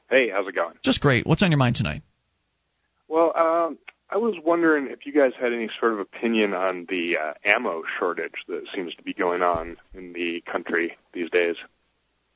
Hey, 0.09 0.29
how's 0.33 0.47
it 0.47 0.55
going? 0.55 0.73
Just 0.83 0.99
great. 0.99 1.27
What's 1.27 1.43
on 1.43 1.51
your 1.51 1.59
mind 1.59 1.75
tonight? 1.75 2.01
Well, 3.07 3.33
um, 3.37 3.77
I 4.09 4.17
was 4.17 4.33
wondering 4.43 4.87
if 4.89 5.05
you 5.05 5.13
guys 5.13 5.33
had 5.39 5.53
any 5.53 5.69
sort 5.79 5.93
of 5.93 5.99
opinion 5.99 6.55
on 6.55 6.87
the 6.89 7.17
uh, 7.17 7.33
ammo 7.45 7.83
shortage 7.99 8.33
that 8.47 8.63
seems 8.75 8.95
to 8.95 9.03
be 9.03 9.13
going 9.13 9.43
on 9.43 9.77
in 9.93 10.13
the 10.13 10.41
country 10.51 10.97
these 11.13 11.29
days. 11.29 11.55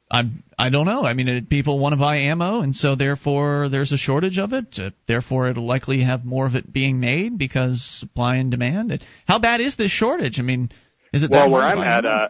I 0.10 0.24
I 0.58 0.70
don't 0.70 0.86
know. 0.86 1.04
I 1.04 1.14
mean, 1.14 1.28
it, 1.28 1.50
people 1.50 1.80
want 1.80 1.94
to 1.94 2.00
buy 2.00 2.18
ammo, 2.18 2.62
and 2.62 2.76
so 2.76 2.96
therefore 2.96 3.68
there's 3.70 3.92
a 3.92 3.98
shortage 3.98 4.38
of 4.38 4.54
it. 4.54 4.80
Uh, 4.80 4.92
therefore, 5.08 5.50
it'll 5.50 5.66
likely 5.66 6.02
have 6.02 6.24
more 6.24 6.46
of 6.46 6.56
it 6.56 6.72
being 6.72 7.00
made 7.00 7.38
because 7.38 7.82
supply 8.00 8.38
and 8.38 8.50
demand. 8.50 8.92
It, 8.92 9.02
how 9.28 9.40
bad 9.40 9.60
is 9.60 9.76
this 9.76 9.92
shortage? 9.92 10.40
I 10.40 10.44
mean, 10.44 10.72
is 11.14 11.24
it 11.24 11.30
well 11.30 11.46
that 11.46 11.52
where 11.52 11.62
I'm 11.62 11.80
at? 11.80 12.06
Uh, 12.06 12.30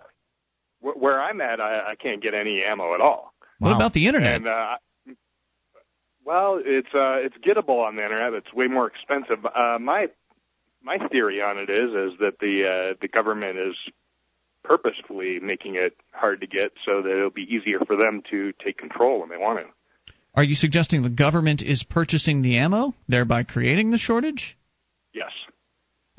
where 0.79 1.21
I'm 1.21 1.39
at, 1.41 1.59
I, 1.59 1.91
I 1.91 1.95
can't 1.95 2.21
get 2.21 2.33
any 2.33 2.63
ammo 2.63 2.95
at 2.95 3.01
all. 3.01 3.33
What 3.59 3.75
about 3.75 3.93
the 3.93 4.07
internet? 4.07 4.35
And 4.35 4.47
uh, 4.47 4.75
well, 6.25 6.59
it's 6.63 6.93
uh, 6.93 7.17
it's 7.19 7.35
gettable 7.37 7.85
on 7.85 7.95
the 7.95 8.03
internet. 8.03 8.33
It's 8.33 8.53
way 8.53 8.67
more 8.67 8.87
expensive. 8.87 9.45
Uh, 9.45 9.77
my 9.79 10.07
my 10.81 10.97
theory 11.09 11.41
on 11.41 11.57
it 11.57 11.69
is 11.69 11.89
is 11.91 12.19
that 12.19 12.39
the 12.39 12.93
uh, 12.93 12.95
the 13.01 13.07
government 13.07 13.57
is 13.57 13.75
purposefully 14.67 15.39
making 15.41 15.75
it 15.75 15.95
hard 16.11 16.41
to 16.41 16.47
get 16.47 16.73
so 16.85 17.01
that 17.01 17.11
it'll 17.11 17.29
be 17.29 17.47
easier 17.49 17.79
for 17.85 17.95
them 17.95 18.21
to 18.29 18.53
take 18.63 18.77
control 18.77 19.21
when 19.21 19.29
they 19.29 19.37
want 19.37 19.59
to. 19.59 19.65
Are 20.35 20.43
you 20.43 20.55
suggesting 20.55 21.01
the 21.01 21.09
government 21.09 21.63
is 21.63 21.83
purchasing 21.83 22.41
the 22.41 22.57
ammo, 22.57 22.93
thereby 23.07 23.43
creating 23.43 23.89
the 23.89 23.97
shortage? 23.97 24.57
Yes. 25.13 25.31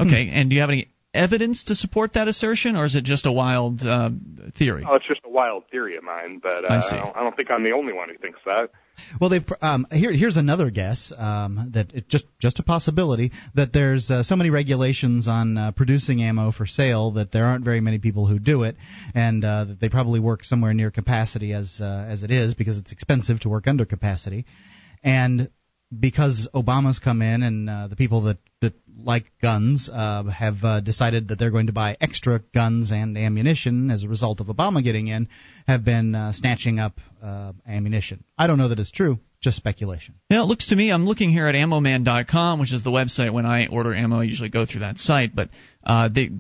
Okay, 0.01 0.26
hmm. 0.26 0.34
and 0.34 0.51
do 0.51 0.57
you 0.57 0.62
have 0.62 0.70
any 0.70 0.88
evidence 1.19 1.64
to 1.64 1.75
support 1.75 2.14
that 2.14 2.29
assertion, 2.29 2.77
or 2.77 2.87
is 2.87 2.95
it 2.95 3.05
just 3.05 3.27
a 3.27 3.33
wild 3.33 3.83
uh, 3.83 4.11
theory? 4.57 4.85
Oh, 4.89 4.95
it's 4.95 5.07
just 5.07 5.21
a 5.25 5.31
wild 5.31 5.64
theory 5.71 5.97
of 5.97 6.05
mine, 6.05 6.41
but 6.43 6.64
uh, 6.64 6.75
I 6.75 6.81
see. 6.81 6.97
don't, 6.97 7.16
I 7.16 7.21
don't 7.21 7.37
think 7.37 7.51
I'm 7.51 7.64
the 7.64 7.73
only 7.73 7.93
one 7.93 8.09
who 8.09 8.16
thinks 8.19 8.39
that. 8.47 8.71
Well, 9.21 9.31
they've 9.31 9.45
um, 9.61 9.87
here. 9.91 10.12
Here's 10.12 10.37
another 10.37 10.71
guess 10.71 11.12
um, 11.16 11.71
that 11.75 11.93
it 11.95 12.09
just 12.09 12.25
just 12.39 12.59
a 12.59 12.62
possibility 12.62 13.33
that 13.55 13.73
there's 13.73 14.11
uh, 14.11 14.23
so 14.23 14.37
many 14.37 14.51
regulations 14.51 15.29
on 15.29 15.57
uh, 15.57 15.73
producing 15.73 16.23
ammo 16.23 16.53
for 16.53 16.66
sale 16.66 17.12
that 17.12 17.33
there 17.33 17.45
aren't 17.45 17.64
very 17.64 17.81
many 17.81 17.99
people 17.99 18.27
who 18.27 18.39
do 18.39 18.62
it, 18.62 18.77
and 19.14 19.45
uh, 19.45 19.64
that 19.64 19.81
they 19.81 19.89
probably 19.89 20.21
work 20.21 20.45
somewhere 20.45 20.75
near 20.75 20.91
capacity 20.91 21.53
as 21.53 21.79
uh, 21.81 22.07
as 22.09 22.23
it 22.23 22.31
is 22.31 22.55
because 22.55 22.79
it's 22.79 22.93
expensive 22.93 23.41
to 23.41 23.49
work 23.49 23.66
under 23.66 23.85
capacity, 23.85 24.47
and 25.03 25.51
because 25.97 26.49
Obama's 26.55 26.99
come 26.99 27.23
in 27.23 27.43
and 27.43 27.71
uh, 27.71 27.89
the 27.89 27.97
people 27.97 28.23
that 28.23 28.39
that 28.61 28.75
like 29.03 29.30
guns 29.40 29.88
uh, 29.92 30.24
have 30.24 30.57
uh, 30.62 30.80
decided 30.80 31.28
that 31.28 31.38
they're 31.38 31.51
going 31.51 31.68
to 31.68 31.72
buy 31.72 31.96
extra 32.01 32.40
guns 32.55 32.90
and 32.90 33.16
ammunition 33.16 33.90
as 33.90 34.03
a 34.03 34.09
result 34.09 34.40
of 34.40 34.49
Obama 34.49 34.82
getting 34.82 35.09
in, 35.09 35.28
have 35.66 35.84
been 35.84 36.14
uh, 36.14 36.32
snatching 36.32 36.78
up 36.78 36.94
uh, 37.22 37.53
ammunition. 37.66 38.24
I 38.36 38.46
don't 38.46 38.59
know 38.59 38.68
that 38.68 38.78
it's 38.78 38.90
true, 38.90 39.18
just 39.40 39.57
speculation. 39.57 40.16
Yeah, 40.30 40.42
it 40.42 40.46
looks 40.46 40.68
to 40.68 40.76
me. 40.76 40.90
I'm 40.90 41.07
looking 41.07 41.30
here 41.30 41.46
at 41.46 41.55
ammoman.com, 41.55 42.61
which 42.61 42.72
is 42.72 42.82
the 42.82 42.90
website. 42.90 43.32
When 43.32 43.46
I 43.46 43.66
order 43.68 43.94
ammo, 43.94 44.20
I 44.20 44.24
usually 44.24 44.49
go 44.49 44.66
through 44.66 44.80
that 44.80 44.99
site. 44.99 45.34
But 45.34 45.51
uh, 45.84 46.09
they, 46.12 46.30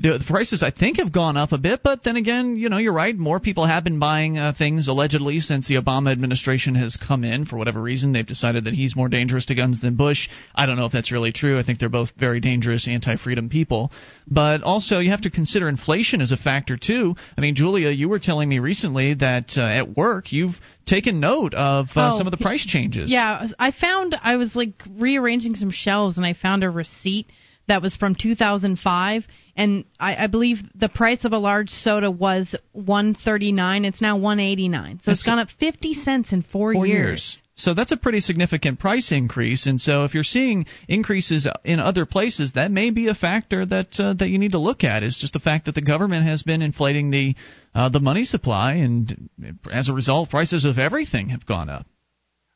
the, 0.00 0.18
the 0.18 0.24
prices, 0.26 0.62
I 0.62 0.70
think, 0.70 0.98
have 0.98 1.12
gone 1.12 1.36
up 1.36 1.52
a 1.52 1.58
bit. 1.58 1.80
But 1.82 2.04
then 2.04 2.16
again, 2.16 2.56
you 2.56 2.68
know, 2.68 2.78
you're 2.78 2.92
right. 2.92 3.16
More 3.16 3.40
people 3.40 3.66
have 3.66 3.84
been 3.84 3.98
buying 3.98 4.38
uh, 4.38 4.52
things 4.56 4.88
allegedly 4.88 5.40
since 5.40 5.68
the 5.68 5.76
Obama 5.76 6.12
administration 6.12 6.74
has 6.76 6.96
come 6.96 7.24
in. 7.24 7.44
For 7.46 7.56
whatever 7.56 7.80
reason, 7.80 8.12
they've 8.12 8.26
decided 8.26 8.64
that 8.64 8.74
he's 8.74 8.94
more 8.94 9.08
dangerous 9.08 9.46
to 9.46 9.54
guns 9.54 9.80
than 9.80 9.96
Bush. 9.96 10.28
I 10.54 10.66
don't 10.66 10.76
know 10.76 10.86
if 10.86 10.92
that's 10.92 11.12
really 11.12 11.32
true. 11.32 11.58
I 11.58 11.62
think 11.62 11.78
they're 11.78 11.88
both 11.88 12.10
very 12.18 12.40
dangerous 12.40 12.86
anti-freedom 12.88 13.48
people. 13.48 13.90
But 14.26 14.62
also, 14.62 14.98
you 14.98 15.10
have 15.10 15.22
to 15.22 15.30
consider 15.30 15.68
inflation 15.68 16.20
as 16.20 16.32
a 16.32 16.36
factor 16.36 16.76
too. 16.76 17.16
I 17.36 17.40
mean, 17.40 17.54
Julia, 17.54 17.90
you 17.90 18.08
were 18.08 18.18
telling 18.18 18.48
me 18.48 18.58
recently 18.58 19.14
that 19.14 19.52
uh, 19.56 19.62
at 19.62 19.96
work 19.96 20.32
you've 20.32 20.56
taken 20.86 21.20
note 21.20 21.54
of 21.54 21.86
uh, 21.96 22.12
Oh, 22.12 22.18
some 22.18 22.26
of 22.26 22.30
the 22.30 22.38
price 22.38 22.64
changes. 22.64 23.10
Yeah, 23.10 23.46
I 23.58 23.70
found 23.70 24.16
I 24.20 24.36
was 24.36 24.56
like 24.56 24.72
rearranging 24.96 25.54
some 25.54 25.70
shelves 25.70 26.16
and 26.16 26.24
I 26.24 26.34
found 26.34 26.64
a 26.64 26.70
receipt 26.70 27.26
that 27.68 27.82
was 27.82 27.96
from 27.96 28.14
2005 28.14 29.26
and 29.58 29.84
I, 29.98 30.24
I 30.24 30.26
believe 30.28 30.58
the 30.76 30.88
price 30.88 31.24
of 31.24 31.32
a 31.32 31.38
large 31.38 31.70
soda 31.70 32.12
was 32.12 32.54
139. 32.72 33.84
It's 33.84 34.00
now 34.00 34.16
189. 34.16 35.00
So 35.02 35.10
it's 35.10 35.24
gone 35.24 35.40
up 35.40 35.48
50 35.58 35.94
cents 35.94 36.32
in 36.32 36.42
four, 36.42 36.72
four 36.72 36.86
years. 36.86 37.42
So 37.56 37.74
that's 37.74 37.90
a 37.90 37.96
pretty 37.96 38.20
significant 38.20 38.78
price 38.78 39.10
increase, 39.10 39.66
and 39.66 39.80
so 39.80 40.04
if 40.04 40.14
you're 40.14 40.22
seeing 40.22 40.66
increases 40.86 41.48
in 41.64 41.80
other 41.80 42.06
places, 42.06 42.52
that 42.52 42.70
may 42.70 42.90
be 42.90 43.08
a 43.08 43.16
factor 43.16 43.66
that 43.66 43.98
uh, 43.98 44.14
that 44.14 44.28
you 44.28 44.38
need 44.38 44.52
to 44.52 44.60
look 44.60 44.84
at. 44.84 45.02
Is 45.02 45.18
just 45.20 45.32
the 45.32 45.40
fact 45.40 45.66
that 45.66 45.74
the 45.74 45.82
government 45.82 46.24
has 46.24 46.44
been 46.44 46.62
inflating 46.62 47.10
the 47.10 47.34
uh, 47.74 47.88
the 47.88 47.98
money 47.98 48.24
supply, 48.24 48.74
and 48.74 49.28
as 49.72 49.88
a 49.88 49.92
result, 49.92 50.30
prices 50.30 50.64
of 50.64 50.78
everything 50.78 51.30
have 51.30 51.46
gone 51.46 51.68
up. 51.68 51.84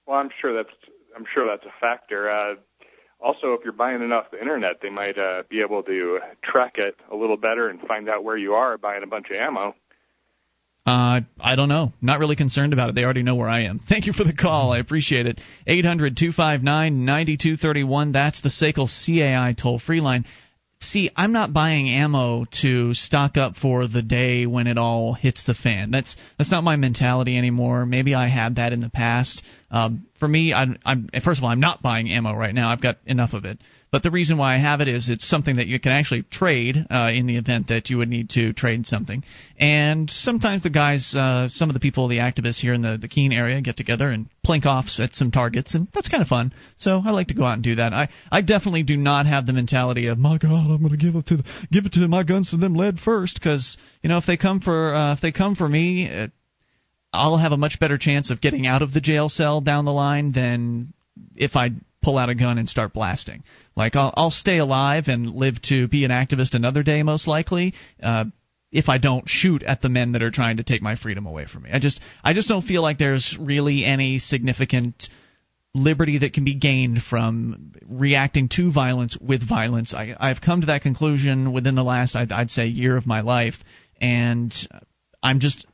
Well, 0.06 0.18
I'm 0.18 0.30
sure 0.40 0.54
that's 0.54 0.76
I'm 1.16 1.24
sure 1.34 1.48
that's 1.48 1.66
a 1.66 1.80
factor. 1.80 2.30
Uh, 2.30 2.54
also, 3.22 3.52
if 3.54 3.60
you're 3.64 3.72
buying 3.72 4.02
off 4.12 4.30
the 4.30 4.40
internet, 4.40 4.80
they 4.82 4.90
might 4.90 5.18
uh, 5.18 5.44
be 5.48 5.60
able 5.60 5.82
to 5.84 6.18
track 6.42 6.74
it 6.76 6.96
a 7.10 7.16
little 7.16 7.36
better 7.36 7.68
and 7.68 7.80
find 7.82 8.08
out 8.08 8.24
where 8.24 8.36
you 8.36 8.54
are 8.54 8.76
buying 8.78 9.02
a 9.02 9.06
bunch 9.06 9.30
of 9.30 9.36
ammo. 9.36 9.74
Uh, 10.84 11.20
I 11.40 11.54
don't 11.54 11.68
know. 11.68 11.92
Not 12.00 12.18
really 12.18 12.34
concerned 12.34 12.72
about 12.72 12.88
it. 12.88 12.96
They 12.96 13.04
already 13.04 13.22
know 13.22 13.36
where 13.36 13.48
I 13.48 13.64
am. 13.64 13.78
Thank 13.88 14.06
you 14.06 14.12
for 14.12 14.24
the 14.24 14.32
call. 14.32 14.72
I 14.72 14.78
appreciate 14.78 15.26
it. 15.26 15.40
800 15.66 16.16
259 16.16 17.04
9231. 17.04 18.12
That's 18.12 18.42
the 18.42 18.48
SACL 18.48 18.88
CAI 18.88 19.54
toll 19.60 19.78
free 19.78 20.00
line. 20.00 20.24
See, 20.82 21.10
I'm 21.16 21.32
not 21.32 21.52
buying 21.52 21.88
ammo 21.88 22.46
to 22.62 22.94
stock 22.94 23.36
up 23.36 23.56
for 23.56 23.86
the 23.86 24.02
day 24.02 24.46
when 24.46 24.66
it 24.66 24.78
all 24.78 25.14
hits 25.14 25.44
the 25.44 25.54
fan. 25.54 25.90
That's 25.90 26.16
that's 26.38 26.50
not 26.50 26.64
my 26.64 26.76
mentality 26.76 27.36
anymore. 27.36 27.86
Maybe 27.86 28.14
I 28.14 28.28
had 28.28 28.56
that 28.56 28.72
in 28.72 28.80
the 28.80 28.90
past. 28.90 29.42
Um, 29.70 30.06
for 30.18 30.28
me, 30.28 30.52
I'm, 30.52 30.78
I'm 30.84 31.08
first 31.24 31.38
of 31.38 31.44
all, 31.44 31.50
I'm 31.50 31.60
not 31.60 31.82
buying 31.82 32.10
ammo 32.10 32.34
right 32.34 32.54
now. 32.54 32.70
I've 32.70 32.82
got 32.82 32.98
enough 33.06 33.32
of 33.32 33.44
it. 33.44 33.58
But 33.92 34.02
the 34.02 34.10
reason 34.10 34.38
why 34.38 34.54
I 34.54 34.58
have 34.58 34.80
it 34.80 34.88
is 34.88 35.10
it's 35.10 35.28
something 35.28 35.56
that 35.56 35.66
you 35.66 35.78
can 35.78 35.92
actually 35.92 36.22
trade 36.22 36.78
uh, 36.90 37.10
in 37.14 37.26
the 37.26 37.36
event 37.36 37.68
that 37.68 37.90
you 37.90 37.98
would 37.98 38.08
need 38.08 38.30
to 38.30 38.54
trade 38.54 38.86
something. 38.86 39.22
And 39.58 40.08
sometimes 40.10 40.62
the 40.62 40.70
guys, 40.70 41.14
uh, 41.14 41.50
some 41.50 41.68
of 41.68 41.74
the 41.74 41.80
people, 41.80 42.08
the 42.08 42.16
activists 42.16 42.58
here 42.58 42.72
in 42.72 42.80
the, 42.80 42.96
the 42.98 43.06
Keene 43.06 43.34
area 43.34 43.60
get 43.60 43.76
together 43.76 44.08
and 44.08 44.30
plink 44.46 44.64
off 44.64 44.86
at 44.98 45.14
some 45.14 45.30
targets, 45.30 45.74
and 45.74 45.88
that's 45.92 46.08
kind 46.08 46.22
of 46.22 46.28
fun. 46.28 46.54
So 46.78 47.02
I 47.04 47.10
like 47.10 47.28
to 47.28 47.34
go 47.34 47.44
out 47.44 47.52
and 47.52 47.62
do 47.62 47.74
that. 47.74 47.92
I, 47.92 48.08
I 48.30 48.40
definitely 48.40 48.82
do 48.82 48.96
not 48.96 49.26
have 49.26 49.44
the 49.44 49.52
mentality 49.52 50.06
of 50.06 50.16
my 50.16 50.38
God, 50.38 50.70
I'm 50.70 50.78
going 50.78 50.92
to 50.92 50.96
give 50.96 51.14
it 51.14 51.26
to 51.26 51.36
the, 51.36 51.44
give 51.70 51.84
it 51.84 51.92
to 51.92 52.08
my 52.08 52.22
guns 52.22 52.50
to 52.50 52.56
them 52.56 52.74
lead 52.74 52.98
first, 52.98 53.38
because 53.38 53.76
you 54.02 54.08
know 54.08 54.16
if 54.16 54.24
they 54.24 54.38
come 54.38 54.60
for 54.60 54.94
uh, 54.94 55.12
if 55.12 55.20
they 55.20 55.32
come 55.32 55.54
for 55.54 55.68
me. 55.68 56.10
Uh, 56.10 56.28
I'll 57.14 57.36
have 57.36 57.52
a 57.52 57.58
much 57.58 57.78
better 57.78 57.98
chance 57.98 58.30
of 58.30 58.40
getting 58.40 58.66
out 58.66 58.80
of 58.80 58.94
the 58.94 59.00
jail 59.02 59.28
cell 59.28 59.60
down 59.60 59.84
the 59.84 59.92
line 59.92 60.32
than 60.32 60.94
if 61.36 61.56
I 61.56 61.72
pull 62.02 62.18
out 62.18 62.28
a 62.28 62.34
gun 62.34 62.58
and 62.58 62.68
start 62.68 62.92
blasting. 62.92 63.44
Like 63.76 63.96
I'll, 63.96 64.12
I'll 64.16 64.30
stay 64.30 64.58
alive 64.58 65.04
and 65.08 65.34
live 65.34 65.60
to 65.62 65.88
be 65.88 66.04
an 66.04 66.10
activist 66.10 66.54
another 66.54 66.82
day, 66.82 67.02
most 67.02 67.26
likely. 67.28 67.74
Uh, 68.02 68.26
if 68.70 68.88
I 68.88 68.98
don't 68.98 69.28
shoot 69.28 69.62
at 69.62 69.82
the 69.82 69.88
men 69.88 70.12
that 70.12 70.22
are 70.22 70.30
trying 70.30 70.56
to 70.56 70.62
take 70.62 70.82
my 70.82 70.96
freedom 70.96 71.26
away 71.26 71.46
from 71.46 71.64
me, 71.64 71.70
I 71.72 71.78
just 71.78 72.00
I 72.24 72.32
just 72.32 72.48
don't 72.48 72.62
feel 72.62 72.82
like 72.82 72.98
there's 72.98 73.36
really 73.38 73.84
any 73.84 74.18
significant 74.18 75.08
liberty 75.74 76.18
that 76.18 76.32
can 76.32 76.44
be 76.44 76.54
gained 76.54 77.02
from 77.02 77.72
reacting 77.86 78.48
to 78.50 78.70
violence 78.70 79.16
with 79.18 79.46
violence. 79.46 79.94
I, 79.94 80.14
I've 80.18 80.40
come 80.40 80.60
to 80.62 80.66
that 80.68 80.82
conclusion 80.82 81.52
within 81.52 81.74
the 81.74 81.84
last 81.84 82.14
I'd, 82.16 82.32
I'd 82.32 82.50
say 82.50 82.66
year 82.66 82.96
of 82.96 83.06
my 83.06 83.20
life, 83.20 83.54
and 84.00 84.52
I'm 85.22 85.40
just 85.40 85.66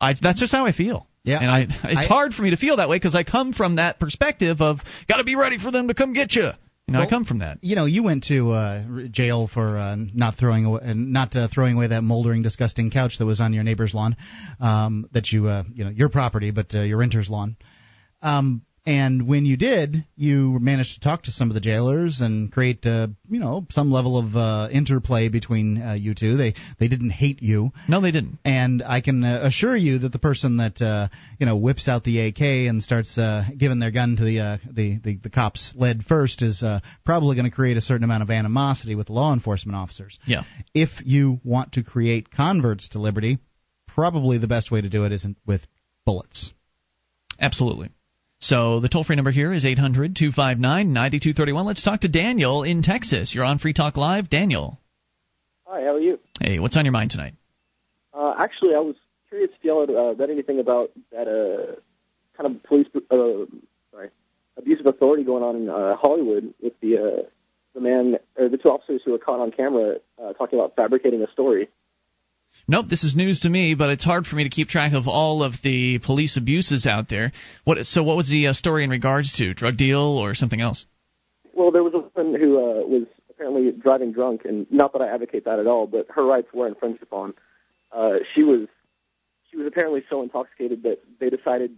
I 0.00 0.14
that's 0.20 0.40
just 0.40 0.52
how 0.52 0.66
I 0.66 0.72
feel. 0.72 1.06
Yeah, 1.24 1.38
and 1.40 1.50
I, 1.50 1.60
it's 1.62 2.04
I, 2.04 2.06
hard 2.06 2.34
for 2.34 2.42
me 2.42 2.50
to 2.50 2.56
feel 2.56 2.76
that 2.76 2.88
way 2.88 2.96
because 2.96 3.14
I 3.14 3.22
come 3.22 3.52
from 3.52 3.76
that 3.76 4.00
perspective 4.00 4.60
of 4.60 4.78
got 5.08 5.18
to 5.18 5.24
be 5.24 5.36
ready 5.36 5.58
for 5.58 5.70
them 5.70 5.88
to 5.88 5.94
come 5.94 6.12
get 6.12 6.34
you. 6.34 6.50
You 6.88 6.94
know, 6.94 6.98
well, 6.98 7.06
I 7.06 7.10
come 7.10 7.24
from 7.24 7.38
that. 7.38 7.58
You 7.62 7.76
know, 7.76 7.84
you 7.84 8.02
went 8.02 8.24
to 8.24 8.50
uh, 8.50 8.82
jail 9.08 9.48
for 9.52 9.78
uh, 9.78 9.96
not 9.96 10.36
throwing 10.36 10.64
away, 10.64 10.80
not 10.94 11.34
uh, 11.36 11.46
throwing 11.52 11.76
away 11.76 11.86
that 11.86 12.02
moldering, 12.02 12.42
disgusting 12.42 12.90
couch 12.90 13.18
that 13.18 13.24
was 13.24 13.40
on 13.40 13.52
your 13.52 13.62
neighbor's 13.62 13.94
lawn, 13.94 14.16
um, 14.60 15.08
that 15.12 15.30
you, 15.30 15.46
uh, 15.46 15.62
you 15.72 15.84
know, 15.84 15.90
your 15.90 16.08
property, 16.08 16.50
but 16.50 16.74
uh, 16.74 16.80
your 16.80 16.98
renter's 16.98 17.30
lawn. 17.30 17.56
Um, 18.20 18.62
and 18.84 19.28
when 19.28 19.46
you 19.46 19.56
did, 19.56 20.04
you 20.16 20.58
managed 20.58 20.94
to 20.94 21.00
talk 21.00 21.22
to 21.24 21.30
some 21.30 21.50
of 21.50 21.54
the 21.54 21.60
jailers 21.60 22.20
and 22.20 22.50
create, 22.50 22.84
uh, 22.84 23.06
you 23.30 23.38
know, 23.38 23.64
some 23.70 23.92
level 23.92 24.18
of 24.18 24.34
uh, 24.34 24.68
interplay 24.72 25.28
between 25.28 25.80
uh, 25.80 25.92
you 25.92 26.16
two. 26.16 26.36
They 26.36 26.54
they 26.80 26.88
didn't 26.88 27.10
hate 27.10 27.42
you. 27.42 27.70
No, 27.88 28.00
they 28.00 28.10
didn't. 28.10 28.40
And 28.44 28.82
I 28.82 29.00
can 29.00 29.22
uh, 29.22 29.40
assure 29.42 29.76
you 29.76 30.00
that 30.00 30.10
the 30.10 30.18
person 30.18 30.56
that 30.56 30.82
uh, 30.82 31.08
you 31.38 31.46
know 31.46 31.56
whips 31.56 31.86
out 31.86 32.02
the 32.02 32.26
AK 32.26 32.40
and 32.40 32.82
starts 32.82 33.16
uh, 33.16 33.44
giving 33.56 33.78
their 33.78 33.92
gun 33.92 34.16
to 34.16 34.24
the 34.24 34.40
uh, 34.40 34.58
the, 34.68 34.98
the 34.98 35.16
the 35.16 35.30
cops 35.30 35.72
lead 35.76 36.02
first 36.04 36.42
is 36.42 36.64
uh, 36.64 36.80
probably 37.04 37.36
going 37.36 37.48
to 37.48 37.54
create 37.54 37.76
a 37.76 37.80
certain 37.80 38.04
amount 38.04 38.24
of 38.24 38.30
animosity 38.30 38.96
with 38.96 39.10
law 39.10 39.32
enforcement 39.32 39.76
officers. 39.76 40.18
Yeah. 40.26 40.42
If 40.74 40.90
you 41.04 41.38
want 41.44 41.74
to 41.74 41.84
create 41.84 42.32
converts 42.32 42.88
to 42.90 42.98
liberty, 42.98 43.38
probably 43.86 44.38
the 44.38 44.48
best 44.48 44.72
way 44.72 44.80
to 44.80 44.88
do 44.88 45.04
it 45.04 45.12
isn't 45.12 45.36
with 45.46 45.60
bullets. 46.04 46.52
Absolutely. 47.38 47.90
So 48.42 48.80
the 48.80 48.88
toll 48.88 49.04
free 49.04 49.14
number 49.14 49.30
here 49.30 49.52
is 49.52 49.64
800 49.64 50.16
259 50.16 50.92
9231. 50.92 51.64
Let's 51.64 51.82
talk 51.84 52.00
to 52.00 52.08
Daniel 52.08 52.64
in 52.64 52.82
Texas. 52.82 53.32
You're 53.32 53.44
on 53.44 53.60
Free 53.60 53.72
Talk 53.72 53.96
Live. 53.96 54.28
Daniel. 54.28 54.80
Hi, 55.64 55.82
how 55.82 55.94
are 55.94 56.00
you? 56.00 56.18
Hey, 56.40 56.58
what's 56.58 56.76
on 56.76 56.84
your 56.84 56.90
mind 56.90 57.12
tonight? 57.12 57.34
Uh, 58.12 58.34
actually, 58.36 58.74
I 58.74 58.80
was 58.80 58.96
curious 59.28 59.50
if 59.56 59.64
y'all 59.64 59.86
had 59.86 59.90
uh, 59.90 60.14
read 60.16 60.28
anything 60.28 60.58
about 60.58 60.90
that 61.12 61.28
uh, 61.28 61.76
kind 62.36 62.52
of 62.52 62.64
police, 62.64 62.88
uh, 62.96 63.46
sorry, 63.92 64.10
abuse 64.56 64.80
of 64.80 64.86
authority 64.86 65.22
going 65.22 65.44
on 65.44 65.54
in 65.54 65.70
uh, 65.70 65.94
Hollywood 65.94 66.52
with 66.60 66.72
the 66.80 66.98
uh, 66.98 67.22
the 67.74 67.80
man 67.80 68.16
or 68.36 68.48
the 68.48 68.56
two 68.56 68.70
officers 68.70 69.02
who 69.04 69.12
were 69.12 69.18
caught 69.18 69.38
on 69.38 69.52
camera 69.52 69.98
uh, 70.20 70.32
talking 70.32 70.58
about 70.58 70.74
fabricating 70.74 71.22
a 71.22 71.30
story. 71.30 71.68
Nope, 72.68 72.86
this 72.88 73.02
is 73.02 73.16
news 73.16 73.40
to 73.40 73.50
me, 73.50 73.74
but 73.74 73.90
it's 73.90 74.04
hard 74.04 74.24
for 74.24 74.36
me 74.36 74.44
to 74.44 74.50
keep 74.50 74.68
track 74.68 74.92
of 74.92 75.08
all 75.08 75.42
of 75.42 75.54
the 75.62 75.98
police 75.98 76.36
abuses 76.36 76.86
out 76.86 77.08
there. 77.08 77.32
What? 77.64 77.84
So, 77.86 78.02
what 78.02 78.16
was 78.16 78.30
the 78.30 78.46
uh, 78.46 78.52
story 78.52 78.84
in 78.84 78.90
regards 78.90 79.36
to 79.38 79.52
drug 79.52 79.76
deal 79.76 79.98
or 79.98 80.34
something 80.34 80.60
else? 80.60 80.86
Well, 81.52 81.72
there 81.72 81.82
was 81.82 81.92
a 81.94 81.98
woman 81.98 82.40
who 82.40 82.58
uh, 82.58 82.86
was 82.86 83.06
apparently 83.28 83.72
driving 83.72 84.12
drunk, 84.12 84.42
and 84.44 84.66
not 84.70 84.92
that 84.92 85.02
I 85.02 85.12
advocate 85.12 85.44
that 85.44 85.58
at 85.58 85.66
all, 85.66 85.86
but 85.86 86.06
her 86.14 86.24
rights 86.24 86.48
were 86.54 86.68
infringed 86.68 87.02
upon. 87.02 87.34
Uh, 87.90 88.18
she 88.34 88.44
was 88.44 88.68
she 89.50 89.56
was 89.56 89.66
apparently 89.66 90.04
so 90.08 90.22
intoxicated 90.22 90.84
that 90.84 91.00
they 91.18 91.30
decided 91.30 91.76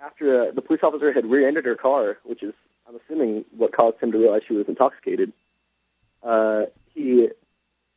after 0.00 0.44
uh, 0.44 0.52
the 0.52 0.62
police 0.62 0.80
officer 0.82 1.12
had 1.12 1.26
rear-ended 1.26 1.64
her 1.64 1.74
car, 1.74 2.18
which 2.24 2.42
is 2.42 2.54
I'm 2.88 2.94
assuming 2.96 3.44
what 3.56 3.76
caused 3.76 3.98
him 4.00 4.12
to 4.12 4.18
realize 4.18 4.42
she 4.46 4.54
was 4.54 4.66
intoxicated. 4.68 5.32
Uh, 6.22 6.62
he 6.94 7.28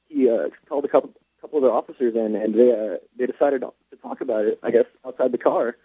he 0.10 0.30
uh, 0.30 0.50
called 0.68 0.86
a 0.86 0.90
couple 0.90 1.12
couple 1.42 1.60
of 1.60 1.64
the 1.64 1.70
officers 1.70 2.16
in, 2.16 2.36
and 2.36 2.54
they 2.54 2.72
uh, 2.72 2.98
they 3.18 3.26
decided 3.26 3.62
to 3.62 3.98
talk 4.02 4.22
about 4.22 4.46
it. 4.46 4.60
I 4.64 4.72
guess 4.72 4.86
outside 5.06 5.32
the 5.32 5.38
car, 5.38 5.76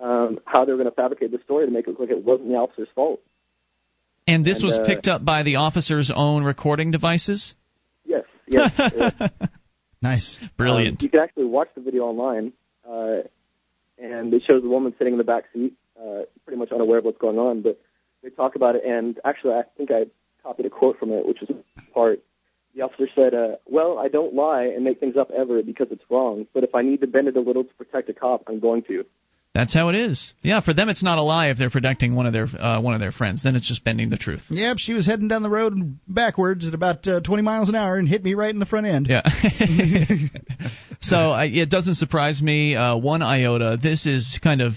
um, 0.00 0.40
how 0.44 0.64
they 0.64 0.72
were 0.72 0.78
going 0.78 0.90
to 0.90 0.94
fabricate 0.94 1.32
the 1.32 1.40
story 1.44 1.66
to 1.66 1.72
make 1.72 1.86
it 1.86 1.90
look 1.90 2.00
like 2.00 2.10
it 2.10 2.24
wasn't 2.24 2.48
the 2.48 2.54
officer's 2.54 2.88
fault. 2.94 3.20
And 4.26 4.44
this 4.44 4.58
And, 4.58 4.66
was 4.66 4.74
uh, 4.74 4.84
picked 4.86 5.08
up 5.08 5.24
by 5.24 5.42
the 5.42 5.56
officer's 5.56 6.10
own 6.14 6.44
recording 6.44 6.90
devices. 6.90 7.54
Yes, 8.04 8.24
yes. 8.46 8.70
Nice. 10.02 10.38
Brilliant. 10.56 11.00
Um, 11.00 11.04
you 11.04 11.10
can 11.10 11.20
actually 11.20 11.44
watch 11.44 11.68
the 11.74 11.82
video 11.82 12.04
online, 12.04 12.52
uh, 12.88 13.28
and 13.98 14.32
it 14.32 14.42
shows 14.46 14.64
a 14.64 14.68
woman 14.68 14.94
sitting 14.98 15.14
in 15.14 15.18
the 15.18 15.24
back 15.24 15.44
seat, 15.52 15.74
uh, 16.00 16.22
pretty 16.44 16.58
much 16.58 16.72
unaware 16.72 16.98
of 16.98 17.04
what's 17.04 17.18
going 17.18 17.38
on. 17.38 17.62
But 17.62 17.80
they 18.22 18.30
talk 18.30 18.56
about 18.56 18.76
it, 18.76 18.82
and 18.84 19.18
actually, 19.24 19.54
I 19.54 19.62
think 19.76 19.90
I 19.90 20.06
copied 20.42 20.66
a 20.66 20.70
quote 20.70 20.98
from 20.98 21.12
it, 21.12 21.26
which 21.26 21.42
is 21.42 21.48
part. 21.92 22.20
The 22.74 22.82
officer 22.82 23.08
said, 23.14 23.34
uh, 23.34 23.56
"Well, 23.66 23.98
I 23.98 24.08
don't 24.08 24.34
lie 24.34 24.64
and 24.64 24.84
make 24.84 25.00
things 25.00 25.16
up 25.16 25.30
ever 25.30 25.62
because 25.62 25.88
it's 25.90 26.04
wrong. 26.08 26.46
But 26.54 26.64
if 26.64 26.74
I 26.74 26.82
need 26.82 27.00
to 27.00 27.06
bend 27.06 27.28
it 27.28 27.36
a 27.36 27.40
little 27.40 27.64
to 27.64 27.74
protect 27.74 28.08
a 28.08 28.14
cop, 28.14 28.44
I'm 28.46 28.60
going 28.60 28.82
to." 28.84 29.04
That's 29.54 29.74
how 29.74 29.88
it 29.88 29.96
is. 29.96 30.32
Yeah, 30.42 30.60
for 30.60 30.72
them 30.72 30.88
it's 30.88 31.02
not 31.02 31.18
a 31.18 31.22
lie 31.22 31.50
if 31.50 31.58
they're 31.58 31.70
protecting 31.70 32.14
one 32.14 32.26
of 32.26 32.32
their 32.32 32.46
uh, 32.46 32.80
one 32.80 32.94
of 32.94 33.00
their 33.00 33.10
friends. 33.10 33.42
Then 33.42 33.56
it's 33.56 33.66
just 33.66 33.82
bending 33.82 34.08
the 34.08 34.16
truth. 34.16 34.42
Yep, 34.48 34.78
she 34.78 34.92
was 34.92 35.06
heading 35.06 35.26
down 35.26 35.42
the 35.42 35.50
road 35.50 35.98
backwards 36.06 36.68
at 36.68 36.74
about 36.74 37.06
uh, 37.08 37.20
20 37.20 37.42
miles 37.42 37.68
an 37.68 37.74
hour 37.74 37.96
and 37.96 38.08
hit 38.08 38.22
me 38.22 38.34
right 38.34 38.50
in 38.50 38.60
the 38.60 38.66
front 38.66 38.86
end. 38.86 39.08
Yeah. 39.08 39.22
so 41.00 41.16
I, 41.16 41.46
it 41.46 41.68
doesn't 41.68 41.96
surprise 41.96 42.40
me 42.40 42.76
uh, 42.76 42.96
one 42.96 43.22
iota. 43.22 43.76
This 43.82 44.06
is 44.06 44.38
kind 44.40 44.62
of 44.62 44.74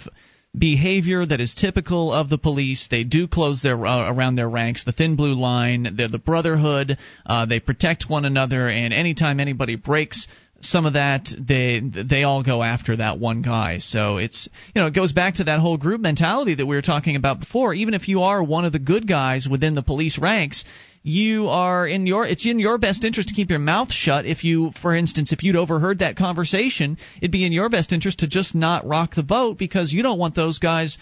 behavior 0.58 1.26
that 1.26 1.42
is 1.42 1.56
typical 1.56 2.14
of 2.14 2.30
the 2.30 2.38
police. 2.38 2.88
They 2.90 3.04
do 3.04 3.28
close 3.28 3.62
their 3.62 3.86
uh, 3.86 4.12
around 4.12 4.36
their 4.36 4.50
ranks, 4.50 4.84
the 4.84 4.92
thin 4.92 5.16
blue 5.16 5.34
line. 5.34 5.96
They're 5.98 6.08
the 6.08 6.20
brotherhood. 6.20 6.98
Uh, 7.26 7.46
they 7.46 7.60
protect 7.60 8.10
one 8.10 8.26
another, 8.26 8.68
and 8.68 8.94
anytime 8.94 9.40
anybody 9.40 9.76
breaks 9.76 10.28
some 10.64 10.86
of 10.86 10.94
that 10.94 11.28
they 11.38 11.82
they 11.82 12.24
all 12.24 12.42
go 12.42 12.64
after 12.64 12.96
that 12.96 13.20
one 13.20 13.42
guy 13.42 13.80
so 13.80 14.18
it's 14.18 14.48
you 14.74 14.82
know 14.82 14.88
it 14.88 14.96
goes 14.96 15.12
back 15.12 15.36
to 15.36 15.44
that 15.44 15.60
whole 15.60 15.78
group 15.78 16.00
mentality 16.00 16.56
that 16.56 16.66
we 16.66 16.76
were 16.76 16.82
talking 16.82 17.18
about 17.18 17.42
before 17.42 17.74
even 17.74 17.94
if 17.94 18.08
you 18.08 18.22
are 18.22 18.42
one 18.42 18.64
of 18.64 18.72
the 18.72 18.80
good 18.80 19.06
guys 19.06 19.46
within 19.46 19.76
the 19.76 19.82
police 19.82 20.18
ranks 20.18 20.64
you 21.04 21.50
are 21.50 21.86
in 21.86 22.08
your 22.08 22.26
it's 22.26 22.46
in 22.46 22.60
your 22.60 22.78
best 22.78 23.04
interest 23.04 23.28
to 23.28 23.36
keep 23.36 23.50
your 23.50 23.60
mouth 23.60 23.92
shut 23.92 24.26
if 24.26 24.46
you 24.46 24.72
for 24.82 24.96
instance 24.96 25.34
if 25.34 25.44
you'd 25.44 25.58
overheard 25.58 26.00
that 26.00 26.16
conversation 26.16 26.98
it'd 27.18 27.30
be 27.30 27.46
in 27.46 27.52
your 27.52 27.68
best 27.68 27.92
interest 27.92 28.20
to 28.20 28.28
just 28.28 28.56
not 28.56 28.88
rock 28.88 29.14
the 29.16 29.22
boat 29.24 29.58
because 29.58 29.92
you 29.92 30.02
don't 30.02 30.18
want 30.18 30.34
those 30.34 30.60
guys 30.60 30.98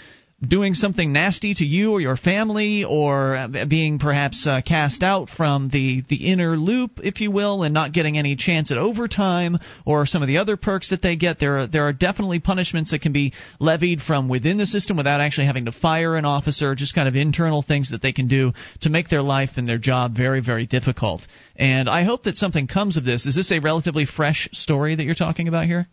doing 0.45 0.73
something 0.73 1.13
nasty 1.13 1.53
to 1.53 1.65
you 1.65 1.91
or 1.91 2.01
your 2.01 2.17
family 2.17 2.83
or 2.83 3.35
uh, 3.35 3.65
being 3.69 3.99
perhaps 3.99 4.47
uh, 4.47 4.61
cast 4.65 5.03
out 5.03 5.29
from 5.29 5.69
the 5.69 6.03
the 6.09 6.31
inner 6.31 6.57
loop 6.57 6.99
if 7.03 7.21
you 7.21 7.29
will 7.29 7.63
and 7.63 7.73
not 7.73 7.93
getting 7.93 8.17
any 8.17 8.35
chance 8.35 8.71
at 8.71 8.77
overtime 8.77 9.57
or 9.85 10.05
some 10.05 10.21
of 10.21 10.27
the 10.27 10.37
other 10.37 10.57
perks 10.57 10.89
that 10.89 11.01
they 11.01 11.15
get. 11.15 11.39
There 11.39 11.59
are, 11.59 11.67
there 11.67 11.87
are 11.87 11.93
definitely 11.93 12.39
punishments 12.39 12.91
that 12.91 13.01
can 13.01 13.11
be 13.11 13.33
levied 13.59 14.01
from 14.01 14.29
within 14.29 14.57
the 14.57 14.65
system 14.65 14.97
without 14.97 15.21
actually 15.21 15.45
having 15.45 15.65
to 15.65 15.71
fire 15.71 16.15
an 16.15 16.25
officer 16.25 16.73
just 16.73 16.95
kind 16.95 17.07
of 17.07 17.15
internal 17.15 17.61
things 17.61 17.91
that 17.91 18.01
they 18.01 18.13
can 18.13 18.27
do 18.27 18.53
to 18.81 18.89
make 18.89 19.09
their 19.09 19.21
life 19.21 19.51
and 19.57 19.67
their 19.67 19.77
job 19.77 20.15
very 20.15 20.41
very 20.41 20.65
difficult. 20.65 21.25
And 21.55 21.87
i 21.87 22.03
hope 22.03 22.23
that 22.23 22.35
something 22.35 22.67
comes 22.67 22.97
of 22.97 23.05
this. 23.05 23.25
Is 23.25 23.35
this 23.35 23.51
a 23.51 23.59
relatively 23.59 24.05
fresh 24.05 24.49
story 24.53 24.95
that 24.95 25.03
you're 25.03 25.13
talking 25.13 25.47
about 25.47 25.65
here? 25.65 25.87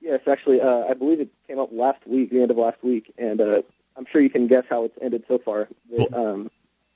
Yes, 0.00 0.20
actually, 0.26 0.60
uh, 0.60 0.84
I 0.90 0.94
believe 0.94 1.20
it 1.20 1.28
came 1.46 1.60
up 1.60 1.68
last 1.72 2.04
week, 2.06 2.30
the 2.30 2.42
end 2.42 2.50
of 2.50 2.56
last 2.56 2.82
week, 2.82 3.12
and 3.16 3.40
uh, 3.40 3.62
I'm 3.96 4.06
sure 4.10 4.20
you 4.20 4.30
can 4.30 4.46
guess 4.46 4.64
how 4.68 4.84
it's 4.84 4.96
ended 5.02 5.24
so 5.28 5.38
far. 5.44 5.68
The, 5.90 6.14
um, 6.14 6.50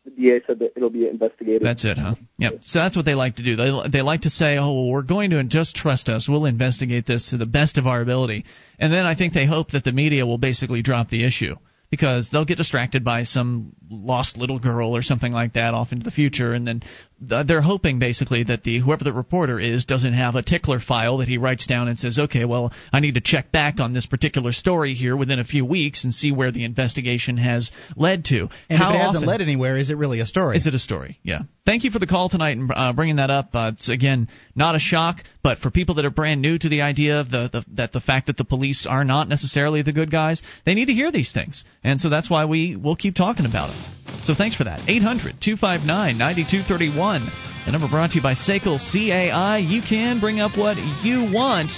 the 0.05 0.11
DA 0.11 0.41
said 0.47 0.61
that 0.61 0.73
it'll 0.77 0.91
be 0.91 1.09
investigated. 1.09 1.63
That's 1.63 1.85
it, 1.85 1.99
huh? 1.99 2.15
Yep. 2.39 2.59
So 2.63 2.79
that's 2.79 2.97
what 2.97 3.05
they 3.05 3.15
like 3.15 3.37
to 3.37 3.43
do. 3.43 3.57
They 3.57 3.71
they 3.93 4.03
like 4.03 4.23
to 4.23 4.31
say, 4.31 4.57
"Oh, 4.57 4.73
well, 4.73 4.89
we're 4.89 5.03
going 5.03 5.31
to 5.31 5.43
just 5.45 5.77
trust 5.77 6.09
us. 6.09 6.29
We'll 6.29 6.47
investigate 6.47 7.07
this 7.07 7.31
to 7.31 7.37
the 7.37 7.47
best 7.47 7.77
of 7.77 7.87
our 7.87 8.01
ability." 8.01 8.45
And 8.79 8.93
then 8.93 9.05
I 9.05 9.15
think 9.15 9.35
they 9.35 9.47
hope 9.47 9.73
that 9.73 9.85
the 9.85 9.93
media 9.93 10.25
will 10.25 10.39
basically 10.39 10.83
drop 10.83 11.09
the 11.09 11.25
issue 11.25 11.57
because 11.91 12.31
they'll 12.31 12.45
get 12.45 12.59
distracted 12.59 13.05
by 13.05 13.25
some 13.25 13.73
lost 13.91 14.37
little 14.37 14.59
girl 14.59 14.97
or 14.97 15.03
something 15.03 15.33
like 15.33 15.55
that 15.55 15.75
off 15.75 15.93
into 15.93 16.05
the 16.05 16.11
future, 16.11 16.53
and 16.53 16.67
then 16.67 16.81
th- 16.81 16.93
they're 17.19 17.63
hoping 17.63 17.99
basically 17.99 18.45
that 18.45 18.63
the 18.63 18.79
whoever 18.79 19.03
the 19.03 19.13
reporter 19.13 19.59
is 19.59 19.87
doesn't 19.87 20.13
have 20.13 20.35
a 20.35 20.43
tickler 20.43 20.81
file 20.81 21.19
that 21.19 21.29
he 21.29 21.39
writes 21.39 21.67
down 21.67 21.89
and 21.89 21.99
says, 21.99 22.19
okay, 22.19 22.45
well, 22.45 22.73
I 22.93 23.01
need 23.01 23.15
to 23.15 23.23
check 23.23 23.51
back 23.51 23.81
on 23.81 23.93
this 23.93 24.05
particular 24.05 24.53
story 24.53 24.93
here 24.93 25.17
within 25.17 25.39
a 25.39 25.45
few 25.45 25.65
weeks 25.65 26.05
and 26.05 26.13
see 26.13 26.31
where 26.31 26.53
the 26.53 26.65
investigation 26.65 27.39
has 27.39 27.71
led 27.97 28.27
to. 28.27 28.49
And 28.69 28.79
How 28.79 28.91
if 28.91 28.97
it 28.97 28.99
hasn't 28.99 29.27
led 29.27 29.41
anywhere, 29.41 29.79
is 29.79 29.89
it 29.89 29.97
really 29.97 30.21
a 30.21 30.27
story? 30.27 30.57
is 30.59 30.67
it 30.67 30.75
a 30.75 30.79
story? 30.79 31.19
Yeah. 31.23 31.41
Thank 31.65 31.85
you 31.85 31.91
for 31.91 31.99
the 31.99 32.07
call 32.07 32.29
tonight 32.29 32.59
and 32.59 32.71
uh, 32.75 32.93
bringing 32.93 33.17
that 33.17 33.31
up. 33.31 33.49
Uh, 33.55 33.73
it's 33.75 33.89
again 33.89 34.29
not 34.55 34.75
a 34.75 34.79
shock, 34.79 35.17
but 35.43 35.59
for 35.59 35.71
people 35.71 35.97
that 35.97 36.05
are 36.05 36.11
brand 36.11 36.43
new 36.43 36.59
to 36.59 36.69
the 36.69 36.83
idea 36.83 37.21
of 37.21 37.31
the, 37.31 37.49
the 37.53 37.65
that 37.75 37.93
the 37.93 38.01
fact 38.01 38.27
that 38.27 38.37
the 38.37 38.45
police 38.45 38.87
are 38.89 39.05
not 39.05 39.29
necessarily 39.29 39.83
the 39.83 39.93
good 39.93 40.11
guys, 40.11 40.43
they 40.65 40.75
need 40.75 40.87
to 40.87 40.93
hear 40.93 41.11
these 41.11 41.33
things, 41.33 41.65
and 41.83 42.01
so 42.01 42.09
that's 42.09 42.31
why 42.31 42.45
we 42.45 42.77
will 42.77 42.95
keep 42.95 43.15
talking 43.15 43.47
about 43.47 43.71
it. 43.71 44.25
So 44.25 44.35
thanks 44.35 44.57
for 44.57 44.65
that. 44.65 44.89
800 44.89 45.41
259 45.41 46.19
9231. 46.19 47.06
The 47.07 47.71
number 47.71 47.89
brought 47.89 48.11
to 48.11 48.17
you 48.17 48.23
by 48.23 48.33
Sekel 48.33 48.79
CAI. 48.79 49.59
You 49.59 49.81
can 49.81 50.19
bring 50.19 50.41
up 50.41 50.59
what 50.59 50.77
you 51.05 51.31
want. 51.33 51.71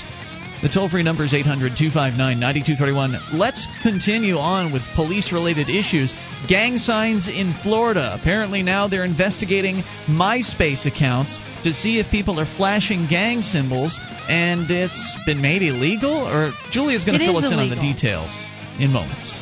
The 0.63 0.71
toll 0.71 0.89
free 0.89 1.03
number 1.03 1.23
is 1.25 1.35
800 1.35 1.77
259 1.77 2.41
9231. 2.41 3.39
Let's 3.39 3.69
continue 3.83 4.39
on 4.39 4.73
with 4.73 4.81
police 4.97 5.31
related 5.31 5.69
issues. 5.69 6.15
Gang 6.49 6.79
signs 6.79 7.29
in 7.29 7.53
Florida. 7.63 8.17
Apparently, 8.19 8.63
now 8.63 8.89
they're 8.89 9.05
investigating 9.05 9.83
MySpace 10.07 10.87
accounts 10.87 11.39
to 11.63 11.75
see 11.75 12.01
if 12.01 12.11
people 12.11 12.41
are 12.41 12.47
flashing 12.57 13.07
gang 13.07 13.43
symbols, 13.43 14.01
and 14.29 14.71
it's 14.71 15.17
been 15.27 15.43
made 15.43 15.61
illegal? 15.63 16.27
Or 16.27 16.53
Julia's 16.71 17.05
going 17.05 17.19
to 17.19 17.25
fill 17.27 17.37
us 17.37 17.53
in 17.53 17.59
on 17.59 17.69
the 17.69 17.77
details 17.77 18.35
in 18.81 18.91
moments. 18.91 19.39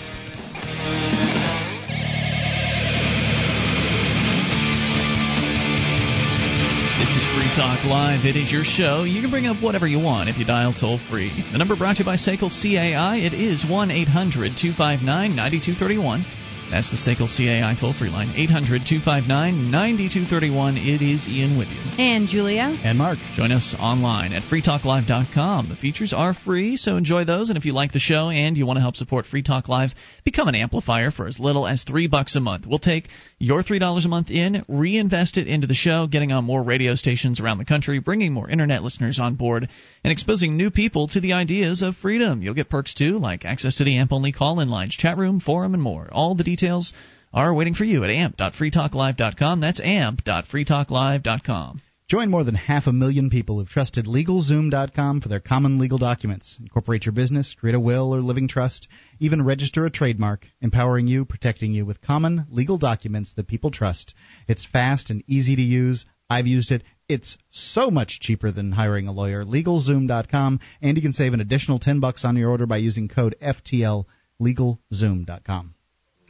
This 7.06 7.22
is 7.22 7.34
Free 7.38 7.54
Talk 7.54 7.84
Live. 7.84 8.26
It 8.26 8.34
is 8.34 8.50
your 8.50 8.64
show. 8.64 9.04
You 9.04 9.22
can 9.22 9.30
bring 9.30 9.46
up 9.46 9.62
whatever 9.62 9.86
you 9.86 10.00
want 10.00 10.28
if 10.28 10.38
you 10.38 10.44
dial 10.44 10.74
toll 10.74 10.98
free. 11.08 11.30
The 11.52 11.56
number 11.56 11.76
brought 11.76 11.98
to 11.98 12.02
you 12.02 12.04
by 12.04 12.16
Sekel 12.16 12.50
CAI. 12.50 13.18
It 13.18 13.32
is 13.32 13.64
1 13.64 13.92
800 13.92 14.58
259 14.58 15.06
9231. 15.06 16.26
That's 16.68 16.90
the 16.90 16.96
Sekel 16.96 17.30
CAI 17.30 17.78
toll 17.78 17.92
free 17.92 18.10
line. 18.10 18.34
800 18.34 18.82
259 18.90 19.70
9231. 19.70 20.76
It 20.78 21.00
is 21.00 21.28
Ian 21.28 21.56
with 21.56 21.68
you. 21.68 21.78
And 22.02 22.26
Julia. 22.26 22.74
And 22.82 22.98
Mark. 22.98 23.18
Join 23.36 23.52
us 23.52 23.76
online 23.78 24.32
at 24.32 24.42
freetalklive.com. 24.42 25.68
The 25.68 25.76
features 25.76 26.12
are 26.12 26.34
free, 26.34 26.76
so 26.76 26.96
enjoy 26.96 27.24
those. 27.24 27.50
And 27.50 27.56
if 27.56 27.64
you 27.66 27.72
like 27.72 27.92
the 27.92 28.00
show 28.00 28.30
and 28.30 28.56
you 28.56 28.66
want 28.66 28.78
to 28.78 28.82
help 28.82 28.96
support 28.96 29.26
Free 29.26 29.44
Talk 29.44 29.68
Live, 29.68 29.94
become 30.24 30.48
an 30.48 30.56
amplifier 30.56 31.12
for 31.12 31.28
as 31.28 31.38
little 31.38 31.68
as 31.68 31.84
three 31.84 32.08
bucks 32.08 32.34
a 32.34 32.40
month. 32.40 32.66
We'll 32.66 32.80
take 32.80 33.06
your 33.38 33.62
three 33.62 33.78
dollars 33.78 34.04
a 34.04 34.08
month 34.08 34.30
in, 34.30 34.64
reinvest 34.68 35.36
it 35.36 35.46
into 35.46 35.66
the 35.66 35.74
show, 35.74 36.06
getting 36.06 36.32
on 36.32 36.44
more 36.44 36.62
radio 36.62 36.94
stations 36.94 37.40
around 37.40 37.58
the 37.58 37.64
country, 37.64 37.98
bringing 37.98 38.32
more 38.32 38.48
internet 38.48 38.82
listeners 38.82 39.18
on 39.18 39.34
board, 39.34 39.68
and 40.02 40.12
exposing 40.12 40.56
new 40.56 40.70
people 40.70 41.08
to 41.08 41.20
the 41.20 41.34
ideas 41.34 41.82
of 41.82 41.96
freedom. 41.96 42.42
You'll 42.42 42.54
get 42.54 42.70
perks 42.70 42.94
too, 42.94 43.18
like 43.18 43.44
access 43.44 43.76
to 43.76 43.84
the 43.84 43.98
AMP-only 43.98 44.32
call-in 44.32 44.68
lines, 44.68 44.94
chat 44.94 45.18
room, 45.18 45.40
forum, 45.40 45.74
and 45.74 45.82
more. 45.82 46.08
All 46.10 46.34
the 46.34 46.44
details 46.44 46.92
are 47.32 47.54
waiting 47.54 47.74
for 47.74 47.84
you 47.84 48.04
at 48.04 48.10
amp.freetalklive.com. 48.10 49.60
That's 49.60 49.80
amp.freetalklive.com. 49.80 51.82
Join 52.08 52.30
more 52.30 52.44
than 52.44 52.54
half 52.54 52.86
a 52.86 52.92
million 52.92 53.30
people 53.30 53.58
who've 53.58 53.68
trusted 53.68 54.06
LegalZoom.com 54.06 55.20
for 55.20 55.28
their 55.28 55.40
common 55.40 55.80
legal 55.80 55.98
documents. 55.98 56.56
Incorporate 56.60 57.04
your 57.04 57.12
business, 57.12 57.56
create 57.58 57.74
a 57.74 57.80
will 57.80 58.14
or 58.14 58.20
living 58.20 58.46
trust, 58.46 58.86
even 59.18 59.44
register 59.44 59.84
a 59.84 59.90
trademark, 59.90 60.46
empowering 60.60 61.08
you, 61.08 61.24
protecting 61.24 61.72
you 61.72 61.84
with 61.84 62.00
common 62.00 62.46
legal 62.48 62.78
documents 62.78 63.32
that 63.32 63.48
people 63.48 63.72
trust. 63.72 64.14
It's 64.46 64.64
fast 64.64 65.10
and 65.10 65.24
easy 65.26 65.56
to 65.56 65.62
use. 65.62 66.06
I've 66.30 66.46
used 66.46 66.70
it. 66.70 66.84
It's 67.08 67.38
so 67.50 67.90
much 67.90 68.20
cheaper 68.20 68.52
than 68.52 68.70
hiring 68.70 69.08
a 69.08 69.12
lawyer. 69.12 69.44
LegalZoom.com, 69.44 70.60
and 70.82 70.96
you 70.96 71.02
can 71.02 71.12
save 71.12 71.34
an 71.34 71.40
additional 71.40 71.80
10 71.80 71.98
bucks 71.98 72.24
on 72.24 72.36
your 72.36 72.50
order 72.50 72.66
by 72.66 72.76
using 72.76 73.08
code 73.08 73.34
FTL. 73.42 74.04
LegalZoom.com. 74.40 75.75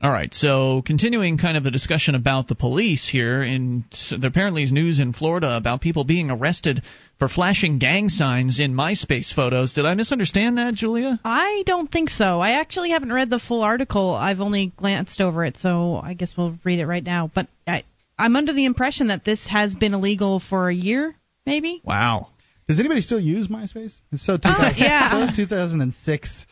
All 0.02 0.12
right, 0.12 0.32
so 0.35 0.82
continuing 0.85 1.39
kind 1.39 1.56
of 1.56 1.64
the 1.64 1.70
discussion 1.70 2.14
about 2.14 2.48
the 2.48 2.55
police 2.55 3.09
here, 3.09 3.40
and 3.40 3.82
there 4.10 4.28
apparently 4.28 4.62
is 4.62 4.70
news 4.70 5.01
in 5.01 5.14
Florida 5.14 5.56
about 5.56 5.81
people 5.81 6.05
being 6.05 6.31
arrested 6.31 6.82
for 7.18 7.31
flashing 7.31 7.78
gang 7.78 8.10
signs 8.10 8.60
in 8.60 8.74
MySpace 8.74 9.32
photos. 9.32 9.73
Did 9.73 9.86
I 9.86 9.94
misunderstand 9.94 10.59
that, 10.59 10.74
Julia? 10.74 11.18
I 11.24 11.62
don't 11.64 11.90
think 11.90 12.10
so. 12.10 12.40
I 12.40 12.60
actually 12.60 12.90
haven't 12.90 13.10
read 13.10 13.31
the 13.31 13.39
full 13.39 13.62
article. 13.62 14.12
I've 14.14 14.40
only 14.40 14.70
glanced 14.77 15.23
over 15.23 15.47
it, 15.47 15.56
so 15.56 15.97
I 15.97 16.12
guess 16.12 16.35
we'll 16.36 16.59
read 16.62 16.78
it 16.78 16.86
right 16.86 17.05
now. 17.05 17.31
But 17.35 17.48
I, 17.66 17.85
I'm 18.18 18.36
under 18.36 18.52
the 18.52 18.66
impression 18.66 19.06
that 19.06 19.24
this 19.24 19.47
has 19.47 19.74
been 19.74 19.94
illegal 19.94 20.40
for 20.40 20.68
a 20.68 20.74
year, 20.74 21.14
maybe. 21.47 21.81
Wow. 21.85 22.28
Does 22.68 22.81
anybody 22.81 23.01
still 23.01 23.20
use 23.20 23.48
MySpace? 23.48 23.97
It's 24.12 24.27
so 24.27 24.35
Uh, 24.44 24.73
yeah. 24.77 25.31
2006. 25.35 26.47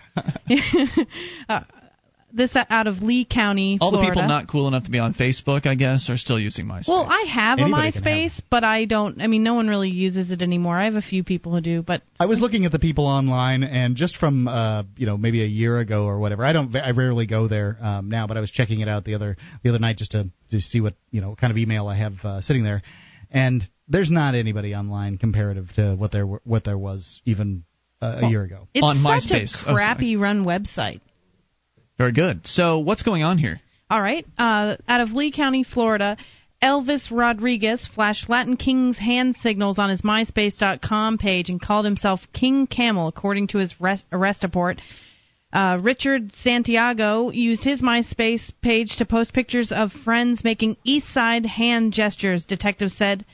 uh, 1.49 1.61
this 2.35 2.57
out 2.57 2.87
of 2.87 3.03
Lee 3.03 3.25
County, 3.25 3.79
All 3.81 3.91
the 3.93 4.01
people 4.01 4.27
not 4.27 4.49
cool 4.49 4.69
enough 4.69 4.85
to 4.85 4.91
be 4.91 4.99
on 4.99 5.15
Facebook, 5.15 5.67
I 5.67 5.75
guess, 5.75 6.09
are 6.11 6.17
still 6.17 6.39
using 6.39 6.67
MySpace. 6.67 6.89
Well, 6.89 7.07
I 7.09 7.27
have 7.33 7.59
Anybody 7.59 7.89
a 7.89 7.93
can 7.93 8.03
MySpace, 8.03 8.43
but 8.51 8.65
I 8.65 8.85
don't. 8.85 9.21
I 9.21 9.27
mean, 9.27 9.43
no 9.43 9.55
one 9.55 9.69
really 9.69 9.91
uses 9.91 10.31
it 10.31 10.43
anymore. 10.43 10.79
I 10.79 10.85
have 10.87 10.97
a 10.97 11.01
few 11.03 11.23
people 11.25 11.53
who 11.53 11.61
do, 11.61 11.83
but 11.83 12.03
I 12.19 12.27
was 12.27 12.41
looking 12.41 12.65
at 12.65 12.73
the 12.73 12.79
people 12.79 13.07
online, 13.07 13.63
and 13.63 13.97
just 13.97 14.17
from 14.17 14.49
uh, 14.49 14.83
you 14.97 15.07
know 15.07 15.17
maybe 15.17 15.43
a 15.43 15.47
year 15.47 15.79
ago 15.79 16.05
or 16.05 16.19
whatever. 16.19 16.45
I 16.45 16.53
don't. 16.53 16.75
I 16.75 16.91
rarely 16.91 17.27
go 17.27 17.49
there 17.49 17.79
um, 17.81 18.09
now, 18.09 18.27
but 18.27 18.37
I 18.37 18.41
was 18.41 18.51
checking 18.51 18.81
it 18.81 18.89
out 18.89 19.05
the 19.05 19.15
other 19.15 19.37
the 19.63 19.71
other 19.71 19.79
night 19.79 19.97
just 19.97 20.13
to 20.13 20.29
to 20.51 20.61
see 20.61 20.81
what 20.81 20.95
you 21.11 21.21
know 21.21 21.37
kind 21.37 21.51
of 21.51 21.57
email 21.57 21.87
I 21.87 21.97
have 21.97 22.15
uh, 22.25 22.41
sitting 22.41 22.65
there, 22.65 22.83
and 23.31 23.67
there's 23.89 24.11
not 24.11 24.35
anybody 24.35 24.75
online 24.75 25.19
comparative 25.19 25.69
to 25.77 25.95
what 25.97 26.13
there 26.13 26.25
what 26.27 26.65
there 26.65 26.79
was 26.79 27.21
even 27.25 27.65
uh, 28.01 28.21
a 28.23 28.29
year 28.29 28.43
ago. 28.43 28.69
it's 28.75 28.83
On 28.83 28.97
such 29.03 29.31
MySpace. 29.31 29.67
a 29.67 29.71
Oh, 29.71 29.75
crappy 29.75 30.17
run 30.17 30.45
website. 30.45 31.01
Very 31.99 32.13
good. 32.13 32.47
So, 32.47 32.79
what's 32.79 33.03
going 33.03 33.23
on 33.23 33.39
here? 33.39 33.61
All 33.91 34.01
right. 34.01 34.27
Uh, 34.37 34.77
out 34.89 35.01
of 35.01 35.13
Lee 35.13 35.31
County, 35.31 35.63
Florida, 35.63 36.17
Elvis 36.63 37.11
Rodriguez 37.11 37.87
flashed 37.87 38.29
Latin 38.29 38.57
King's 38.57 38.99
hand 38.99 39.37
signals 39.37 39.79
on 39.79 39.91
his 39.91 40.03
MySpace.com 40.03 41.19
page 41.19 41.51
and 41.51 41.61
called 41.61 41.85
himself 41.85 42.21
King 42.33 42.67
Camel, 42.67 43.07
according 43.07 43.49
to 43.49 43.59
his 43.59 43.81
res- 43.81 44.03
arrest 44.11 44.43
report. 44.43 44.81
Uh, 45.53 45.79
Richard 45.81 46.33
Santiago 46.33 47.31
used 47.31 47.63
his 47.63 47.83
MySpace 47.83 48.51
page 48.61 48.97
to 48.97 49.05
post 49.05 49.33
pictures 49.33 49.71
of 49.71 49.93
friends 49.93 50.43
making 50.43 50.77
East 50.85 51.13
Side 51.13 51.47
hand 51.47 51.93
gestures, 51.93 52.45
detectives 52.45 52.97
said. 52.97 53.25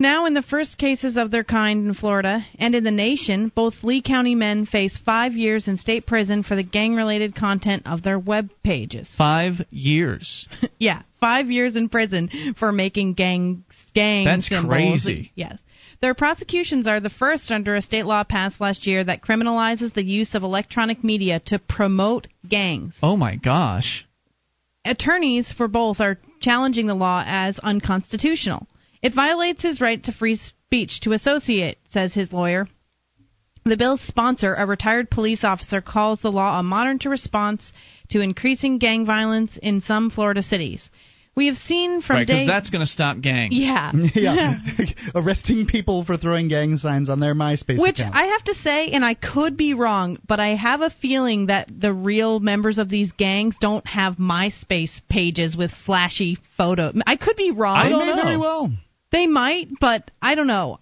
Now, 0.00 0.26
in 0.26 0.34
the 0.34 0.42
first 0.42 0.78
cases 0.78 1.18
of 1.18 1.32
their 1.32 1.42
kind 1.42 1.88
in 1.88 1.92
Florida 1.92 2.46
and 2.56 2.74
in 2.76 2.84
the 2.84 2.92
nation, 2.92 3.50
both 3.52 3.82
Lee 3.82 4.00
County 4.00 4.36
men 4.36 4.64
face 4.64 4.96
five 4.96 5.32
years 5.32 5.66
in 5.66 5.76
state 5.76 6.06
prison 6.06 6.44
for 6.44 6.54
the 6.54 6.62
gang 6.62 6.94
related 6.94 7.34
content 7.34 7.82
of 7.84 8.04
their 8.04 8.18
web 8.18 8.48
pages. 8.62 9.12
Five 9.18 9.54
years. 9.70 10.46
yeah, 10.78 11.02
five 11.18 11.50
years 11.50 11.74
in 11.74 11.88
prison 11.88 12.54
for 12.56 12.70
making 12.70 13.14
gang 13.14 13.64
gang 13.92 14.24
That's 14.24 14.46
symbols. 14.46 14.70
crazy. 14.70 15.32
Yes. 15.34 15.58
Their 16.00 16.14
prosecutions 16.14 16.86
are 16.86 17.00
the 17.00 17.10
first 17.10 17.50
under 17.50 17.74
a 17.74 17.82
state 17.82 18.06
law 18.06 18.22
passed 18.22 18.60
last 18.60 18.86
year 18.86 19.02
that 19.02 19.20
criminalizes 19.20 19.92
the 19.92 20.04
use 20.04 20.36
of 20.36 20.44
electronic 20.44 21.02
media 21.02 21.40
to 21.46 21.58
promote 21.58 22.28
gangs. 22.48 22.96
Oh 23.02 23.16
my 23.16 23.34
gosh. 23.34 24.06
Attorneys 24.84 25.52
for 25.52 25.66
both 25.66 26.00
are 26.00 26.18
challenging 26.40 26.86
the 26.86 26.94
law 26.94 27.24
as 27.26 27.58
unconstitutional. 27.58 28.68
It 29.02 29.14
violates 29.14 29.62
his 29.62 29.80
right 29.80 30.02
to 30.04 30.12
free 30.12 30.34
speech 30.34 31.00
to 31.00 31.12
associate, 31.12 31.78
says 31.86 32.14
his 32.14 32.32
lawyer. 32.32 32.66
The 33.64 33.76
bill's 33.76 34.00
sponsor, 34.00 34.54
a 34.54 34.66
retired 34.66 35.10
police 35.10 35.44
officer, 35.44 35.80
calls 35.80 36.20
the 36.20 36.32
law 36.32 36.58
a 36.58 36.62
modern 36.62 36.98
response 37.04 37.72
to 38.10 38.20
increasing 38.20 38.78
gang 38.78 39.04
violence 39.04 39.58
in 39.58 39.80
some 39.80 40.10
Florida 40.10 40.42
cities. 40.42 40.90
We 41.38 41.46
have 41.46 41.56
seen 41.56 42.00
from 42.00 42.16
right, 42.16 42.26
because 42.26 42.40
day 42.40 42.46
that's 42.48 42.70
going 42.70 42.80
to 42.80 42.90
stop 42.90 43.20
gangs. 43.20 43.54
yeah 43.54 43.92
yeah, 44.14 44.54
arresting 45.14 45.66
people 45.66 46.04
for 46.04 46.16
throwing 46.16 46.48
gang 46.48 46.78
signs 46.78 47.08
on 47.08 47.20
their 47.20 47.32
MySpace 47.32 47.80
Which 47.80 48.00
accounts. 48.00 48.18
I 48.18 48.24
have 48.24 48.44
to 48.44 48.54
say, 48.54 48.90
and 48.90 49.04
I 49.04 49.14
could 49.14 49.56
be 49.56 49.72
wrong, 49.74 50.18
but 50.26 50.40
I 50.40 50.56
have 50.56 50.80
a 50.80 50.90
feeling 50.90 51.46
that 51.46 51.68
the 51.70 51.92
real 51.92 52.40
members 52.40 52.78
of 52.78 52.88
these 52.88 53.12
gangs 53.12 53.56
don't 53.60 53.86
have 53.86 54.16
MySpace 54.16 55.00
pages 55.08 55.56
with 55.56 55.70
flashy 55.70 56.38
photos. 56.56 57.00
I 57.06 57.14
could 57.14 57.36
be 57.36 57.52
wrong. 57.52 57.84
They 57.88 57.96
may 57.96 58.20
very 58.20 58.36
well. 58.36 58.72
They 59.10 59.26
might, 59.26 59.68
but 59.80 60.10
I 60.20 60.34
don't 60.34 60.46
know. 60.46 60.80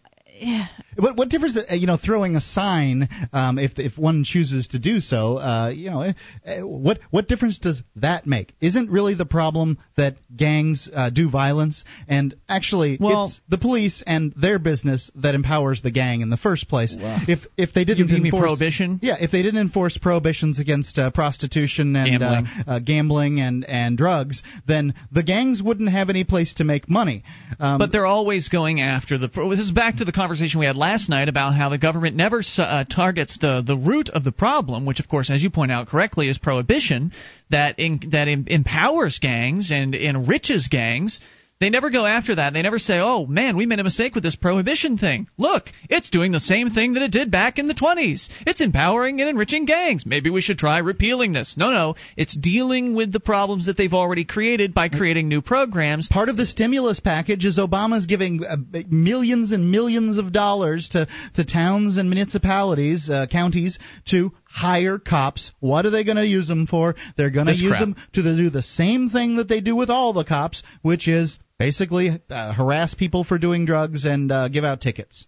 What 0.96 1.16
what 1.16 1.28
difference? 1.28 1.56
Uh, 1.58 1.74
you 1.74 1.86
know, 1.86 1.96
throwing 1.96 2.36
a 2.36 2.40
sign, 2.40 3.08
um, 3.32 3.58
if 3.58 3.78
if 3.78 3.98
one 3.98 4.24
chooses 4.24 4.68
to 4.68 4.78
do 4.78 5.00
so, 5.00 5.38
uh, 5.38 5.68
you 5.74 5.90
know, 5.90 6.02
uh, 6.46 6.66
what 6.66 6.98
what 7.10 7.28
difference 7.28 7.58
does 7.58 7.82
that 7.96 8.26
make? 8.26 8.54
Isn't 8.60 8.90
really 8.90 9.14
the 9.14 9.26
problem 9.26 9.78
that 9.96 10.16
gangs 10.34 10.88
uh, 10.92 11.10
do 11.10 11.28
violence, 11.30 11.84
and 12.08 12.34
actually, 12.48 12.96
Well- 13.00 13.26
it's 13.26 13.40
the 13.48 13.58
police 13.58 14.02
and 14.06 14.32
their 14.36 14.58
business 14.58 15.10
that 15.16 15.34
empowers 15.34 15.82
the 15.82 15.90
gang 15.90 16.20
in 16.22 16.30
the 16.30 16.36
first 16.36 16.68
place. 16.68 16.96
Wow. 16.98 17.18
If 17.28 17.40
if 17.56 17.72
they 17.72 17.84
didn't 17.84 18.08
You 18.08 18.14
mean 18.14 18.26
enforce 18.26 18.42
prohibition? 18.42 18.98
yeah, 19.02 19.16
if 19.20 19.30
they 19.30 19.42
didn't 19.42 19.60
enforce 19.60 19.98
prohibitions 19.98 20.60
against 20.60 20.98
uh, 20.98 21.10
prostitution 21.10 21.94
and 21.96 22.18
Gambling. 22.18 22.46
Uh, 22.46 22.70
uh, 22.70 22.78
gambling 22.78 23.40
and 23.40 23.64
and 23.64 23.98
drugs, 23.98 24.42
then 24.66 24.94
the 25.12 25.22
gangs 25.22 25.62
wouldn't 25.62 25.90
have 25.90 26.10
any 26.10 26.24
place 26.24 26.54
to 26.54 26.64
make 26.64 26.88
money. 26.88 27.22
Um, 27.60 27.78
but 27.78 27.92
they're 27.92 28.06
always 28.06 28.48
going 28.48 28.80
after 28.80 29.18
the. 29.18 29.28
This 29.50 29.60
is 29.60 29.72
back 29.72 29.96
to 29.96 30.04
the 30.04 30.12
conversation 30.12 30.60
we 30.60 30.66
had 30.66 30.76
last 30.76 30.85
night 31.08 31.28
about 31.28 31.54
how 31.54 31.68
the 31.68 31.78
government 31.78 32.16
never 32.16 32.42
uh, 32.58 32.84
targets 32.84 33.38
the 33.38 33.62
the 33.66 33.76
root 33.76 34.08
of 34.08 34.24
the 34.24 34.32
problem, 34.32 34.86
which, 34.86 35.00
of 35.00 35.08
course, 35.08 35.30
as 35.30 35.42
you 35.42 35.50
point 35.50 35.72
out 35.72 35.88
correctly, 35.88 36.28
is 36.28 36.38
prohibition 36.38 37.12
that 37.50 37.78
in, 37.78 38.00
that 38.12 38.28
em- 38.28 38.46
empowers 38.46 39.18
gangs 39.18 39.70
and 39.70 39.94
enriches 39.94 40.68
gangs. 40.68 41.20
They 41.58 41.70
never 41.70 41.88
go 41.88 42.04
after 42.04 42.34
that. 42.34 42.52
They 42.52 42.60
never 42.60 42.78
say, 42.78 43.00
"Oh 43.00 43.24
man, 43.24 43.56
we 43.56 43.64
made 43.64 43.78
a 43.78 43.84
mistake 43.84 44.14
with 44.14 44.22
this 44.22 44.36
prohibition 44.36 44.98
thing. 44.98 45.26
Look, 45.38 45.70
it's 45.88 46.10
doing 46.10 46.30
the 46.30 46.38
same 46.38 46.68
thing 46.68 46.92
that 46.92 47.02
it 47.02 47.10
did 47.10 47.30
back 47.30 47.58
in 47.58 47.66
the 47.66 47.74
20s. 47.74 48.28
It's 48.46 48.60
empowering 48.60 49.22
and 49.22 49.30
enriching 49.30 49.64
gangs. 49.64 50.04
Maybe 50.04 50.28
we 50.28 50.42
should 50.42 50.58
try 50.58 50.78
repealing 50.78 51.32
this." 51.32 51.56
No, 51.56 51.70
no, 51.70 51.94
it's 52.14 52.36
dealing 52.36 52.94
with 52.94 53.10
the 53.10 53.20
problems 53.20 53.66
that 53.66 53.78
they've 53.78 53.94
already 53.94 54.26
created 54.26 54.74
by 54.74 54.90
creating 54.90 55.28
new 55.28 55.40
programs. 55.40 56.08
Part 56.08 56.28
of 56.28 56.36
the 56.36 56.44
stimulus 56.44 57.00
package 57.00 57.46
is 57.46 57.56
Obama's 57.56 58.04
giving 58.04 58.44
uh, 58.44 58.56
millions 58.90 59.52
and 59.52 59.70
millions 59.70 60.18
of 60.18 60.32
dollars 60.32 60.90
to, 60.90 61.08
to 61.36 61.44
towns 61.46 61.96
and 61.96 62.10
municipalities, 62.10 63.08
uh, 63.08 63.28
counties, 63.32 63.78
to 64.10 64.30
hire 64.44 64.98
cops. 64.98 65.52
What 65.60 65.86
are 65.86 65.90
they 65.90 66.04
going 66.04 66.16
to 66.16 66.26
use 66.26 66.48
them 66.48 66.66
for? 66.66 66.96
They're 67.16 67.30
going 67.30 67.46
to 67.46 67.54
use 67.54 67.70
crap. 67.70 67.80
them 67.80 67.96
to 68.12 68.22
do 68.22 68.50
the 68.50 68.62
same 68.62 69.08
thing 69.08 69.36
that 69.36 69.48
they 69.48 69.60
do 69.60 69.74
with 69.74 69.88
all 69.88 70.12
the 70.12 70.24
cops, 70.24 70.62
which 70.82 71.08
is 71.08 71.38
basically 71.58 72.10
uh, 72.30 72.52
harass 72.52 72.94
people 72.94 73.24
for 73.24 73.38
doing 73.38 73.64
drugs 73.66 74.04
and 74.04 74.30
uh, 74.30 74.48
give 74.48 74.64
out 74.64 74.80
tickets. 74.80 75.26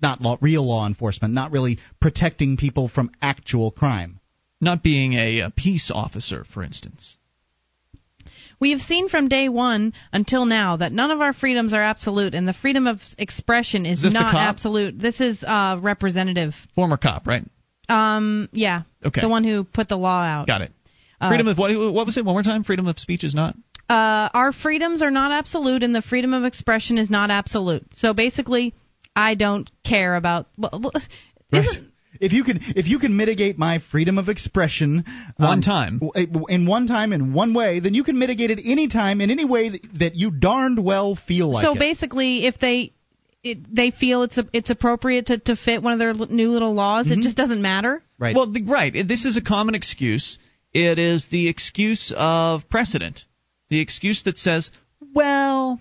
Not 0.00 0.20
law, 0.20 0.38
real 0.40 0.66
law 0.66 0.86
enforcement, 0.86 1.34
not 1.34 1.50
really 1.50 1.78
protecting 2.00 2.56
people 2.56 2.88
from 2.88 3.10
actual 3.20 3.70
crime. 3.72 4.20
Not 4.60 4.82
being 4.82 5.14
a, 5.14 5.40
a 5.40 5.50
peace 5.50 5.90
officer, 5.92 6.44
for 6.44 6.62
instance. 6.62 7.16
We 8.60 8.70
have 8.70 8.80
seen 8.80 9.08
from 9.08 9.28
day 9.28 9.48
one 9.48 9.92
until 10.12 10.44
now 10.44 10.76
that 10.76 10.92
none 10.92 11.10
of 11.10 11.20
our 11.20 11.32
freedoms 11.32 11.74
are 11.74 11.82
absolute, 11.82 12.32
and 12.32 12.46
the 12.46 12.52
freedom 12.52 12.86
of 12.86 13.00
expression 13.18 13.86
is 13.86 14.04
Is 14.04 14.14
not 14.14 14.36
absolute. 14.36 14.96
This 14.96 15.20
is 15.20 15.42
uh, 15.42 15.78
representative. 15.82 16.54
Former 16.76 16.96
cop, 16.96 17.26
right? 17.26 17.44
Um, 17.88 18.48
yeah. 18.52 18.82
Okay. 19.04 19.20
The 19.20 19.28
one 19.28 19.42
who 19.42 19.64
put 19.64 19.88
the 19.88 19.96
law 19.96 20.22
out. 20.22 20.46
Got 20.46 20.62
it. 20.62 20.70
Uh, 21.20 21.30
Freedom 21.30 21.48
of 21.48 21.58
what? 21.58 21.72
What 21.92 22.06
was 22.06 22.16
it? 22.16 22.24
One 22.24 22.36
more 22.36 22.44
time. 22.44 22.62
Freedom 22.62 22.86
of 22.86 23.00
speech 23.00 23.24
is 23.24 23.34
not. 23.34 23.56
Uh, 23.88 24.28
our 24.32 24.52
freedoms 24.52 25.02
are 25.02 25.10
not 25.10 25.32
absolute, 25.32 25.82
and 25.82 25.94
the 25.94 26.02
freedom 26.02 26.32
of 26.32 26.44
expression 26.44 26.98
is 26.98 27.10
not 27.10 27.30
absolute. 27.30 27.84
So 27.94 28.14
basically, 28.14 28.74
I 29.14 29.34
don't 29.34 29.70
care 29.84 30.14
about. 30.16 30.46
Well, 30.56 30.80
well, 30.82 30.92
Right. 31.52 31.66
If 32.20 32.32
you 32.32 32.44
can, 32.44 32.60
if 32.76 32.86
you 32.86 32.98
can 32.98 33.16
mitigate 33.16 33.58
my 33.58 33.78
freedom 33.90 34.16
of 34.18 34.28
expression 34.28 35.04
One 35.38 35.58
um, 35.58 35.60
time. 35.62 36.00
in 36.48 36.66
one 36.66 36.86
time 36.86 37.12
in 37.12 37.32
one 37.32 37.52
way, 37.54 37.80
then 37.80 37.94
you 37.94 38.04
can 38.04 38.18
mitigate 38.18 38.50
it 38.50 38.60
any 38.64 38.88
time 38.88 39.20
in 39.20 39.30
any 39.30 39.44
way 39.46 39.70
that, 39.70 39.80
that 39.98 40.14
you 40.14 40.30
darned 40.30 40.82
well 40.82 41.16
feel 41.16 41.50
like 41.50 41.64
so 41.64 41.72
it. 41.72 41.78
basically, 41.78 42.46
if 42.46 42.58
they 42.58 42.92
it, 43.42 43.74
they 43.74 43.90
feel 43.90 44.22
it's 44.22 44.38
a, 44.38 44.44
it's 44.52 44.70
appropriate 44.70 45.26
to, 45.26 45.38
to 45.38 45.56
fit 45.56 45.82
one 45.82 45.94
of 45.94 45.98
their 45.98 46.10
l- 46.10 46.26
new 46.30 46.50
little 46.50 46.74
laws, 46.74 47.06
Mm-hmm. 47.06 47.20
it 47.20 47.22
just 47.22 47.36
doesn't 47.36 47.60
matter. 47.62 48.02
Right. 48.18 48.36
Well, 48.36 48.52
the, 48.52 48.62
right. 48.62 48.92
This 49.08 49.24
is 49.24 49.36
a 49.36 49.42
common 49.42 49.74
excuse. 49.74 50.38
It 50.72 50.98
is 50.98 51.26
the 51.30 51.48
excuse 51.48 52.12
of 52.16 52.68
precedent. 52.68 53.24
The 53.72 53.80
excuse 53.80 54.24
that 54.24 54.36
says, 54.36 54.70
well, 55.14 55.80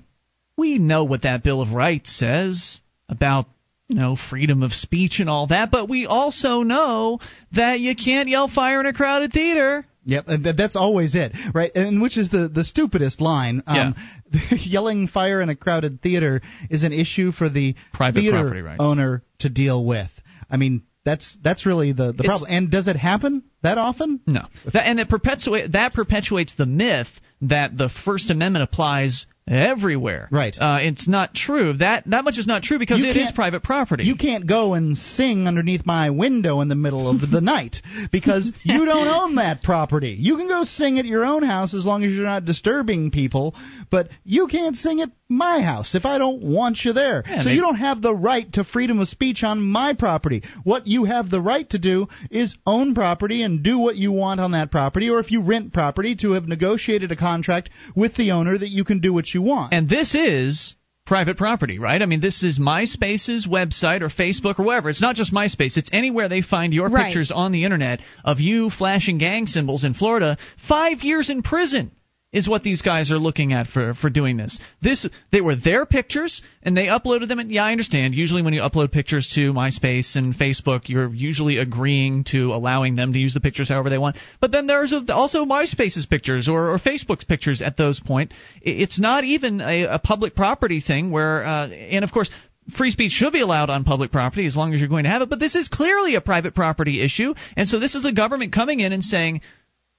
we 0.55 0.79
know 0.79 1.03
what 1.03 1.23
that 1.23 1.43
Bill 1.43 1.59
of 1.59 1.73
Rights 1.73 2.09
says 2.17 2.79
about 3.09 3.47
you 3.89 3.97
know 3.97 4.15
freedom 4.15 4.63
of 4.63 4.71
speech 4.71 5.19
and 5.19 5.29
all 5.29 5.47
that, 5.47 5.71
but 5.71 5.89
we 5.89 6.05
also 6.05 6.61
know 6.63 7.19
that 7.51 7.81
you 7.81 7.93
can't 7.93 8.29
yell 8.29 8.47
fire 8.47 8.79
in 8.79 8.85
a 8.85 8.93
crowded 8.93 9.33
theater. 9.33 9.85
Yep, 10.05 10.25
that's 10.57 10.77
always 10.77 11.15
it, 11.15 11.33
right? 11.53 11.69
And 11.75 12.01
which 12.01 12.17
is 12.17 12.29
the 12.29 12.47
the 12.47 12.63
stupidest 12.63 13.19
line. 13.19 13.61
Um, 13.67 13.93
yelling 14.51 15.09
fire 15.09 15.41
in 15.41 15.49
a 15.49 15.55
crowded 15.57 16.01
theater 16.01 16.39
is 16.69 16.83
an 16.85 16.93
issue 16.93 17.33
for 17.33 17.49
the 17.49 17.75
Private 17.93 18.21
theater 18.21 18.37
property 18.39 18.61
rights. 18.61 18.77
owner 18.79 19.21
to 19.39 19.49
deal 19.49 19.85
with. 19.85 20.11
I 20.49 20.55
mean, 20.55 20.83
that's 21.03 21.37
that's 21.43 21.65
really 21.65 21.91
the 21.91 22.13
the 22.13 22.23
It's- 22.23 22.25
problem. 22.27 22.51
And 22.51 22.71
does 22.71 22.87
it 22.87 22.95
happen 22.95 23.43
that 23.63 23.77
often? 23.77 24.21
No, 24.25 24.45
that, 24.71 24.87
and 24.87 24.97
it 24.97 25.09
perpetuate 25.09 25.73
that 25.73 25.93
perpetuates 25.93 26.55
the 26.55 26.65
myth 26.65 27.09
that 27.41 27.77
the 27.77 27.89
First 27.89 28.29
Amendment 28.29 28.63
applies 28.63 29.25
everywhere. 29.47 30.27
Right. 30.31 30.55
Uh, 30.59 30.79
it's 30.81 31.07
not 31.07 31.33
true. 31.33 31.73
That 31.73 32.03
that 32.07 32.23
much 32.23 32.37
is 32.37 32.47
not 32.47 32.63
true 32.63 32.79
because 32.79 32.99
You 33.01 33.09
it 33.09 33.17
is 33.17 33.31
private 33.31 33.63
property. 33.63 34.03
You 34.03 34.15
can't 34.15 34.47
go 34.47 34.73
and 34.73 34.95
sing 34.97 35.47
underneath 35.47 35.85
my 35.85 36.09
window 36.09 36.61
in 36.61 36.69
the 36.69 36.75
middle 36.75 37.09
of 37.09 37.19
the 37.29 37.41
night 37.55 37.77
because 38.11 38.51
you 38.63 38.85
don't 38.85 39.07
own 39.21 39.35
that 39.35 39.63
property. 39.63 40.15
You 40.17 40.37
can 40.37 40.47
go 40.47 40.63
sing 40.63 40.99
at 40.99 41.05
your 41.05 41.25
own 41.25 41.43
house 41.43 41.73
as 41.73 41.85
long 41.85 42.03
as 42.03 42.11
you're 42.11 42.25
not 42.25 42.45
disturbing 42.45 43.11
people, 43.11 43.55
but 43.89 44.09
you 44.23 44.47
can't 44.47 44.75
sing 44.75 45.01
at 45.01 45.09
my 45.27 45.61
house 45.61 45.95
if 45.95 46.05
I 46.05 46.17
don't 46.17 46.41
want 46.43 46.79
you 46.83 46.91
there. 46.93 47.23
Yeah, 47.25 47.39
so 47.41 47.49
they- 47.49 47.55
you 47.55 47.61
don't 47.61 47.75
have 47.75 48.01
the 48.01 48.13
right 48.13 48.51
to 48.53 48.63
freedom 48.63 48.99
of 48.99 49.07
speech 49.07 49.43
on 49.43 49.61
my 49.61 49.93
property. 49.93 50.43
What 50.63 50.87
you 50.87 51.05
have 51.05 51.29
the 51.29 51.41
right 51.41 51.69
to 51.69 51.79
do 51.79 52.07
is 52.29 52.55
own 52.65 52.93
property 52.93 53.41
and 53.41 53.63
do 53.63 53.77
what 53.79 53.95
you 53.95 54.11
want 54.11 54.39
on 54.41 54.51
that 54.51 54.71
property, 54.71 55.09
or 55.09 55.19
if 55.19 55.31
you 55.31 55.41
rent 55.41 55.73
property, 55.73 56.15
to 56.17 56.31
have 56.33 56.47
negotiated 56.47 57.11
a 57.11 57.15
contract 57.15 57.69
with 57.95 58.15
the 58.15 58.31
owner 58.31 58.57
that 58.57 58.69
you 58.69 58.83
can 58.83 58.99
do 58.99 59.13
what 59.13 59.33
you 59.33 59.40
want. 59.41 59.73
And 59.73 59.89
this 59.89 60.15
is 60.15 60.75
private 61.05 61.35
property, 61.37 61.77
right? 61.79 62.01
I 62.01 62.05
mean, 62.05 62.21
this 62.21 62.41
is 62.43 62.57
MySpace's 62.59 63.45
website 63.45 64.01
or 64.01 64.07
Facebook 64.09 64.59
or 64.59 64.63
wherever. 64.63 64.89
It's 64.89 65.01
not 65.01 65.15
just 65.15 65.33
MySpace. 65.33 65.75
It's 65.77 65.89
anywhere 65.91 66.29
they 66.29 66.41
find 66.41 66.73
your 66.73 66.89
Right. 66.89 67.05
pictures 67.07 67.31
on 67.31 67.51
the 67.51 67.65
internet 67.65 67.99
of 68.23 68.39
you 68.39 68.69
flashing 68.69 69.17
gang 69.17 69.47
symbols 69.47 69.83
in 69.83 69.93
Florida. 69.93 70.37
Five 70.67 71.03
years 71.03 71.29
in 71.29 71.41
prison 71.41 71.91
is 72.33 72.47
what 72.47 72.63
these 72.63 72.81
guys 72.81 73.11
are 73.11 73.17
looking 73.17 73.51
at 73.51 73.67
for 73.67 73.93
for 73.93 74.09
doing 74.09 74.37
this. 74.37 74.59
This 74.81 75.05
they 75.31 75.41
were 75.41 75.55
their 75.55 75.85
pictures 75.85 76.41
and 76.63 76.75
they 76.75 76.85
uploaded 76.85 77.27
them. 77.27 77.39
And 77.39 77.51
yeah, 77.51 77.65
I 77.65 77.71
understand. 77.71 78.13
Usually, 78.15 78.41
when 78.41 78.53
you 78.53 78.61
upload 78.61 78.91
pictures 78.91 79.31
to 79.35 79.51
MySpace 79.53 80.15
and 80.15 80.33
Facebook, 80.33 80.87
you're 80.87 81.13
usually 81.13 81.57
agreeing 81.57 82.23
to 82.25 82.53
allowing 82.53 82.95
them 82.95 83.13
to 83.13 83.19
use 83.19 83.33
the 83.33 83.41
pictures 83.41 83.69
however 83.69 83.89
they 83.89 83.97
want. 83.97 84.17
But 84.39 84.51
then 84.51 84.67
there's 84.67 84.93
also 85.09 85.45
MySpace's 85.45 86.05
pictures 86.05 86.47
or, 86.47 86.71
or 86.71 86.79
Facebook's 86.79 87.25
pictures 87.25 87.61
at 87.61 87.77
those 87.77 87.99
point. 87.99 88.33
It's 88.61 88.99
not 88.99 89.23
even 89.23 89.59
a, 89.59 89.83
a 89.83 89.99
public 89.99 90.35
property 90.35 90.81
thing 90.81 91.11
where, 91.11 91.43
uh, 91.43 91.67
and 91.69 92.03
of 92.03 92.11
course. 92.11 92.29
Free 92.77 92.91
speech 92.91 93.11
should 93.11 93.33
be 93.33 93.41
allowed 93.41 93.71
on 93.71 93.83
public 93.83 94.11
property 94.11 94.45
as 94.45 94.55
long 94.55 94.71
as 94.73 94.79
you're 94.79 94.87
going 94.87 95.05
to 95.05 95.09
have 95.09 95.23
it, 95.23 95.31
but 95.31 95.39
this 95.39 95.55
is 95.55 95.67
clearly 95.67 96.13
a 96.13 96.21
private 96.21 96.53
property 96.53 97.01
issue, 97.01 97.33
and 97.57 97.67
so 97.67 97.79
this 97.79 97.95
is 97.95 98.03
the 98.03 98.13
government 98.13 98.53
coming 98.53 98.79
in 98.79 98.93
and 98.93 99.03
saying, 99.03 99.41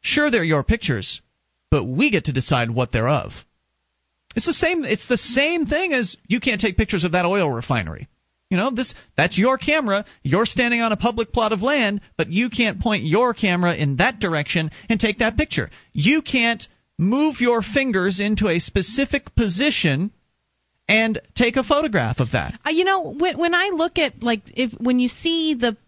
"Sure, 0.01 0.31
they're 0.31 0.45
your 0.45 0.63
pictures, 0.63 1.21
but 1.73 1.85
we 1.85 2.11
get 2.11 2.27
to 2.27 2.33
decide 2.33 2.71
what 2.71 2.93
they're 2.93 3.09
of. 3.09 3.33
It's 4.37 4.45
the 4.45 4.53
same. 4.53 4.85
It's 4.85 5.09
the 5.09 5.17
same 5.17 5.65
thing 5.65 5.95
as 5.95 6.17
you 6.29 6.39
can't 6.39 6.61
take 6.61 6.77
pictures 6.77 7.05
of 7.05 7.13
that 7.13 7.25
oil 7.25 7.51
refinery. 7.51 8.09
You 8.51 8.59
know, 8.59 8.71
this 8.71 8.93
that's 9.17 9.39
your 9.39 9.57
camera. 9.57 10.05
You're 10.23 10.45
standing 10.45 10.83
on 10.83 10.93
a 10.93 10.99
public 10.99 11.33
plot 11.33 11.53
of 11.53 11.63
land, 11.63 12.03
but 12.19 12.29
you 12.29 12.51
can't 12.51 12.79
point 12.81 13.05
your 13.05 13.33
camera 13.33 13.75
in 13.75 13.97
that 13.97 14.21
direction 14.21 14.71
and 14.91 15.01
take 15.01 15.19
that 15.21 15.39
picture. 15.39 15.71
You 15.95 16.21
can't 16.21 16.63
move 16.99 17.41
your 17.41 17.63
fingers 17.63 18.21
into 18.21 18.49
a 18.49 18.59
specific 18.59 19.35
position 19.35 20.13
and 20.89 21.19
take 21.35 21.57
a 21.57 21.65
photograph 21.65 22.21
of 22.21 22.33
that. 22.33 22.61
Uh, 22.67 22.71
you 22.71 22.85
know, 22.85 23.15
when 23.15 23.39
when 23.39 23.55
I 23.55 23.71
look 23.75 23.99
at 23.99 24.23
like 24.23 24.43
if 24.55 24.73
when 24.79 24.99
you 24.99 25.09
see 25.09 25.55
the 25.55 25.79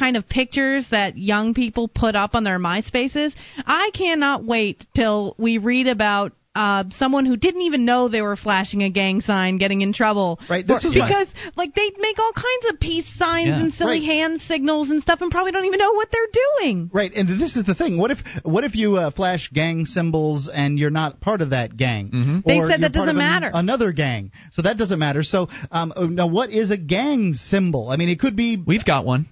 kind 0.00 0.16
of 0.16 0.28
pictures 0.28 0.88
that 0.90 1.16
young 1.18 1.54
people 1.54 1.86
put 1.88 2.14
up 2.16 2.34
on 2.34 2.42
their 2.44 2.58
MySpaces, 2.58 3.34
I 3.66 3.90
cannot 3.94 4.44
wait 4.44 4.76
till 4.96 5.34
we 5.38 5.58
read 5.58 5.86
about 5.88 6.32
uh, 6.52 6.82
someone 7.02 7.24
who 7.26 7.36
didn't 7.36 7.62
even 7.62 7.84
know 7.84 8.08
they 8.08 8.22
were 8.22 8.34
flashing 8.34 8.82
a 8.82 8.90
gang 8.90 9.20
sign 9.20 9.56
getting 9.56 9.82
in 9.82 9.92
trouble. 9.92 10.40
Right, 10.50 10.66
this 10.66 10.82
For- 10.82 10.88
is 10.88 10.96
my- 10.96 11.06
because 11.06 11.28
like 11.54 11.72
they 11.76 11.88
make 11.98 12.18
all 12.18 12.32
kinds 12.32 12.64
of 12.74 12.80
peace 12.80 13.06
signs 13.16 13.46
Yeah. 13.50 13.60
and 13.60 13.72
silly 13.72 14.00
Right. 14.00 14.12
hand 14.14 14.40
signals 14.40 14.90
and 14.90 15.00
stuff, 15.00 15.20
and 15.22 15.30
probably 15.30 15.52
don't 15.52 15.64
even 15.66 15.78
know 15.78 15.92
what 15.94 16.08
they're 16.10 16.34
doing. 16.62 16.90
Right, 16.92 17.12
and 17.14 17.28
this 17.28 17.54
is 17.54 17.64
the 17.66 17.76
thing. 17.76 17.98
What 17.98 18.10
if 18.10 18.18
what 18.42 18.64
if 18.64 18.74
you 18.74 18.96
uh, 18.96 19.10
flash 19.12 19.48
gang 19.52 19.86
symbols 19.86 20.50
and 20.52 20.76
you're 20.76 20.90
not 21.02 21.20
part 21.20 21.40
of 21.40 21.50
that 21.50 21.76
gang? 21.76 22.10
Mm-hmm. 22.10 22.38
They 22.44 22.58
Or 22.58 22.68
said 22.68 22.80
that 22.80 22.92
doesn't 22.92 23.10
an- 23.10 23.16
matter. 23.30 23.50
Another 23.54 23.92
gang, 23.92 24.32
so 24.50 24.62
that 24.62 24.76
doesn't 24.76 24.98
matter. 24.98 25.22
So 25.22 25.48
um, 25.70 25.92
uh, 25.94 26.06
now, 26.06 26.26
what 26.26 26.50
is 26.50 26.72
a 26.72 26.76
gang 26.76 27.32
symbol? 27.34 27.90
I 27.90 27.96
mean, 27.96 28.08
it 28.08 28.18
could 28.18 28.34
be 28.34 28.56
We've 28.56 28.84
got 28.84 29.04
one. 29.04 29.26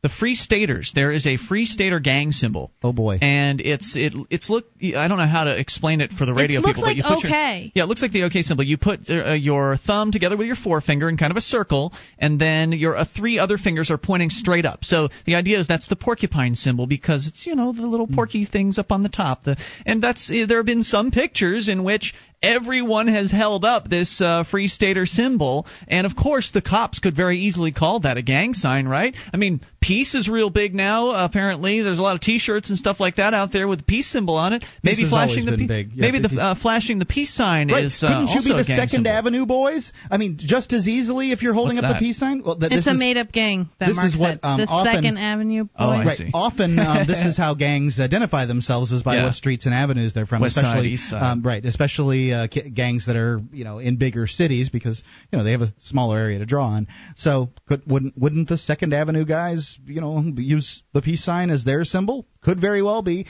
The 0.00 0.08
Free 0.08 0.36
Staters. 0.36 0.92
There 0.94 1.10
is 1.10 1.26
a 1.26 1.36
Free 1.36 1.66
Stater 1.66 1.98
gang 1.98 2.30
symbol. 2.30 2.70
Oh 2.84 2.92
boy. 2.92 3.18
And 3.20 3.60
it's 3.60 3.96
it 3.96 4.12
it's 4.30 4.48
look. 4.48 4.66
I 4.80 5.08
don't 5.08 5.18
know 5.18 5.26
how 5.26 5.44
to 5.44 5.58
explain 5.58 6.00
it 6.00 6.12
for 6.12 6.24
the 6.24 6.32
radio 6.32 6.60
it 6.60 6.62
looks 6.62 6.78
people. 6.78 6.84
like 6.84 6.96
but 6.98 7.08
you 7.08 7.16
put 7.16 7.26
okay. 7.26 7.60
Your, 7.62 7.70
yeah, 7.74 7.82
it 7.82 7.86
looks 7.86 8.00
like 8.00 8.12
the 8.12 8.22
OK 8.22 8.42
symbol. 8.42 8.64
You 8.64 8.78
put 8.78 9.10
uh, 9.10 9.32
your 9.32 9.76
thumb 9.76 10.12
together 10.12 10.36
with 10.36 10.46
your 10.46 10.54
forefinger 10.54 11.08
in 11.08 11.16
kind 11.16 11.32
of 11.32 11.36
a 11.36 11.40
circle, 11.40 11.92
and 12.16 12.40
then 12.40 12.70
your 12.70 12.96
uh, 12.96 13.06
three 13.16 13.40
other 13.40 13.58
fingers 13.58 13.90
are 13.90 13.98
pointing 13.98 14.30
straight 14.30 14.66
up. 14.66 14.84
So 14.84 15.08
the 15.26 15.34
idea 15.34 15.58
is 15.58 15.66
that's 15.66 15.88
the 15.88 15.96
porcupine 15.96 16.54
symbol 16.54 16.86
because 16.86 17.26
it's 17.26 17.44
you 17.44 17.56
know 17.56 17.72
the 17.72 17.86
little 17.86 18.06
porky 18.06 18.44
things 18.44 18.78
up 18.78 18.92
on 18.92 19.02
the 19.02 19.08
top. 19.08 19.42
The 19.42 19.56
and 19.84 20.00
that's 20.00 20.30
uh, 20.30 20.46
there 20.46 20.58
have 20.58 20.66
been 20.66 20.84
some 20.84 21.10
pictures 21.10 21.68
in 21.68 21.82
which 21.82 22.14
everyone 22.42 23.08
has 23.08 23.30
held 23.30 23.64
up 23.64 23.88
this 23.88 24.20
uh, 24.20 24.44
Free 24.44 24.68
Stater 24.68 25.06
symbol, 25.06 25.66
and 25.88 26.06
of 26.06 26.14
course 26.14 26.52
the 26.52 26.62
cops 26.62 26.98
could 27.00 27.16
very 27.16 27.38
easily 27.38 27.72
call 27.72 28.00
that 28.00 28.16
a 28.16 28.22
gang 28.22 28.54
sign, 28.54 28.86
right? 28.86 29.14
I 29.32 29.36
mean, 29.36 29.60
peace 29.88 30.14
is 30.14 30.28
real 30.28 30.50
big 30.50 30.74
now. 30.74 31.10
Apparently, 31.24 31.80
there's 31.82 31.98
a 31.98 32.02
lot 32.02 32.14
of 32.14 32.20
T-shirts 32.20 32.68
and 32.68 32.78
stuff 32.78 33.00
like 33.00 33.16
that 33.16 33.32
out 33.32 33.52
there 33.52 33.66
with 33.66 33.78
the 33.80 33.84
peace 33.84 34.06
symbol 34.12 34.36
on 34.36 34.52
it. 34.52 34.62
Maybe 34.82 35.02
has 35.02 35.10
flashing 35.10 35.30
always 35.40 35.44
the 35.46 35.50
been 35.52 35.60
pe- 35.68 35.82
big. 35.84 35.92
Yeah, 35.94 36.00
maybe 36.02 36.20
the 36.20 36.28
peace- 36.28 36.38
uh, 36.38 36.54
flashing 36.60 36.98
the 36.98 37.06
peace 37.06 37.32
sign 37.34 37.70
Right. 37.72 37.84
is 37.84 38.02
uh, 38.02 38.08
Couldn't 38.08 38.28
you 38.28 38.34
also 38.34 38.48
be 38.50 38.56
the 38.58 38.64
Second 38.64 38.88
symbol. 38.88 39.12
Avenue 39.12 39.46
boys? 39.46 39.92
I 40.10 40.18
mean, 40.18 40.36
just 40.38 40.72
as 40.74 40.86
easily 40.86 41.32
if 41.32 41.42
you're 41.42 41.54
holding 41.54 41.76
What's 41.76 41.86
up 41.86 41.92
that? 41.94 42.00
the 42.00 42.06
peace 42.06 42.18
sign. 42.18 42.42
Well, 42.44 42.56
th- 42.58 42.70
It's 42.70 42.84
this 42.84 42.86
a 42.86 42.94
is, 42.94 42.98
made-up 43.00 43.32
gang 43.32 43.68
that 43.80 43.86
this 43.88 43.96
Mark 43.96 44.08
is 44.08 44.16
what, 44.20 44.38
um, 44.44 44.60
the 44.60 44.66
often- 44.66 44.92
Second 44.94 45.16
Avenue 45.18 45.64
boys. 45.64 45.70
Oh, 45.78 45.90
I 45.90 46.04
right. 46.04 46.20
Often, 46.34 46.78
um, 46.78 47.06
this 47.08 47.24
is 47.24 47.36
how 47.38 47.54
gangs 47.54 47.98
identify 47.98 48.44
themselves 48.44 48.92
is 48.92 49.02
by 49.02 49.16
Yeah. 49.16 49.24
what 49.24 49.34
streets 49.34 49.64
and 49.64 49.74
avenues 49.74 50.12
they're 50.12 50.26
from. 50.26 50.42
West 50.42 50.54
side, 50.56 50.64
especially, 50.66 50.88
east 50.90 51.08
side. 51.08 51.22
Um, 51.22 51.42
right. 51.42 51.64
Especially 51.64 52.32
uh, 52.34 52.46
ki- 52.48 52.70
gangs 52.70 53.06
that 53.06 53.16
are 53.16 53.40
you 53.52 53.64
know 53.64 53.78
in 53.78 53.96
bigger 53.96 54.26
cities 54.26 54.68
because 54.68 55.02
you 55.32 55.38
know 55.38 55.44
they 55.44 55.52
have 55.52 55.62
a 55.62 55.72
smaller 55.78 56.18
area 56.18 56.38
to 56.40 56.46
draw 56.46 56.66
on. 56.66 56.88
So 57.16 57.48
could, 57.68 57.82
wouldn't 57.86 58.18
wouldn't 58.18 58.48
the 58.48 58.58
Second 58.58 58.92
Avenue 58.92 59.24
guys 59.24 59.77
you 59.86 60.00
know 60.00 60.22
use 60.36 60.82
the 60.92 61.02
peace 61.02 61.24
sign 61.24 61.50
as 61.50 61.64
their 61.64 61.84
symbol? 61.84 62.26
Could 62.42 62.60
very 62.60 62.82
well 62.82 63.02
be. 63.02 63.26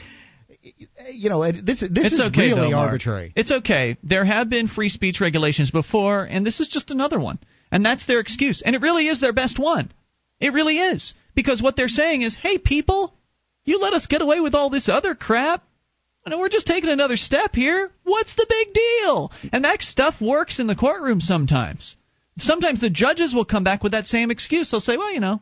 You 1.12 1.31
know, 1.31 1.51
this 1.51 1.81
this 1.81 1.91
it's 1.91 2.15
is 2.15 2.20
okay, 2.20 2.53
really 2.53 2.73
though, 2.73 2.79
arbitrary. 2.79 3.33
It's 3.37 3.51
okay. 3.51 3.97
There 4.03 4.25
have 4.25 4.51
been 4.51 4.66
free 4.66 4.89
speech 4.89 5.20
regulations 5.20 5.70
before, 5.70 6.25
and 6.25 6.45
this 6.45 6.61
is 6.61 6.69
just 6.69 6.91
another 6.91 7.19
one. 7.20 7.39
And 7.70 7.85
that's 7.85 8.07
their 8.07 8.20
excuse. 8.20 8.62
And 8.65 8.75
it 8.75 8.83
really 8.83 9.09
is 9.09 9.20
their 9.20 9.33
best 9.33 9.59
one. 9.59 9.93
It 10.41 10.53
really 10.53 10.79
is. 10.79 11.15
Because 11.35 11.62
what 11.62 11.77
they're 11.77 11.89
saying 11.89 12.23
is, 12.23 12.35
hey, 12.35 12.59
people, 12.59 13.15
you 13.65 13.79
let 13.79 13.93
us 13.93 14.07
get 14.07 14.23
away 14.23 14.41
with 14.41 14.55
all 14.55 14.70
this 14.70 14.89
other 14.89 15.15
crap. 15.15 15.62
And 16.25 16.39
we're 16.39 16.49
just 16.49 16.66
taking 16.66 16.91
another 16.91 17.16
step 17.16 17.55
here. 17.55 17.89
What's 18.05 18.35
the 18.35 18.47
big 18.49 18.75
deal? 18.75 19.33
And 19.53 19.65
that 19.65 19.83
stuff 19.83 20.20
works 20.20 20.59
in 20.59 20.66
the 20.66 20.75
courtroom 20.75 21.20
sometimes. 21.20 21.97
Sometimes 22.37 22.81
the 22.81 22.91
judges 22.91 23.35
will 23.35 23.45
come 23.45 23.65
back 23.65 23.83
with 23.83 23.93
that 23.93 24.07
same 24.07 24.31
excuse. 24.31 24.70
They'll 24.70 24.81
say, 24.81 24.97
well, 24.97 25.12
you 25.12 25.20
know, 25.20 25.41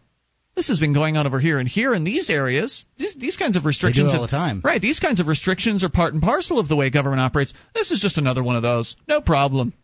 this 0.56 0.68
has 0.68 0.80
been 0.80 0.94
going 0.94 1.16
on 1.18 1.26
over 1.26 1.38
here 1.38 1.58
and 1.60 1.68
here 1.68 1.94
in 1.94 2.02
these 2.02 2.30
areas. 2.30 2.84
These, 2.96 3.14
these 3.14 3.36
kinds 3.36 3.56
of 3.56 3.66
restrictions 3.66 4.08
all 4.08 4.14
have- 4.14 4.22
the 4.22 4.28
time. 4.28 4.62
Right, 4.64 4.80
these 4.80 4.98
kinds 4.98 5.20
of 5.20 5.28
restrictions 5.28 5.84
are 5.84 5.90
part 5.90 6.14
and 6.14 6.22
parcel 6.22 6.58
of 6.58 6.66
the 6.66 6.74
way 6.76 6.88
government 6.90 7.20
operates. 7.20 7.52
This 7.74 7.92
is 7.92 8.00
just 8.00 8.16
another 8.16 8.42
one 8.42 8.56
of 8.56 8.62
those. 8.62 8.96
No 9.06 9.20
problem. 9.20 9.74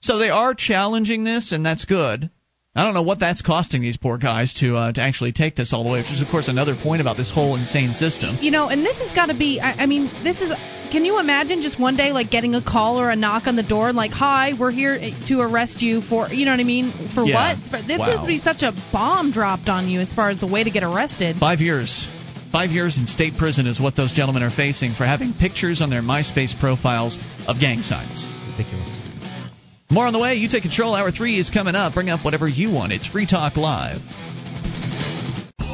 So 0.00 0.18
they 0.18 0.30
are 0.30 0.54
challenging 0.54 1.24
this, 1.24 1.50
and 1.52 1.66
that's 1.66 1.84
good. 1.84 2.30
I 2.76 2.84
don't 2.84 2.92
know 2.92 3.02
what 3.02 3.18
that's 3.18 3.40
costing 3.40 3.80
these 3.80 3.96
poor 3.96 4.18
guys 4.18 4.52
to 4.60 4.76
uh, 4.76 4.92
to 4.92 5.00
actually 5.00 5.32
take 5.32 5.56
this 5.56 5.72
all 5.72 5.82
the 5.82 5.90
way, 5.90 6.00
which 6.00 6.12
is 6.12 6.20
of 6.20 6.28
course 6.28 6.48
another 6.48 6.76
point 6.76 7.00
about 7.00 7.16
this 7.16 7.30
whole 7.30 7.56
insane 7.56 7.94
system. 7.94 8.36
You 8.42 8.50
know, 8.50 8.68
and 8.68 8.84
this 8.84 8.98
has 8.98 9.10
got 9.14 9.26
to 9.26 9.34
be. 9.34 9.60
I, 9.60 9.84
I 9.84 9.86
mean, 9.86 10.10
this 10.22 10.42
is. 10.42 10.52
Can 10.92 11.04
you 11.04 11.18
imagine 11.18 11.62
just 11.62 11.80
one 11.80 11.96
day 11.96 12.12
like 12.12 12.30
getting 12.30 12.54
a 12.54 12.62
call 12.62 13.00
or 13.00 13.10
a 13.10 13.16
knock 13.16 13.46
on 13.46 13.56
the 13.56 13.62
door 13.62 13.88
and 13.88 13.96
like, 13.96 14.10
"Hi, 14.10 14.52
we're 14.60 14.70
here 14.70 15.00
to 15.28 15.40
arrest 15.40 15.80
you 15.80 16.02
for," 16.02 16.28
you 16.28 16.44
know 16.44 16.50
what 16.50 16.60
I 16.60 16.64
mean? 16.64 16.92
For 17.14 17.24
Yeah. 17.24 17.54
what? 17.54 17.70
For, 17.70 17.82
this 17.86 17.98
Wow. 17.98 18.20
would 18.20 18.26
be 18.28 18.36
such 18.38 18.62
a 18.62 18.74
bomb 18.92 19.32
dropped 19.32 19.70
on 19.70 19.88
you 19.88 20.00
as 20.00 20.12
far 20.12 20.28
as 20.28 20.38
the 20.38 20.46
way 20.46 20.62
to 20.62 20.70
get 20.70 20.82
arrested. 20.82 21.36
Five 21.36 21.62
years. 21.62 22.06
Five 22.52 22.70
years 22.70 22.98
in 22.98 23.06
state 23.06 23.36
prison 23.38 23.66
is 23.66 23.80
what 23.80 23.96
those 23.96 24.12
gentlemen 24.12 24.42
are 24.42 24.50
facing 24.50 24.92
for 24.94 25.04
having 25.04 25.32
pictures 25.34 25.80
on 25.82 25.90
their 25.90 26.02
MySpace 26.02 26.58
profiles 26.58 27.18
of 27.48 27.58
gang 27.58 27.82
signs. 27.82 28.28
Ridiculous. 28.56 29.05
More 29.90 30.06
on 30.06 30.12
the 30.12 30.18
way. 30.18 30.34
You 30.34 30.48
take 30.48 30.62
control. 30.62 30.94
Hour 30.94 31.10
three 31.12 31.38
is 31.38 31.48
coming 31.50 31.74
up. 31.74 31.94
Bring 31.94 32.10
up 32.10 32.24
whatever 32.24 32.48
you 32.48 32.70
want. 32.70 32.92
It's 32.92 33.06
Free 33.06 33.26
Talk 33.26 33.56
Live. 33.56 34.00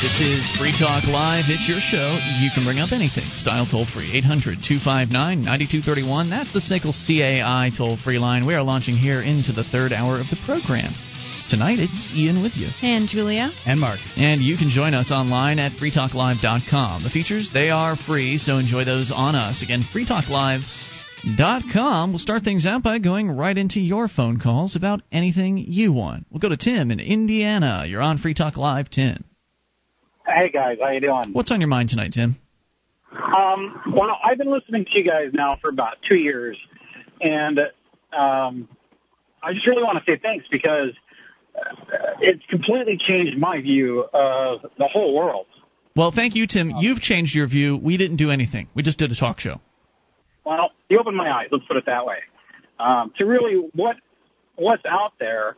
This 0.00 0.20
is 0.20 0.48
Free 0.56 0.72
Talk 0.78 1.04
Live. 1.10 1.46
It's 1.48 1.68
your 1.68 1.80
show. 1.80 2.20
You 2.38 2.50
can 2.54 2.62
bring 2.62 2.78
up 2.78 2.92
anything. 2.92 3.24
Style 3.34 3.66
toll 3.66 3.84
free. 3.84 4.12
800 4.14 4.62
259 4.62 5.10
9231. 5.42 6.30
That's 6.30 6.52
the 6.52 6.62
SACL 6.62 6.94
CAI 6.94 7.72
toll 7.76 7.96
free 7.96 8.20
line. 8.20 8.46
We 8.46 8.54
are 8.54 8.62
launching 8.62 8.96
here 8.96 9.20
into 9.20 9.50
the 9.50 9.64
third 9.64 9.92
hour 9.92 10.20
of 10.20 10.30
the 10.30 10.36
program. 10.46 10.94
Tonight, 11.50 11.80
it's 11.80 12.12
Ian 12.14 12.44
with 12.44 12.54
you. 12.54 12.68
And 12.80 13.08
Julia. 13.08 13.50
And 13.66 13.80
Mark. 13.80 13.98
And 14.16 14.40
you 14.40 14.56
can 14.56 14.70
join 14.70 14.94
us 14.94 15.10
online 15.10 15.58
at 15.58 15.72
freetalklive.com. 15.72 17.02
The 17.02 17.10
features, 17.10 17.50
they 17.52 17.70
are 17.70 17.96
free, 17.96 18.38
so 18.38 18.58
enjoy 18.58 18.84
those 18.84 19.10
on 19.10 19.34
us. 19.34 19.64
Again, 19.64 19.82
freetalklive.com. 19.82 22.10
We'll 22.12 22.20
start 22.20 22.44
things 22.44 22.66
out 22.66 22.84
by 22.84 23.00
going 23.00 23.32
right 23.32 23.58
into 23.58 23.80
your 23.80 24.06
phone 24.06 24.38
calls 24.38 24.76
about 24.76 25.02
anything 25.10 25.58
you 25.58 25.92
want. 25.92 26.26
We'll 26.30 26.38
go 26.38 26.50
to 26.50 26.56
Tim 26.56 26.92
in 26.92 27.00
Indiana. 27.00 27.84
You're 27.88 28.00
on 28.00 28.18
Free 28.18 28.34
Talk 28.34 28.56
Live, 28.56 28.90
Tim. 28.90 29.24
Hey 30.28 30.50
guys, 30.50 30.76
how 30.78 30.90
you 30.90 31.00
doing? 31.00 31.32
What's 31.32 31.50
on 31.50 31.60
your 31.60 31.68
mind 31.68 31.88
tonight, 31.88 32.12
Tim? 32.12 32.36
Um, 33.12 33.80
well, 33.94 34.18
I've 34.22 34.36
been 34.36 34.50
listening 34.52 34.84
to 34.84 34.98
you 34.98 35.02
guys 35.02 35.30
now 35.32 35.56
for 35.58 35.70
about 35.70 35.96
two 36.06 36.16
years, 36.16 36.58
and 37.18 37.58
um, 38.12 38.68
I 39.42 39.54
just 39.54 39.66
really 39.66 39.82
want 39.82 40.04
to 40.04 40.12
say 40.12 40.18
thanks 40.20 40.44
because 40.50 40.90
uh, 41.56 42.16
it's 42.20 42.44
completely 42.50 42.98
changed 42.98 43.38
my 43.38 43.62
view 43.62 44.04
of 44.12 44.66
the 44.76 44.86
whole 44.86 45.14
world. 45.14 45.46
Well, 45.96 46.12
thank 46.12 46.34
you, 46.36 46.46
Tim. 46.46 46.74
You've 46.78 47.00
changed 47.00 47.34
your 47.34 47.46
view. 47.46 47.78
We 47.78 47.96
didn't 47.96 48.18
do 48.18 48.30
anything. 48.30 48.68
We 48.74 48.82
just 48.82 48.98
did 48.98 49.10
a 49.10 49.16
talk 49.16 49.40
show. 49.40 49.62
Well, 50.44 50.72
you 50.90 50.98
opened 50.98 51.16
my 51.16 51.30
eyes. 51.30 51.48
Let's 51.50 51.64
put 51.64 51.78
it 51.78 51.86
that 51.86 52.04
way. 52.04 52.18
Um, 52.78 53.12
to 53.16 53.24
really 53.24 53.70
what 53.74 53.96
what's 54.56 54.84
out 54.84 55.14
there 55.18 55.56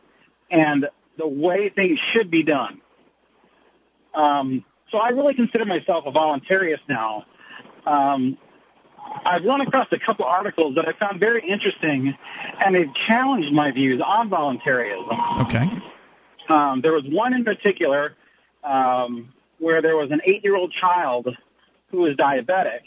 and 0.49 0.85
the 1.17 1.27
way 1.27 1.69
things 1.75 1.99
should 2.13 2.31
be 2.31 2.43
done. 2.43 2.80
Um, 4.13 4.65
so 4.91 4.97
I 4.97 5.09
really 5.09 5.33
consider 5.33 5.65
myself 5.65 6.05
a 6.05 6.11
voluntarist 6.11 6.81
now. 6.89 7.25
Um, 7.85 8.37
I've 9.25 9.43
run 9.43 9.61
across 9.61 9.87
a 9.91 9.99
couple 9.99 10.25
articles 10.25 10.75
that 10.75 10.87
I 10.87 10.93
found 10.93 11.19
very 11.19 11.47
interesting, 11.47 12.15
and 12.63 12.75
they've 12.75 12.93
challenged 13.07 13.51
my 13.53 13.71
views 13.71 14.01
on 14.05 14.29
voluntarism. 14.29 15.17
Okay. 15.41 15.69
Um, 16.49 16.81
there 16.81 16.93
was 16.93 17.03
one 17.05 17.33
in 17.33 17.43
particular 17.43 18.15
um, 18.63 19.33
where 19.59 19.81
there 19.81 19.95
was 19.95 20.11
an 20.11 20.21
eight-year-old 20.25 20.73
child 20.73 21.35
who 21.89 21.99
was 21.99 22.15
diabetic 22.15 22.81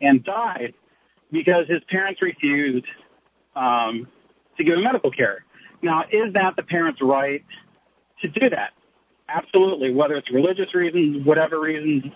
and 0.00 0.24
died 0.24 0.74
because 1.30 1.66
his 1.68 1.82
parents 1.88 2.22
refused 2.22 2.86
um, 3.56 4.08
to 4.56 4.64
give 4.64 4.74
him 4.74 4.84
medical 4.84 5.10
care. 5.10 5.44
Now, 5.82 6.04
is 6.10 6.32
that 6.34 6.56
the 6.56 6.62
parent's 6.62 7.02
right 7.02 7.44
to 8.22 8.28
do 8.28 8.50
that? 8.50 8.72
Absolutely, 9.28 9.92
whether 9.92 10.16
it's 10.16 10.30
religious 10.30 10.74
reasons, 10.74 11.24
whatever 11.26 11.60
reasons, 11.60 12.12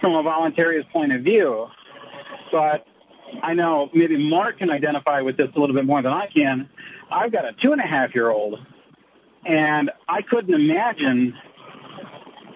from 0.00 0.14
a 0.14 0.22
voluntarist 0.22 0.90
point 0.90 1.12
of 1.12 1.22
view. 1.22 1.66
But 2.50 2.86
I 3.42 3.54
know 3.54 3.90
maybe 3.92 4.16
Mark 4.16 4.58
can 4.58 4.70
identify 4.70 5.20
with 5.22 5.36
this 5.36 5.48
a 5.54 5.58
little 5.58 5.74
bit 5.74 5.84
more 5.84 6.02
than 6.02 6.12
I 6.12 6.28
can. 6.28 6.68
I've 7.10 7.32
got 7.32 7.44
a 7.44 7.52
two 7.52 7.72
and 7.72 7.80
a 7.80 7.86
half 7.86 8.14
year 8.14 8.30
old, 8.30 8.60
and 9.44 9.90
I 10.08 10.22
couldn't 10.22 10.54
imagine 10.54 11.34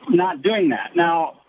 not 0.09 0.43
doing 0.43 0.71
that. 0.71 0.95
Now, 0.95 1.41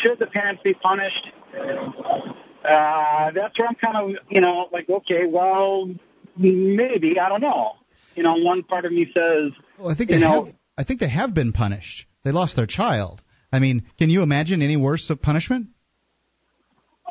should 0.00 0.18
the 0.18 0.26
parents 0.26 0.62
be 0.62 0.74
punished? 0.74 1.30
Uh, 1.54 3.30
that's 3.32 3.58
where 3.58 3.68
I'm 3.68 3.74
kind 3.74 3.96
of, 3.96 4.24
you 4.30 4.40
know, 4.40 4.68
like, 4.72 4.88
okay, 4.88 5.26
well, 5.26 5.90
maybe, 6.36 7.18
I 7.18 7.28
don't 7.28 7.40
know. 7.40 7.72
You 8.14 8.22
know, 8.22 8.34
one 8.34 8.62
part 8.62 8.84
of 8.84 8.92
me 8.92 9.10
says, 9.12 9.52
Well, 9.78 9.88
I 9.88 9.94
think 9.94 10.10
you 10.10 10.18
know, 10.18 10.46
have. 10.46 10.54
I 10.76 10.84
think 10.84 11.00
they 11.00 11.08
have 11.08 11.34
been 11.34 11.52
punished. 11.52 12.06
They 12.24 12.32
lost 12.32 12.56
their 12.56 12.66
child. 12.66 13.22
I 13.52 13.60
mean, 13.60 13.84
can 13.98 14.10
you 14.10 14.22
imagine 14.22 14.62
any 14.62 14.76
worse 14.76 15.10
of 15.10 15.22
punishment? 15.22 15.68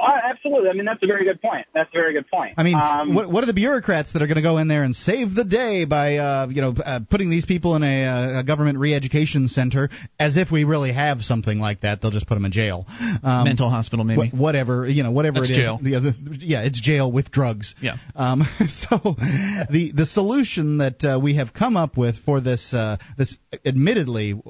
Oh, 0.06 0.30
absolutely. 0.30 0.70
I 0.70 0.74
mean, 0.74 0.86
that's 0.86 1.02
a 1.02 1.08
very 1.08 1.24
good 1.24 1.42
point. 1.42 1.66
That's 1.74 1.90
a 1.94 1.98
very 1.98 2.14
good 2.14 2.30
point. 2.30 2.56
I 2.58 2.64
mean, 2.64 2.76
um, 2.76 3.16
what, 3.16 3.32
what 3.32 3.44
are 3.44 3.48
the 3.48 3.54
bureaucrats 3.54 4.14
that 4.14 4.22
are 4.22 4.28
going 4.28 4.36
to 4.36 4.42
go 4.42 4.58
in 4.58 4.68
there 4.68 4.84
and 4.84 4.94
save 4.94 5.34
the 5.34 5.46
day 5.46 5.86
by, 5.86 6.18
uh, 6.18 6.48
you 6.50 6.62
know, 6.62 6.74
uh, 6.84 7.00
putting 7.10 7.30
these 7.30 7.46
people 7.46 7.76
in 7.76 7.84
a, 7.84 8.04
uh, 8.04 8.40
a 8.42 8.44
government 8.44 8.80
re-education 8.80 9.48
center 9.48 9.90
as 10.20 10.36
if 10.36 10.52
we 10.52 10.66
really 10.66 10.92
have 10.92 11.22
something 11.22 11.60
like 11.60 11.82
that? 11.82 12.02
They'll 12.02 12.12
just 12.12 12.28
put 12.28 12.36
them 12.36 12.46
in 12.46 12.52
jail, 12.52 12.86
um, 13.24 13.46
mental 13.46 13.70
hospital, 13.70 14.04
maybe. 14.04 14.30
Wh- 14.30 14.34
whatever, 14.34 14.88
you 14.88 15.04
know, 15.04 15.12
whatever 15.12 15.40
That's 15.40 15.52
it 15.52 15.54
is. 15.54 15.58
jail. 15.60 15.80
The 15.82 15.96
other, 15.96 16.12
yeah, 16.40 16.64
it's 16.64 16.82
jail 16.82 17.12
with 17.12 17.32
drugs. 17.32 17.74
Yeah. 17.82 17.96
Um, 18.16 18.42
so 18.68 18.98
the 18.98 19.92
the 19.96 20.06
solution 20.06 20.80
that 20.80 21.04
uh, 21.04 21.20
we 21.22 21.36
have 21.36 21.54
come 21.54 21.78
up 21.78 21.98
with 21.98 22.18
for 22.26 22.42
this 22.42 22.74
uh, 22.74 22.98
this 23.18 23.38
admittedly 23.66 24.42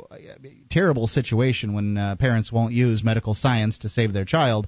terrible 0.70 1.08
situation 1.08 1.74
when 1.74 1.98
uh, 1.98 2.16
parents 2.16 2.52
won't 2.52 2.74
use 2.74 3.04
medical 3.04 3.34
science 3.34 3.80
to 3.80 3.90
save 3.90 4.14
their 4.14 4.26
child, 4.26 4.68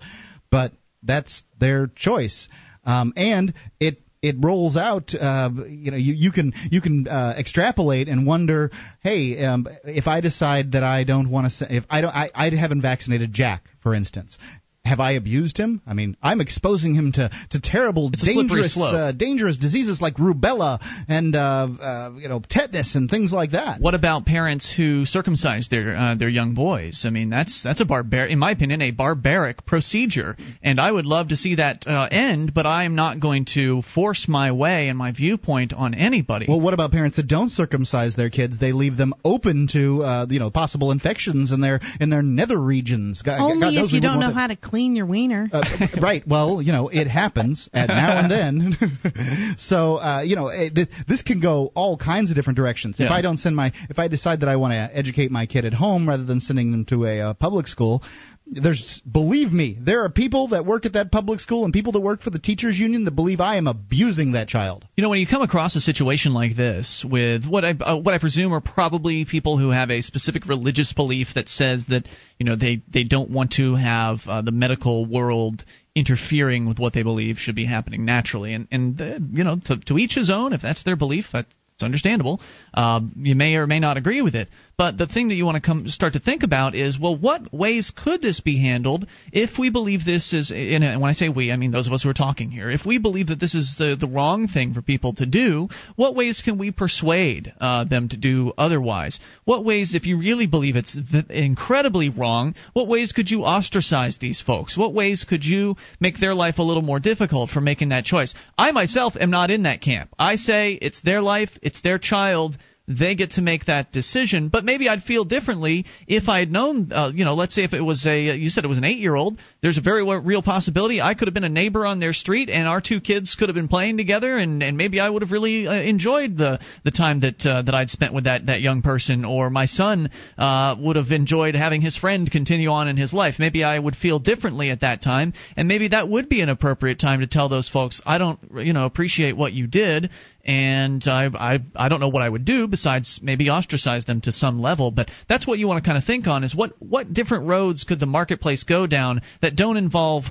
but 0.52 0.72
that's 1.04 1.44
their 1.60 1.88
choice, 1.88 2.50
um, 2.86 3.14
and 3.16 3.54
it 3.80 4.02
it 4.22 4.36
rolls 4.40 4.76
out. 4.76 5.14
Uh, 5.14 5.52
you 5.68 5.92
know, 5.92 5.98
you, 5.98 6.14
you 6.14 6.32
can 6.32 6.54
you 6.72 6.82
can 6.82 7.08
uh, 7.08 7.36
extrapolate 7.38 8.10
and 8.10 8.26
wonder, 8.26 8.72
hey, 9.02 9.44
um, 9.46 9.68
if 9.84 10.08
I 10.08 10.22
decide 10.22 10.72
that 10.72 10.84
I 10.84 11.04
don't 11.04 11.30
want 11.30 11.52
to, 11.52 11.76
if 11.76 11.86
I 11.90 12.02
don't, 12.02 12.16
I, 12.16 12.32
I 12.34 12.50
haven't 12.50 12.82
vaccinated 12.82 13.34
Jack, 13.34 13.66
for 13.82 13.94
instance. 13.94 14.38
Have 14.86 15.00
I 15.00 15.14
abused 15.14 15.58
him? 15.58 15.82
I 15.88 15.96
mean, 15.96 16.16
I'm 16.22 16.42
exposing 16.42 16.94
him 16.94 17.12
to, 17.14 17.32
to 17.50 17.60
terrible, 17.60 18.12
It's 18.14 18.24
dangerous, 18.24 18.78
uh, 18.78 19.12
dangerous 19.18 19.58
diseases 19.58 20.00
like 20.00 20.18
rubella 20.18 20.78
and 21.10 21.36
uh, 21.36 21.40
uh, 21.40 22.12
you 22.18 22.30
know 22.30 22.40
tetanus 22.48 22.94
and 22.94 23.10
things 23.10 23.34
like 23.34 23.52
that. 23.52 23.82
What 23.82 23.96
about 23.96 24.28
parents 24.28 24.72
who 24.72 25.08
circumcise 25.08 25.70
their 25.70 25.96
uh, 25.98 26.16
their 26.16 26.30
young 26.30 26.54
boys? 26.54 27.04
I 27.04 27.10
mean, 27.10 27.32
that's 27.32 27.64
that's 27.64 27.82
a 27.82 27.86
barbar, 27.86 28.28
in 28.28 28.38
my 28.38 28.52
opinion, 28.52 28.84
a 28.84 28.92
barbaric 28.92 29.66
procedure, 29.66 30.38
and 30.62 30.80
I 30.80 30.92
would 30.92 31.08
love 31.08 31.30
to 31.30 31.36
see 31.36 31.56
that 31.56 31.88
uh, 31.88 32.08
end. 32.12 32.54
But 32.54 32.68
I 32.68 32.84
am 32.84 32.94
not 32.94 33.20
going 33.20 33.46
to 33.56 33.82
force 33.96 34.28
my 34.28 34.52
way 34.52 34.90
and 34.90 35.00
my 35.00 35.14
viewpoint 35.14 35.74
on 35.74 35.96
anybody. 35.96 36.46
Well, 36.48 36.62
what 36.62 36.76
about 36.76 36.92
parents 36.92 37.18
that 37.18 37.28
don't 37.28 37.50
circumcise 37.50 38.16
their 38.16 38.30
kids? 38.30 38.60
They 38.60 38.72
leave 38.72 38.98
them 38.98 39.16
open 39.26 39.68
to 39.74 40.04
uh, 40.04 40.26
you 40.30 40.40
know 40.40 40.52
possible 40.52 40.92
infections 40.92 41.52
in 41.52 41.60
their 41.60 41.80
in 42.00 42.12
their 42.12 42.22
nether 42.22 42.60
regions. 42.60 43.24
God, 43.24 43.40
God 43.40 43.52
Only 43.52 43.76
knows 43.78 43.90
if 43.90 43.94
you 43.94 44.02
don't 44.02 44.20
know 44.20 44.32
how 44.32 44.46
to 44.46 44.56
clean 44.56 44.75
your 44.78 45.06
wiener. 45.06 45.50
Uh, 45.52 45.64
right. 46.02 46.24
Well, 46.28 46.62
you 46.62 46.72
know, 46.72 46.90
it 46.90 47.08
happens 47.08 47.70
at 47.74 47.88
now 47.88 48.20
and 48.20 48.32
then. 48.32 49.56
so, 49.58 49.96
uh, 49.98 50.22
you 50.22 50.36
know, 50.36 50.48
it, 50.48 50.76
th- 50.76 50.90
this 51.08 51.22
can 51.22 51.40
go 51.40 51.72
all 51.76 51.98
kinds 51.98 52.30
of 52.30 52.36
different 52.36 52.58
directions. 52.58 53.00
If 53.00 53.10
Yeah. 53.10 53.14
I 53.14 53.22
don't 53.22 53.38
send 53.38 53.56
my, 53.56 53.72
if 53.90 54.00
I 54.00 54.08
decide 54.08 54.42
that 54.42 54.50
I 54.50 54.58
want 54.58 54.74
to 54.74 54.98
educate 54.98 55.32
my 55.32 55.46
kid 55.46 55.66
at 55.66 55.74
home 55.74 56.08
rather 56.08 56.24
than 56.26 56.40
sending 56.40 56.72
them 56.72 56.86
to 56.86 57.06
a 57.06 57.22
uh, 57.22 57.34
public 57.34 57.68
school, 57.68 58.04
there's, 58.48 59.02
believe 59.10 59.52
me, 59.52 59.78
there 59.80 60.04
are 60.04 60.10
people 60.10 60.50
that 60.50 60.66
work 60.66 60.86
at 60.86 60.94
that 60.94 61.12
public 61.12 61.40
school 61.40 61.66
and 61.66 61.74
people 61.74 61.94
that 61.94 62.00
work 62.00 62.22
for 62.22 62.30
the 62.30 62.40
teachers 62.40 62.78
union 62.78 63.06
that 63.06 63.12
believe 63.12 63.40
I 63.40 63.58
am 63.58 63.68
abusing 63.68 64.34
that 64.34 64.48
child. 64.48 64.86
You 64.96 65.02
know, 65.02 65.10
when 65.10 65.20
you 65.20 65.26
come 65.28 65.42
across 65.42 65.76
a 65.76 65.82
situation 65.82 66.34
like 66.34 66.56
this 66.56 67.04
with 67.08 67.46
what 67.46 67.66
I 67.66 67.72
uh, 67.72 67.98
what 67.98 68.14
I 68.14 68.20
presume 68.20 68.54
are 68.54 68.62
probably 68.62 69.26
people 69.26 69.58
who 69.58 69.72
have 69.72 69.90
a 69.90 70.02
specific 70.02 70.46
religious 70.46 70.94
belief 70.94 71.30
that 71.36 71.50
says 71.50 71.86
that 71.90 72.08
you 72.38 72.46
know 72.46 72.56
they 72.56 72.84
they 72.88 73.04
don't 73.04 73.32
want 73.32 73.54
to 73.54 73.76
have 73.76 74.20
uh, 74.28 74.42
the 74.44 74.52
medical 74.52 75.06
world 75.06 75.64
interfering 75.96 76.68
with 76.68 76.78
what 76.78 76.94
they 76.94 77.04
believe 77.04 77.38
should 77.38 77.56
be 77.56 77.66
happening 77.66 78.06
naturally, 78.06 78.54
and 78.54 78.68
and 78.72 79.02
uh, 79.02 79.20
you 79.32 79.44
know 79.44 79.58
to, 79.66 79.80
to 79.88 79.98
each 79.98 80.14
his 80.14 80.30
own. 80.30 80.54
If 80.54 80.62
that's 80.62 80.84
their 80.84 80.96
belief, 80.96 81.26
that's 81.34 81.54
it's 81.76 81.84
understandable. 81.84 82.40
Um, 82.74 83.12
you 83.18 83.36
may 83.36 83.56
or 83.56 83.68
may 83.68 83.80
not 83.80 83.98
agree 83.98 84.22
with 84.22 84.34
it, 84.34 84.48
but 84.78 84.98
the 84.98 85.08
thing 85.08 85.30
that 85.30 85.36
you 85.36 85.46
want 85.46 85.56
to 85.56 85.62
come 85.62 85.88
start 85.88 86.14
to 86.14 86.20
think 86.20 86.44
about 86.44 86.76
is, 86.76 87.00
well, 87.00 87.16
what 87.16 87.54
ways 87.54 87.92
could 87.96 88.22
this 88.22 88.40
be 88.40 88.60
handled 88.60 89.08
if 89.32 89.58
we 89.58 89.70
believe 89.70 90.04
this 90.04 90.34
is? 90.34 90.52
And 90.52 90.84
when 91.02 91.10
I 91.10 91.14
say 91.14 91.30
we, 91.30 91.52
I 91.52 91.56
mean 91.56 91.72
those 91.72 91.88
of 91.88 91.94
us 91.94 92.04
who 92.04 92.10
are 92.10 92.14
talking 92.14 92.52
here. 92.52 92.70
If 92.70 92.86
we 92.86 92.98
believe 92.98 93.28
that 93.28 93.40
this 93.40 93.56
is 93.56 93.76
the 93.78 93.96
the 94.00 94.08
wrong 94.08 94.48
thing 94.48 94.74
for 94.74 94.82
people 94.82 95.14
to 95.14 95.26
do, 95.26 95.70
what 95.96 96.16
ways 96.16 96.42
can 96.44 96.58
we 96.58 96.72
persuade 96.72 97.54
uh, 97.60 97.86
them 97.86 98.10
to 98.10 98.18
do 98.18 98.54
otherwise? 98.58 99.20
What 99.46 99.64
ways, 99.64 99.96
if 99.96 100.06
you 100.06 100.18
really 100.18 100.48
believe 100.48 100.76
it's 100.76 100.98
th- 101.12 101.26
incredibly 101.30 102.10
wrong, 102.10 102.56
what 102.74 102.88
ways 102.88 103.12
could 103.12 103.30
you 103.30 103.46
ostracize 103.46 104.18
these 104.18 104.42
folks? 104.42 104.78
What 104.78 104.94
ways 104.94 105.24
could 105.24 105.46
you 105.46 105.76
make 106.00 106.20
their 106.20 106.34
life 106.34 106.58
a 106.58 106.64
little 106.64 106.84
more 106.84 107.00
difficult 107.00 107.50
for 107.50 107.62
making 107.62 107.90
that 107.90 108.06
choice? 108.06 108.34
I 108.58 108.72
myself 108.72 109.14
am 109.20 109.30
not 109.30 109.52
in 109.52 109.64
that 109.64 109.82
camp. 109.82 110.10
I 110.20 110.36
say 110.36 110.74
it's 110.74 111.02
their 111.02 111.22
life, 111.22 111.52
it's 111.62 111.82
their 111.82 112.00
child. 112.00 112.58
They 112.88 113.16
get 113.16 113.32
to 113.32 113.42
make 113.42 113.66
that 113.66 113.92
decision, 113.92 114.50
but 114.50 114.64
maybe 114.64 114.88
I'd 114.88 115.02
feel 115.02 115.26
differently 115.26 115.86
if 116.08 116.30
I 116.30 116.38
had 116.38 116.52
known. 116.52 116.92
Uh, 116.92 117.12
you 117.14 117.26
know, 117.26 117.34
let's 117.34 117.56
say 117.56 117.64
if 117.64 117.74
it 117.74 117.82
was 117.82 118.06
a, 118.06 118.36
you 118.38 118.52
said 118.52 118.64
it 118.64 118.68
was 118.68 118.78
an 118.78 118.84
eight-year-old. 118.84 119.40
There's 119.62 119.80
a 119.80 119.82
very 119.82 120.04
real 120.20 120.44
possibility 120.44 121.02
I 121.02 121.16
could 121.16 121.28
have 121.28 121.34
been 121.34 121.44
a 121.44 121.50
neighbor 121.50 121.84
on 121.84 122.00
their 122.00 122.14
street, 122.14 122.48
and 122.48 122.68
our 122.68 122.82
two 122.82 123.02
kids 123.02 123.34
could 123.34 123.50
have 123.50 123.56
been 123.56 123.70
playing 123.70 123.98
together, 123.98 124.38
and, 124.38 124.62
and 124.62 124.78
maybe 124.78 125.00
I 125.00 125.10
would 125.10 125.24
have 125.24 125.32
really 125.32 125.66
uh, 125.68 125.74
enjoyed 125.74 126.38
the 126.38 126.60
the 126.84 126.92
time 126.92 127.22
that 127.22 127.44
uh, 127.44 127.64
that 127.64 127.74
I'd 127.74 127.90
spent 127.90 128.14
with 128.14 128.26
that 128.26 128.46
that 128.46 128.62
young 128.62 128.84
person, 128.84 129.26
or 129.26 129.50
my 129.50 129.66
son 129.66 130.12
uh, 130.38 130.76
would 130.80 130.96
have 130.96 131.10
enjoyed 131.10 131.56
having 131.56 131.82
his 131.82 131.98
friend 131.98 132.30
continue 132.32 132.70
on 132.70 132.88
in 132.88 132.98
his 132.98 133.14
life. 133.14 133.36
Maybe 133.40 133.64
I 133.64 133.80
would 133.80 133.96
feel 133.96 134.20
differently 134.20 134.70
at 134.70 134.82
that 134.82 135.02
time, 135.02 135.34
and 135.58 135.68
maybe 135.68 135.88
that 135.88 136.08
would 136.08 136.30
be 136.30 136.42
an 136.42 136.50
appropriate 136.50 137.00
time 137.00 137.22
to 137.22 137.28
tell 137.28 137.50
those 137.50 137.68
folks, 137.68 138.00
I 138.06 138.20
don't, 138.20 138.40
you 138.58 138.74
know, 138.74 138.86
appreciate 138.86 139.36
what 139.36 139.54
you 139.54 139.66
did, 139.66 140.12
and 140.46 141.04
I 141.08 141.28
I 141.34 141.60
I 141.76 141.90
don't 141.90 142.00
know 142.00 142.10
what 142.10 142.22
I 142.22 142.30
would 142.30 142.46
do 142.46 142.68
besides 142.68 143.20
maybe 143.22 143.50
ostracize 143.50 144.06
them 144.06 144.22
to 144.22 144.32
some 144.32 144.62
level. 144.62 144.92
But 144.92 145.10
that's 145.28 145.48
what 145.48 145.60
you 145.60 145.68
want 145.68 145.84
to 145.84 145.88
kind 145.88 145.98
of 145.98 146.04
think 146.04 146.28
on 146.28 146.44
is 146.44 146.56
what 146.56 146.74
what 146.80 147.14
different 147.14 147.48
roads 147.48 147.84
could 147.84 148.00
the 148.00 148.06
marketplace 148.06 148.64
go 148.64 148.86
down 148.88 149.22
that 149.42 149.56
don't 149.56 149.78
involve 149.78 150.26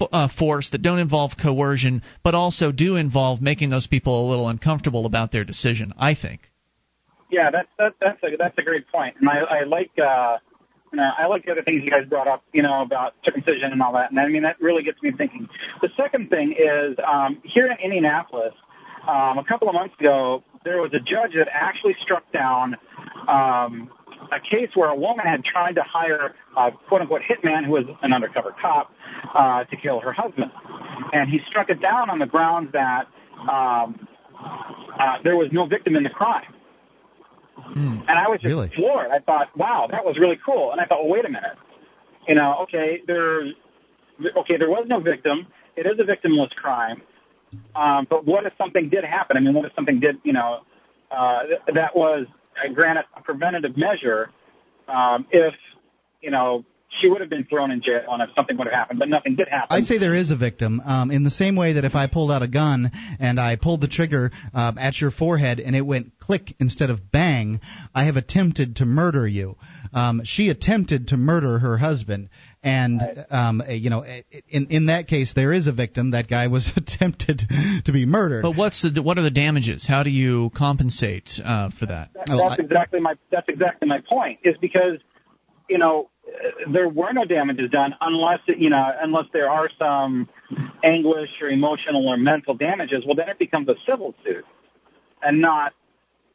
uh, 0.00 0.28
force, 0.28 0.70
that 0.70 0.82
don't 0.82 0.98
involve 0.98 1.32
coercion, 1.40 2.02
but 2.22 2.34
also 2.34 2.72
do 2.72 2.96
involve 2.96 3.42
making 3.42 3.68
those 3.70 3.86
people 3.86 4.26
a 4.26 4.30
little 4.30 4.48
uncomfortable 4.48 5.06
about 5.06 5.32
their 5.32 5.44
decision. 5.44 5.92
I 5.98 6.14
think. 6.14 6.50
Yeah, 7.30 7.50
that's 7.50 7.68
that, 7.78 7.94
that's 8.00 8.22
a 8.22 8.36
that's 8.38 8.56
a 8.56 8.62
great 8.62 8.88
point, 8.88 9.16
and 9.20 9.28
I, 9.28 9.40
I 9.40 9.64
like 9.64 9.90
uh, 10.02 10.38
you 10.92 10.96
know, 10.96 11.10
I 11.18 11.26
like 11.26 11.44
the 11.44 11.52
other 11.52 11.62
things 11.62 11.84
you 11.84 11.90
guys 11.90 12.08
brought 12.08 12.26
up, 12.26 12.42
you 12.54 12.62
know, 12.62 12.80
about 12.80 13.14
circumcision 13.22 13.70
and 13.72 13.82
all 13.82 13.92
that, 13.92 14.10
and 14.10 14.18
I 14.18 14.28
mean 14.28 14.44
that 14.44 14.60
really 14.62 14.82
gets 14.82 15.02
me 15.02 15.12
thinking. 15.12 15.46
The 15.82 15.90
second 15.94 16.30
thing 16.30 16.52
is 16.58 16.96
um, 17.06 17.42
here 17.44 17.66
in 17.66 17.76
Indianapolis, 17.84 18.54
um, 19.08 19.38
a 19.38 19.44
couple 19.44 19.68
of 19.68 19.74
months 19.74 19.94
ago, 19.98 20.44
there 20.64 20.80
was 20.82 20.92
a 20.92 21.00
judge 21.00 21.34
that 21.34 21.48
actually 21.50 21.96
struck 22.00 22.30
down 22.30 22.76
um, 23.26 23.90
a 24.30 24.38
case 24.38 24.70
where 24.74 24.90
a 24.90 24.94
woman 24.94 25.26
had 25.26 25.44
tried 25.44 25.76
to 25.76 25.82
hire 25.82 26.34
a 26.56 26.72
quote 26.72 27.00
unquote 27.00 27.22
hitman 27.22 27.64
who 27.64 27.72
was 27.72 27.84
an 28.02 28.12
undercover 28.12 28.54
cop 28.60 28.92
uh, 29.34 29.64
to 29.64 29.76
kill 29.76 30.00
her 30.00 30.12
husband, 30.12 30.50
and 31.12 31.30
he 31.30 31.40
struck 31.46 31.70
it 31.70 31.80
down 31.80 32.10
on 32.10 32.18
the 32.18 32.26
grounds 32.26 32.72
that 32.72 33.06
um, 33.40 34.06
uh, 34.38 35.18
there 35.24 35.36
was 35.36 35.48
no 35.52 35.66
victim 35.66 35.96
in 35.96 36.02
the 36.02 36.10
crime. 36.10 36.52
And 38.08 38.18
I 38.18 38.28
was 38.28 38.40
just 38.40 38.74
floored. 38.74 39.10
I 39.10 39.18
thought, 39.20 39.56
wow, 39.56 39.88
that 39.90 40.04
was 40.04 40.18
really 40.18 40.38
cool. 40.44 40.72
And 40.72 40.80
I 40.80 40.84
thought, 40.84 41.02
well, 41.02 41.12
wait 41.12 41.24
a 41.24 41.28
minute. 41.28 41.56
You 42.26 42.34
know, 42.34 42.58
okay, 42.62 43.02
there, 43.06 43.42
okay, 44.36 44.56
there 44.58 44.70
was 44.70 44.86
no 44.86 45.00
victim. 45.00 45.46
It 45.76 45.86
is 45.86 45.98
a 45.98 46.04
victimless 46.04 46.50
crime. 46.54 47.02
Um, 47.74 48.06
but 48.08 48.26
what 48.26 48.46
if 48.46 48.52
something 48.58 48.88
did 48.88 49.04
happen? 49.04 49.36
I 49.36 49.40
mean, 49.40 49.54
what 49.54 49.64
if 49.64 49.72
something 49.74 50.00
did, 50.00 50.18
you 50.24 50.32
know, 50.32 50.60
uh, 51.10 51.42
th- 51.44 51.60
that 51.74 51.96
was, 51.96 52.26
granted, 52.74 53.04
a 53.16 53.22
preventative 53.22 53.76
measure. 53.76 54.30
Um, 54.88 55.26
if, 55.30 55.54
you 56.20 56.30
know, 56.30 56.64
she 57.00 57.08
would 57.08 57.20
have 57.20 57.30
been 57.30 57.44
thrown 57.44 57.70
in 57.70 57.80
jail 57.82 58.04
and 58.10 58.22
if 58.22 58.30
something 58.34 58.56
would 58.56 58.66
have 58.66 58.74
happened, 58.74 58.98
but 58.98 59.08
nothing 59.08 59.36
did 59.36 59.48
happen. 59.48 59.68
I 59.70 59.80
say 59.82 59.98
there 59.98 60.14
is 60.14 60.30
a 60.30 60.36
victim, 60.36 60.80
um, 60.84 61.10
in 61.10 61.22
the 61.22 61.30
same 61.30 61.54
way 61.54 61.74
that 61.74 61.84
if 61.84 61.94
I 61.94 62.06
pulled 62.06 62.30
out 62.32 62.42
a 62.42 62.48
gun 62.48 62.90
and 63.20 63.38
I 63.38 63.56
pulled 63.56 63.80
the 63.82 63.88
trigger 63.88 64.30
uh, 64.54 64.72
at 64.78 65.00
your 65.00 65.10
forehead 65.10 65.60
and 65.60 65.76
it 65.76 65.82
went 65.82 66.18
click 66.18 66.54
instead 66.58 66.90
of 66.90 67.12
bang, 67.12 67.60
I 67.94 68.04
have 68.04 68.16
attempted 68.16 68.76
to 68.76 68.84
murder 68.86 69.26
you. 69.26 69.56
Um, 69.92 70.22
she 70.24 70.48
attempted 70.48 71.08
to 71.08 71.16
murder 71.16 71.58
her 71.58 71.78
husband, 71.78 72.28
and 72.62 73.00
um, 73.30 73.62
you 73.68 73.88
know, 73.90 74.04
in 74.48 74.66
in 74.68 74.86
that 74.86 75.08
case, 75.08 75.32
there 75.34 75.52
is 75.52 75.66
a 75.66 75.72
victim. 75.72 76.10
That 76.10 76.28
guy 76.28 76.48
was 76.48 76.70
attempted 76.76 77.42
to 77.86 77.92
be 77.92 78.04
murdered. 78.04 78.42
But 78.42 78.56
what's 78.56 78.82
the, 78.82 79.00
what 79.02 79.16
are 79.16 79.22
the 79.22 79.30
damages? 79.30 79.86
How 79.86 80.02
do 80.02 80.10
you 80.10 80.50
compensate 80.54 81.30
uh, 81.42 81.70
for 81.78 81.86
that? 81.86 82.10
That- 82.14 82.26
that's 82.26 82.60
exactly 82.60 83.00
my 83.00 83.14
that's 83.30 83.48
exactly 83.48 83.88
my 83.88 84.00
point. 84.08 84.40
Is 84.44 84.56
because 84.60 84.98
you 85.68 85.78
know 85.78 86.08
there 86.72 86.88
were 86.88 87.12
no 87.12 87.24
damages 87.24 87.70
done 87.70 87.94
unless 88.00 88.40
you 88.46 88.70
know 88.70 88.90
unless 89.00 89.24
there 89.32 89.50
are 89.50 89.68
some 89.78 90.28
anguish 90.82 91.30
or 91.40 91.48
emotional 91.48 92.08
or 92.08 92.16
mental 92.16 92.54
damages. 92.54 93.04
Well, 93.06 93.16
then 93.16 93.28
it 93.28 93.38
becomes 93.38 93.68
a 93.68 93.74
civil 93.88 94.14
suit 94.24 94.44
and 95.22 95.40
not 95.40 95.72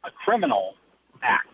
a 0.04 0.10
criminal 0.24 0.74
act. 1.22 1.48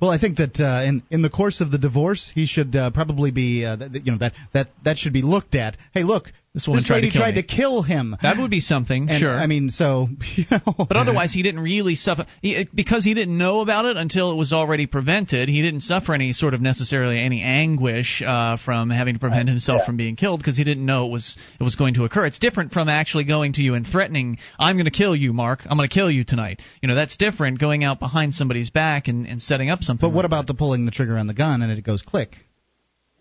Well, 0.00 0.10
I 0.10 0.18
think 0.18 0.38
that 0.38 0.58
uh, 0.60 0.82
in 0.86 1.02
in 1.10 1.22
the 1.22 1.30
course 1.30 1.60
of 1.60 1.70
the 1.70 1.78
divorce, 1.78 2.30
he 2.34 2.46
should 2.46 2.74
uh, 2.74 2.90
probably 2.90 3.30
be, 3.30 3.64
uh, 3.64 3.76
th- 3.76 4.04
you 4.04 4.12
know, 4.12 4.18
that 4.18 4.32
that 4.52 4.68
that 4.84 4.98
should 4.98 5.12
be 5.12 5.22
looked 5.22 5.54
at. 5.54 5.76
Hey, 5.94 6.02
look, 6.02 6.24
This 6.54 6.68
woman 6.68 6.80
this 6.80 6.86
tried 6.86 7.00
to 7.00 7.10
kill 7.10 7.20
tried 7.22 7.34
to 7.36 7.42
kill 7.42 7.82
him. 7.82 8.14
That 8.20 8.36
would 8.36 8.50
be 8.50 8.60
something, 8.60 9.08
And, 9.08 9.18
sure. 9.18 9.34
I 9.34 9.46
mean, 9.46 9.70
so 9.70 10.08
you 10.36 10.44
know, 10.50 10.74
but 10.76 10.98
otherwise, 10.98 11.32
he 11.32 11.42
didn't 11.42 11.60
really 11.60 11.94
suffer 11.94 12.26
he, 12.42 12.68
because 12.74 13.04
he 13.04 13.14
didn't 13.14 13.38
know 13.38 13.62
about 13.62 13.86
it 13.86 13.96
until 13.96 14.30
it 14.32 14.34
was 14.34 14.52
already 14.52 14.86
prevented. 14.86 15.48
He 15.48 15.62
didn't 15.62 15.80
suffer 15.80 16.12
any 16.12 16.34
sort 16.34 16.52
of 16.52 16.60
necessarily 16.60 17.18
any 17.18 17.40
anguish 17.40 18.22
uh, 18.24 18.58
from 18.58 18.90
having 18.90 19.14
to 19.14 19.20
prevent 19.20 19.48
himself 19.48 19.80
yeah. 19.80 19.86
from 19.86 19.96
being 19.96 20.14
killed 20.14 20.40
because 20.40 20.54
he 20.58 20.64
didn't 20.64 20.84
know 20.84 21.06
it 21.06 21.10
was 21.10 21.38
it 21.58 21.64
was 21.64 21.76
going 21.76 21.94
to 21.94 22.04
occur. 22.04 22.26
It's 22.26 22.38
different 22.38 22.72
from 22.72 22.90
actually 22.90 23.24
going 23.24 23.54
to 23.54 23.62
you 23.62 23.72
and 23.72 23.86
threatening, 23.86 24.36
"I'm 24.58 24.76
going 24.76 24.84
to 24.84 24.90
kill 24.90 25.16
you, 25.16 25.32
Mark. 25.32 25.60
I'm 25.64 25.78
going 25.78 25.88
to 25.88 25.94
kill 25.94 26.10
you 26.10 26.22
tonight." 26.22 26.60
You 26.82 26.88
know, 26.88 26.94
that's 26.94 27.16
different. 27.16 27.60
Going 27.60 27.82
out 27.82 27.98
behind 27.98 28.34
somebody's 28.34 28.68
back 28.68 29.08
and, 29.08 29.26
and 29.26 29.40
setting 29.40 29.70
up 29.70 29.82
something. 29.82 30.06
But 30.06 30.14
what 30.14 30.24
like 30.24 30.26
about 30.26 30.46
the 30.48 30.54
pulling 30.54 30.84
the 30.84 30.92
trigger 30.92 31.16
on 31.16 31.28
the 31.28 31.34
gun 31.34 31.62
and 31.62 31.72
it 31.72 31.82
goes 31.82 32.02
click? 32.02 32.36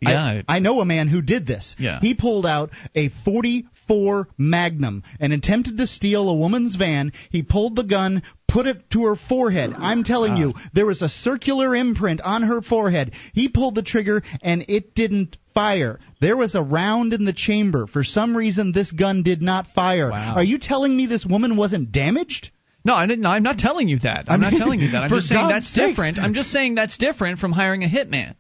Yeah? 0.01 0.41
I, 0.47 0.57
I 0.57 0.59
know 0.59 0.79
a 0.79 0.85
man 0.85 1.07
who 1.07 1.21
did 1.21 1.45
this. 1.45 1.75
Yeah. 1.77 1.99
He 2.01 2.15
pulled 2.15 2.45
out 2.45 2.71
a 2.95 3.09
44 3.23 4.27
Magnum 4.37 5.03
and 5.19 5.33
attempted 5.33 5.77
to 5.77 5.87
steal 5.87 6.29
a 6.29 6.35
woman's 6.35 6.75
van. 6.75 7.11
He 7.29 7.43
pulled 7.43 7.75
the 7.75 7.83
gun, 7.83 8.23
put 8.47 8.67
it 8.67 8.89
to 8.91 9.03
her 9.05 9.15
forehead. 9.15 9.73
I'm 9.77 10.03
telling 10.03 10.37
you, 10.37 10.53
ah. 10.55 10.61
there 10.73 10.85
was 10.85 11.01
a 11.01 11.09
circular 11.09 11.75
imprint 11.75 12.21
on 12.21 12.43
her 12.43 12.61
forehead. 12.61 13.13
He 13.33 13.47
pulled 13.47 13.75
the 13.75 13.83
trigger 13.83 14.23
and 14.41 14.65
it 14.67 14.95
didn't 14.95 15.37
fire. 15.53 15.99
There 16.19 16.37
was 16.37 16.55
a 16.55 16.63
round 16.63 17.13
in 17.13 17.25
the 17.25 17.33
chamber. 17.33 17.87
For 17.87 18.03
some 18.03 18.35
reason, 18.35 18.71
this 18.71 18.91
gun 18.91 19.23
did 19.23 19.41
not 19.41 19.67
fire. 19.67 20.09
Wow. 20.09 20.35
Are 20.35 20.43
you 20.43 20.57
telling 20.57 20.95
me 20.95 21.05
this 21.05 21.25
woman 21.25 21.57
wasn't 21.57 21.91
damaged? 21.91 22.51
No, 22.83 22.95
I 22.95 23.05
didn't. 23.05 23.25
I'm 23.25 23.43
not 23.43 23.59
telling 23.59 23.87
you 23.87 23.99
that. 23.99 24.25
I'm 24.27 24.41
not 24.41 24.53
telling 24.53 24.79
you 24.79 24.91
that. 24.91 25.03
I'm 25.03 25.09
just 25.11 25.27
saying 25.27 25.47
that's 25.47 25.73
different. 25.73 26.17
I'm 26.17 26.33
just 26.33 26.49
saying 26.49 26.75
that's 26.75 26.97
different 26.97 27.37
from 27.37 27.51
hiring 27.51 27.83
a 27.83 27.87
hitman. 27.87 28.35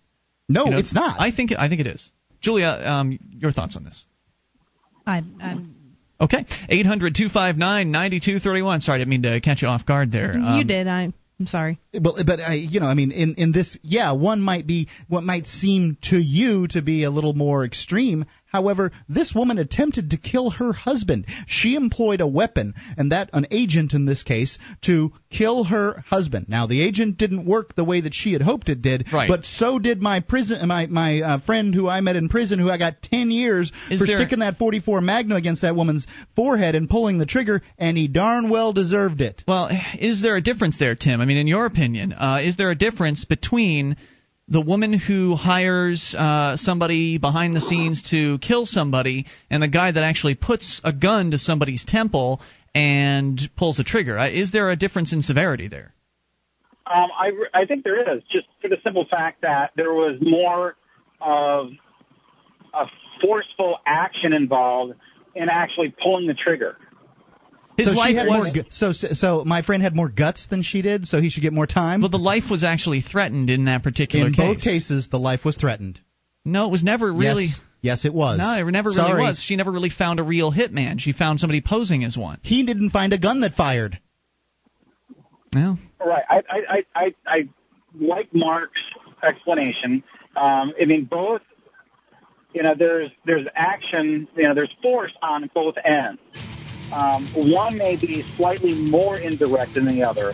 No, 0.51 0.65
You 0.65 0.71
know, 0.71 0.77
it's 0.77 0.93
not. 0.93 1.19
I 1.19 1.31
think 1.31 1.51
I 1.57 1.69
think 1.69 1.81
it 1.81 1.87
is. 1.87 2.11
Julia, 2.41 2.67
um, 2.67 3.19
your 3.39 3.51
thoughts 3.51 3.75
on 3.75 3.83
this? 3.83 4.05
I, 5.05 5.23
I, 5.41 5.57
Okay, 6.19 6.45
eight 6.69 6.85
hundred 6.85 7.15
two 7.15 7.29
five 7.29 7.57
nine 7.57 7.89
ninety 7.89 8.19
two 8.19 8.39
thirty 8.39 8.61
one. 8.61 8.81
Sorry, 8.81 8.97
I 8.97 8.99
didn't 8.99 9.09
mean 9.09 9.23
to 9.23 9.41
catch 9.41 9.63
you 9.63 9.67
off 9.67 9.85
guard 9.87 10.11
there. 10.11 10.37
you 10.37 10.43
Um, 10.43 10.67
did. 10.67 10.87
I, 10.87 11.11
I'm 11.39 11.47
sorry. 11.47 11.79
But 11.91 12.23
but 12.27 12.39
I, 12.39 12.53
you 12.53 12.79
know, 12.79 12.85
I 12.85 12.93
mean, 12.93 13.11
in 13.11 13.33
in 13.35 13.51
this, 13.51 13.75
yeah, 13.81 14.11
one 14.11 14.39
might 14.39 14.67
be 14.67 14.87
what 15.07 15.23
might 15.23 15.47
seem 15.47 15.97
to 16.03 16.17
you 16.17 16.67
to 16.67 16.83
be 16.83 17.03
a 17.03 17.09
little 17.09 17.33
more 17.33 17.65
extreme. 17.65 18.25
However, 18.51 18.91
this 19.07 19.33
woman 19.33 19.57
attempted 19.57 20.09
to 20.11 20.17
kill 20.17 20.49
her 20.51 20.73
husband. 20.73 21.25
She 21.47 21.75
employed 21.75 22.19
a 22.21 22.27
weapon, 22.27 22.73
and 22.97 23.11
that 23.11 23.29
an 23.33 23.47
agent 23.51 23.93
in 23.93 24.05
this 24.05 24.23
case, 24.23 24.57
to 24.83 25.13
kill 25.29 25.63
her 25.65 26.03
husband. 26.07 26.47
Now, 26.49 26.67
the 26.67 26.81
agent 26.81 27.17
didn't 27.17 27.45
work 27.45 27.75
the 27.75 27.83
way 27.85 28.01
that 28.01 28.13
she 28.13 28.33
had 28.33 28.41
hoped 28.41 28.67
it 28.69 28.81
did, 28.81 29.05
Right. 29.11 29.29
but 29.29 29.45
so 29.45 29.79
did 29.79 30.01
my 30.01 30.19
prison 30.19 30.67
my 30.67 30.85
my 30.87 31.21
uh, 31.21 31.39
friend 31.39 31.73
who 31.73 31.87
I 31.87 32.01
met 32.01 32.15
in 32.17 32.27
prison, 32.29 32.59
who 32.59 32.69
I 32.69 32.77
got 32.77 33.01
ten 33.01 33.31
years 33.31 33.71
Is 33.89 33.99
for 34.01 34.05
there- 34.07 34.17
sticking 34.17 34.39
that 34.39 34.57
44 34.57 35.01
Magnum 35.01 35.37
against 35.37 35.61
that 35.61 35.75
woman's 35.75 36.05
forehead 36.35 36.75
and 36.75 36.89
pulling 36.89 37.17
the 37.17 37.25
trigger, 37.25 37.61
and 37.77 37.97
he 37.97 38.07
darn 38.07 38.49
well 38.49 38.73
deserved 38.73 39.21
it. 39.21 39.43
Well, 39.47 39.69
is 39.99 40.21
there 40.21 40.35
a 40.35 40.41
difference 40.41 40.77
there, 40.77 40.95
Tim? 40.95 41.21
I 41.21 41.25
mean, 41.25 41.37
in 41.37 41.47
your 41.47 41.65
opinion, 41.65 42.13
uh, 42.13 42.39
is 42.43 42.57
there 42.57 42.71
a 42.71 42.75
difference 42.75 43.23
between 43.25 43.95
the 44.51 44.59
woman 44.59 44.91
who 44.91 45.35
hires 45.35 46.13
uh, 46.13 46.57
somebody 46.57 47.17
behind 47.17 47.55
the 47.55 47.61
scenes 47.61 48.03
to 48.11 48.37
kill 48.39 48.65
somebody 48.65 49.25
and 49.49 49.63
the 49.63 49.67
guy 49.69 49.89
that 49.89 50.03
actually 50.03 50.35
puts 50.35 50.81
a 50.83 50.91
gun 50.91 51.31
to 51.31 51.37
somebody's 51.37 51.85
temple 51.85 52.41
and 52.75 53.39
pulls 53.55 53.77
the 53.77 53.85
trigger? 53.85 54.19
Uh, 54.19 54.29
Is 54.29 54.51
there 54.51 54.69
a 54.69 54.75
difference 54.75 55.13
in 55.13 55.21
severity 55.21 55.69
there? 55.69 55.93
Um, 56.85 57.07
I, 57.17 57.31
I 57.53 57.65
think 57.65 57.85
there 57.85 58.15
is, 58.15 58.23
just 58.29 58.47
for 58.61 58.67
the 58.67 58.75
simple 58.83 59.05
fact 59.09 59.41
that 59.43 59.71
there 59.77 59.93
was 59.93 60.17
more 60.19 60.75
of 61.21 61.69
a 62.73 62.87
forceful 63.21 63.77
action 63.85 64.33
involved 64.33 64.95
in 65.33 65.47
actually 65.47 65.95
pulling 66.03 66.27
the 66.27 66.33
trigger. 66.33 66.75
His 67.85 67.89
so 67.97 68.03
she 68.05 68.15
had 68.15 68.27
was- 68.27 68.55
more. 68.55 68.65
So 68.69 68.91
so 68.93 69.43
my 69.45 69.61
friend 69.61 69.81
had 69.83 69.95
more 69.95 70.09
guts 70.09 70.47
than 70.47 70.61
she 70.63 70.81
did, 70.81 71.05
so 71.07 71.21
he 71.21 71.29
should 71.29 71.43
get 71.43 71.53
more 71.53 71.67
time. 71.67 72.01
Well, 72.01 72.09
the 72.09 72.17
life 72.17 72.45
was 72.49 72.63
actually 72.63 73.01
threatened 73.01 73.49
in 73.49 73.65
that 73.65 73.83
particular 73.83 74.27
in 74.27 74.33
case. 74.33 74.55
both 74.55 74.61
cases, 74.63 75.07
the 75.09 75.19
life 75.19 75.43
was 75.45 75.55
threatened. 75.57 75.99
No, 76.45 76.67
it 76.67 76.71
was 76.71 76.83
never 76.83 77.11
really. 77.11 77.45
Yes, 77.45 77.61
yes 77.81 78.05
it 78.05 78.13
was. 78.13 78.39
No, 78.39 78.53
it 78.67 78.71
never 78.71 78.89
really 78.89 78.95
Sorry. 78.95 79.21
was. 79.21 79.39
She 79.39 79.55
never 79.55 79.71
really 79.71 79.89
found 79.91 80.19
a 80.19 80.23
real 80.23 80.51
hitman. 80.51 80.99
She 80.99 81.11
found 81.13 81.39
somebody 81.39 81.61
posing 81.61 82.03
as 82.03 82.17
one. 82.17 82.39
He 82.41 82.65
didn't 82.65 82.89
find 82.91 83.13
a 83.13 83.17
gun 83.19 83.41
that 83.41 83.53
fired. 83.53 83.99
Well, 85.53 85.77
Right. 85.99 86.23
I 86.29 86.35
I 86.35 86.57
I 86.69 86.83
I, 86.95 87.13
I 87.27 87.49
like 87.99 88.33
Mark's 88.33 88.79
explanation. 89.21 90.03
Um, 90.35 90.73
I 90.81 90.85
mean, 90.85 91.05
both. 91.05 91.41
You 92.53 92.63
know, 92.63 92.73
there's 92.77 93.11
there's 93.25 93.45
action. 93.55 94.27
You 94.35 94.43
know, 94.43 94.53
there's 94.55 94.73
force 94.81 95.11
on 95.21 95.49
both 95.53 95.75
ends. 95.85 96.19
Um, 96.91 97.27
one 97.33 97.77
may 97.77 97.95
be 97.95 98.23
slightly 98.35 98.75
more 98.75 99.17
indirect 99.17 99.75
than 99.75 99.85
the 99.85 100.03
other. 100.03 100.33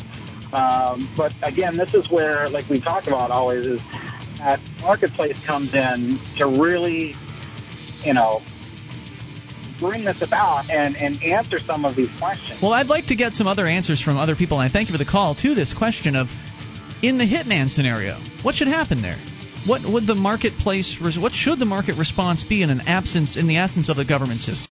Um, 0.53 1.13
but 1.15 1.33
again, 1.43 1.77
this 1.77 1.93
is 1.93 2.09
where, 2.09 2.49
like 2.49 2.67
we 2.69 2.79
talk 2.81 3.07
about 3.07 3.31
always, 3.31 3.65
is 3.65 3.81
that 4.39 4.59
marketplace 4.81 5.37
comes 5.45 5.73
in 5.73 6.19
to 6.37 6.47
really, 6.47 7.15
you 8.03 8.13
know, 8.13 8.41
bring 9.79 10.03
this 10.03 10.21
about 10.21 10.69
and, 10.69 10.95
and 10.95 11.21
answer 11.21 11.59
some 11.59 11.85
of 11.85 11.95
these 11.95 12.09
questions. 12.17 12.59
Well, 12.61 12.73
I'd 12.73 12.87
like 12.87 13.07
to 13.07 13.15
get 13.15 13.33
some 13.33 13.47
other 13.47 13.67
answers 13.67 14.01
from 14.01 14.17
other 14.17 14.35
people, 14.35 14.59
and 14.59 14.69
I 14.69 14.73
thank 14.73 14.89
you 14.89 14.93
for 14.93 15.03
the 15.03 15.09
call 15.09 15.35
to 15.35 15.53
this 15.53 15.73
question 15.73 16.15
of 16.15 16.27
in 17.03 17.17
the 17.17 17.25
hitman 17.25 17.69
scenario, 17.69 18.19
what 18.41 18.55
should 18.55 18.67
happen 18.67 19.01
there? 19.01 19.19
What 19.67 19.81
would 19.83 20.07
the 20.07 20.15
marketplace? 20.15 20.97
What 20.99 21.33
should 21.33 21.59
the 21.59 21.65
market 21.65 21.97
response 21.97 22.43
be 22.43 22.63
in 22.63 22.69
an 22.69 22.81
absence 22.81 23.35
in 23.37 23.47
the 23.47 23.57
absence 23.57 23.89
of 23.89 23.97
the 23.97 24.05
government 24.05 24.39
system? 24.39 24.67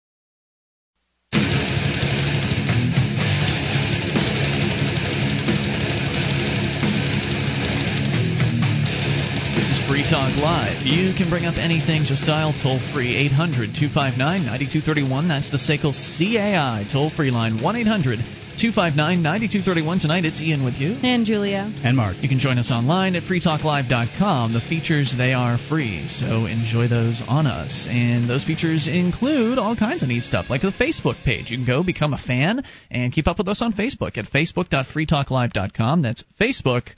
Free 9.89 10.03
Talk 10.03 10.33
Live. 10.37 10.81
You 10.87 11.13
can 11.13 11.29
bring 11.29 11.45
up 11.45 11.57
anything, 11.57 12.05
just 12.05 12.25
dial 12.25 12.55
toll 12.57 12.81
free 12.95 13.17
800 13.29 13.77
259 13.77 14.17
9231. 14.17 15.29
That's 15.29 15.51
the 15.51 15.61
SACL 15.61 15.93
CAI 15.93 16.89
toll 16.91 17.11
free 17.11 17.31
line 17.31 17.61
1 17.61 17.77
800 17.77 18.19
259 18.57 18.97
9231. 19.21 19.99
Tonight 19.99 20.25
it's 20.25 20.41
Ian 20.41 20.65
with 20.65 20.75
you. 20.81 20.97
And 21.03 21.27
Julia. 21.27 21.71
And 21.85 21.97
Mark. 21.97 22.17
You 22.21 22.31
can 22.31 22.39
join 22.39 22.57
us 22.57 22.71
online 22.71 23.15
at 23.15 23.25
freetalklive.com. 23.25 24.55
The 24.55 24.65
features, 24.65 25.13
they 25.19 25.35
are 25.35 25.59
free, 25.59 26.09
so 26.09 26.47
enjoy 26.47 26.89
those 26.89 27.21
on 27.27 27.47
us. 27.47 27.87
And 27.91 28.29
those 28.29 28.45
features 28.45 28.89
include 28.89 29.59
all 29.59 29.77
kinds 29.77 30.03
of 30.03 30.09
neat 30.09 30.25
stuff, 30.25 30.49
like 30.49 30.63
the 30.63 30.73
Facebook 30.73 31.23
page. 31.25 31.51
You 31.51 31.59
can 31.59 31.67
go 31.67 31.83
become 31.83 32.15
a 32.15 32.19
fan 32.19 32.65
and 32.91 33.13
keep 33.13 33.29
up 33.29 33.37
with 33.37 33.49
us 33.49 33.61
on 33.61 33.75
Facebook 33.75 34.17
at 34.17 34.25
facebook.freetalklive.com. 34.33 36.01
That's 36.01 36.25
Facebook 36.41 36.89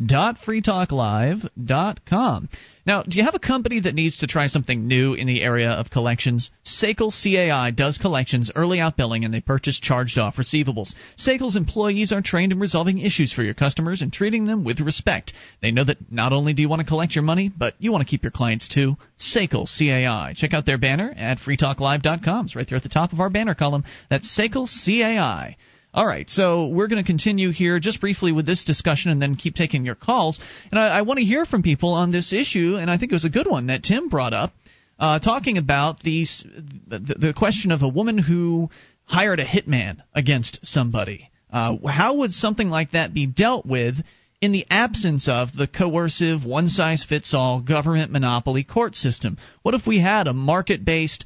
www.freetalklive.com. 0.00 2.48
Now, 2.86 3.02
do 3.02 3.18
you 3.18 3.24
have 3.24 3.34
a 3.34 3.38
company 3.38 3.80
that 3.80 3.94
needs 3.94 4.16
to 4.18 4.26
try 4.26 4.46
something 4.46 4.88
new 4.88 5.12
in 5.12 5.26
the 5.26 5.42
area 5.42 5.70
of 5.70 5.90
collections? 5.90 6.50
SACL 6.64 7.12
CAI 7.12 7.72
does 7.72 7.98
collections, 7.98 8.50
early 8.56 8.78
outbilling, 8.78 9.24
and 9.24 9.34
they 9.34 9.42
purchase 9.42 9.78
charged 9.78 10.18
off 10.18 10.36
receivables. 10.36 10.94
SACL's 11.16 11.56
employees 11.56 12.10
are 12.10 12.22
trained 12.22 12.52
in 12.52 12.58
resolving 12.58 12.98
issues 12.98 13.32
for 13.32 13.42
your 13.42 13.54
customers 13.54 14.00
and 14.00 14.12
treating 14.12 14.46
them 14.46 14.64
with 14.64 14.80
respect. 14.80 15.34
They 15.60 15.70
know 15.70 15.84
that 15.84 16.10
not 16.10 16.32
only 16.32 16.54
do 16.54 16.62
you 16.62 16.68
want 16.68 16.80
to 16.80 16.88
collect 16.88 17.14
your 17.14 17.22
money, 17.22 17.50
but 17.50 17.74
you 17.78 17.92
want 17.92 18.02
to 18.02 18.10
keep 18.10 18.22
your 18.22 18.32
clients 18.32 18.66
too. 18.66 18.96
SACL 19.18 19.68
CAI. 19.68 20.32
Check 20.34 20.54
out 20.54 20.64
their 20.64 20.78
banner 20.78 21.12
at 21.14 21.38
freetalklive.com. 21.38 22.46
It's 22.46 22.56
right 22.56 22.66
there 22.66 22.76
at 22.76 22.82
the 22.82 22.88
top 22.88 23.12
of 23.12 23.20
our 23.20 23.30
banner 23.30 23.54
column. 23.54 23.84
That's 24.08 24.36
SACL 24.36 24.66
CAI. 24.66 25.56
All 25.92 26.06
right, 26.06 26.30
so 26.30 26.68
we're 26.68 26.86
going 26.86 27.02
to 27.02 27.06
continue 27.06 27.50
here 27.50 27.80
just 27.80 28.00
briefly 28.00 28.30
with 28.30 28.46
this 28.46 28.62
discussion 28.62 29.10
and 29.10 29.20
then 29.20 29.34
keep 29.34 29.56
taking 29.56 29.84
your 29.84 29.96
calls. 29.96 30.38
And 30.70 30.78
I, 30.78 30.98
I 30.98 31.02
want 31.02 31.18
to 31.18 31.24
hear 31.24 31.44
from 31.44 31.64
people 31.64 31.94
on 31.94 32.12
this 32.12 32.32
issue, 32.32 32.76
and 32.78 32.88
I 32.88 32.96
think 32.96 33.10
it 33.10 33.16
was 33.16 33.24
a 33.24 33.30
good 33.30 33.48
one 33.48 33.66
that 33.66 33.82
Tim 33.82 34.08
brought 34.08 34.32
up, 34.32 34.52
uh, 35.00 35.18
talking 35.18 35.58
about 35.58 35.98
these, 35.98 36.44
the, 36.86 37.16
the 37.18 37.34
question 37.36 37.72
of 37.72 37.82
a 37.82 37.88
woman 37.88 38.18
who 38.18 38.70
hired 39.02 39.40
a 39.40 39.44
hitman 39.44 39.96
against 40.14 40.64
somebody. 40.64 41.28
Uh, 41.52 41.76
how 41.88 42.18
would 42.18 42.32
something 42.32 42.70
like 42.70 42.92
that 42.92 43.12
be 43.12 43.26
dealt 43.26 43.66
with 43.66 43.96
in 44.40 44.52
the 44.52 44.66
absence 44.70 45.28
of 45.28 45.48
the 45.56 45.66
coercive, 45.66 46.44
one 46.44 46.68
size 46.68 47.02
fits 47.02 47.34
all 47.34 47.60
government 47.62 48.12
monopoly 48.12 48.62
court 48.62 48.94
system? 48.94 49.38
What 49.62 49.74
if 49.74 49.88
we 49.88 49.98
had 49.98 50.28
a 50.28 50.32
market 50.32 50.84
based 50.84 51.24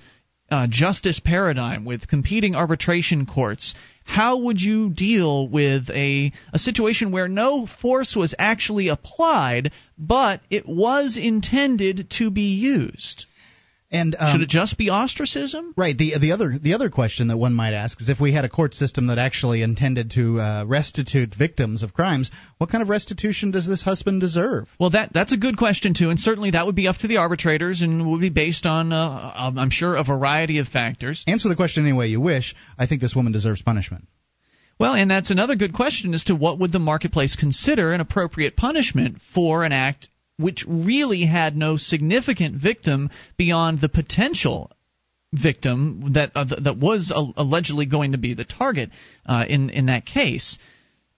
uh, 0.50 0.66
justice 0.70 1.20
paradigm 1.20 1.84
with 1.84 2.08
competing 2.08 2.54
arbitration 2.54 3.26
courts, 3.26 3.74
how 4.04 4.36
would 4.36 4.60
you 4.60 4.90
deal 4.90 5.48
with 5.48 5.90
a, 5.90 6.30
a 6.52 6.58
situation 6.58 7.10
where 7.10 7.28
no 7.28 7.66
force 7.66 8.14
was 8.14 8.34
actually 8.38 8.88
applied, 8.88 9.72
but 9.98 10.40
it 10.50 10.68
was 10.68 11.16
intended 11.16 12.08
to 12.10 12.30
be 12.30 12.54
used? 12.54 13.26
And 13.94 14.16
um, 14.18 14.32
should 14.32 14.42
it 14.42 14.48
just 14.48 14.76
be 14.76 14.90
ostracism? 14.90 15.72
Right. 15.76 15.96
The 15.96 16.18
the 16.18 16.32
other 16.32 16.58
the 16.60 16.74
other 16.74 16.90
question 16.90 17.28
that 17.28 17.36
one 17.36 17.54
might 17.54 17.74
ask 17.74 18.00
is 18.00 18.08
if 18.08 18.20
we 18.20 18.32
had 18.32 18.44
a 18.44 18.48
court 18.48 18.74
system 18.74 19.06
that 19.06 19.18
actually 19.18 19.62
intended 19.62 20.10
to 20.12 20.40
uh, 20.40 20.64
restitute 20.66 21.32
victims 21.32 21.84
of 21.84 21.94
crimes, 21.94 22.32
what 22.58 22.70
kind 22.70 22.82
of 22.82 22.88
restitution 22.88 23.52
does 23.52 23.68
this 23.68 23.84
husband 23.84 24.20
deserve? 24.20 24.68
Well, 24.80 24.90
that 24.90 25.12
that's 25.12 25.32
a 25.32 25.36
good 25.36 25.56
question 25.56 25.94
too, 25.94 26.10
and 26.10 26.18
certainly 26.18 26.50
that 26.50 26.66
would 26.66 26.74
be 26.74 26.88
up 26.88 26.96
to 26.96 27.06
the 27.06 27.18
arbitrators 27.18 27.82
and 27.82 28.10
would 28.10 28.20
be 28.20 28.30
based 28.30 28.66
on, 28.66 28.92
uh, 28.92 29.32
I'm 29.56 29.70
sure, 29.70 29.94
a 29.94 30.02
variety 30.02 30.58
of 30.58 30.66
factors. 30.66 31.24
Answer 31.28 31.48
the 31.48 31.56
question 31.56 31.84
any 31.84 31.96
way 31.96 32.08
you 32.08 32.20
wish. 32.20 32.56
I 32.76 32.88
think 32.88 33.00
this 33.00 33.14
woman 33.14 33.32
deserves 33.32 33.62
punishment. 33.62 34.08
Well, 34.76 34.94
and 34.94 35.08
that's 35.08 35.30
another 35.30 35.54
good 35.54 35.72
question 35.72 36.14
as 36.14 36.24
to 36.24 36.34
what 36.34 36.58
would 36.58 36.72
the 36.72 36.80
marketplace 36.80 37.36
consider 37.36 37.92
an 37.92 38.00
appropriate 38.00 38.56
punishment 38.56 39.18
for 39.32 39.62
an 39.62 39.70
act 39.70 40.08
which 40.38 40.64
really 40.66 41.24
had 41.24 41.56
no 41.56 41.76
significant 41.76 42.56
victim 42.56 43.10
beyond 43.36 43.80
the 43.80 43.88
potential 43.88 44.70
victim 45.32 46.12
that 46.14 46.30
uh, 46.34 46.44
that 46.62 46.76
was 46.76 47.12
allegedly 47.36 47.86
going 47.86 48.12
to 48.12 48.18
be 48.18 48.34
the 48.34 48.44
target 48.44 48.90
uh, 49.26 49.44
in 49.48 49.70
in 49.70 49.86
that 49.86 50.06
case. 50.06 50.58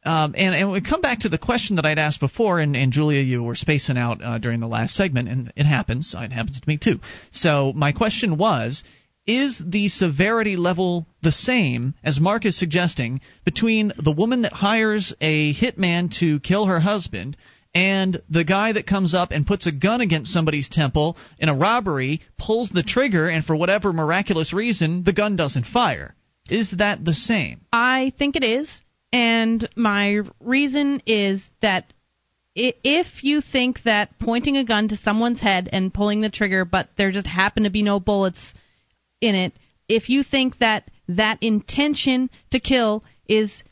Um, 0.04 0.36
and, 0.38 0.54
and 0.54 0.70
we 0.70 0.80
come 0.82 1.00
back 1.00 1.20
to 1.20 1.28
the 1.28 1.38
question 1.38 1.76
that 1.76 1.84
I'd 1.84 1.98
asked 1.98 2.20
before, 2.20 2.60
and, 2.60 2.76
and 2.76 2.92
Julia, 2.92 3.20
you 3.22 3.42
were 3.42 3.56
spacing 3.56 3.98
out 3.98 4.22
uh, 4.22 4.38
during 4.38 4.60
the 4.60 4.68
last 4.68 4.94
segment, 4.94 5.28
and 5.28 5.52
it 5.56 5.66
happens. 5.66 6.14
It 6.16 6.30
happens 6.30 6.60
to 6.60 6.68
me 6.68 6.78
too. 6.78 7.00
So 7.32 7.72
my 7.74 7.90
question 7.90 8.36
was: 8.38 8.84
Is 9.26 9.60
the 9.64 9.88
severity 9.88 10.56
level 10.56 11.06
the 11.22 11.32
same 11.32 11.94
as 12.04 12.20
Mark 12.20 12.46
is 12.46 12.56
suggesting 12.56 13.20
between 13.44 13.92
the 13.98 14.12
woman 14.12 14.42
that 14.42 14.52
hires 14.52 15.12
a 15.20 15.52
hitman 15.52 16.16
to 16.20 16.38
kill 16.40 16.66
her 16.66 16.78
husband? 16.78 17.36
And 17.76 18.22
the 18.30 18.44
guy 18.44 18.72
that 18.72 18.86
comes 18.86 19.12
up 19.12 19.32
and 19.32 19.46
puts 19.46 19.66
a 19.66 19.72
gun 19.72 20.00
against 20.00 20.32
somebody's 20.32 20.70
temple 20.70 21.18
in 21.38 21.50
a 21.50 21.56
robbery 21.56 22.22
pulls 22.38 22.70
the 22.70 22.82
trigger, 22.82 23.28
and 23.28 23.44
for 23.44 23.54
whatever 23.54 23.92
miraculous 23.92 24.54
reason, 24.54 25.04
the 25.04 25.12
gun 25.12 25.36
doesn't 25.36 25.66
fire. 25.66 26.14
Is 26.48 26.70
that 26.78 27.04
the 27.04 27.12
same? 27.12 27.60
I 27.70 28.14
think 28.18 28.34
it 28.34 28.44
is. 28.44 28.80
And 29.12 29.68
my 29.76 30.20
reason 30.40 31.02
is 31.06 31.50
that 31.60 31.92
if 32.54 33.22
you 33.22 33.42
think 33.42 33.82
that 33.82 34.18
pointing 34.18 34.56
a 34.56 34.64
gun 34.64 34.88
to 34.88 34.96
someone's 34.96 35.42
head 35.42 35.68
and 35.70 35.92
pulling 35.92 36.22
the 36.22 36.30
trigger, 36.30 36.64
but 36.64 36.88
there 36.96 37.10
just 37.10 37.26
happen 37.26 37.64
to 37.64 37.70
be 37.70 37.82
no 37.82 38.00
bullets 38.00 38.54
in 39.20 39.34
it, 39.34 39.52
if 39.86 40.08
you 40.08 40.22
think 40.22 40.58
that 40.58 40.90
that 41.08 41.42
intention 41.42 42.30
to 42.52 42.58
kill 42.58 43.04
is 43.28 43.62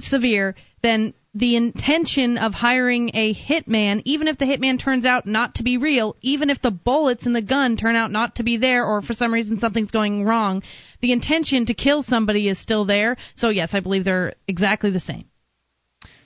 severe, 0.00 0.54
then 0.80 1.12
the 1.34 1.56
intention 1.56 2.38
of 2.38 2.52
hiring 2.54 3.10
a 3.14 3.34
hitman, 3.34 4.02
even 4.04 4.28
if 4.28 4.38
the 4.38 4.44
hitman 4.44 4.82
turns 4.82 5.04
out 5.04 5.26
not 5.26 5.56
to 5.56 5.62
be 5.62 5.76
real, 5.76 6.16
even 6.22 6.50
if 6.50 6.60
the 6.62 6.70
bullets 6.70 7.26
in 7.26 7.32
the 7.32 7.42
gun 7.42 7.76
turn 7.76 7.96
out 7.96 8.10
not 8.10 8.36
to 8.36 8.42
be 8.42 8.56
there, 8.56 8.84
or 8.84 9.02
for 9.02 9.12
some 9.12 9.32
reason 9.32 9.58
something's 9.58 9.90
going 9.90 10.24
wrong, 10.24 10.62
the 11.00 11.12
intention 11.12 11.66
to 11.66 11.74
kill 11.74 12.02
somebody 12.02 12.48
is 12.48 12.58
still 12.58 12.84
there. 12.86 13.16
So, 13.34 13.50
yes, 13.50 13.74
I 13.74 13.80
believe 13.80 14.04
they're 14.04 14.34
exactly 14.46 14.90
the 14.90 15.00
same. 15.00 15.26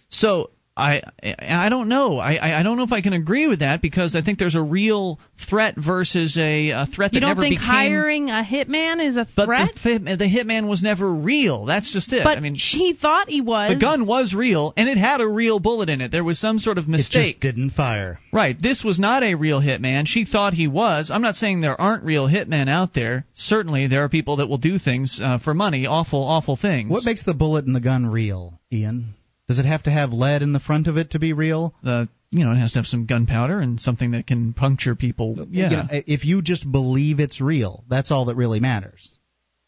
So, 0.09 0.51
I 0.75 1.03
I 1.23 1.69
don't 1.69 1.89
know. 1.89 2.17
I 2.17 2.61
I 2.61 2.63
don't 2.63 2.79
know 2.79 2.85
if 2.85 2.93
I 2.93 3.03
can 3.03 3.13
agree 3.13 3.47
with 3.47 3.59
that 3.59 3.83
because 3.83 4.17
I 4.17 4.23
think 4.23 4.39
there's 4.39 4.55
a 4.55 4.63
real 4.63 5.21
threat 5.49 5.75
versus 5.77 6.39
a, 6.39 6.71
a 6.71 6.87
threat 6.87 7.13
that 7.13 7.17
you 7.17 7.21
don't 7.21 7.31
never 7.31 7.43
think 7.43 7.57
became. 7.57 7.67
hiring 7.67 8.31
a 8.31 8.43
hitman 8.43 9.07
is 9.07 9.19
a 9.19 9.27
threat? 9.27 9.73
But 9.75 10.05
the, 10.05 10.17
the 10.17 10.25
hitman 10.25 10.69
was 10.69 10.83
never 10.83 11.13
real. 11.13 11.67
That's 11.67 11.93
just 11.93 12.11
it. 12.15 12.25
But 12.25 12.39
I 12.39 12.41
mean, 12.41 12.57
she 12.57 12.95
thought 12.95 13.29
he 13.29 13.43
was. 13.43 13.75
The 13.75 13.81
gun 13.81 14.07
was 14.07 14.33
real 14.33 14.73
and 14.77 14.89
it 14.89 14.97
had 14.97 15.21
a 15.21 15.29
real 15.29 15.61
bullet 15.61 15.91
in 15.91 16.01
it. 16.01 16.11
There 16.11 16.25
was 16.25 16.39
some 16.39 16.59
sort 16.59 16.79
of 16.79 16.89
mistake. 16.89 17.23
It 17.23 17.31
just 17.33 17.41
didn't 17.41 17.71
fire. 17.71 18.19
Right. 18.33 18.57
This 18.61 18.83
was 18.83 18.99
not 18.99 19.23
a 19.23 19.35
real 19.35 19.61
hitman. 19.61 20.07
She 20.07 20.25
thought 20.25 20.55
he 20.55 20.69
was. 20.69 21.11
I'm 21.11 21.23
not 21.23 21.35
saying 21.35 21.61
there 21.61 21.79
aren't 21.79 22.05
real 22.05 22.29
hitmen 22.29 22.71
out 22.71 22.95
there. 22.95 23.27
Certainly, 23.35 23.89
there 23.89 24.05
are 24.05 24.09
people 24.09 24.37
that 24.37 24.49
will 24.49 24.59
do 24.59 24.79
things 24.79 25.21
uh, 25.23 25.39
for 25.39 25.53
money, 25.53 25.87
awful, 25.87 26.23
awful 26.23 26.57
things. 26.57 26.91
What 26.91 27.05
makes 27.05 27.25
the 27.25 27.35
bullet 27.35 27.67
in 27.67 27.75
the 27.75 27.81
gun 27.81 28.07
real, 28.07 28.59
Ian? 28.73 29.15
Does 29.53 29.59
it 29.59 29.67
have 29.67 29.83
to 29.83 29.91
have 29.91 30.15
lead 30.15 30.41
in 30.41 30.55
the 30.55 30.61
front 30.61 30.87
of 30.87 30.97
it 30.97 31.11
to 31.11 31.19
be 31.19 31.35
real? 31.35 31.75
Uh, 31.85 32.07
you 32.31 32.43
know, 32.43 32.53
it 32.53 32.57
has 32.57 32.73
to 32.73 32.79
have 32.79 32.87
some 32.87 33.05
gunpowder 33.05 33.61
and 33.61 33.79
something 33.79 34.13
that 34.13 34.27
can 34.27 34.55
puncture 34.55 34.95
people. 34.95 35.47
Yeah. 35.51 35.69
You 35.69 35.77
know, 35.77 35.83
if 35.91 36.25
you 36.25 36.41
just 36.41 36.73
believe 36.73 37.21
it's 37.21 37.39
real, 37.39 37.85
that's 37.87 38.11
all 38.11 38.25
that 38.27 38.37
really 38.37 38.61
matters. 38.61 39.19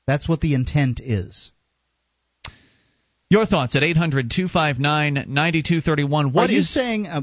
That's 0.06 0.26
what 0.26 0.40
the 0.40 0.54
intent 0.54 1.00
is. 1.04 1.52
Your 3.28 3.44
thoughts 3.44 3.76
at 3.76 3.82
800 3.82 4.30
259 4.30 5.12
9231. 5.28 6.32
What 6.32 6.48
Are 6.48 6.52
you 6.54 6.60
is- 6.60 6.72
saying, 6.72 7.06
uh, 7.06 7.20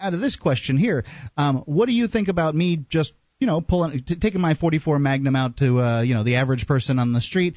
out 0.00 0.14
of 0.14 0.20
this 0.20 0.36
question 0.36 0.78
here, 0.78 1.04
um, 1.36 1.58
what 1.66 1.84
do 1.84 1.92
you 1.92 2.08
think 2.08 2.28
about 2.28 2.54
me 2.54 2.86
just, 2.88 3.12
you 3.38 3.46
know, 3.46 3.60
pulling, 3.60 4.02
t- 4.02 4.16
taking 4.16 4.40
my 4.40 4.54
44 4.54 4.98
Magnum 4.98 5.36
out 5.36 5.58
to, 5.58 5.78
uh, 5.78 6.00
you 6.00 6.14
know, 6.14 6.24
the 6.24 6.36
average 6.36 6.66
person 6.66 6.98
on 6.98 7.12
the 7.12 7.20
street? 7.20 7.52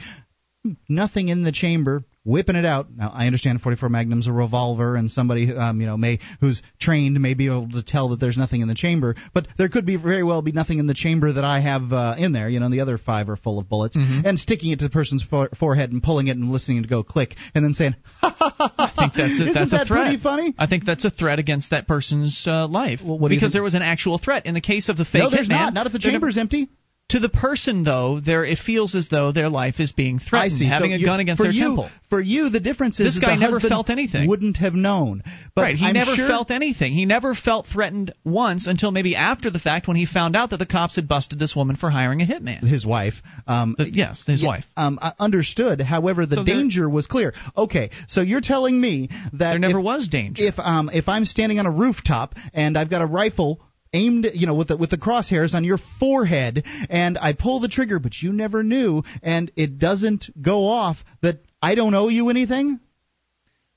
Nothing 0.90 1.30
in 1.30 1.44
the 1.44 1.54
chamber, 1.54 2.04
whipping 2.30 2.56
it 2.56 2.66
out. 2.66 2.88
Now 2.96 3.12
I 3.14 3.26
understand 3.26 3.62
44 3.62 3.90
Magnum's 3.90 4.28
a 4.28 4.32
revolver, 4.32 4.96
and 4.96 5.10
somebody 5.10 5.54
um, 5.54 5.82
you 5.82 5.88
know 5.88 5.98
may 5.98 6.20
who's 6.40 6.62
trained 6.80 7.20
may 7.20 7.34
be 7.34 7.48
able 7.48 7.70
to 7.72 7.84
tell 7.84 8.10
that 8.10 8.20
there's 8.20 8.38
nothing 8.38 8.62
in 8.62 8.68
the 8.68 8.76
chamber, 8.76 9.16
but 9.34 9.48
there 9.58 9.70
could 9.70 9.86
be 9.86 9.98
very 9.98 10.24
well 10.24 10.42
be 10.42 10.52
nothing 10.52 10.80
in 10.80 10.88
the 10.88 10.94
chamber 10.94 11.34
that 11.34 11.44
I 11.44 11.60
have 11.60 11.92
uh, 11.92 12.16
in 12.18 12.32
there. 12.32 12.48
You 12.48 12.60
know, 12.60 12.70
the 12.70 12.82
other 12.82 12.98
five 12.98 13.30
are 13.30 13.36
full 13.36 13.60
of 13.60 13.68
bullets, 13.68 13.98
mm-hmm. 13.98 14.26
and 14.26 14.40
sticking 14.40 14.72
it 14.72 14.80
to 14.80 14.86
the 14.86 14.92
person's 14.92 15.24
for- 15.24 15.50
forehead 15.60 15.92
and 15.92 16.02
pulling 16.02 16.28
it 16.28 16.38
and 16.38 16.52
listening 16.52 16.84
to 16.84 16.90
go 16.90 17.04
click, 17.04 17.36
and 17.56 17.66
then 17.66 17.74
saying, 17.74 17.96
ha 18.22 18.36
ha 18.38 18.54
ha. 18.56 18.74
I 18.78 19.02
think 19.02 19.14
that's 19.14 19.40
a, 19.40 19.54
that's 19.54 19.72
that 19.72 19.82
a 19.84 19.86
threat. 19.86 20.06
pretty 20.06 20.24
funny? 20.24 20.56
I 20.58 20.68
think 20.68 20.86
that's 20.86 21.06
a 21.06 21.10
threat 21.10 21.40
against 21.40 21.72
that 21.72 21.88
person's 21.88 22.46
uh, 22.48 22.68
life 22.68 23.00
well, 23.04 23.30
because 23.30 23.54
there 23.54 23.64
was 23.64 23.74
an 23.74 23.82
actual 23.82 24.18
threat 24.18 24.46
in 24.46 24.54
the 24.54 24.62
case 24.62 24.90
of 24.90 24.98
the 24.98 25.06
fake 25.06 25.24
no, 25.24 25.30
there's 25.30 25.48
hitman. 25.48 25.74
not. 25.74 25.74
Not 25.74 25.88
if 25.88 25.94
the 25.94 26.00
chamber's 26.00 26.38
empty. 26.38 26.70
To 27.10 27.20
the 27.20 27.30
person, 27.30 27.84
though, 27.84 28.20
there 28.20 28.46
it 28.46 28.60
feels 28.60 28.94
as 28.94 29.10
though 29.10 29.32
their 29.32 29.50
life 29.50 29.80
is 29.80 29.92
being 29.92 30.20
threatened, 30.20 30.62
having 30.62 30.92
so 30.92 30.96
a 30.96 31.00
you, 31.00 31.06
gun 31.08 31.20
against 31.20 31.42
their 31.42 31.52
you, 31.52 31.64
temple. 31.64 31.90
For 32.10 32.22
you, 32.22 32.50
the 32.50 32.60
difference 32.60 33.00
is 33.00 33.16
this 33.16 33.20
guy 33.20 33.36
never 33.36 33.60
felt 33.60 33.90
anything. 33.90 34.30
Wouldn't 34.30 34.58
have 34.58 34.76
known. 34.76 35.24
But 35.56 35.62
right, 35.64 35.76
he 35.76 35.88
I'm 35.88 35.94
never 35.94 36.14
sure 36.14 36.28
felt 36.28 36.52
anything. 36.52 36.94
He 36.94 37.06
never 37.06 37.34
felt 37.34 37.66
threatened 37.66 38.14
once 38.24 38.68
until 38.68 38.92
maybe 38.92 39.16
after 39.16 39.50
the 39.50 39.58
fact 39.58 39.88
when 39.88 39.98
he 39.98 40.06
found 40.06 40.36
out 40.36 40.52
that 40.52 40.58
the 40.58 40.68
cops 40.68 40.98
had 40.98 41.08
busted 41.08 41.40
this 41.40 41.56
woman 41.56 41.76
for 41.76 41.90
hiring 41.90 42.22
a 42.22 42.26
hitman. 42.26 42.62
His 42.62 42.86
wife. 42.86 43.16
Um, 43.48 43.74
the, 43.76 43.90
yes, 43.90 44.24
his 44.28 44.44
yeah, 44.44 44.48
wife. 44.48 44.66
Um, 44.78 45.00
understood. 45.18 45.82
However, 45.82 46.28
the 46.28 46.36
so 46.36 46.44
danger 46.44 46.88
was 46.88 47.08
clear. 47.08 47.34
Okay, 47.58 47.90
so 48.08 48.22
you're 48.22 48.42
telling 48.42 48.80
me 48.80 49.10
that 49.34 49.52
there 49.52 49.60
never 49.60 49.80
if, 49.80 49.84
was 49.84 50.08
danger. 50.10 50.44
If 50.44 50.60
um, 50.60 50.92
if 50.94 51.10
I'm 51.10 51.26
standing 51.26 51.58
on 51.58 51.66
a 51.66 51.72
rooftop 51.72 52.36
and 52.54 52.78
I've 52.78 52.92
got 52.92 53.02
a 53.02 53.08
rifle 53.08 53.62
aimed 53.94 54.28
you 54.34 54.46
know 54.46 54.54
with 54.54 54.68
the 54.68 54.78
with 54.78 54.90
the 54.90 54.98
crosshairs 54.98 55.54
on 55.54 55.64
your 55.64 55.80
forehead 56.00 56.64
and 56.90 57.18
I 57.18 57.34
pull 57.34 57.60
the 57.60 57.68
trigger 57.68 58.00
but 58.00 58.14
you 58.22 58.32
never 58.32 58.64
knew 58.64 59.04
and 59.24 59.52
it 59.56 59.80
doesn't 59.80 60.30
go 60.42 60.68
off 60.68 60.98
that 61.22 61.40
I 61.62 61.76
don't 61.76 61.94
owe 61.96 62.08
you 62.08 62.30
anything 62.30 62.80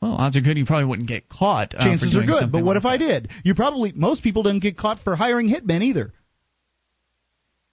well, 0.03 0.15
odds 0.15 0.37
are 0.37 0.41
good 0.41 0.59
you 0.59 0.67
probably 0.67 0.87
wouldn't 0.87 1.07
get 1.07 1.29
caught. 1.29 1.77
Uh, 1.77 1.85
Chances 1.85 2.17
are 2.17 2.27
good, 2.27 2.51
but 2.51 2.65
what 2.65 2.75
like 2.75 2.79
if 2.79 2.85
I 2.85 2.97
did? 2.97 3.31
You 3.45 3.55
probably 3.55 3.93
most 3.93 4.25
people 4.25 4.43
don't 4.43 4.59
get 4.59 4.77
caught 4.77 4.99
for 4.99 5.15
hiring 5.15 5.49
hitmen 5.49 5.81
either. 5.81 6.13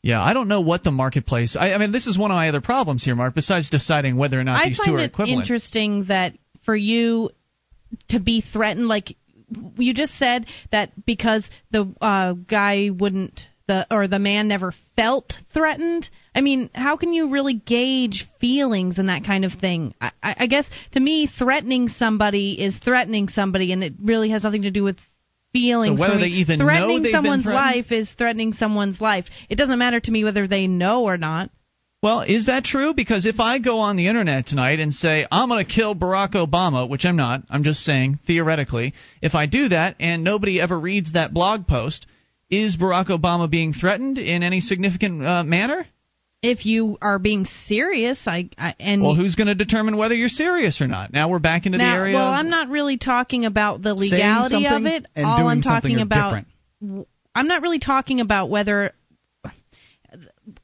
Yeah, 0.03 0.21
I 0.21 0.33
don't 0.33 0.47
know 0.47 0.61
what 0.61 0.83
the 0.83 0.91
marketplace. 0.91 1.57
I, 1.59 1.71
I 1.71 1.79
mean, 1.79 1.91
this 1.91 2.05
is 2.05 2.19
one 2.19 2.29
of 2.29 2.35
my 2.35 2.47
other 2.47 2.61
problems 2.61 3.03
here, 3.03 3.15
Mark. 3.15 3.33
Besides 3.33 3.71
deciding 3.71 4.15
whether 4.15 4.39
or 4.39 4.43
not 4.43 4.61
I 4.61 4.69
these 4.69 4.79
two 4.79 4.93
are 4.93 5.03
equivalent. 5.03 5.09
I 5.09 5.23
find 5.23 5.27
it 5.27 5.41
interesting 5.41 6.03
that 6.05 6.33
for 6.65 6.75
you 6.75 7.31
to 8.09 8.19
be 8.19 8.41
threatened, 8.41 8.87
like 8.87 9.15
you 9.77 9.93
just 9.93 10.17
said 10.17 10.45
that 10.71 11.05
because 11.05 11.49
the 11.71 11.93
uh, 12.01 12.33
guy 12.33 12.89
wouldn't 12.89 13.41
the 13.69 13.85
or 13.91 14.07
the 14.07 14.19
man 14.19 14.47
never 14.47 14.73
felt 14.95 15.37
threatened. 15.53 16.09
I 16.33 16.41
mean, 16.41 16.71
how 16.73 16.97
can 16.97 17.13
you 17.13 17.29
really 17.29 17.53
gauge 17.53 18.27
feelings 18.39 18.97
and 18.97 19.09
that 19.09 19.23
kind 19.23 19.45
of 19.45 19.53
thing? 19.53 19.93
I, 20.01 20.11
I 20.23 20.47
guess 20.47 20.67
to 20.93 20.99
me, 20.99 21.27
threatening 21.27 21.87
somebody 21.87 22.59
is 22.59 22.77
threatening 22.79 23.29
somebody, 23.29 23.71
and 23.71 23.83
it 23.83 23.93
really 24.03 24.31
has 24.31 24.43
nothing 24.43 24.63
to 24.63 24.71
do 24.71 24.83
with 24.83 24.97
feelings. 25.53 25.99
So 25.99 26.07
whether 26.07 26.19
they 26.19 26.27
even 26.27 26.59
threatening 26.59 26.97
know 26.97 27.03
they've 27.03 27.11
someone's 27.11 27.43
been 27.43 27.51
threatened? 27.51 27.85
Someone's 27.85 27.89
life 27.89 27.91
is 27.91 28.11
threatening 28.11 28.53
someone's 28.53 28.99
life. 28.99 29.25
It 29.49 29.55
doesn't 29.55 29.79
matter 29.79 29.99
to 29.99 30.11
me 30.11 30.23
whether 30.23 30.47
they 30.47 30.67
know 30.67 31.03
or 31.03 31.17
not. 31.17 31.51
Well, 32.01 32.21
is 32.21 32.45
that 32.45 32.63
true? 32.63 32.93
Because 32.93 33.25
if 33.25 33.41
I 33.41 33.59
go 33.59 33.79
on 33.79 33.97
the 33.97 34.07
internet 34.07 34.47
tonight 34.47 34.79
and 34.79 34.93
say, 34.93 35.27
I'm 35.29 35.49
going 35.49 35.65
to 35.65 35.69
kill 35.69 35.95
Barack 35.95 36.31
Obama, 36.31 36.87
which 36.87 37.03
I'm 37.05 37.17
not, 37.17 37.43
I'm 37.49 37.63
just 37.63 37.81
saying 37.81 38.19
theoretically, 38.25 38.93
if 39.21 39.35
I 39.35 39.47
do 39.47 39.69
that 39.69 39.97
and 39.99 40.23
nobody 40.23 40.61
ever 40.61 40.79
reads 40.79 41.13
that 41.13 41.33
blog 41.33 41.67
post, 41.67 42.07
is 42.49 42.77
Barack 42.77 43.07
Obama 43.07 43.49
being 43.49 43.73
threatened 43.73 44.17
in 44.17 44.43
any 44.43 44.61
significant 44.61 45.25
uh, 45.25 45.43
manner? 45.43 45.85
If 46.41 46.65
you 46.65 46.97
are 47.01 47.19
being 47.19 47.45
serious, 47.65 48.25
I, 48.25 48.49
I 48.57 48.73
and 48.79 49.01
Well, 49.01 49.13
who's 49.13 49.35
going 49.35 49.47
to 49.47 49.55
determine 49.55 49.97
whether 49.97 50.15
you're 50.15 50.29
serious 50.29 50.79
or 50.79 50.87
not? 50.87 51.11
Now 51.11 51.27
we're 51.27 51.39
back 51.39 51.65
into 51.65 51.77
now, 51.77 51.91
the 51.91 51.99
area. 51.99 52.15
well, 52.15 52.29
I'm 52.29 52.49
not 52.49 52.69
really 52.69 52.97
talking 52.97 53.43
about 53.43 53.81
the 53.81 53.93
legality 53.93 54.65
of 54.65 54.85
it. 54.85 55.05
All 55.17 55.49
I'm 55.49 55.61
talking 55.61 55.99
about, 55.99 56.45
different. 56.81 57.07
I'm 57.35 57.47
not 57.47 57.61
really 57.61 57.79
talking 57.79 58.21
about 58.21 58.49
whether 58.49 58.93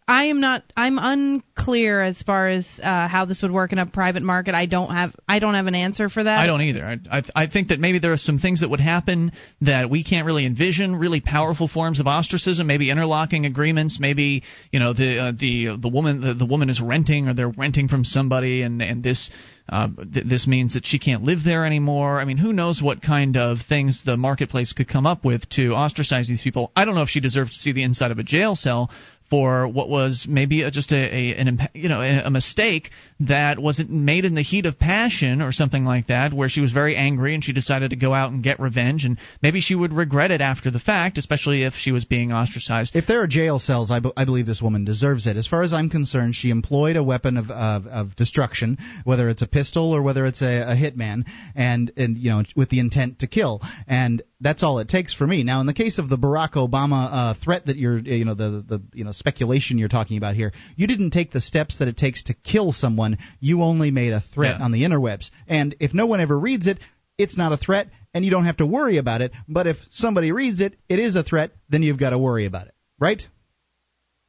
I 0.07 0.25
am 0.25 0.39
not. 0.39 0.61
I'm 0.77 0.99
unclear 0.99 1.99
as 1.99 2.21
far 2.21 2.47
as 2.47 2.67
uh, 2.81 3.07
how 3.07 3.25
this 3.25 3.41
would 3.41 3.51
work 3.51 3.71
in 3.71 3.79
a 3.79 3.87
private 3.87 4.21
market. 4.21 4.53
I 4.53 4.67
don't 4.67 4.91
have. 4.93 5.15
I 5.27 5.39
don't 5.39 5.55
have 5.55 5.65
an 5.65 5.73
answer 5.73 6.09
for 6.09 6.23
that. 6.23 6.37
I 6.37 6.45
don't 6.45 6.61
either. 6.61 6.85
I, 6.85 6.97
I, 7.11 7.23
I 7.35 7.47
think 7.47 7.69
that 7.69 7.79
maybe 7.79 7.97
there 7.97 8.13
are 8.13 8.17
some 8.17 8.37
things 8.37 8.61
that 8.61 8.69
would 8.69 8.79
happen 8.79 9.31
that 9.61 9.89
we 9.89 10.03
can't 10.03 10.27
really 10.27 10.45
envision. 10.45 10.95
Really 10.95 11.21
powerful 11.21 11.67
forms 11.67 11.99
of 11.99 12.05
ostracism, 12.05 12.67
maybe 12.67 12.91
interlocking 12.91 13.47
agreements. 13.47 13.97
Maybe 13.99 14.43
you 14.71 14.79
know 14.79 14.93
the 14.93 15.19
uh, 15.19 15.31
the 15.31 15.77
the 15.81 15.89
woman 15.89 16.21
the, 16.21 16.35
the 16.35 16.45
woman 16.45 16.69
is 16.69 16.79
renting 16.79 17.27
or 17.27 17.33
they're 17.33 17.49
renting 17.49 17.87
from 17.87 18.03
somebody, 18.03 18.61
and 18.61 18.83
and 18.83 19.01
this 19.03 19.31
uh, 19.67 19.87
th- 20.13 20.27
this 20.27 20.45
means 20.45 20.75
that 20.75 20.85
she 20.85 20.99
can't 20.99 21.23
live 21.23 21.39
there 21.43 21.65
anymore. 21.65 22.19
I 22.19 22.25
mean, 22.25 22.37
who 22.37 22.53
knows 22.53 22.79
what 22.79 23.01
kind 23.01 23.35
of 23.37 23.57
things 23.67 24.03
the 24.05 24.17
marketplace 24.17 24.73
could 24.73 24.87
come 24.87 25.07
up 25.07 25.25
with 25.25 25.49
to 25.51 25.73
ostracize 25.73 26.27
these 26.27 26.43
people. 26.43 26.71
I 26.75 26.85
don't 26.85 26.93
know 26.93 27.01
if 27.01 27.09
she 27.09 27.21
deserves 27.21 27.53
to 27.53 27.59
see 27.59 27.71
the 27.71 27.81
inside 27.81 28.11
of 28.11 28.19
a 28.19 28.23
jail 28.23 28.53
cell 28.53 28.91
for 29.35 29.67
what 29.67 29.89
was 29.89 30.25
maybe 30.29 30.61
a, 30.61 30.71
just 30.71 30.93
a, 30.93 30.95
a 30.95 31.35
an 31.35 31.59
you 31.73 31.89
know 31.89 31.99
a 31.99 32.29
mistake 32.29 32.89
that 33.19 33.59
wasn't 33.59 33.89
made 33.89 34.23
in 34.23 34.33
the 34.33 34.41
heat 34.41 34.65
of 34.65 34.79
passion 34.79 35.41
or 35.41 35.51
something 35.51 35.83
like 35.83 36.07
that, 36.07 36.33
where 36.33 36.47
she 36.47 36.61
was 36.61 36.71
very 36.71 36.95
angry 36.95 37.33
and 37.33 37.43
she 37.43 37.51
decided 37.51 37.89
to 37.89 37.97
go 37.97 38.13
out 38.13 38.31
and 38.31 38.41
get 38.41 38.61
revenge, 38.61 39.03
and 39.03 39.17
maybe 39.41 39.59
she 39.59 39.75
would 39.75 39.91
regret 39.91 40.31
it 40.31 40.39
after 40.39 40.71
the 40.71 40.79
fact, 40.79 41.17
especially 41.17 41.63
if 41.63 41.73
she 41.73 41.91
was 41.91 42.05
being 42.05 42.31
ostracized. 42.31 42.95
If 42.95 43.07
there 43.07 43.21
are 43.21 43.27
jail 43.27 43.59
cells, 43.59 43.91
I, 43.91 43.99
be- 43.99 44.13
I 44.15 44.23
believe 44.23 44.45
this 44.45 44.61
woman 44.61 44.85
deserves 44.85 45.27
it. 45.27 45.35
As 45.35 45.47
far 45.47 45.63
as 45.63 45.73
I'm 45.73 45.89
concerned, 45.89 46.35
she 46.35 46.49
employed 46.49 46.95
a 46.95 47.03
weapon 47.03 47.35
of 47.35 47.51
of, 47.51 47.87
of 47.87 48.15
destruction, 48.15 48.77
whether 49.03 49.27
it's 49.27 49.41
a 49.41 49.47
pistol 49.47 49.93
or 49.93 50.01
whether 50.01 50.25
it's 50.25 50.41
a, 50.41 50.71
a 50.71 50.75
hitman, 50.75 51.25
and 51.55 51.91
and 51.97 52.15
you 52.15 52.29
know 52.29 52.43
with 52.55 52.69
the 52.69 52.79
intent 52.79 53.19
to 53.19 53.27
kill, 53.27 53.59
and 53.85 54.23
that's 54.41 54.63
all 54.63 54.79
it 54.79 54.89
takes 54.89 55.13
for 55.13 55.25
me. 55.25 55.43
Now, 55.43 55.61
in 55.61 55.65
the 55.67 55.73
case 55.73 55.97
of 55.97 56.09
the 56.09 56.17
Barack 56.17 56.53
Obama 56.53 57.09
uh, 57.11 57.33
threat 57.43 57.65
that 57.67 57.77
you're, 57.77 57.97
you 57.99 58.25
know, 58.25 58.33
the 58.33 58.63
the 58.67 58.81
you 58.93 59.03
know 59.05 59.11
speculation 59.11 59.77
you're 59.77 59.87
talking 59.89 60.17
about 60.17 60.35
here, 60.35 60.51
you 60.75 60.87
didn't 60.87 61.11
take 61.11 61.31
the 61.31 61.41
steps 61.41 61.79
that 61.79 61.87
it 61.87 61.97
takes 61.97 62.23
to 62.23 62.33
kill 62.33 62.71
someone. 62.73 63.17
You 63.39 63.63
only 63.63 63.91
made 63.91 64.13
a 64.13 64.21
threat 64.21 64.57
Yeah. 64.59 64.65
on 64.65 64.71
the 64.71 64.83
interwebs, 64.83 65.29
and 65.47 65.75
if 65.79 65.93
no 65.93 66.05
one 66.05 66.19
ever 66.19 66.37
reads 66.37 66.67
it, 66.67 66.79
it's 67.17 67.37
not 67.37 67.53
a 67.53 67.57
threat, 67.57 67.87
and 68.13 68.25
you 68.25 68.31
don't 68.31 68.45
have 68.45 68.57
to 68.57 68.65
worry 68.65 68.97
about 68.97 69.21
it. 69.21 69.31
But 69.47 69.67
if 69.67 69.77
somebody 69.91 70.31
reads 70.31 70.59
it, 70.59 70.77
it 70.89 70.99
is 70.99 71.15
a 71.15 71.23
threat. 71.23 71.51
Then 71.69 71.81
you've 71.83 71.99
got 71.99 72.09
to 72.09 72.17
worry 72.17 72.45
about 72.45 72.67
it, 72.67 72.73
right? 72.99 73.25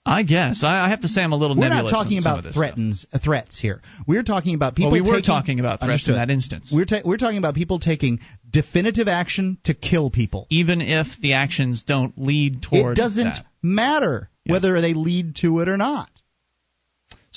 I 0.07 0.23
guess 0.23 0.63
I, 0.63 0.87
I 0.87 0.89
have 0.91 1.01
to 1.01 1.09
say 1.09 1.21
I'm 1.23 1.33
a 1.33 1.37
little 1.37 1.57
We're 1.57 1.69
not 1.69 1.91
talking 1.91 2.19
about 2.19 2.45
threatens 2.55 3.05
uh, 3.13 3.19
threats 3.19 3.59
here. 3.59 3.83
We're 4.07 4.23
talking 4.23 4.55
about 4.55 4.77
people. 4.77 4.93
Well, 4.93 5.03
we 5.03 5.11
were 5.11 5.17
taking- 5.17 5.25
talking 5.25 5.61
about 5.61 5.81
threats 5.81 6.09
in 6.09 6.15
that 6.15 6.31
instance. 6.31 6.73
We're 6.75 6.85
ta- 6.85 7.03
we're 7.05 7.17
talking 7.17 7.39
about 7.39 7.55
people 7.55 7.81
taking 7.81 8.21
definitive 8.49 9.09
action 9.09 9.59
to 9.65 9.75
kill 9.75 10.11
people. 10.11 10.47
even 10.49 10.81
if 10.81 11.09
the 11.21 11.35
actions 11.35 11.83
don't 11.83 12.15
lead 12.17 12.63
towards 12.63 12.99
it 12.99 13.03
doesn't 13.03 13.25
that. 13.25 13.47
matter 13.63 14.31
whether 14.47 14.81
they 14.81 14.95
lead 14.95 15.35
to 15.37 15.59
it 15.61 15.69
or 15.69 15.77
not. 15.77 16.09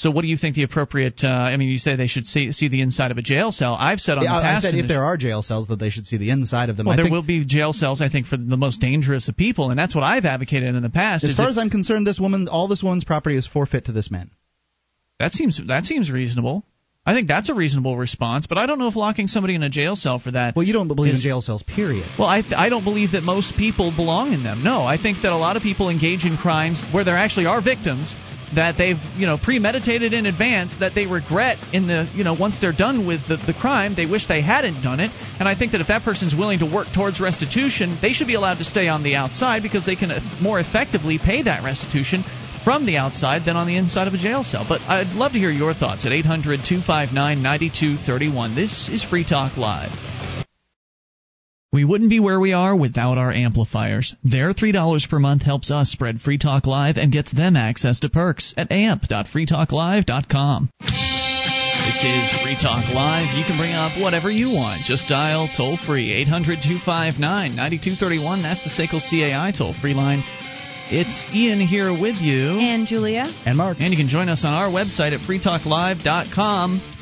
So, 0.01 0.11
what 0.11 0.21
do 0.21 0.27
you 0.29 0.37
think 0.37 0.55
the 0.55 0.63
appropriate? 0.63 1.21
Uh, 1.23 1.27
I 1.27 1.57
mean, 1.57 1.67
you 1.67 1.77
say 1.77 1.95
they 1.97 2.07
should 2.07 2.25
see 2.25 2.53
see 2.53 2.69
the 2.69 2.81
inside 2.81 3.11
of 3.11 3.17
a 3.17 3.21
jail 3.21 3.51
cell. 3.51 3.75
I've 3.77 3.99
said 3.99 4.17
on 4.17 4.23
Yeah, 4.23 4.39
the 4.39 4.47
I 4.47 4.59
said 4.61 4.73
if 4.75 4.87
there 4.87 5.03
are 5.03 5.17
jail 5.17 5.41
cells, 5.41 5.67
that 5.67 5.77
they 5.79 5.89
should 5.89 6.05
see 6.05 6.15
the 6.17 6.29
inside 6.29 6.69
of 6.69 6.77
them. 6.77 6.85
well, 6.85 6.93
I 6.93 6.95
there 6.95 7.05
think, 7.05 7.13
will 7.13 7.21
be 7.23 7.43
jail 7.43 7.73
cells, 7.73 7.99
I 7.99 8.07
think, 8.07 8.25
for 8.27 8.37
the 8.37 8.55
most 8.55 8.79
dangerous 8.79 9.27
of 9.27 9.35
people, 9.35 9.71
and 9.71 9.77
that's 9.77 9.93
what 9.93 10.05
I've 10.05 10.23
advocated 10.23 10.73
in 10.73 10.81
the 10.81 10.89
past. 10.89 11.25
as 11.25 11.31
is 11.31 11.37
far 11.37 11.47
if- 11.47 11.51
as 11.51 11.57
I'm 11.57 11.69
concerned, 11.69 12.07
this 12.07 12.19
woman, 12.19 12.47
all 12.47 12.67
this 12.69 12.81
woman's 12.81 13.03
property 13.03 13.35
is 13.35 13.45
forfeit 13.45 13.85
to 13.85 13.91
this 13.91 14.09
man. 14.09 14.29
that 15.19 15.33
seems 15.33 15.59
that 15.67 15.85
seems 15.85 16.09
reasonable. 16.09 16.63
I 17.05 17.13
think 17.13 17.27
that's 17.27 17.49
a 17.49 17.53
reasonable 17.55 17.97
response, 17.97 18.45
but 18.47 18.57
I 18.57 18.65
don't 18.67 18.77
know 18.79 18.87
if 18.87 18.95
locking 18.95 19.27
somebody 19.27 19.55
in 19.55 19.63
a 19.63 19.69
jail 19.69 19.95
cell 19.95 20.19
for 20.19 20.31
that. 20.31 20.55
Well, 20.55 20.63
you 20.63 20.73
don't 20.73 20.87
believe 20.87 21.13
is- 21.15 21.19
in 21.25 21.29
jail 21.29 21.41
cells, 21.41 21.61
period. 21.63 22.05
Well, 22.17 22.27
I, 22.27 22.41
th- 22.41 22.53
I 22.55 22.69
don't 22.69 22.83
believe 22.85 23.11
that 23.13 23.23
most 23.23 23.55
people 23.57 23.91
belong 23.93 24.31
in 24.31 24.43
them. 24.43 24.63
No, 24.63 24.81
I 24.83 24.97
think 24.97 25.23
that 25.23 25.31
a 25.33 25.37
lot 25.37 25.57
of 25.57 25.63
people 25.63 25.89
engage 25.89 26.23
in 26.23 26.37
crimes 26.37 26.81
where 26.93 27.03
there 27.03 27.17
actually 27.17 27.47
are 27.47 27.61
victims 27.61 28.15
that 28.55 28.77
they've 28.77 28.99
you 29.15 29.27
know 29.27 29.37
premeditated 29.37 30.13
in 30.13 30.25
advance 30.25 30.77
that 30.77 30.95
they 30.95 31.05
regret 31.05 31.57
in 31.73 31.87
the 31.87 32.09
you 32.13 32.23
know 32.23 32.33
once 32.33 32.59
they're 32.59 32.71
done 32.71 33.05
with 33.05 33.27
the, 33.27 33.35
the 33.37 33.53
crime 33.53 33.93
they 33.95 34.05
wish 34.05 34.27
they 34.27 34.41
hadn't 34.41 34.81
done 34.81 34.99
it. 34.99 35.11
And 35.39 35.47
i 35.47 35.55
think 35.55 35.71
that 35.73 35.81
if 35.81 35.87
that 35.87 36.03
person's 36.03 36.33
willing 36.35 36.59
to 36.59 36.65
work 36.65 36.87
towards 36.93 37.19
restitution 37.19 37.97
they 38.01 38.13
should 38.13 38.27
be 38.27 38.35
allowed 38.35 38.59
to 38.59 38.63
stay 38.63 38.87
on 38.87 39.03
the 39.03 39.15
outside 39.15 39.61
because 39.63 39.85
they 39.85 39.95
can 39.95 40.11
uh, 40.11 40.19
more 40.41 40.59
effectively 40.59 41.19
pay 41.19 41.41
that 41.43 41.63
restitution 41.63 42.23
from 42.63 42.85
the 42.85 42.97
outside 42.97 43.45
than 43.45 43.55
on 43.55 43.67
the 43.67 43.77
inside 43.77 44.05
of 44.07 44.13
a 44.13 44.17
jail 44.17 44.43
cell. 44.43 44.65
But 44.67 44.81
i'd 44.81 45.15
love 45.15 45.31
to 45.33 45.39
hear 45.39 45.51
your 45.51 45.73
thoughts 45.73 46.05
at 46.05 46.11
800-259-9231 46.11 48.55
this 48.55 48.89
is 48.89 49.03
free 49.03 49.23
talk 49.23 49.55
live 49.57 49.91
we 51.71 51.85
wouldn't 51.85 52.09
be 52.09 52.19
where 52.19 52.39
we 52.39 52.53
are 52.53 52.75
without 52.75 53.17
our 53.19 53.31
amplifiers. 53.31 54.15
Their 54.23 54.53
$3 54.53 55.09
per 55.09 55.19
month 55.19 55.43
helps 55.43 55.69
us 55.69 55.89
spread 55.91 56.19
Free 56.21 56.39
Talk 56.39 56.65
Live 56.65 56.97
and 56.97 57.11
gets 57.11 57.31
them 57.31 57.55
access 57.55 57.99
to 57.99 58.09
perks 58.09 58.53
at 58.57 58.71
amp.freetalklive.com. 58.71 60.69
This 60.79 62.03
is 62.03 62.31
Free 62.43 62.57
Talk 62.59 62.89
Live. 62.93 63.37
You 63.37 63.45
can 63.45 63.57
bring 63.57 63.73
up 63.73 63.99
whatever 64.01 64.31
you 64.31 64.47
want. 64.47 64.83
Just 64.83 65.07
dial 65.07 65.47
toll 65.55 65.77
free 65.77 66.11
800 66.13 66.59
259 66.61 67.55
9231. 67.55 68.41
That's 68.41 68.63
the 68.63 68.69
SACL 68.69 68.99
CAI 69.01 69.51
toll 69.57 69.73
free 69.79 69.93
line. 69.93 70.23
It's 70.91 71.23
Ian 71.33 71.61
here 71.61 71.91
with 71.91 72.15
you. 72.15 72.57
And 72.59 72.87
Julia. 72.87 73.31
And 73.45 73.57
Mark. 73.57 73.77
And 73.79 73.93
you 73.93 73.97
can 73.97 74.07
join 74.07 74.27
us 74.27 74.43
on 74.43 74.53
our 74.55 74.69
website 74.69 75.13
at 75.13 75.21
freetalklive.com. 75.21 76.98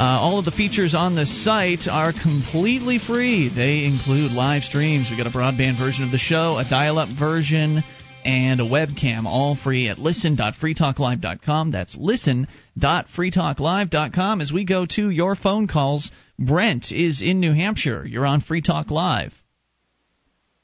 Uh, 0.00 0.16
all 0.18 0.38
of 0.38 0.46
the 0.46 0.50
features 0.50 0.94
on 0.94 1.14
the 1.14 1.26
site 1.26 1.86
are 1.86 2.14
completely 2.14 2.98
free. 2.98 3.50
They 3.54 3.84
include 3.84 4.32
live 4.32 4.62
streams. 4.62 5.08
We've 5.10 5.18
got 5.18 5.26
a 5.26 5.30
broadband 5.30 5.76
version 5.78 6.04
of 6.04 6.10
the 6.10 6.16
show, 6.16 6.56
a 6.56 6.64
dial-up 6.64 7.10
version, 7.18 7.82
and 8.24 8.60
a 8.60 8.64
webcam, 8.64 9.26
all 9.26 9.58
free 9.62 9.90
at 9.90 9.98
listen.freetalklive.com. 9.98 11.72
That's 11.72 11.98
listen.freetalklive.com. 11.98 14.40
As 14.40 14.50
we 14.50 14.64
go 14.64 14.86
to 14.86 15.10
your 15.10 15.36
phone 15.36 15.68
calls, 15.68 16.10
Brent 16.38 16.92
is 16.92 17.20
in 17.20 17.40
New 17.40 17.52
Hampshire. 17.52 18.06
You're 18.06 18.24
on 18.24 18.40
Free 18.40 18.62
Talk 18.62 18.90
Live. 18.90 19.34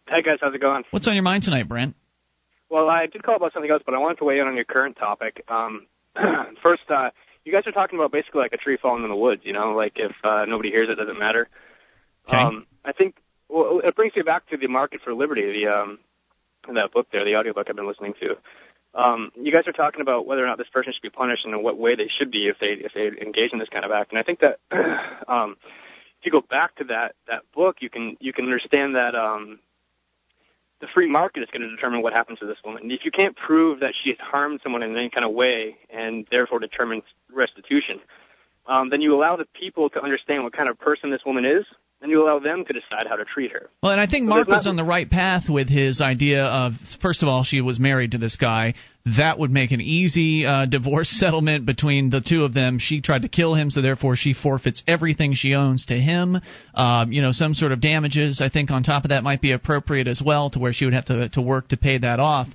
Hey 0.09 0.23
guys, 0.23 0.39
how's 0.41 0.55
it 0.55 0.63
going? 0.63 0.85
What's 0.93 1.09
on 1.09 1.15
your 1.15 1.25
mind 1.25 1.43
tonight, 1.43 1.69
Brent? 1.69 1.95
Well, 2.71 2.89
I 2.89 3.05
did 3.05 3.23
call 3.23 3.37
about 3.37 3.53
something 3.53 3.71
else, 3.71 3.83
but 3.85 3.95
I 3.95 3.99
wanted 3.99 4.17
to 4.17 4.25
weigh 4.25 4.39
in 4.39 4.47
on 4.47 4.57
your 4.57 4.65
current 4.65 4.97
topic. 4.97 5.45
Um, 5.47 5.89
first, 6.63 6.85
uh, 6.89 7.11
you 7.47 7.53
guys 7.53 7.63
are 7.67 7.73
talking 7.73 7.99
about 7.99 8.11
basically 8.11 8.41
like 8.41 8.53
a 8.53 8.59
tree 8.59 8.77
falling 8.77 9.05
in 9.05 9.09
the 9.09 9.17
woods. 9.17 9.43
You 9.45 9.53
know, 9.53 9.73
like 9.75 9.93
if 9.97 10.13
uh, 10.25 10.45
nobody 10.47 10.71
hears 10.71 10.89
it, 10.91 10.97
doesn't 10.97 11.19
matter. 11.19 11.49
Okay. 12.29 12.37
Um, 12.37 12.67
I 12.85 12.93
think 12.93 13.15
well, 13.49 13.81
it 13.83 13.95
brings 13.95 14.15
me 14.17 14.23
back 14.23 14.49
to 14.51 14.57
the 14.57 14.67
Market 14.67 15.01
for 15.03 15.15
Liberty, 15.15 15.63
the 15.63 15.69
um, 15.73 15.99
that 16.75 16.93
book 16.93 17.07
there, 17.13 17.25
the 17.25 17.37
audiobook 17.37 17.71
I've 17.71 17.77
been 17.77 17.87
listening 17.87 18.15
to. 18.21 18.37
Um, 18.95 19.31
you 19.37 19.53
guys 19.53 19.69
are 19.69 19.73
talking 19.73 20.01
about 20.01 20.27
whether 20.27 20.43
or 20.43 20.47
not 20.49 20.59
this 20.59 20.69
person 20.73 20.93
should 20.93 21.03
be 21.03 21.11
punished 21.11 21.45
and 21.45 21.55
in 21.55 21.63
what 21.63 21.79
way 21.79 21.95
they 21.95 22.09
should 22.09 22.33
be 22.33 22.49
if 22.49 22.59
they 22.59 22.73
if 22.73 22.93
they 22.95 23.07
engage 23.07 23.53
in 23.53 23.61
this 23.61 23.69
kind 23.69 23.85
of 23.85 23.93
act. 23.93 24.11
And 24.11 24.19
I 24.19 24.25
think 24.25 24.41
that 24.41 24.59
um, 25.29 25.57
if 26.19 26.25
you 26.25 26.33
go 26.33 26.41
back 26.41 26.75
to 26.77 26.85
that 26.85 27.15
that 27.29 27.43
book, 27.55 27.77
you 27.81 27.91
can 27.91 28.17
you 28.19 28.33
can 28.33 28.47
understand 28.47 28.97
that 28.97 29.15
um, 29.15 29.61
the 30.81 30.87
free 30.87 31.09
market 31.09 31.43
is 31.43 31.49
going 31.51 31.63
to 31.63 31.71
determine 31.71 32.03
what 32.03 32.13
happens 32.13 32.39
to 32.41 32.47
this 32.47 32.59
woman. 32.65 32.91
If 32.91 33.05
you 33.05 33.11
can't 33.11 33.37
prove 33.37 33.81
that 33.81 33.95
she 34.03 34.11
has 34.11 34.19
harmed 34.21 34.61
someone 34.63 34.83
in 34.83 34.97
any 34.97 35.11
kind 35.11 35.25
of 35.25 35.33
way 35.33 35.77
and 35.91 36.27
therefore 36.31 36.59
determines 36.59 37.05
restitution, 37.33 38.01
um, 38.67 38.91
then 38.91 39.01
you 39.01 39.15
allow 39.15 39.37
the 39.37 39.47
people 39.47 39.89
to 39.91 40.03
understand 40.03 40.45
what 40.45 40.53
kind 40.53 40.69
of 40.69 40.79
person 40.79 41.11
this 41.11 41.25
woman 41.25 41.45
is, 41.45 41.65
and 42.03 42.11
you 42.11 42.23
allow 42.23 42.39
them 42.39 42.65
to 42.65 42.73
decide 42.73 43.07
how 43.09 43.17
to 43.17 43.25
treat 43.25 43.53
her. 43.53 43.71
Well, 43.83 43.93
and 43.93 44.01
I 44.01 44.07
think 44.07 44.25
So 44.25 44.29
Mark 44.29 44.49
was 44.49 44.67
on 44.67 44.77
the 44.77 44.85
right 44.85 45.09
path 45.09 45.45
with 45.49 45.69
his 45.69 46.01
idea 46.01 46.45
of 46.45 46.75
first 47.01 47.23
of 47.23 47.29
all, 47.29 47.43
she 47.43 47.61
was 47.61 47.79
married 47.81 48.13
to 48.13 48.19
this 48.19 48.37
guy. 48.37 48.75
That 49.17 49.39
would 49.39 49.51
make 49.51 49.71
an 49.71 49.81
easy 49.81 50.45
uh, 50.45 50.67
divorce 50.67 51.09
settlement 51.21 51.65
between 51.65 52.11
the 52.11 52.21
two 52.21 52.45
of 52.45 52.53
them. 52.53 52.79
She 52.79 53.01
tried 53.01 53.23
to 53.23 53.29
kill 53.29 53.55
him, 53.55 53.71
so 53.71 53.81
therefore 53.81 54.17
she 54.17 54.35
forfeits 54.35 54.83
everything 54.87 55.33
she 55.33 55.55
owns 55.55 55.87
to 55.87 55.95
him. 55.95 56.39
Um, 56.75 57.13
you 57.13 57.23
know, 57.23 57.33
some 57.33 57.55
sort 57.55 57.73
of 57.73 57.81
damages. 57.81 58.41
I 58.41 58.51
think 58.51 58.71
on 58.71 58.83
top 58.83 59.05
of 59.05 59.11
that 59.11 59.23
might 59.23 59.41
be 59.41 59.53
appropriate 59.53 60.09
as 60.09 60.21
well, 60.25 60.51
to 60.51 60.59
where 60.59 60.73
she 60.73 60.85
would 60.85 60.95
have 60.95 61.07
to 61.07 61.29
to 61.31 61.41
work 61.41 61.69
to 61.69 61.77
pay 61.77 61.99
that 61.99 62.21
off. 62.21 62.49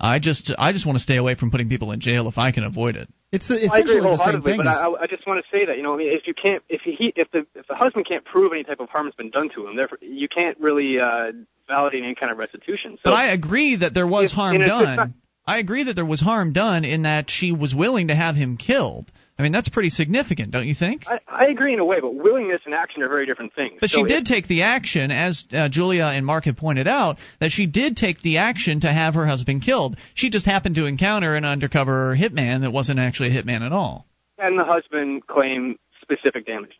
I 0.00 0.18
just 0.18 0.52
I 0.58 0.72
just 0.72 0.86
want 0.86 0.96
to 0.98 1.02
stay 1.02 1.16
away 1.16 1.34
from 1.34 1.50
putting 1.50 1.68
people 1.68 1.90
in 1.92 2.00
jail 2.00 2.28
if 2.28 2.38
I 2.38 2.52
can 2.52 2.64
avoid 2.64 2.96
it. 2.96 3.08
It's 3.32 3.50
I 3.50 3.54
agree 3.56 3.66
essentially 3.66 4.00
the 4.00 4.16
same 4.24 4.42
thing. 4.42 4.56
but 4.58 4.66
as- 4.66 4.76
I, 4.78 4.88
I 5.02 5.06
just 5.06 5.26
want 5.26 5.44
to 5.44 5.50
say 5.56 5.66
that 5.66 5.76
you 5.76 5.82
know, 5.82 5.94
I 5.94 5.96
mean, 5.98 6.08
if 6.12 6.26
you 6.26 6.34
can't, 6.34 6.62
if 6.68 6.82
he, 6.82 7.12
if 7.16 7.30
the 7.30 7.46
if 7.54 7.66
the 7.66 7.74
husband 7.74 8.06
can't 8.06 8.24
prove 8.24 8.52
any 8.52 8.64
type 8.64 8.80
of 8.80 8.88
harm 8.88 9.06
has 9.06 9.14
been 9.14 9.30
done 9.30 9.50
to 9.54 9.66
him, 9.66 9.76
therefore 9.76 9.98
you 10.00 10.28
can't 10.28 10.58
really 10.60 10.98
uh, 11.00 11.32
validate 11.66 12.04
any 12.04 12.14
kind 12.14 12.30
of 12.32 12.38
restitution. 12.38 12.92
So 12.96 13.10
But 13.10 13.14
I 13.14 13.28
agree 13.32 13.76
that 13.76 13.92
there 13.92 14.06
was 14.06 14.30
If- 14.30 14.36
harm 14.36 14.54
and 14.54 14.62
it's 14.64 14.70
just 14.70 14.84
done. 14.84 14.96
not- 14.96 15.08
I 15.46 15.58
agree 15.58 15.84
that 15.84 15.94
there 15.96 16.04
was 16.04 16.20
harm 16.20 16.52
done 16.52 16.84
in 16.84 17.02
that 17.02 17.30
she 17.30 17.52
was 17.52 17.74
willing 17.74 18.08
to 18.08 18.14
have 18.14 18.36
him 18.36 18.58
killed. 18.58 19.10
I 19.38 19.44
mean, 19.44 19.52
that's 19.52 19.68
pretty 19.68 19.90
significant, 19.90 20.50
don't 20.50 20.66
you 20.66 20.74
think? 20.74 21.04
I, 21.06 21.20
I 21.28 21.46
agree 21.46 21.72
in 21.72 21.78
a 21.78 21.84
way, 21.84 22.00
but 22.00 22.12
willingness 22.14 22.60
and 22.64 22.74
action 22.74 23.02
are 23.02 23.08
very 23.08 23.24
different 23.24 23.54
things. 23.54 23.74
But 23.80 23.90
So 23.90 23.98
she 23.98 24.04
did 24.04 24.24
take 24.26 24.48
the 24.48 24.62
action, 24.62 25.12
as 25.12 25.44
uh, 25.52 25.68
Julia 25.68 26.06
and 26.06 26.26
Mark 26.26 26.46
have 26.46 26.56
pointed 26.56 26.88
out, 26.88 27.18
that 27.40 27.52
she 27.52 27.66
did 27.66 27.96
take 27.96 28.20
the 28.22 28.38
action 28.38 28.80
to 28.80 28.92
have 28.92 29.14
her 29.14 29.26
husband 29.26 29.62
killed. 29.62 29.96
She 30.14 30.30
just 30.30 30.44
happened 30.44 30.74
to 30.74 30.86
encounter 30.86 31.36
an 31.36 31.44
undercover 31.44 32.16
hitman 32.16 32.62
that 32.62 32.72
wasn't 32.72 32.98
actually 32.98 33.28
a 33.36 33.42
hitman 33.42 33.64
at 33.64 33.70
all. 33.72 34.06
and 34.38 34.58
the 34.58 34.64
husband 34.64 35.24
claimed 35.28 35.78
specific 36.02 36.44
damages, 36.46 36.74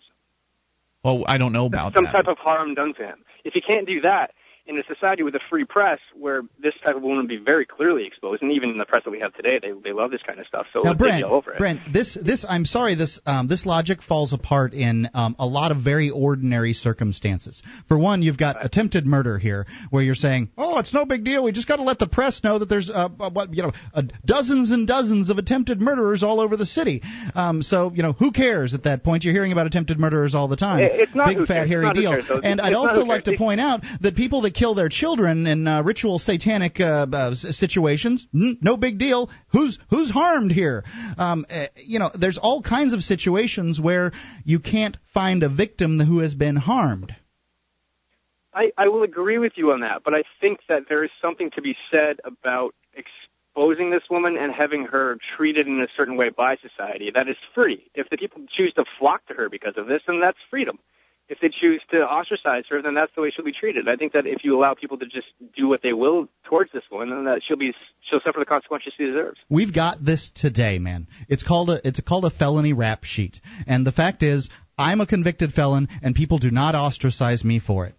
Well, 1.05 1.25
I 1.29 1.39
don't 1.39 1.53
know 1.53 1.67
about 1.67 1.95
some 1.95 2.05
that. 2.05 2.13
type 2.13 2.27
of 2.29 2.39
harm 2.39 2.75
done 2.75 2.93
to 2.95 3.05
him. 3.07 3.19
If 3.45 3.53
he 3.55 3.61
can't 3.61 3.87
do 3.87 4.01
that, 4.01 4.33
in 4.69 4.79
a 4.79 4.85
society 4.85 5.23
with 5.23 5.35
a 5.35 5.41
free 5.49 5.65
press 5.65 5.99
where 6.15 6.43
this 6.63 6.75
type 6.85 6.95
of 6.95 7.03
woman 7.03 7.19
would 7.19 7.29
be 7.29 7.39
very 7.39 7.65
clearly 7.65 8.07
exposed, 8.07 8.43
and 8.43 8.53
even 8.53 8.69
in 8.71 8.79
the 8.79 8.85
press 8.85 9.03
that 9.05 9.11
we 9.11 9.19
have 9.21 9.35
today, 9.35 9.59
they 9.61 9.73
they 9.83 9.93
love 9.93 10.11
this 10.11 10.21
kind 10.27 10.39
of 10.39 10.47
stuff. 10.47 10.67
So 10.73 10.83
now, 10.83 10.95
Brent, 10.95 11.25
over 11.25 11.53
it. 11.53 11.59
Brent, 11.59 11.81
this 11.93 12.17
this 12.23 12.45
I'm 12.49 12.65
sorry, 12.67 12.95
this 12.95 13.19
um, 13.27 13.49
this 13.49 13.65
logic 13.65 14.03
falls 14.03 14.33
apart 14.33 14.75
in 14.75 15.09
um, 15.15 15.35
a 15.39 15.47
lot 15.47 15.73
of 15.73 15.79
very 15.83 16.11
ordinary 16.11 16.75
circumstances. 16.75 17.63
For 17.89 17.99
one, 17.99 18.23
you've 18.23 18.37
got 18.37 18.63
attempted 18.65 19.07
murder 19.07 19.39
here, 19.39 19.67
where 19.91 20.03
you're 20.03 20.15
saying, 20.15 20.51
"Oh, 20.59 20.79
it's 20.79 20.93
no 20.93 21.07
big 21.07 21.25
deal. 21.25 21.45
We 21.45 21.53
just 21.53 21.67
got 21.69 21.77
to 21.77 21.83
let 21.85 21.99
the 21.99 22.07
press 22.09 22.43
know 22.45 22.59
that 22.59 22.69
there's 22.69 22.91
uh, 22.91 23.09
what 23.09 23.55
you 23.55 23.63
know 23.63 23.73
uh, 23.95 24.03
dozens 24.25 24.71
and 24.71 24.87
dozens 24.87 25.31
of 25.31 25.39
attempted 25.39 25.81
murderers 25.81 26.23
all 26.23 26.41
over 26.41 26.57
the 26.59 26.67
city." 26.67 27.01
Um, 27.35 27.63
so 27.63 27.91
you 27.95 28.03
know, 28.03 28.13
who 28.13 28.33
cares 28.33 28.75
at 28.75 28.85
that 28.85 29.03
point? 29.03 29.25
You're 29.25 29.35
hearing 29.35 29.53
about 29.53 29.67
attempted 29.67 29.99
murderers 29.99 30.35
all 30.35 30.49
the 30.49 30.57
time. 30.57 30.81
It- 30.81 30.93
it's 30.99 31.15
not 31.15 31.29
big 31.29 31.39
fat 31.47 31.67
cares. 31.67 31.71
Hairy 31.71 31.93
deal. 31.93 32.11
cares, 32.11 32.29
and 32.43 32.59
It's 32.61 32.69
I'd 32.69 32.75
also 32.75 33.03
like 33.05 33.25
to 33.25 33.37
point 33.37 33.61
out 33.61 33.83
that 34.01 34.15
people 34.17 34.43
that 34.43 34.55
kill 34.59 34.75
their 34.75 34.89
children 34.89 35.47
in 35.47 35.67
uh, 35.67 35.83
ritual 35.83 36.19
satanic 36.19 36.81
uh, 36.81 37.07
uh, 37.13 37.35
situations, 37.35 38.27
no 38.33 38.77
big 38.77 38.99
deal. 38.99 39.31
Who's 39.53 39.79
who's 39.91 40.11
harmed 40.11 40.51
here? 40.51 40.85
Um, 41.17 41.47
uh, 41.49 41.67
you 41.77 41.99
know, 41.99 42.11
there's 42.15 42.39
all 42.39 42.63
kinds 42.63 42.93
of 42.93 43.01
situations 43.03 43.81
where 43.81 44.13
you 44.45 44.59
can't 44.59 44.97
find 45.15 45.43
a 45.43 45.49
victim 45.49 46.01
who 46.01 46.19
has 46.19 46.35
been 46.35 46.57
harmed. 46.57 47.15
I, 48.53 48.73
I 48.77 48.89
will 48.89 49.05
agree 49.05 49.39
with 49.39 49.53
you 49.57 49.71
on 49.73 49.81
that, 49.81 50.03
but 50.05 50.15
I 50.15 50.25
think 50.41 50.61
that 50.69 50.85
there 50.89 51.05
is 51.05 51.11
something 51.23 51.51
to 51.53 51.63
be 51.63 51.77
said 51.93 52.19
about 52.25 52.75
exposing 52.93 53.91
this 53.91 54.03
woman 54.11 54.37
and 54.37 54.53
having 54.53 54.87
her 54.87 55.19
treated 55.37 55.69
in 55.69 55.81
a 55.81 55.87
certain 55.97 56.17
way 56.17 56.31
by 56.31 56.57
society 56.57 57.13
that 57.15 57.29
is 57.29 57.37
free. 57.55 57.89
If 57.95 58.11
the 58.11 58.17
people 58.17 58.43
choose 58.51 58.73
to 58.75 58.85
flock 58.99 59.27
to 59.27 59.35
her 59.35 59.49
because 59.49 59.75
of 59.77 59.87
this, 59.87 60.03
then 60.07 60.21
that's 60.21 60.39
freedom. 60.51 60.79
If 61.29 61.41
they 61.41 61.51
choose 61.51 61.83
to 61.91 62.09
ostracize 62.09 62.65
her, 62.71 62.81
then 62.81 62.95
that's 62.95 63.13
the 63.15 63.21
way 63.21 63.31
she'll 63.35 63.45
be 63.45 63.53
treated. 63.53 63.87
I 63.87 63.97
think 63.97 64.15
that 64.15 64.27
if 64.27 64.45
you 64.45 64.59
allow 64.59 64.75
people 64.75 64.97
to 64.99 65.05
just 65.05 65.27
do 65.55 65.69
what 65.69 65.83
they 65.83 65.93
will 65.93 66.29
towards 66.45 66.73
this 66.73 66.85
woman, 66.91 67.11
then 67.11 67.25
that 67.25 67.43
she'll 67.47 67.59
be 67.59 67.75
she'll 68.09 68.21
suffer 68.25 68.39
the 68.39 68.47
consequences 68.47 68.95
she 68.97 69.05
deserves. 69.05 69.39
We've 69.51 69.75
got 69.75 70.03
this 70.03 70.31
today, 70.35 70.79
man. 70.79 71.07
It's 71.29 71.43
called 71.43 71.69
a 71.69 71.87
it's 71.87 72.01
called 72.01 72.25
a 72.25 72.31
felony 72.31 72.73
rap 72.73 73.05
sheet, 73.05 73.41
and 73.67 73.87
the 73.87 73.93
fact 73.93 74.23
is, 74.23 74.49
I'm 74.79 75.03
a 75.03 75.07
convicted 75.07 75.53
felon, 75.53 75.89
and 76.03 76.15
people 76.15 76.39
do 76.39 76.51
not 76.51 76.75
ostracize 76.75 77.45
me 77.45 77.59
for 77.59 77.85
it. 77.87 77.95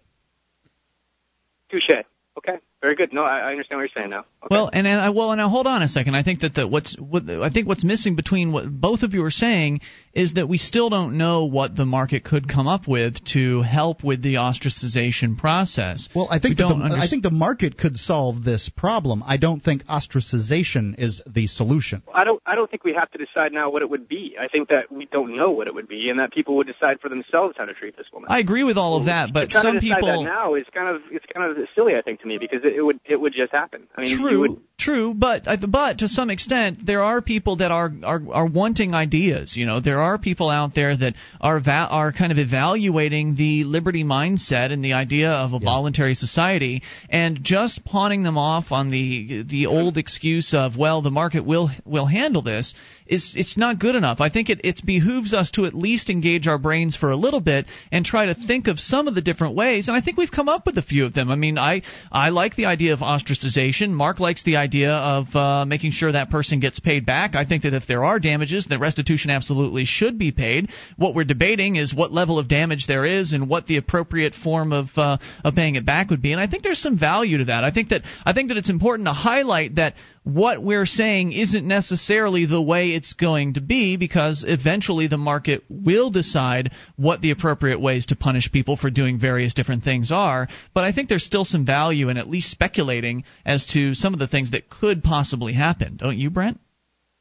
Touche. 1.70 2.04
Okay, 2.38 2.58
very 2.80 2.94
good. 2.94 3.12
No, 3.12 3.22
I, 3.22 3.40
I 3.40 3.50
understand 3.50 3.78
what 3.78 3.82
you're 3.82 4.02
saying 4.02 4.10
now. 4.10 4.24
Well, 4.50 4.70
and, 4.72 4.86
and 4.86 5.00
I, 5.00 5.10
well, 5.10 5.34
now 5.36 5.48
hold 5.48 5.66
on 5.66 5.82
a 5.82 5.88
second. 5.88 6.14
I 6.14 6.22
think 6.22 6.40
that 6.40 6.54
the, 6.54 6.66
what's 6.66 6.96
what 6.98 7.28
I 7.28 7.50
think 7.50 7.68
what's 7.68 7.84
missing 7.84 8.16
between 8.16 8.52
what 8.52 8.70
both 8.70 9.02
of 9.02 9.12
you 9.12 9.24
are 9.24 9.30
saying 9.30 9.80
is 10.12 10.34
that 10.34 10.48
we 10.48 10.58
still 10.58 10.90
don't 10.90 11.16
know 11.16 11.44
what 11.44 11.76
the 11.76 11.84
market 11.86 12.24
could 12.24 12.48
come 12.48 12.66
up 12.66 12.88
with 12.88 13.24
to 13.24 13.62
help 13.62 14.02
with 14.02 14.22
the 14.22 14.34
ostracization 14.34 15.38
process. 15.38 16.08
Well, 16.14 16.26
I 16.30 16.40
think 16.40 16.58
We 16.58 16.64
that 16.64 16.68
the, 16.68 16.84
under- 16.84 16.96
I 16.96 17.08
think 17.08 17.22
the 17.22 17.30
market 17.30 17.78
could 17.78 17.96
solve 17.96 18.42
this 18.42 18.68
problem. 18.68 19.22
I 19.24 19.36
don't 19.36 19.60
think 19.60 19.84
ostracization 19.86 20.98
is 20.98 21.22
the 21.26 21.46
solution. 21.46 22.02
I 22.12 22.24
don't. 22.24 22.42
I 22.44 22.56
don't 22.56 22.70
think 22.70 22.84
we 22.84 22.94
have 22.98 23.10
to 23.12 23.18
decide 23.18 23.52
now 23.52 23.70
what 23.70 23.82
it 23.82 23.90
would 23.90 24.08
be. 24.08 24.36
I 24.40 24.48
think 24.48 24.68
that 24.68 24.90
we 24.90 25.06
don't 25.06 25.36
know 25.36 25.50
what 25.52 25.68
it 25.68 25.74
would 25.74 25.88
be, 25.88 26.08
and 26.10 26.18
that 26.18 26.32
people 26.32 26.56
would 26.56 26.66
decide 26.66 27.00
for 27.00 27.08
themselves 27.08 27.54
how 27.56 27.66
to 27.66 27.74
treat 27.74 27.96
this 27.96 28.06
woman. 28.12 28.28
I 28.30 28.40
agree 28.40 28.64
with 28.64 28.76
all 28.76 28.96
of 28.96 29.04
that, 29.06 29.32
but 29.32 29.50
Trying 29.50 29.62
some 29.62 29.74
to 29.76 29.80
people 29.80 30.24
that 30.24 30.28
now 30.28 30.54
is 30.54 30.64
kind 30.74 30.94
of 30.94 31.02
it's 31.12 31.24
kind 31.32 31.50
of 31.50 31.56
silly, 31.74 31.94
I 31.96 32.02
think, 32.02 32.20
to 32.22 32.26
me, 32.26 32.38
because 32.38 32.64
it, 32.64 32.74
it 32.74 32.82
would 32.82 32.98
it 33.04 33.20
would 33.20 33.32
just 33.32 33.52
happen. 33.52 33.86
I 33.96 34.00
mean, 34.00 34.10
you 34.10 34.18
True, 34.18 34.40
would 34.40 34.60
true, 34.76 35.14
but 35.14 35.46
uh, 35.46 35.56
but 35.56 35.98
to 36.00 36.08
some 36.08 36.30
extent, 36.30 36.84
there 36.84 37.02
are 37.02 37.22
people 37.22 37.56
that 37.56 37.70
are 37.70 37.92
are 38.02 38.22
are 38.32 38.46
wanting 38.46 38.94
ideas. 38.94 39.56
You 39.56 39.66
know, 39.66 39.80
there 39.80 39.99
are 40.00 40.18
people 40.18 40.50
out 40.50 40.74
there 40.74 40.96
that 40.96 41.14
are 41.40 41.60
va- 41.60 41.88
are 41.90 42.12
kind 42.12 42.32
of 42.32 42.38
evaluating 42.38 43.36
the 43.36 43.64
liberty 43.64 44.04
mindset 44.04 44.72
and 44.72 44.84
the 44.84 44.94
idea 44.94 45.30
of 45.30 45.52
a 45.52 45.58
voluntary 45.58 46.14
society, 46.14 46.82
and 47.08 47.40
just 47.42 47.84
pawning 47.84 48.22
them 48.22 48.38
off 48.38 48.72
on 48.72 48.90
the 48.90 49.42
the 49.42 49.66
old 49.66 49.96
excuse 49.98 50.54
of 50.54 50.76
well, 50.76 51.02
the 51.02 51.10
market 51.10 51.44
will 51.44 51.70
will 51.84 52.06
handle 52.06 52.42
this 52.42 52.74
is 53.10 53.34
it's 53.36 53.58
not 53.58 53.78
good 53.78 53.96
enough. 53.96 54.20
I 54.20 54.30
think 54.30 54.48
it 54.48 54.60
it 54.64 54.80
behooves 54.86 55.34
us 55.34 55.50
to 55.52 55.66
at 55.66 55.74
least 55.74 56.08
engage 56.10 56.46
our 56.46 56.58
brains 56.58 56.96
for 56.96 57.10
a 57.10 57.16
little 57.16 57.40
bit 57.40 57.66
and 57.90 58.04
try 58.04 58.26
to 58.26 58.34
think 58.34 58.68
of 58.68 58.78
some 58.78 59.08
of 59.08 59.14
the 59.14 59.20
different 59.20 59.56
ways. 59.56 59.88
And 59.88 59.96
I 59.96 60.00
think 60.00 60.16
we've 60.16 60.30
come 60.30 60.48
up 60.48 60.64
with 60.64 60.78
a 60.78 60.82
few 60.82 61.04
of 61.04 61.12
them. 61.12 61.30
I 61.30 61.34
mean, 61.34 61.58
I 61.58 61.82
I 62.10 62.30
like 62.30 62.54
the 62.54 62.66
idea 62.66 62.92
of 62.92 63.00
ostracization. 63.00 63.90
Mark 63.90 64.20
likes 64.20 64.44
the 64.44 64.56
idea 64.56 64.92
of 64.92 65.34
uh, 65.34 65.64
making 65.64 65.90
sure 65.90 66.12
that 66.12 66.30
person 66.30 66.60
gets 66.60 66.78
paid 66.78 67.04
back. 67.04 67.34
I 67.34 67.44
think 67.44 67.64
that 67.64 67.74
if 67.74 67.86
there 67.86 68.04
are 68.04 68.20
damages, 68.20 68.66
that 68.66 68.78
restitution 68.78 69.30
absolutely 69.30 69.84
should 69.84 70.16
be 70.18 70.30
paid. 70.30 70.70
What 70.96 71.14
we're 71.14 71.24
debating 71.24 71.76
is 71.76 71.92
what 71.92 72.12
level 72.12 72.38
of 72.38 72.48
damage 72.48 72.86
there 72.86 73.04
is 73.04 73.32
and 73.32 73.48
what 73.48 73.66
the 73.66 73.76
appropriate 73.76 74.34
form 74.34 74.72
of 74.72 74.86
uh, 74.96 75.18
of 75.44 75.54
paying 75.56 75.74
it 75.74 75.84
back 75.84 76.10
would 76.10 76.22
be. 76.22 76.32
And 76.32 76.40
I 76.40 76.46
think 76.46 76.62
there's 76.62 76.80
some 76.80 76.98
value 76.98 77.38
to 77.38 77.44
that. 77.46 77.64
I 77.64 77.72
think 77.72 77.88
that 77.88 78.02
I 78.24 78.32
think 78.32 78.48
that 78.48 78.56
it's 78.56 78.70
important 78.70 79.06
to 79.06 79.12
highlight 79.12 79.74
that 79.76 79.94
what 80.22 80.62
we're 80.62 80.86
saying 80.86 81.32
isn't 81.32 81.66
necessarily 81.66 82.44
the 82.46 82.60
way 82.60 82.90
it's 82.90 83.14
going 83.14 83.54
to 83.54 83.60
be 83.60 83.96
because 83.96 84.44
eventually 84.46 85.06
the 85.06 85.16
market 85.16 85.62
will 85.68 86.10
decide 86.10 86.72
what 86.96 87.22
the 87.22 87.30
appropriate 87.30 87.80
ways 87.80 88.06
to 88.06 88.16
punish 88.16 88.52
people 88.52 88.76
for 88.76 88.90
doing 88.90 89.18
various 89.18 89.54
different 89.54 89.82
things 89.82 90.12
are. 90.12 90.46
But 90.74 90.84
I 90.84 90.92
think 90.92 91.08
there's 91.08 91.24
still 91.24 91.44
some 91.44 91.64
value 91.64 92.10
in 92.10 92.18
at 92.18 92.28
least 92.28 92.50
speculating 92.50 93.24
as 93.46 93.66
to 93.68 93.94
some 93.94 94.12
of 94.12 94.20
the 94.20 94.28
things 94.28 94.50
that 94.50 94.68
could 94.68 95.02
possibly 95.02 95.54
happen. 95.54 95.96
Don't 95.96 96.18
you, 96.18 96.28
Brent? 96.30 96.60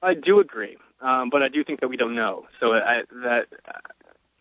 I 0.01 0.13
do 0.13 0.39
agree, 0.39 0.77
um, 1.01 1.29
but 1.29 1.41
I 1.41 1.49
do 1.49 1.63
think 1.63 1.79
that 1.81 1.87
we 1.87 1.97
don't 1.97 2.15
know. 2.15 2.47
So 2.59 2.73
I, 2.73 3.01
that 3.23 3.47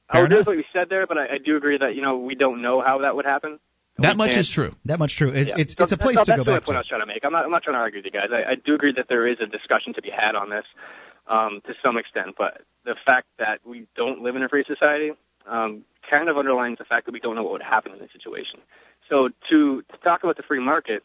I 0.08 0.12
Fair 0.14 0.22
would 0.22 0.26
agree 0.32 0.36
enough. 0.36 0.38
with 0.38 0.46
what 0.46 0.56
you 0.56 0.64
said 0.72 0.88
there, 0.88 1.06
but 1.06 1.18
I, 1.18 1.34
I 1.34 1.38
do 1.44 1.56
agree 1.56 1.78
that 1.78 1.94
you 1.94 2.02
know 2.02 2.18
we 2.18 2.34
don't 2.34 2.62
know 2.62 2.80
how 2.80 2.98
that 2.98 3.14
would 3.14 3.24
happen. 3.24 3.58
That 3.98 4.14
We 4.14 4.18
much 4.18 4.30
can't- 4.30 4.40
is 4.40 4.48
true. 4.48 4.74
That 4.84 4.98
much 4.98 5.16
true. 5.16 5.30
It, 5.30 5.48
Yeah. 5.48 5.54
It's 5.58 5.74
So 5.76 5.84
it's 5.84 5.92
a 5.92 5.98
place 5.98 6.16
that's, 6.16 6.26
to 6.26 6.32
that's 6.32 6.38
go 6.38 6.44
back. 6.44 6.48
only 6.48 6.60
back 6.60 6.64
point 6.66 6.76
I 6.76 6.80
was 6.80 6.88
trying 6.88 7.00
to 7.00 7.06
make. 7.06 7.24
I'm 7.24 7.32
not 7.32 7.44
I'm 7.44 7.50
not 7.50 7.62
trying 7.64 7.74
to 7.74 7.80
argue 7.80 7.98
with 7.98 8.04
you 8.06 8.12
guys. 8.12 8.28
I, 8.32 8.52
I 8.52 8.54
do 8.54 8.74
agree 8.74 8.92
that 8.92 9.08
there 9.08 9.26
is 9.26 9.38
a 9.40 9.46
discussion 9.46 9.92
to 9.94 10.02
be 10.02 10.10
had 10.10 10.34
on 10.36 10.50
this 10.50 10.64
um, 11.26 11.60
to 11.66 11.74
some 11.82 11.96
extent, 11.98 12.36
but 12.38 12.62
the 12.84 12.94
fact 13.04 13.26
that 13.38 13.60
we 13.64 13.86
don't 13.96 14.22
live 14.22 14.36
in 14.36 14.42
a 14.42 14.48
free 14.48 14.64
society 14.66 15.12
um, 15.46 15.84
kind 16.08 16.28
of 16.28 16.38
underlines 16.38 16.78
the 16.78 16.84
fact 16.84 17.06
that 17.06 17.12
we 17.12 17.20
don't 17.20 17.34
know 17.34 17.42
what 17.42 17.52
would 17.52 17.62
happen 17.62 17.92
in 17.92 17.98
this 17.98 18.10
situation. 18.12 18.60
So 19.08 19.28
to, 19.50 19.82
to 19.82 19.96
talk 20.04 20.22
about 20.22 20.36
the 20.36 20.42
free 20.42 20.60
market 20.60 21.02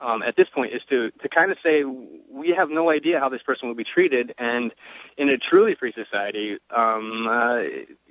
um, 0.00 0.22
at 0.22 0.36
this 0.36 0.48
point 0.48 0.72
is 0.72 0.82
to 0.90 1.10
to 1.22 1.28
kind 1.28 1.50
of 1.50 1.58
say 1.62 1.82
we 1.84 2.50
have 2.56 2.70
no 2.70 2.90
idea 2.90 3.18
how 3.18 3.28
this 3.28 3.42
person 3.42 3.66
will 3.68 3.74
be 3.74 3.84
treated, 3.84 4.34
and 4.38 4.72
in 5.16 5.28
a 5.28 5.36
truly 5.36 5.74
free 5.74 5.92
society, 5.92 6.58
um, 6.70 7.26
uh, 7.26 7.58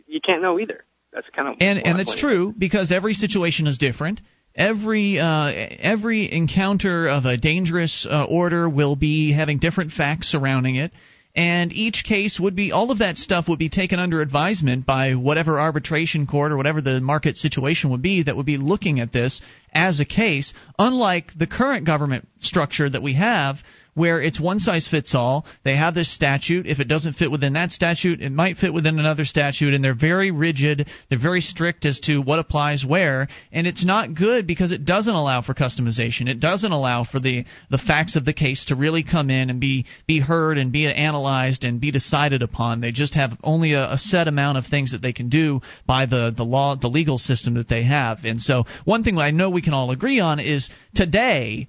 you 0.08 0.20
can't 0.22 0.42
know 0.42 0.60
either. 0.60 0.84
That's 1.18 1.30
kind 1.36 1.48
of 1.48 1.56
and 1.62 1.80
and 1.84 2.00
it's 2.00 2.16
true 2.16 2.54
because 2.56 2.92
every 2.92 3.16
situation 3.16 3.66
is 3.66 3.80
different. 3.80 4.22
Every 4.56 5.18
uh, 5.18 5.52
every 5.80 6.32
encounter 6.32 7.08
of 7.08 7.26
a 7.26 7.38
dangerous 7.38 8.06
uh, 8.08 8.26
order 8.30 8.70
will 8.70 8.96
be 8.96 9.32
having 9.32 9.58
different 9.58 9.94
facts 9.94 10.28
surrounding 10.28 10.76
it, 10.76 10.92
and 11.36 11.74
each 11.74 12.04
case 12.04 12.40
would 12.40 12.56
be 12.56 12.72
all 12.72 12.92
of 12.92 13.00
that 13.00 13.18
stuff 13.18 13.48
would 13.48 13.58
be 13.58 13.70
taken 13.70 13.98
under 13.98 14.22
advisement 14.22 14.86
by 14.86 15.16
whatever 15.16 15.60
arbitration 15.60 16.28
court 16.28 16.52
or 16.52 16.58
whatever 16.58 16.82
the 16.82 17.02
market 17.02 17.40
situation 17.40 17.90
would 17.90 18.04
be 18.04 18.22
that 18.22 18.38
would 18.38 18.46
be 18.46 18.58
looking 18.58 19.00
at 19.00 19.12
this 19.12 19.42
as 19.74 20.00
a 20.00 20.06
case. 20.06 20.54
Unlike 20.78 21.32
the 21.36 21.48
current 21.48 21.88
government 21.88 22.28
structure 22.38 22.88
that 22.88 23.02
we 23.02 23.14
have, 23.14 23.58
where 23.98 24.22
it's 24.22 24.40
one 24.40 24.60
size 24.60 24.88
fits 24.88 25.16
all. 25.16 25.44
They 25.64 25.76
have 25.76 25.96
this 25.96 26.14
statute. 26.14 26.68
If 26.68 26.80
it 26.80 26.88
doesn't 26.88 27.14
fit 27.14 27.32
within 27.32 27.54
that 27.54 27.72
statute, 27.72 28.22
it 28.22 28.32
might 28.32 28.58
fit 28.58 28.72
within 28.72 29.00
another 29.00 29.26
statute, 29.26 29.74
and 29.74 29.84
they're 29.84 29.96
very 29.96 30.30
rigid. 30.30 30.88
They're 31.10 31.18
very 31.18 31.42
strict 31.42 31.84
as 31.84 32.00
to 32.02 32.22
what 32.22 32.38
applies 32.38 32.86
where, 32.86 33.28
and 33.52 33.66
it's 33.66 33.84
not 33.84 34.14
good 34.14 34.46
because 34.46 34.70
it 34.72 34.86
doesn't 34.86 35.16
allow 35.16 35.42
for 35.42 35.56
customization. 35.56 36.30
It 36.30 36.40
doesn't 36.40 36.72
allow 36.72 37.06
for 37.06 37.20
the 37.20 37.46
the 37.72 37.80
facts 37.80 38.16
of 38.16 38.24
the 38.24 38.34
case 38.34 38.66
to 38.66 38.76
really 38.76 39.02
come 39.02 39.32
in 39.32 39.50
and 39.50 39.60
be 39.60 39.88
be 40.06 40.20
heard 40.20 40.60
and 40.60 40.72
be 40.72 40.86
analyzed 40.86 41.64
and 41.64 41.82
be 41.82 41.90
decided 41.90 42.44
upon. 42.44 42.82
They 42.82 42.92
just 42.92 43.16
have 43.16 43.32
only 43.44 43.74
a, 43.74 43.94
a 43.94 43.98
set 43.98 44.28
amount 44.28 44.60
of 44.60 44.68
things 44.68 44.92
that 44.92 45.02
they 45.02 45.14
can 45.14 45.30
do 45.30 45.62
by 45.88 46.06
the 46.06 46.32
the 46.38 46.46
law, 46.46 46.76
the 46.76 46.88
legal 46.88 47.18
system 47.18 47.56
that 47.56 47.68
they 47.68 47.82
have. 47.82 48.26
And 48.26 48.40
so, 48.40 48.66
one 48.86 49.04
thing 49.04 49.18
I 49.18 49.32
know 49.32 49.50
we 49.50 49.64
can 49.64 49.74
all 49.74 49.90
agree 49.90 50.20
on 50.20 50.40
is 50.40 50.70
today 50.94 51.68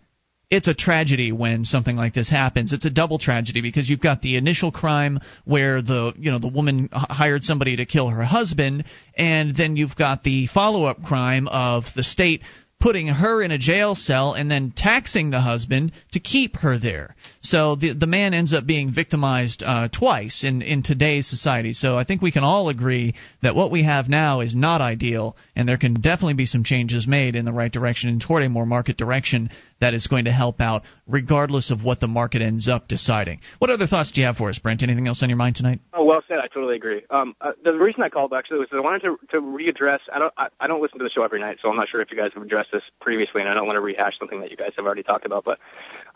it's 0.51 0.69
a 0.69 0.75
tragedy 0.75 1.31
when 1.31 1.65
something 1.65 1.97
like 1.97 2.15
this 2.15 2.31
happens. 2.31 2.73
It's 2.73 2.87
a 2.87 2.91
double 2.91 3.19
tragedy 3.19 3.61
because 3.61 3.89
you've 3.89 4.01
got 4.01 4.23
the 4.23 4.37
initial 4.37 4.73
crime 4.73 5.21
where 5.45 5.83
the 5.83 6.15
you 6.17 6.31
know 6.31 6.39
the 6.39 6.49
woman 6.49 6.89
hired 6.93 7.43
somebody 7.43 7.77
to 7.77 7.87
kill 7.87 8.09
her 8.09 8.25
husband, 8.25 8.85
and 9.17 9.55
then 9.57 9.77
you've 9.77 9.97
got 9.97 10.23
the 10.23 10.47
follow 10.47 10.85
up 10.85 11.03
crime 11.03 11.49
of 11.49 11.85
the 11.95 12.03
state 12.03 12.43
putting 12.81 13.09
her 13.09 13.43
in 13.43 13.51
a 13.51 13.59
jail 13.59 13.95
cell 13.95 14.35
and 14.35 14.51
then 14.51 14.73
taxing 14.75 15.31
the 15.31 15.41
husband 15.41 15.91
to 16.13 16.21
keep 16.21 16.57
her 16.57 16.79
there. 16.79 17.17
So 17.41 17.75
the 17.75 17.93
the 17.93 18.07
man 18.07 18.35
ends 18.35 18.55
up 18.55 18.67
being 18.67 18.93
victimized 18.93 19.63
uh, 19.63 19.89
twice 19.89 20.45
in 20.45 20.63
in 20.63 20.83
today's 20.83 21.29
society. 21.29 21.73
So 21.73 21.99
I 21.99 22.05
think 22.05 22.23
we 22.23 22.33
can 22.33 22.45
all 22.45 22.69
agree 22.69 23.15
that 23.43 23.57
what 23.57 23.71
we 23.71 23.83
have 23.83 24.09
now 24.09 24.41
is 24.41 24.55
not 24.55 24.81
ideal, 24.81 25.37
and 25.57 25.69
there 25.69 25.77
can 25.77 25.95
definitely 25.95 26.35
be 26.35 26.47
some 26.47 26.65
changes 26.65 27.07
made 27.07 27.35
in 27.37 27.45
the 27.45 27.53
right 27.53 27.73
direction 27.73 28.09
and 28.09 28.21
toward 28.21 28.45
a 28.45 28.49
more 28.49 28.67
market 28.67 28.97
direction 28.97 29.51
that 29.81 29.95
is 29.95 30.07
going 30.07 30.25
to 30.25 30.33
help 30.33 30.61
out, 30.61 30.83
regardless 31.07 31.71
of 31.71 31.85
what 31.85 32.01
the 32.01 32.09
market 32.09 32.43
ends 32.43 32.69
up 32.69 32.89
deciding. 32.89 33.41
What 33.59 33.71
other 33.71 33.87
thoughts 33.87 34.13
do 34.13 34.21
you 34.21 34.27
have 34.27 34.37
for 34.37 34.49
us, 34.49 34.59
Brent? 34.59 34.83
Anything 34.83 35.07
else 35.07 35.23
on 35.23 35.29
your 35.29 35.39
mind 35.39 35.57
tonight? 35.57 35.81
Oh, 35.93 36.05
well 36.05 36.23
said. 36.27 36.39
I 36.39 36.49
totally 36.49 36.77
agree. 36.77 37.03
Um, 37.11 37.35
uh, 37.41 37.53
the 37.63 37.73
reason 37.73 38.03
I 38.03 38.09
called 38.09 38.33
actually 38.37 38.59
was 38.59 38.69
I 38.73 38.81
wanted 38.81 39.03
to 39.03 39.17
to 39.33 39.41
readdress. 39.41 40.01
I 40.13 40.19
don't 40.19 40.33
I, 40.37 40.49
I 40.61 40.67
don't 40.67 40.83
listen 40.83 40.99
to 40.99 41.05
the 41.05 41.11
show 41.11 41.23
every 41.23 41.41
night, 41.41 41.59
so 41.63 41.69
I'm 41.69 41.77
not 41.77 41.89
sure 41.89 42.01
if 42.01 42.11
you 42.11 42.17
guys 42.17 42.31
have 42.35 42.43
addressed 42.43 42.71
this 42.73 42.83
previously, 43.01 43.41
and 43.41 43.51
I 43.51 43.55
don't 43.55 43.67
want 43.67 43.77
to 43.77 43.81
rehash 43.81 44.19
something 44.19 44.41
that 44.41 44.51
you 44.51 44.57
guys 44.57 44.73
have 44.77 44.85
already 44.85 45.03
talked 45.03 45.27
about. 45.27 45.45
But 45.45 45.59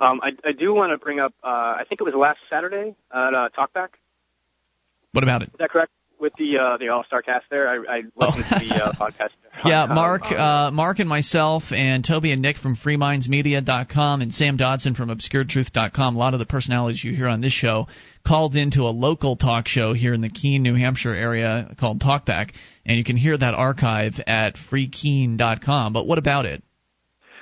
um, 0.00 0.20
I, 0.22 0.30
I 0.44 0.52
do 0.52 0.74
want 0.74 0.92
to 0.92 0.98
bring 0.98 1.20
up. 1.20 1.34
Uh, 1.42 1.46
I 1.78 1.84
think 1.88 2.00
it 2.00 2.04
was 2.04 2.14
last 2.14 2.38
Saturday 2.50 2.94
at 3.12 3.34
uh, 3.34 3.48
Talkback. 3.56 3.88
What 5.12 5.24
about 5.24 5.42
it? 5.42 5.48
Is 5.48 5.54
that 5.58 5.70
correct? 5.70 5.92
With 6.22 6.34
the 6.38 6.56
uh, 6.56 6.76
the 6.78 6.88
All 6.88 7.02
Star 7.04 7.20
cast 7.20 7.46
there, 7.50 7.68
I, 7.68 7.96
I 7.96 8.02
listened 8.14 8.44
to 8.48 8.68
the 8.68 8.84
uh, 8.84 8.92
podcast. 9.00 9.30
Yeah, 9.66 9.82
Um, 9.82 9.94
Mark, 9.96 10.22
um, 10.26 10.36
uh, 10.38 10.70
Mark 10.70 11.00
and 11.00 11.08
myself, 11.08 11.64
and 11.72 12.04
Toby 12.04 12.30
and 12.30 12.40
Nick 12.40 12.58
from 12.58 12.76
FreeMindsMedia.com, 12.76 14.22
and 14.22 14.32
Sam 14.32 14.56
Dodson 14.56 14.94
from 14.94 15.08
ObscureTruth.com. 15.08 16.14
A 16.14 16.18
lot 16.18 16.32
of 16.32 16.38
the 16.38 16.46
personalities 16.46 17.02
you 17.02 17.12
hear 17.12 17.26
on 17.26 17.40
this 17.40 17.52
show 17.52 17.88
called 18.24 18.54
into 18.54 18.82
a 18.82 18.94
local 18.94 19.34
talk 19.34 19.66
show 19.66 19.94
here 19.94 20.14
in 20.14 20.20
the 20.20 20.30
Keene, 20.30 20.62
New 20.62 20.76
Hampshire 20.76 21.12
area 21.12 21.74
called 21.80 22.00
Talkback, 22.00 22.52
and 22.86 22.98
you 22.98 23.02
can 23.04 23.16
hear 23.16 23.36
that 23.36 23.54
archive 23.54 24.14
at 24.24 24.54
FreeKeene.com. 24.70 25.92
But 25.92 26.06
what 26.06 26.18
about 26.18 26.46
it? 26.46 26.62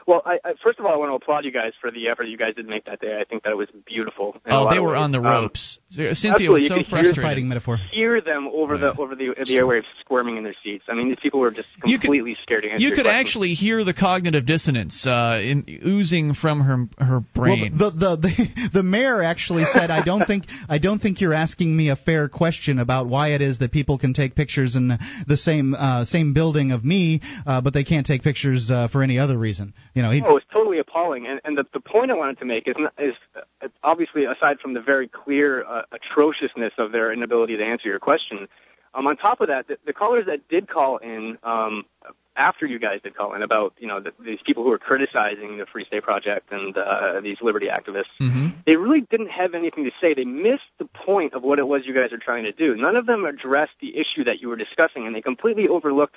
Well, 0.06 0.22
I, 0.24 0.38
I, 0.44 0.52
first 0.62 0.78
of 0.78 0.86
all, 0.86 0.92
I 0.92 0.96
want 0.96 1.10
to 1.10 1.14
applaud 1.14 1.44
you 1.44 1.52
guys 1.52 1.72
for 1.80 1.90
the 1.90 2.08
effort 2.08 2.24
you 2.24 2.36
guys 2.38 2.54
did 2.54 2.66
make 2.68 2.84
that 2.86 3.00
day. 3.00 3.18
I 3.20 3.24
think 3.24 3.42
that 3.44 3.50
it 3.50 3.56
was 3.56 3.68
beautiful. 3.86 4.36
Oh, 4.46 4.70
they 4.70 4.78
were 4.80 4.96
on 4.96 5.12
the 5.12 5.18
Um, 5.18 5.24
ropes. 5.24 5.78
Cynthia 5.90 6.50
was 6.50 6.66
so 6.68 6.76
could 6.76 6.86
hear- 6.86 6.90
frustrated. 6.90 7.22
Fighting 7.22 7.48
metaphor. 7.48 7.76
hear 7.92 8.20
them 8.20 8.48
over 8.52 8.78
the 8.78 8.92
over 8.98 9.14
the 9.14 9.34
the 9.36 9.54
airwaves 9.54 9.84
squirming 10.00 10.36
in 10.36 10.44
their 10.44 10.54
seats. 10.64 10.84
I 10.88 10.94
mean, 10.94 11.08
these 11.08 11.18
people 11.22 11.40
were 11.40 11.50
just 11.50 11.68
You 11.84 11.98
could- 11.98 12.02
completely 12.06 12.36
scared 12.42 12.62
to 12.64 12.70
answer 12.70 12.82
You 12.84 12.90
could 12.94 13.04
questions. 13.04 13.26
actually 13.26 13.54
hear 13.54 13.84
the 13.84 13.94
cognitive 13.94 14.46
dissonance 14.46 15.06
uh, 15.06 15.40
in, 15.42 15.64
oozing 15.84 16.34
from 16.34 16.60
her 16.60 17.04
her 17.04 17.20
brain. 17.34 17.76
Well, 17.78 17.90
the, 17.90 18.16
the 18.16 18.28
the 18.28 18.68
the 18.74 18.82
mayor 18.82 19.22
actually 19.22 19.64
said, 19.66 19.90
"I 19.90 20.02
don't 20.02 20.26
think 20.26 20.44
I 20.68 20.78
don't 20.78 20.98
think 21.00 21.20
you're 21.20 21.34
asking 21.34 21.76
me 21.76 21.90
a 21.90 21.96
fair 21.96 22.28
question 22.28 22.78
about 22.78 23.06
why 23.08 23.28
it 23.34 23.40
is 23.42 23.58
that 23.58 23.72
people 23.72 23.98
can 23.98 24.12
take 24.12 24.34
pictures 24.34 24.76
in 24.76 24.96
the 25.26 25.36
same 25.36 25.74
uh, 25.74 26.04
same 26.04 26.32
building 26.32 26.72
of 26.72 26.84
me, 26.84 27.20
uh, 27.46 27.60
but 27.60 27.74
they 27.74 27.84
can't 27.84 28.06
take 28.06 28.22
pictures 28.22 28.70
uh, 28.70 28.88
for 28.88 29.02
any 29.02 29.18
other 29.18 29.36
reason." 29.38 29.74
You 29.94 30.02
know, 30.02 30.10
he, 30.10 30.22
Oh, 30.22 30.36
it's 30.36 30.46
totally 30.52 30.78
appalling. 30.78 31.26
And, 31.26 31.40
and 31.44 31.58
the, 31.58 31.66
the 31.72 31.80
point 31.80 32.10
I 32.10 32.14
wanted 32.14 32.38
to 32.38 32.44
make 32.44 32.68
is, 32.68 32.76
is 32.98 33.14
uh, 33.36 33.68
obviously 33.82 34.24
aside 34.24 34.60
from 34.60 34.74
the 34.74 34.80
very 34.80 35.08
clear 35.08 35.64
uh, 35.64 35.82
atrociousness 35.92 36.72
of 36.78 36.92
their 36.92 37.12
inability 37.12 37.56
to 37.56 37.64
answer 37.64 37.88
your 37.88 37.98
question. 37.98 38.48
Um, 38.92 39.06
on 39.06 39.16
top 39.16 39.40
of 39.40 39.48
that, 39.48 39.68
the, 39.68 39.78
the 39.86 39.92
callers 39.92 40.26
that 40.26 40.48
did 40.48 40.68
call 40.68 40.96
in 40.98 41.38
um, 41.44 41.84
after 42.36 42.66
you 42.66 42.78
guys 42.78 43.00
did 43.02 43.14
call 43.14 43.34
in 43.34 43.42
about 43.42 43.74
you 43.78 43.86
know 43.86 44.00
the, 44.00 44.12
these 44.18 44.40
people 44.44 44.64
who 44.64 44.70
were 44.70 44.78
criticizing 44.78 45.58
the 45.58 45.66
Free 45.66 45.84
State 45.84 46.02
Project 46.02 46.50
and 46.50 46.76
uh, 46.76 47.20
these 47.20 47.36
liberty 47.40 47.66
activists, 47.66 48.10
mm-hmm. 48.20 48.48
they 48.66 48.76
really 48.76 49.02
didn't 49.02 49.30
have 49.30 49.54
anything 49.54 49.84
to 49.84 49.92
say. 50.00 50.14
They 50.14 50.24
missed 50.24 50.70
the 50.78 50.86
point 50.86 51.34
of 51.34 51.42
what 51.42 51.58
it 51.58 51.68
was 51.68 51.86
you 51.86 51.94
guys 51.94 52.12
are 52.12 52.18
trying 52.18 52.44
to 52.44 52.52
do. 52.52 52.74
None 52.74 52.96
of 52.96 53.06
them 53.06 53.24
addressed 53.24 53.74
the 53.80 53.96
issue 53.96 54.24
that 54.24 54.40
you 54.40 54.48
were 54.48 54.56
discussing, 54.56 55.06
and 55.06 55.14
they 55.14 55.22
completely 55.22 55.68
overlooked 55.68 56.16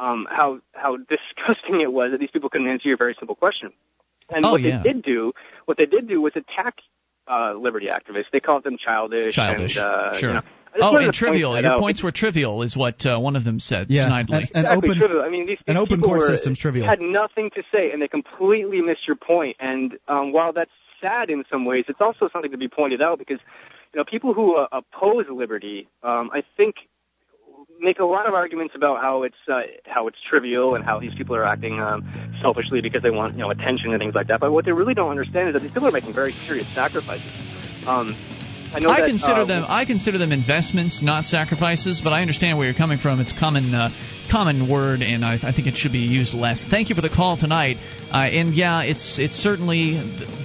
um, 0.00 0.26
how 0.30 0.60
how 0.72 0.96
disgusting 1.14 1.80
it 1.82 1.92
was 1.92 2.10
that 2.12 2.18
these 2.20 2.30
people 2.32 2.48
couldn't 2.50 2.68
answer 2.68 2.88
your 2.88 2.96
very 2.96 3.14
simple 3.18 3.34
question. 3.36 3.70
And 4.32 4.44
Oh, 4.46 4.52
what 4.52 4.60
yeah. 4.62 4.82
they 4.82 4.92
did 4.92 5.02
do, 5.02 5.32
what 5.66 5.76
they 5.76 5.86
did 5.86 6.08
do 6.08 6.20
was 6.20 6.32
attack 6.36 6.76
uh, 7.30 7.54
liberty 7.54 7.86
activists. 7.86 8.26
They 8.32 8.40
called 8.40 8.64
them 8.64 8.76
childish, 8.84 9.34
Childish. 9.34 9.76
and 9.76 9.84
uh, 9.84 10.18
sure. 10.18 10.28
you 10.30 10.34
know, 10.36 10.40
oh, 10.80 10.96
and 10.96 10.98
to 10.98 11.04
point 11.06 11.14
trivial. 11.14 11.52
that 11.54 11.64
Your 11.64 11.72
out. 11.74 11.80
points 11.80 12.02
were 12.02 12.12
trivial, 12.12 12.62
is 12.62 12.76
what 12.76 13.04
uh, 13.04 13.18
one 13.18 13.34
of 13.36 13.44
them 13.44 13.58
said 13.60 13.88
Yeah, 13.90 14.08
snidely. 14.08 14.20
and- 14.20 14.50
and 14.54 14.64
exactly 14.66 14.88
open- 14.90 14.98
trivial. 14.98 15.22
I 15.22 15.28
mean, 15.30 15.46
these, 15.46 15.58
an 15.66 15.76
open 15.76 15.96
people 15.96 16.08
court 16.10 16.20
were, 16.20 16.28
system's 16.36 16.58
trivial. 16.60 16.86
Had 16.86 17.00
nothing 17.00 17.50
to 17.56 17.62
say, 17.72 17.90
and 17.92 18.00
they 18.00 18.08
completely 18.08 18.80
missed 18.80 19.06
your 19.06 19.16
point. 19.16 19.56
And 19.60 19.94
um, 20.08 20.32
while 20.32 20.52
that's 20.52 20.70
sad 21.00 21.28
in 21.30 21.44
some 21.50 21.64
ways, 21.64 21.84
it's 21.88 22.00
also 22.00 22.28
something 22.32 22.50
to 22.52 22.58
be 22.58 22.68
pointed 22.68 23.02
out 23.02 23.18
because 23.18 23.38
you 23.92 23.98
know 23.98 24.04
people 24.04 24.32
who 24.34 24.56
uh, 24.56 24.66
oppose 24.72 25.26
liberty, 25.28 25.88
um, 26.02 26.30
I 26.32 26.42
think, 26.56 26.76
make 27.80 27.98
a 27.98 28.04
lot 28.04 28.26
of 28.26 28.34
arguments 28.34 28.74
about 28.74 29.00
how 29.00 29.22
it's 29.22 29.36
uh, 29.48 29.60
how 29.86 30.06
it's 30.06 30.18
trivial 30.28 30.74
and 30.74 30.84
how 30.84 31.00
these 31.00 31.14
people 31.14 31.34
are 31.34 31.44
acting 31.44 31.80
um, 31.80 32.06
selfishly 32.42 32.80
because 32.80 33.02
they 33.02 33.10
want 33.10 33.34
you 33.34 33.40
know 33.40 33.50
attention 33.50 33.92
and 33.92 34.00
things 34.00 34.14
like 34.14 34.28
that. 34.28 34.40
But 34.40 34.52
what 34.52 34.64
they 34.64 34.72
really 34.72 34.94
don't 34.94 35.10
understand 35.10 35.48
is 35.48 35.54
that 35.54 35.62
these 35.62 35.72
people 35.72 35.88
are 35.88 35.92
making 35.92 36.12
very 36.12 36.32
serious 36.46 36.66
sacrifices. 36.74 37.30
Um, 37.86 38.16
I 38.72 38.78
know 38.78 38.88
I 38.88 39.00
that, 39.00 39.08
consider 39.08 39.40
uh, 39.40 39.44
them. 39.46 39.64
I 39.66 39.84
consider 39.84 40.18
them 40.18 40.30
investments, 40.30 41.02
not 41.02 41.24
sacrifices. 41.24 42.00
But 42.02 42.12
I 42.12 42.20
understand 42.20 42.56
where 42.56 42.68
you're 42.68 42.76
coming 42.76 42.98
from. 42.98 43.20
It's 43.20 43.32
common, 43.36 43.74
uh, 43.74 43.90
common 44.30 44.70
word, 44.70 45.02
and 45.02 45.24
I, 45.24 45.38
I 45.42 45.52
think 45.52 45.66
it 45.66 45.74
should 45.74 45.90
be 45.90 46.06
used 46.06 46.34
less. 46.34 46.62
Thank 46.62 46.88
you 46.88 46.94
for 46.94 47.00
the 47.00 47.08
call 47.08 47.36
tonight. 47.36 47.78
Uh, 48.12 48.18
and 48.18 48.54
yeah, 48.54 48.82
it's 48.82 49.18
it's 49.18 49.36
certainly 49.36 49.94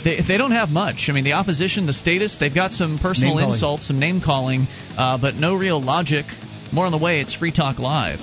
they, 0.04 0.22
they 0.28 0.38
don't 0.38 0.52
have 0.52 0.70
much. 0.70 1.06
I 1.08 1.14
mean, 1.14 1.24
the 1.24 1.34
opposition, 1.34 1.86
the 1.86 1.94
statists, 1.94 2.40
they've 2.40 2.54
got 2.54 2.72
some 2.72 2.98
personal 2.98 3.38
insults, 3.38 3.88
some 3.88 4.00
name 4.00 4.22
calling, 4.22 4.66
uh, 4.98 5.20
but 5.20 5.36
no 5.36 5.56
real 5.56 5.82
logic. 5.82 6.26
More 6.72 6.86
on 6.86 6.92
the 6.92 6.98
way. 6.98 7.22
It's 7.22 7.34
Free 7.34 7.52
Talk 7.54 7.80
Live. 7.80 8.20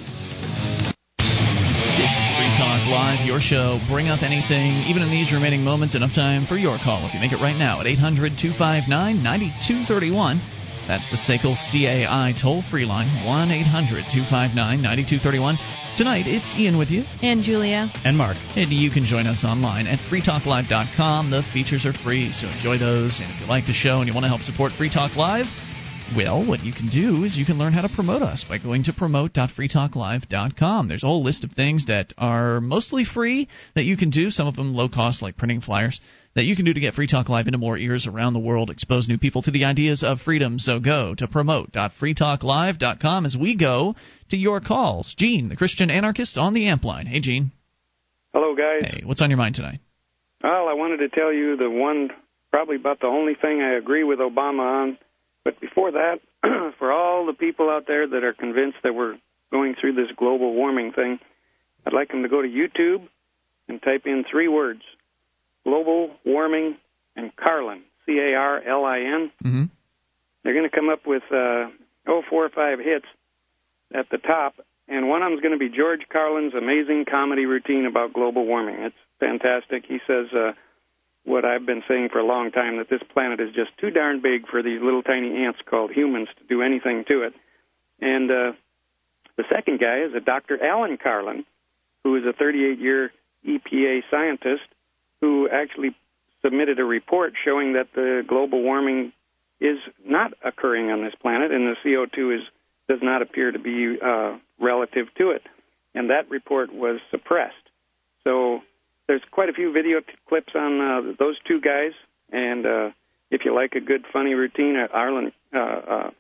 This 1.16 2.10
is 2.10 2.26
Free 2.36 2.52
Talk 2.58 2.82
Live, 2.90 3.24
your 3.26 3.40
show. 3.40 3.78
Bring 3.88 4.08
up 4.08 4.22
anything, 4.22 4.84
even 4.90 5.02
in 5.02 5.10
these 5.10 5.32
remaining 5.32 5.62
moments, 5.64 5.94
enough 5.94 6.14
time 6.14 6.46
for 6.46 6.56
your 6.56 6.76
call. 6.82 7.06
If 7.06 7.14
you 7.14 7.20
make 7.20 7.32
it 7.32 7.40
right 7.40 7.56
now 7.56 7.80
at 7.80 7.86
800 7.86 8.36
259 8.38 9.22
9231. 9.22 10.40
That's 10.88 11.08
the 11.08 11.16
SACL 11.16 11.54
CAI 11.54 12.34
toll 12.34 12.62
free 12.68 12.84
line, 12.84 13.06
1 13.24 13.50
800 13.52 14.04
259 14.12 14.82
9231. 14.82 15.56
Tonight, 15.96 16.26
it's 16.26 16.52
Ian 16.58 16.76
with 16.76 16.90
you, 16.90 17.04
And 17.22 17.44
Julia. 17.44 17.88
and 18.04 18.16
Mark. 18.18 18.36
and 18.56 18.72
you 18.72 18.90
can 18.90 19.04
join 19.04 19.26
us 19.28 19.44
online 19.44 19.86
at 19.86 20.00
freetalklive.com. 20.10 21.30
The 21.30 21.44
features 21.54 21.86
are 21.86 21.92
free, 21.92 22.32
so 22.32 22.48
enjoy 22.48 22.78
those. 22.78 23.20
And 23.20 23.30
if 23.30 23.40
you 23.40 23.46
like 23.46 23.66
the 23.66 23.72
show 23.76 23.98
and 24.02 24.08
you 24.08 24.12
want 24.14 24.24
to 24.24 24.28
help 24.32 24.42
support 24.42 24.72
Free 24.72 24.90
Talk 24.90 25.14
Live, 25.14 25.46
well, 26.16 26.46
what 26.46 26.60
you 26.60 26.72
can 26.72 26.88
do 26.88 27.24
is 27.24 27.36
you 27.36 27.44
can 27.44 27.58
learn 27.58 27.72
how 27.72 27.82
to 27.82 27.88
promote 27.88 28.22
us 28.22 28.44
by 28.48 28.58
going 28.58 28.84
to 28.84 28.92
promote.freetalklive.com. 28.92 30.88
There's 30.88 31.02
a 31.02 31.06
whole 31.06 31.22
list 31.22 31.44
of 31.44 31.52
things 31.52 31.86
that 31.86 32.12
are 32.18 32.60
mostly 32.60 33.04
free 33.04 33.48
that 33.74 33.84
you 33.84 33.96
can 33.96 34.10
do, 34.10 34.30
some 34.30 34.46
of 34.46 34.56
them 34.56 34.74
low 34.74 34.88
cost, 34.88 35.22
like 35.22 35.36
printing 35.36 35.60
flyers, 35.60 36.00
that 36.34 36.44
you 36.44 36.56
can 36.56 36.64
do 36.64 36.72
to 36.72 36.80
get 36.80 36.94
Free 36.94 37.06
Talk 37.06 37.28
Live 37.28 37.46
into 37.46 37.58
more 37.58 37.76
ears 37.76 38.06
around 38.06 38.32
the 38.32 38.40
world, 38.40 38.70
expose 38.70 39.08
new 39.08 39.18
people 39.18 39.42
to 39.42 39.50
the 39.50 39.64
ideas 39.64 40.02
of 40.02 40.20
freedom. 40.20 40.58
So 40.58 40.80
go 40.80 41.14
to 41.14 41.28
promote.freetalklive.com 41.28 43.26
as 43.26 43.36
we 43.36 43.56
go 43.56 43.94
to 44.30 44.36
your 44.36 44.60
calls. 44.60 45.14
Gene, 45.16 45.48
the 45.48 45.56
Christian 45.56 45.90
anarchist, 45.90 46.38
on 46.38 46.54
the 46.54 46.68
amp 46.68 46.84
line. 46.84 47.06
Hey, 47.06 47.20
Gene. 47.20 47.52
Hello, 48.32 48.54
guys. 48.54 48.90
Hey, 48.90 49.02
what's 49.04 49.20
on 49.20 49.30
your 49.30 49.36
mind 49.36 49.56
tonight? 49.56 49.80
Well, 50.42 50.68
I 50.68 50.74
wanted 50.74 50.98
to 50.98 51.08
tell 51.08 51.32
you 51.32 51.56
the 51.56 51.70
one, 51.70 52.10
probably 52.50 52.76
about 52.76 53.00
the 53.00 53.06
only 53.06 53.34
thing 53.34 53.60
I 53.60 53.76
agree 53.76 54.04
with 54.04 54.18
Obama 54.18 54.82
on. 54.82 54.98
But 55.44 55.60
before 55.60 55.92
that, 55.92 56.20
for 56.78 56.92
all 56.92 57.26
the 57.26 57.32
people 57.32 57.68
out 57.68 57.86
there 57.86 58.06
that 58.06 58.24
are 58.24 58.32
convinced 58.32 58.78
that 58.82 58.94
we're 58.94 59.16
going 59.50 59.74
through 59.80 59.94
this 59.94 60.10
global 60.16 60.54
warming 60.54 60.92
thing, 60.92 61.18
I'd 61.86 61.92
like 61.92 62.10
them 62.10 62.22
to 62.22 62.28
go 62.28 62.42
to 62.42 62.48
YouTube 62.48 63.08
and 63.68 63.82
type 63.82 64.02
in 64.06 64.24
three 64.30 64.48
words 64.48 64.82
global 65.64 66.10
warming 66.24 66.76
and 67.16 67.34
Carlin, 67.36 67.82
C 68.06 68.18
A 68.18 68.34
R 68.34 68.62
L 68.62 68.84
I 68.84 68.98
N. 69.00 69.32
Mm-hmm. 69.44 69.64
They're 70.42 70.54
going 70.54 70.68
to 70.68 70.74
come 70.74 70.88
up 70.88 71.06
with 71.06 71.22
uh, 71.30 71.68
oh, 72.08 72.22
four 72.28 72.44
or 72.44 72.50
five 72.50 72.78
hits 72.78 73.06
at 73.94 74.08
the 74.10 74.18
top, 74.18 74.54
and 74.88 75.08
one 75.08 75.22
of 75.22 75.30
them's 75.30 75.40
going 75.40 75.52
to 75.52 75.58
be 75.58 75.68
George 75.68 76.02
Carlin's 76.10 76.54
amazing 76.54 77.04
comedy 77.08 77.46
routine 77.46 77.86
about 77.86 78.12
global 78.12 78.44
warming. 78.44 78.76
It's 78.80 78.96
fantastic. 79.20 79.84
He 79.86 79.98
says 80.06 80.26
uh, 80.34 80.52
what 81.24 81.44
I've 81.44 81.66
been 81.66 81.82
saying 81.88 82.08
for 82.10 82.18
a 82.18 82.26
long 82.26 82.50
time 82.50 82.78
that 82.78 82.90
this 82.90 83.02
planet 83.12 83.40
is 83.40 83.54
just 83.54 83.70
too 83.78 83.90
darn 83.90 84.20
big 84.20 84.48
for 84.48 84.62
these 84.62 84.80
little 84.82 85.02
tiny 85.02 85.44
ants 85.44 85.60
called 85.64 85.92
humans 85.92 86.28
to 86.38 86.44
do 86.48 86.62
anything 86.62 87.04
to 87.08 87.22
it. 87.22 87.34
And 88.00 88.30
uh, 88.30 88.52
the 89.36 89.44
second 89.50 89.78
guy 89.78 90.00
is 90.00 90.14
a 90.14 90.20
Dr. 90.20 90.62
Alan 90.62 90.98
Carlin, 91.00 91.44
who 92.02 92.16
is 92.16 92.24
a 92.24 92.32
38 92.32 92.78
year 92.78 93.12
EPA 93.46 94.02
scientist 94.10 94.62
who 95.20 95.48
actually 95.48 95.94
submitted 96.42 96.80
a 96.80 96.84
report 96.84 97.34
showing 97.44 97.74
that 97.74 97.88
the 97.94 98.24
global 98.26 98.62
warming 98.62 99.12
is 99.60 99.78
not 100.04 100.32
occurring 100.44 100.90
on 100.90 101.04
this 101.04 101.14
planet, 101.22 101.52
and 101.52 101.66
the 101.66 101.76
CO2 101.84 102.36
is 102.36 102.42
does 102.88 102.98
not 103.00 103.22
appear 103.22 103.52
to 103.52 103.58
be 103.60 103.96
uh, 104.04 104.36
relative 104.58 105.06
to 105.16 105.30
it. 105.30 105.42
And 105.94 106.10
that 106.10 106.28
report 106.28 106.74
was 106.74 106.98
suppressed. 107.12 107.54
So 108.24 108.60
there's 109.12 109.22
quite 109.30 109.50
a 109.50 109.52
few 109.52 109.70
video 109.74 110.00
clips 110.26 110.54
on 110.54 110.80
uh, 110.80 111.12
those 111.18 111.36
two 111.46 111.60
guys, 111.60 111.92
and 112.32 112.64
uh, 112.64 112.88
if 113.30 113.42
you 113.44 113.54
like 113.54 113.74
a 113.74 113.80
good 113.80 114.06
funny 114.10 114.32
routine, 114.32 114.74
uh, 114.74 114.88
Arlen, 114.90 115.32
uh, 115.54 115.58
uh, 115.58 116.10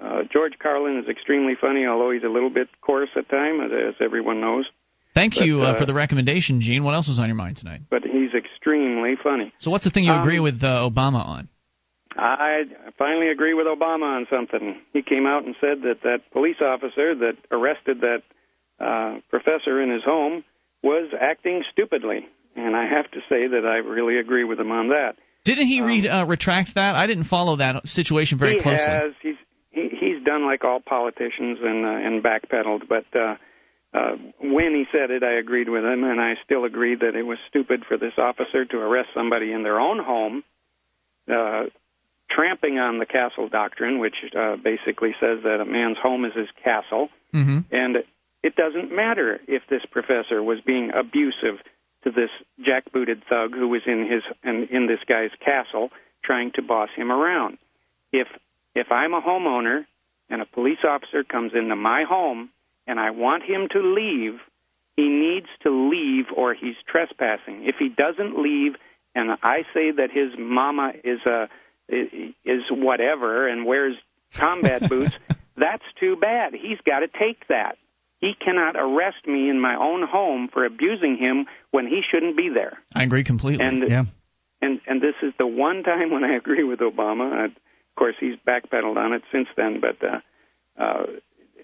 uh, 0.00 0.18
George 0.32 0.52
Carlin 0.62 1.02
is 1.02 1.10
extremely 1.10 1.54
funny, 1.60 1.86
although 1.86 2.12
he's 2.12 2.22
a 2.22 2.28
little 2.28 2.50
bit 2.50 2.68
coarse 2.80 3.08
at 3.16 3.28
times, 3.28 3.72
as 3.72 3.94
everyone 4.00 4.40
knows. 4.40 4.64
Thank 5.12 5.34
But, 5.34 5.46
you 5.46 5.62
uh, 5.62 5.72
uh, 5.72 5.80
for 5.80 5.86
the 5.86 5.94
recommendation, 5.94 6.60
Gene. 6.60 6.84
What 6.84 6.94
else 6.94 7.08
was 7.08 7.18
on 7.18 7.26
your 7.26 7.34
mind 7.34 7.56
tonight? 7.56 7.80
But 7.90 8.02
he's 8.02 8.32
extremely 8.32 9.14
funny. 9.20 9.52
So, 9.58 9.72
what's 9.72 9.84
the 9.84 9.90
thing 9.90 10.04
you 10.04 10.12
agree 10.12 10.38
Um, 10.38 10.44
with 10.44 10.62
uh, 10.62 10.88
Obama 10.88 11.24
on? 11.26 11.48
I 12.16 12.62
finally 12.96 13.30
agree 13.30 13.54
with 13.54 13.66
Obama 13.66 14.18
on 14.18 14.26
something. 14.30 14.80
He 14.92 15.02
came 15.02 15.26
out 15.26 15.46
and 15.46 15.56
said 15.60 15.82
that 15.82 16.02
that 16.04 16.30
police 16.32 16.60
officer 16.62 17.12
that 17.16 17.34
arrested 17.50 18.02
that 18.02 18.22
uh, 18.78 19.18
professor 19.30 19.82
in 19.82 19.90
his 19.90 20.04
home 20.04 20.44
was 20.84 21.10
acting 21.18 21.64
stupidly, 21.72 22.28
and 22.54 22.76
I 22.76 22.84
have 22.86 23.10
to 23.12 23.20
say 23.28 23.48
that 23.48 23.64
I 23.66 23.78
really 23.78 24.18
agree 24.18 24.44
with 24.44 24.60
him 24.60 24.70
on 24.70 24.88
that. 24.88 25.16
Didn't 25.44 25.66
he 25.66 25.80
re- 25.80 26.08
uh, 26.08 26.26
retract 26.26 26.74
that? 26.76 26.94
I 26.94 27.06
didn't 27.06 27.24
follow 27.24 27.56
that 27.56 27.86
situation 27.88 28.38
very 28.38 28.52
Um, 28.52 28.56
he 28.58 28.62
closely. 28.62 28.86
has. 28.86 29.12
He's 29.20 29.40
he, 29.70 29.88
he's 30.00 30.24
done 30.24 30.46
like 30.46 30.62
all 30.62 30.80
politicians 30.80 31.58
and 31.62 31.84
uh, 31.84 32.06
and 32.06 32.22
backpedaled, 32.22 32.82
but 32.88 33.06
uh, 33.18 33.34
uh, 33.92 34.16
when 34.40 34.72
he 34.74 34.84
said 34.92 35.10
it, 35.10 35.22
I 35.22 35.38
agreed 35.38 35.68
with 35.68 35.84
him, 35.84 36.04
and 36.04 36.20
I 36.20 36.34
still 36.44 36.64
agree 36.64 36.94
that 36.96 37.14
it 37.16 37.24
was 37.24 37.38
stupid 37.48 37.84
for 37.88 37.96
this 37.98 38.14
officer 38.18 38.64
to 38.64 38.76
arrest 38.78 39.08
somebody 39.14 39.52
in 39.52 39.62
their 39.62 39.80
own 39.80 39.98
home, 40.02 40.44
uh, 41.30 41.64
tramping 42.30 42.78
on 42.78 42.98
the 42.98 43.06
castle 43.06 43.48
doctrine, 43.48 43.98
which 44.00 44.16
uh, 44.36 44.56
basically 44.56 45.12
says 45.20 45.38
that 45.44 45.60
a 45.60 45.64
man's 45.64 45.98
home 46.02 46.24
is 46.24 46.32
his 46.34 46.48
castle. 46.62 47.08
Mm-hmm. 47.34 47.58
And 47.70 47.96
it 48.44 48.54
doesn't 48.56 48.94
matter 48.94 49.40
if 49.48 49.62
this 49.70 49.80
professor 49.90 50.42
was 50.42 50.60
being 50.60 50.90
abusive 50.94 51.64
to 52.04 52.10
this 52.10 52.28
jackbooted 52.60 53.22
thug 53.26 53.54
who 53.54 53.68
was 53.68 53.80
in 53.86 54.06
his 54.06 54.22
in, 54.44 54.68
in 54.70 54.86
this 54.86 55.00
guy's 55.08 55.30
castle 55.42 55.88
trying 56.22 56.52
to 56.52 56.62
boss 56.62 56.90
him 56.94 57.10
around. 57.10 57.56
If 58.12 58.28
if 58.74 58.92
I'm 58.92 59.14
a 59.14 59.22
homeowner 59.22 59.86
and 60.28 60.42
a 60.42 60.46
police 60.46 60.84
officer 60.86 61.24
comes 61.24 61.52
into 61.54 61.74
my 61.74 62.04
home 62.06 62.50
and 62.86 63.00
I 63.00 63.10
want 63.12 63.44
him 63.44 63.66
to 63.72 63.80
leave, 63.80 64.38
he 64.94 65.08
needs 65.08 65.48
to 65.62 65.70
leave 65.70 66.26
or 66.36 66.52
he's 66.52 66.76
trespassing. 66.86 67.64
If 67.64 67.76
he 67.78 67.88
doesn't 67.88 68.38
leave 68.38 68.74
and 69.14 69.38
I 69.42 69.62
say 69.72 69.90
that 69.90 70.10
his 70.12 70.38
mama 70.38 70.92
is 71.02 71.20
a 71.24 71.48
is 71.88 72.62
whatever 72.70 73.48
and 73.48 73.64
wears 73.64 73.96
combat 74.34 74.86
boots, 74.90 75.16
that's 75.56 75.84
too 75.98 76.16
bad. 76.16 76.52
He's 76.52 76.78
got 76.84 77.00
to 77.00 77.08
take 77.08 77.48
that. 77.48 77.78
He 78.24 78.32
cannot 78.42 78.74
arrest 78.74 79.26
me 79.26 79.50
in 79.50 79.60
my 79.60 79.76
own 79.76 80.02
home 80.08 80.48
for 80.50 80.64
abusing 80.64 81.18
him 81.18 81.44
when 81.72 81.86
he 81.86 82.00
shouldn't 82.10 82.38
be 82.38 82.48
there. 82.48 82.78
I 82.94 83.02
agree 83.02 83.22
completely. 83.22 83.62
And 83.62 83.84
yeah. 83.86 84.04
and 84.62 84.80
and 84.86 85.02
this 85.02 85.16
is 85.22 85.34
the 85.38 85.46
one 85.46 85.82
time 85.82 86.10
when 86.10 86.24
I 86.24 86.34
agree 86.34 86.64
with 86.64 86.78
Obama. 86.78 87.30
I, 87.30 87.44
of 87.44 87.52
course, 87.98 88.14
he's 88.18 88.36
backpedaled 88.48 88.96
on 88.96 89.12
it 89.12 89.20
since 89.30 89.48
then, 89.58 89.78
but 89.78 90.02
uh, 90.02 90.20
uh, 90.82 91.02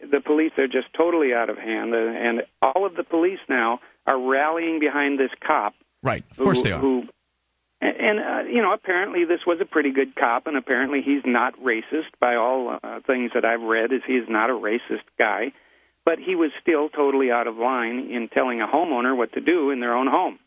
the 0.03 0.20
police 0.20 0.53
are 0.59 0.66
just 0.66 0.93
totally 0.95 1.32
out 1.32 1.49
of 1.49 1.57
hand, 1.57 1.95
uh, 1.95 1.97
and 1.97 2.43
all 2.61 2.85
of 2.85 2.95
the 2.95 3.05
police 3.05 3.41
now 3.49 3.81
are 4.07 4.20
rallying 4.20 4.81
behind 4.81 5.19
this 5.19 5.31
cop. 5.43 5.73
Right, 6.03 6.24
of 6.31 6.37
course 6.37 6.59
who, 6.59 6.62
they 6.65 6.73
are. 6.73 6.81
Who, 6.81 7.05
and, 7.81 7.97
and 7.97 8.19
uh, 8.20 8.51
you 8.51 8.61
know, 8.61 8.74
apparently 8.74 9.24
this 9.24 9.41
was 9.47 9.61
a 9.62 9.65
pretty 9.65 9.93
good 9.93 10.15
cop, 10.15 10.47
and 10.47 10.59
apparently 10.59 11.01
he's 11.01 11.23
not 11.24 11.59
racist 11.59 12.12
by 12.20 12.37
all 12.37 12.78
uh, 12.82 13.01
things 13.07 13.31
that 13.32 13.47
I've 13.47 13.62
read. 13.62 13.95
Is 13.95 14.03
he's 14.07 14.28
not 14.28 14.51
a 14.51 14.53
racist 14.53 15.09
guy, 15.19 15.53
but 16.05 16.18
he 16.18 16.35
was 16.35 16.51
still 16.60 16.89
totally 16.89 17.31
out 17.31 17.47
of 17.47 17.56
line 17.56 18.10
in 18.10 18.28
telling 18.28 18.60
a 18.60 18.66
homeowner 18.66 19.16
what 19.16 19.32
to 19.35 19.40
do 19.40 19.70
in 19.70 19.81
their 19.81 19.94
own 19.94 20.06
home. 20.06 20.39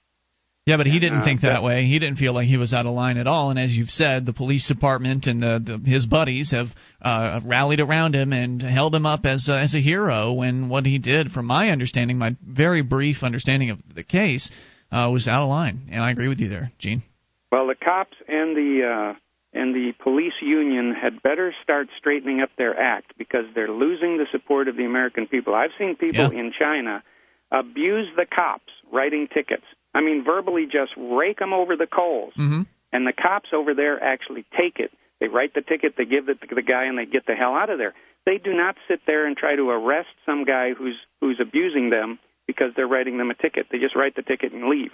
Yeah, 0.66 0.78
but 0.78 0.86
he 0.86 1.00
didn't 1.00 1.20
Uh, 1.20 1.24
think 1.26 1.42
that 1.42 1.62
way. 1.62 1.84
He 1.84 2.00
didn't 2.00 2.18
feel 2.18 2.32
like 2.34 2.48
he 2.48 2.56
was 2.56 2.72
out 2.72 2.86
of 2.86 2.94
line 2.94 3.18
at 3.18 3.28
all. 3.28 3.50
And 3.50 3.60
as 3.60 3.76
you've 3.76 3.90
said, 3.90 4.26
the 4.26 4.32
police 4.32 4.66
department 4.66 5.28
and 5.28 5.44
the, 5.44 5.60
the, 5.60 5.90
his 5.90 6.06
buddies 6.06 6.52
have 6.52 6.68
uh, 7.02 7.42
rallied 7.44 7.82
around 7.82 8.16
him 8.16 8.32
and 8.32 8.62
held 8.62 8.96
him 8.96 9.06
up 9.06 9.26
as 9.26 9.50
a, 9.50 9.60
as 9.60 9.74
a 9.76 9.82
hero. 9.82 10.32
When 10.32 10.70
what 10.70 10.86
he 10.86 11.00
did, 11.00 11.32
from 11.32 11.48
my 11.48 11.72
understanding, 11.72 12.18
my 12.18 12.38
very 12.48 12.82
brief 12.82 13.24
understanding 13.24 13.72
of 13.72 13.80
the 13.94 14.04
case, 14.04 14.50
uh, 14.90 15.10
was 15.12 15.28
out 15.28 15.44
of 15.44 15.50
line. 15.50 15.90
And 15.92 16.02
I 16.02 16.12
agree 16.12 16.30
with 16.30 16.40
you 16.40 16.48
there, 16.48 16.72
Gene. 16.80 17.04
Well, 17.52 17.68
the 17.68 17.76
cops 17.76 18.16
and 18.30 18.56
the 18.56 19.14
uh, 19.14 19.20
and 19.54 19.74
the 19.76 19.94
police 20.02 20.34
union 20.42 20.94
had 20.94 21.22
better 21.22 21.54
start 21.64 21.88
straightening 21.98 22.42
up 22.42 22.50
their 22.58 22.78
act 22.80 23.14
because 23.18 23.46
they're 23.54 23.72
losing 23.72 24.18
the 24.18 24.26
support 24.32 24.68
of 24.68 24.76
the 24.78 24.86
American 24.86 25.28
people. 25.28 25.54
I've 25.54 25.72
seen 25.78 25.96
people 25.96 26.34
Yeah. 26.34 26.40
in 26.40 26.52
China 26.58 27.04
abuse 27.52 28.08
the 28.16 28.26
cops 28.26 28.72
writing 28.92 29.28
tickets. 29.28 29.66
I 29.94 30.02
mean, 30.02 30.24
verbally 30.24 30.66
just 30.66 30.92
rake 30.98 31.40
them 31.40 31.54
over 31.54 31.76
the 31.76 31.88
coals. 31.88 32.34
Mm-hmm. 32.34 32.64
And 32.92 33.08
the 33.08 33.14
cops 33.14 33.50
over 33.54 33.74
there 33.74 34.04
actually 34.04 34.46
take 34.58 34.80
it. 34.80 34.92
They 35.20 35.28
write 35.28 35.54
the 35.54 35.62
ticket, 35.62 35.96
they 35.98 36.06
give 36.06 36.30
it 36.30 36.42
to 36.50 36.56
the 36.56 36.62
guy, 36.62 36.86
and 36.86 36.98
they 36.98 37.06
get 37.06 37.26
the 37.26 37.36
hell 37.36 37.56
out 37.56 37.70
of 37.70 37.78
there. 37.78 37.94
They 38.26 38.38
do 38.38 38.54
not 38.54 38.76
sit 38.88 39.02
there 39.06 39.26
and 39.26 39.36
try 39.38 39.56
to 39.56 39.70
arrest 39.70 40.10
some 40.26 40.46
guy 40.46 40.74
who's 40.74 40.96
who's 41.22 41.40
abusing 41.40 41.90
them 41.90 42.20
because 42.48 42.72
they're 42.76 42.88
writing 42.88 43.18
them 43.18 43.30
a 43.30 43.34
ticket. 43.36 43.68
They 43.72 43.80
just 43.80 43.96
write 43.96 44.16
the 44.16 44.22
ticket 44.22 44.52
and 44.54 44.68
leave. 44.68 44.92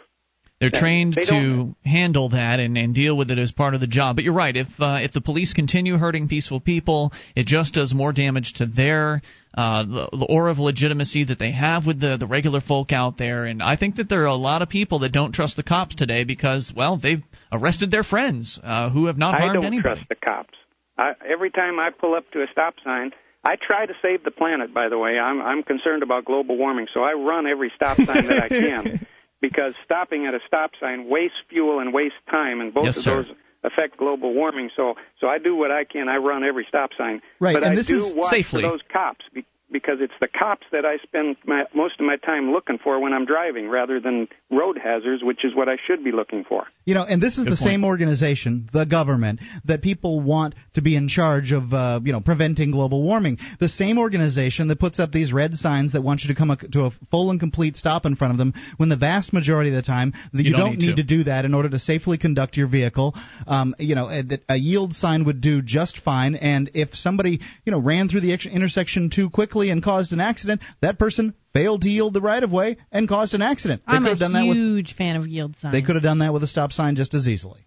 They're 0.59 0.69
They- 0.69 0.79
trained 0.79 1.13
they 1.13 1.23
to 1.23 1.73
handle 1.85 2.29
that 2.29 2.59
and, 2.59 2.77
and 2.77 2.93
deal 2.93 3.15
with 3.15 3.31
it 3.31 3.37
as 3.39 3.51
part 3.51 3.75
of 3.75 3.79
the 3.79 3.87
job. 3.87 4.17
But 4.17 4.25
you're 4.25 4.33
right. 4.33 4.55
If 4.55 4.67
uh, 4.79 4.99
if 5.01 5.13
the 5.13 5.21
police 5.21 5.53
continue 5.53 5.97
hurting 5.97 6.27
peaceful 6.27 6.59
people, 6.59 7.13
it 7.35 7.45
just 7.47 7.75
does 7.75 7.93
more 7.93 8.11
damage 8.11 8.55
to 8.55 8.65
their 8.65 9.21
uh, 9.57 9.83
the, 9.85 10.09
the 10.17 10.25
aura 10.29 10.51
of 10.51 10.59
legitimacy 10.59 11.23
that 11.25 11.39
they 11.39 11.51
have 11.51 11.85
with 11.85 12.01
the 12.01 12.17
the 12.17 12.27
regular 12.27 12.59
folk 12.59 12.91
out 12.91 13.17
there. 13.17 13.45
And 13.45 13.63
I 13.63 13.77
think 13.77 13.95
that 13.95 14.09
there 14.09 14.23
are 14.23 14.25
a 14.25 14.35
lot 14.35 14.61
of 14.61 14.67
people 14.67 14.99
that 14.99 15.13
don't 15.13 15.31
trust 15.31 15.55
the 15.55 15.63
cops 15.63 15.95
today 15.95 16.25
because 16.25 16.73
well 16.75 16.97
they've 16.97 17.23
arrested 17.53 17.89
their 17.89 18.03
friends 18.03 18.59
uh, 18.61 18.89
who 18.89 19.05
have 19.05 19.17
not 19.17 19.35
harmed 19.39 19.55
anybody. 19.55 19.59
I 19.59 19.63
don't 19.63 19.73
anybody. 19.73 19.95
trust 20.01 20.09
the 20.09 20.15
cops. 20.25 20.53
I, 20.97 21.13
every 21.31 21.51
time 21.51 21.79
I 21.79 21.91
pull 21.91 22.15
up 22.15 22.29
to 22.31 22.41
a 22.41 22.47
stop 22.51 22.73
sign, 22.83 23.11
I 23.45 23.55
try 23.55 23.85
to 23.85 23.93
save 24.01 24.25
the 24.25 24.31
planet. 24.31 24.73
By 24.73 24.89
the 24.89 24.97
way, 24.97 25.17
I'm 25.17 25.41
I'm 25.41 25.63
concerned 25.63 26.03
about 26.03 26.25
global 26.25 26.57
warming, 26.57 26.87
so 26.93 26.99
I 27.01 27.13
run 27.13 27.47
every 27.47 27.71
stop 27.77 27.95
sign 27.95 28.27
that 28.27 28.43
I 28.43 28.49
can 28.49 29.07
because 29.41 29.73
stopping 29.85 30.25
at 30.27 30.33
a 30.33 30.39
stop 30.47 30.71
sign 30.79 31.07
wastes 31.09 31.37
fuel 31.49 31.79
and 31.79 31.93
wastes 31.93 32.17
time, 32.29 32.61
and 32.61 32.73
both 32.73 32.85
Yes, 32.85 32.97
of 32.97 33.03
sir. 33.03 33.23
those 33.23 33.31
affect 33.63 33.97
global 33.97 34.33
warming. 34.33 34.69
So 34.75 34.95
so 35.19 35.27
I 35.27 35.37
do 35.37 35.55
what 35.55 35.71
I 35.71 35.83
can. 35.83 36.07
I 36.09 36.17
run 36.17 36.43
every 36.43 36.65
stop 36.67 36.91
sign. 36.97 37.21
Right, 37.39 37.53
but 37.53 37.63
and 37.63 37.73
I 37.73 37.75
this 37.75 37.87
do 37.87 37.97
is- 37.97 38.13
watch 38.13 38.29
Safely. 38.31 38.61
for 38.63 38.69
those 38.69 38.81
cops 38.91 39.25
because 39.71 39.97
it's 40.01 40.13
the 40.19 40.27
cops 40.27 40.65
that 40.71 40.85
I 40.85 40.97
spend 41.03 41.37
my, 41.45 41.63
most 41.75 41.99
of 41.99 42.05
my 42.05 42.17
time 42.17 42.51
looking 42.51 42.77
for 42.83 42.99
when 42.99 43.13
I'm 43.13 43.25
driving, 43.25 43.69
rather 43.69 43.99
than 43.99 44.27
road 44.49 44.77
hazards, 44.81 45.23
which 45.23 45.43
is 45.43 45.55
what 45.55 45.69
I 45.69 45.77
should 45.87 46.03
be 46.03 46.11
looking 46.11 46.43
for. 46.43 46.65
You 46.85 46.95
know, 46.95 47.03
and 47.03 47.21
this 47.21 47.37
is 47.37 47.43
Good 47.43 47.53
the 47.53 47.57
point. 47.57 47.69
same 47.69 47.83
organization, 47.85 48.67
the 48.73 48.85
government, 48.85 49.41
that 49.65 49.81
people 49.81 50.21
want 50.21 50.55
to 50.73 50.81
be 50.81 50.95
in 50.95 51.07
charge 51.07 51.51
of, 51.51 51.71
uh, 51.73 51.99
you 52.03 52.11
know, 52.11 52.21
preventing 52.21 52.71
global 52.71 53.03
warming. 53.03 53.37
The 53.59 53.69
same 53.69 53.99
organization 53.99 54.67
that 54.69 54.79
puts 54.79 54.99
up 54.99 55.11
these 55.11 55.31
red 55.31 55.53
signs 55.55 55.93
that 55.93 56.01
want 56.01 56.21
you 56.23 56.33
to 56.33 56.37
come 56.37 56.49
a, 56.49 56.57
to 56.57 56.85
a 56.85 56.91
full 57.11 57.29
and 57.29 57.39
complete 57.39 57.77
stop 57.77 58.05
in 58.05 58.15
front 58.15 58.31
of 58.31 58.37
them, 58.39 58.53
when 58.77 58.89
the 58.89 58.97
vast 58.97 59.33
majority 59.33 59.69
of 59.69 59.75
the 59.75 59.83
time 59.83 60.13
that 60.33 60.43
you, 60.43 60.51
You 60.51 60.57
don't 60.57 60.71
need 60.71 60.79
need 60.79 60.95
to. 60.95 61.03
to 61.03 61.03
do 61.03 61.23
that 61.25 61.45
in 61.45 61.53
order 61.53 61.69
to 61.69 61.77
safely 61.77 62.17
conduct 62.17 62.57
your 62.57 62.67
vehicle. 62.67 63.13
Um, 63.45 63.75
you 63.77 63.93
know, 63.93 64.07
that 64.09 64.41
a 64.49 64.55
yield 64.55 64.93
sign 64.93 65.25
would 65.25 65.41
do 65.41 65.61
just 65.61 65.99
fine. 65.99 66.35
And 66.35 66.71
if 66.73 66.95
somebody, 66.95 67.39
you 67.65 67.71
know, 67.71 67.79
ran 67.79 68.09
through 68.09 68.21
the 68.21 68.33
intersection 68.33 69.09
too 69.13 69.29
quickly 69.29 69.58
and 69.69 69.83
caused 69.83 70.13
an 70.13 70.21
accident, 70.21 70.61
that 70.81 70.97
person 70.97 71.33
failed 71.53 71.81
to 71.81 71.89
yield 71.89 72.13
the 72.13 72.21
right 72.21 72.41
of 72.41 72.51
way 72.51 72.77
and 72.91 73.07
caused 73.09 73.33
an 73.33 73.41
accident. 73.41 73.81
They 73.85 73.93
I'm 73.93 74.03
could 74.03 74.07
a 74.07 74.11
have 74.11 74.19
done 74.19 74.33
that 74.33 74.45
with 74.45 74.55
huge 74.55 74.95
fan 74.95 75.17
of 75.17 75.27
yield 75.27 75.57
signs. 75.57 75.73
they 75.73 75.81
could 75.81 75.95
have 75.95 76.03
done 76.03 76.19
that 76.19 76.31
with 76.31 76.43
a 76.43 76.47
stop 76.47 76.71
sign 76.71 76.95
just 76.95 77.13
as 77.13 77.27
easily. 77.27 77.65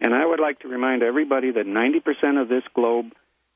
And 0.00 0.14
I 0.14 0.24
would 0.24 0.40
like 0.40 0.60
to 0.60 0.68
remind 0.68 1.02
everybody 1.02 1.50
that 1.52 1.66
90% 1.66 2.40
of 2.40 2.48
this 2.48 2.64
globe, 2.74 3.06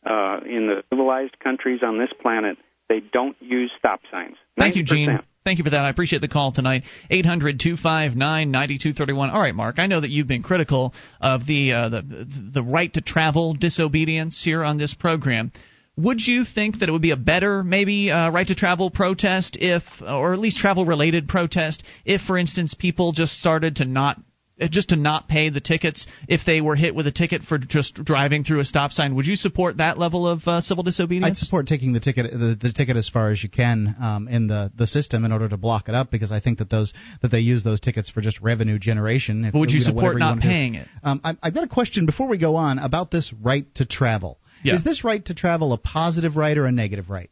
uh, 0.04 0.38
in 0.44 0.66
the 0.68 0.82
civilized 0.90 1.38
countries 1.40 1.80
on 1.84 1.98
this 1.98 2.10
planet, 2.20 2.56
they 2.88 3.00
don't 3.12 3.36
use 3.40 3.70
stop 3.78 4.00
signs. 4.10 4.36
90%. 4.58 4.60
Thank 4.60 4.76
you, 4.76 4.84
Gene. 4.84 5.18
Thank 5.44 5.58
you 5.58 5.64
for 5.64 5.70
that. 5.70 5.84
I 5.84 5.90
appreciate 5.90 6.22
the 6.22 6.28
call 6.28 6.50
tonight. 6.52 6.82
800 7.10 7.60
259 7.60 8.50
9231. 8.50 9.30
All 9.30 9.40
right, 9.40 9.54
Mark, 9.54 9.78
I 9.78 9.86
know 9.86 10.00
that 10.00 10.10
you've 10.10 10.26
been 10.26 10.42
critical 10.42 10.92
of 11.20 11.46
the, 11.46 11.72
uh, 11.72 11.88
the, 11.88 12.26
the 12.54 12.62
right 12.64 12.92
to 12.94 13.00
travel 13.00 13.54
disobedience 13.54 14.42
here 14.42 14.64
on 14.64 14.76
this 14.76 14.94
program. 14.94 15.52
Would 15.96 16.20
you 16.26 16.44
think 16.44 16.80
that 16.80 16.88
it 16.88 16.92
would 16.92 17.02
be 17.02 17.12
a 17.12 17.16
better, 17.16 17.62
maybe, 17.62 18.10
uh, 18.10 18.30
right 18.30 18.46
to 18.46 18.54
travel 18.54 18.90
protest 18.90 19.56
if, 19.58 19.82
or 20.02 20.34
at 20.34 20.38
least 20.38 20.58
travel 20.58 20.84
related 20.84 21.26
protest, 21.26 21.84
if, 22.04 22.20
for 22.20 22.36
instance, 22.36 22.74
people 22.74 23.12
just 23.12 23.38
started 23.38 23.76
to 23.76 23.86
not 23.86 24.18
uh, 24.58 24.68
just 24.68 24.88
to 24.88 24.96
not 24.96 25.28
pay 25.28 25.50
the 25.50 25.60
tickets 25.60 26.06
if 26.28 26.40
they 26.46 26.62
were 26.62 26.76
hit 26.76 26.94
with 26.94 27.06
a 27.06 27.12
ticket 27.12 27.42
for 27.42 27.58
just 27.58 27.94
driving 27.94 28.42
through 28.42 28.60
a 28.60 28.64
stop 28.64 28.90
sign. 28.90 29.14
Would 29.14 29.26
you 29.26 29.36
support 29.36 29.76
that 29.78 29.98
level 29.98 30.26
of 30.26 30.46
uh, 30.46 30.62
civil 30.62 30.82
disobedience? 30.82 31.30
I'd 31.30 31.36
support 31.36 31.66
taking 31.66 31.92
the 31.92 32.00
ticket 32.00 32.30
the, 32.30 32.56
the 32.58 32.72
ticket 32.72 32.96
as 32.96 33.08
far 33.08 33.30
as 33.30 33.42
you 33.42 33.50
can 33.50 33.94
um, 34.00 34.28
in 34.28 34.46
the, 34.46 34.72
the 34.74 34.86
system 34.86 35.26
in 35.26 35.32
order 35.32 35.46
to 35.46 35.58
block 35.58 35.90
it 35.90 35.94
up 35.94 36.10
because 36.10 36.32
I 36.32 36.40
think 36.40 36.58
that 36.58 36.70
those 36.70 36.94
that 37.20 37.30
they 37.30 37.40
use 37.40 37.64
those 37.64 37.80
tickets 37.80 38.08
for 38.08 38.22
just 38.22 38.40
revenue 38.40 38.78
generation. 38.78 39.44
If, 39.44 39.52
But 39.52 39.58
would 39.58 39.72
you 39.72 39.80
know, 39.80 39.86
support 39.86 40.16
not 40.16 40.28
wanna 40.30 40.40
paying 40.40 40.74
it? 40.76 40.88
Um, 41.02 41.20
I, 41.22 41.36
I've 41.42 41.54
got 41.54 41.64
a 41.64 41.68
question 41.68 42.06
before 42.06 42.28
we 42.28 42.38
go 42.38 42.56
on 42.56 42.78
about 42.78 43.10
this 43.10 43.34
right 43.42 43.66
to 43.74 43.84
travel. 43.84 44.38
Yeah. 44.66 44.74
Is 44.74 44.84
this 44.84 45.04
right 45.04 45.24
to 45.26 45.34
travel 45.34 45.72
a 45.72 45.78
positive 45.78 46.36
right 46.36 46.56
or 46.56 46.66
a 46.66 46.72
negative 46.72 47.08
right? 47.10 47.30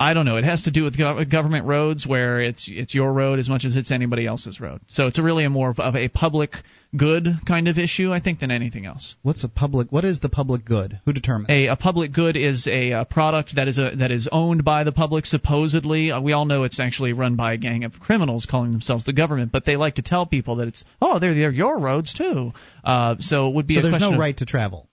I 0.00 0.14
don't 0.14 0.24
know. 0.24 0.36
It 0.36 0.44
has 0.44 0.62
to 0.62 0.72
do 0.72 0.82
with 0.82 0.98
government 1.30 1.64
roads, 1.66 2.04
where 2.04 2.40
it's 2.40 2.68
it's 2.68 2.92
your 2.92 3.12
road 3.12 3.38
as 3.38 3.48
much 3.48 3.64
as 3.64 3.76
it's 3.76 3.92
anybody 3.92 4.26
else's 4.26 4.58
road. 4.60 4.80
So 4.88 5.06
it's 5.06 5.16
really 5.18 5.44
a 5.44 5.50
more 5.50 5.70
of- 5.78 5.94
a 5.94 6.08
public 6.08 6.56
good 6.96 7.28
kind 7.46 7.68
of 7.68 7.78
issue, 7.78 8.12
I 8.12 8.18
think, 8.18 8.40
than 8.40 8.50
anything 8.50 8.84
else. 8.84 9.14
What's 9.22 9.44
a 9.44 9.48
public? 9.48 9.92
What 9.92 10.04
is 10.04 10.18
the 10.18 10.28
public 10.28 10.64
good? 10.64 10.98
Who 11.04 11.12
determines? 11.12 11.50
A, 11.50 11.68
a 11.68 11.76
public 11.76 12.10
good 12.12 12.36
is 12.36 12.66
a, 12.66 12.92
uh 12.92 13.04
product 13.04 13.54
that 13.54 13.68
is 13.68 13.78
a 13.78 13.94
that 13.96 14.10
is 14.10 14.28
owned 14.32 14.64
by 14.64 14.82
the 14.82 14.92
public. 14.92 15.24
Supposedly, 15.24 16.10
uh, 16.10 16.20
we 16.20 16.32
all 16.32 16.46
know 16.46 16.64
it's 16.64 16.80
actually 16.80 17.12
run 17.12 17.36
by 17.36 17.52
a 17.52 17.56
gang 17.58 17.84
of 17.84 17.92
criminals 18.00 18.44
calling 18.50 18.72
themselves 18.72 19.04
the 19.04 19.12
government, 19.12 19.52
but 19.52 19.64
they 19.64 19.76
like 19.76 19.94
to 19.96 20.02
tell 20.02 20.26
people 20.26 20.56
that 20.56 20.66
it's 20.66 20.84
oh 21.00 21.20
they're 21.20 21.34
they're 21.34 21.52
your 21.52 21.78
roads 21.78 22.12
too. 22.12 22.50
Uh, 22.82 23.14
so 23.20 23.48
it 23.50 23.54
would 23.54 23.68
be 23.68 23.74
so 23.74 23.80
a 23.80 23.82
there's 23.84 24.00
no 24.00 24.14
of- 24.14 24.18
right 24.18 24.36
to 24.38 24.46
travel. 24.46 24.88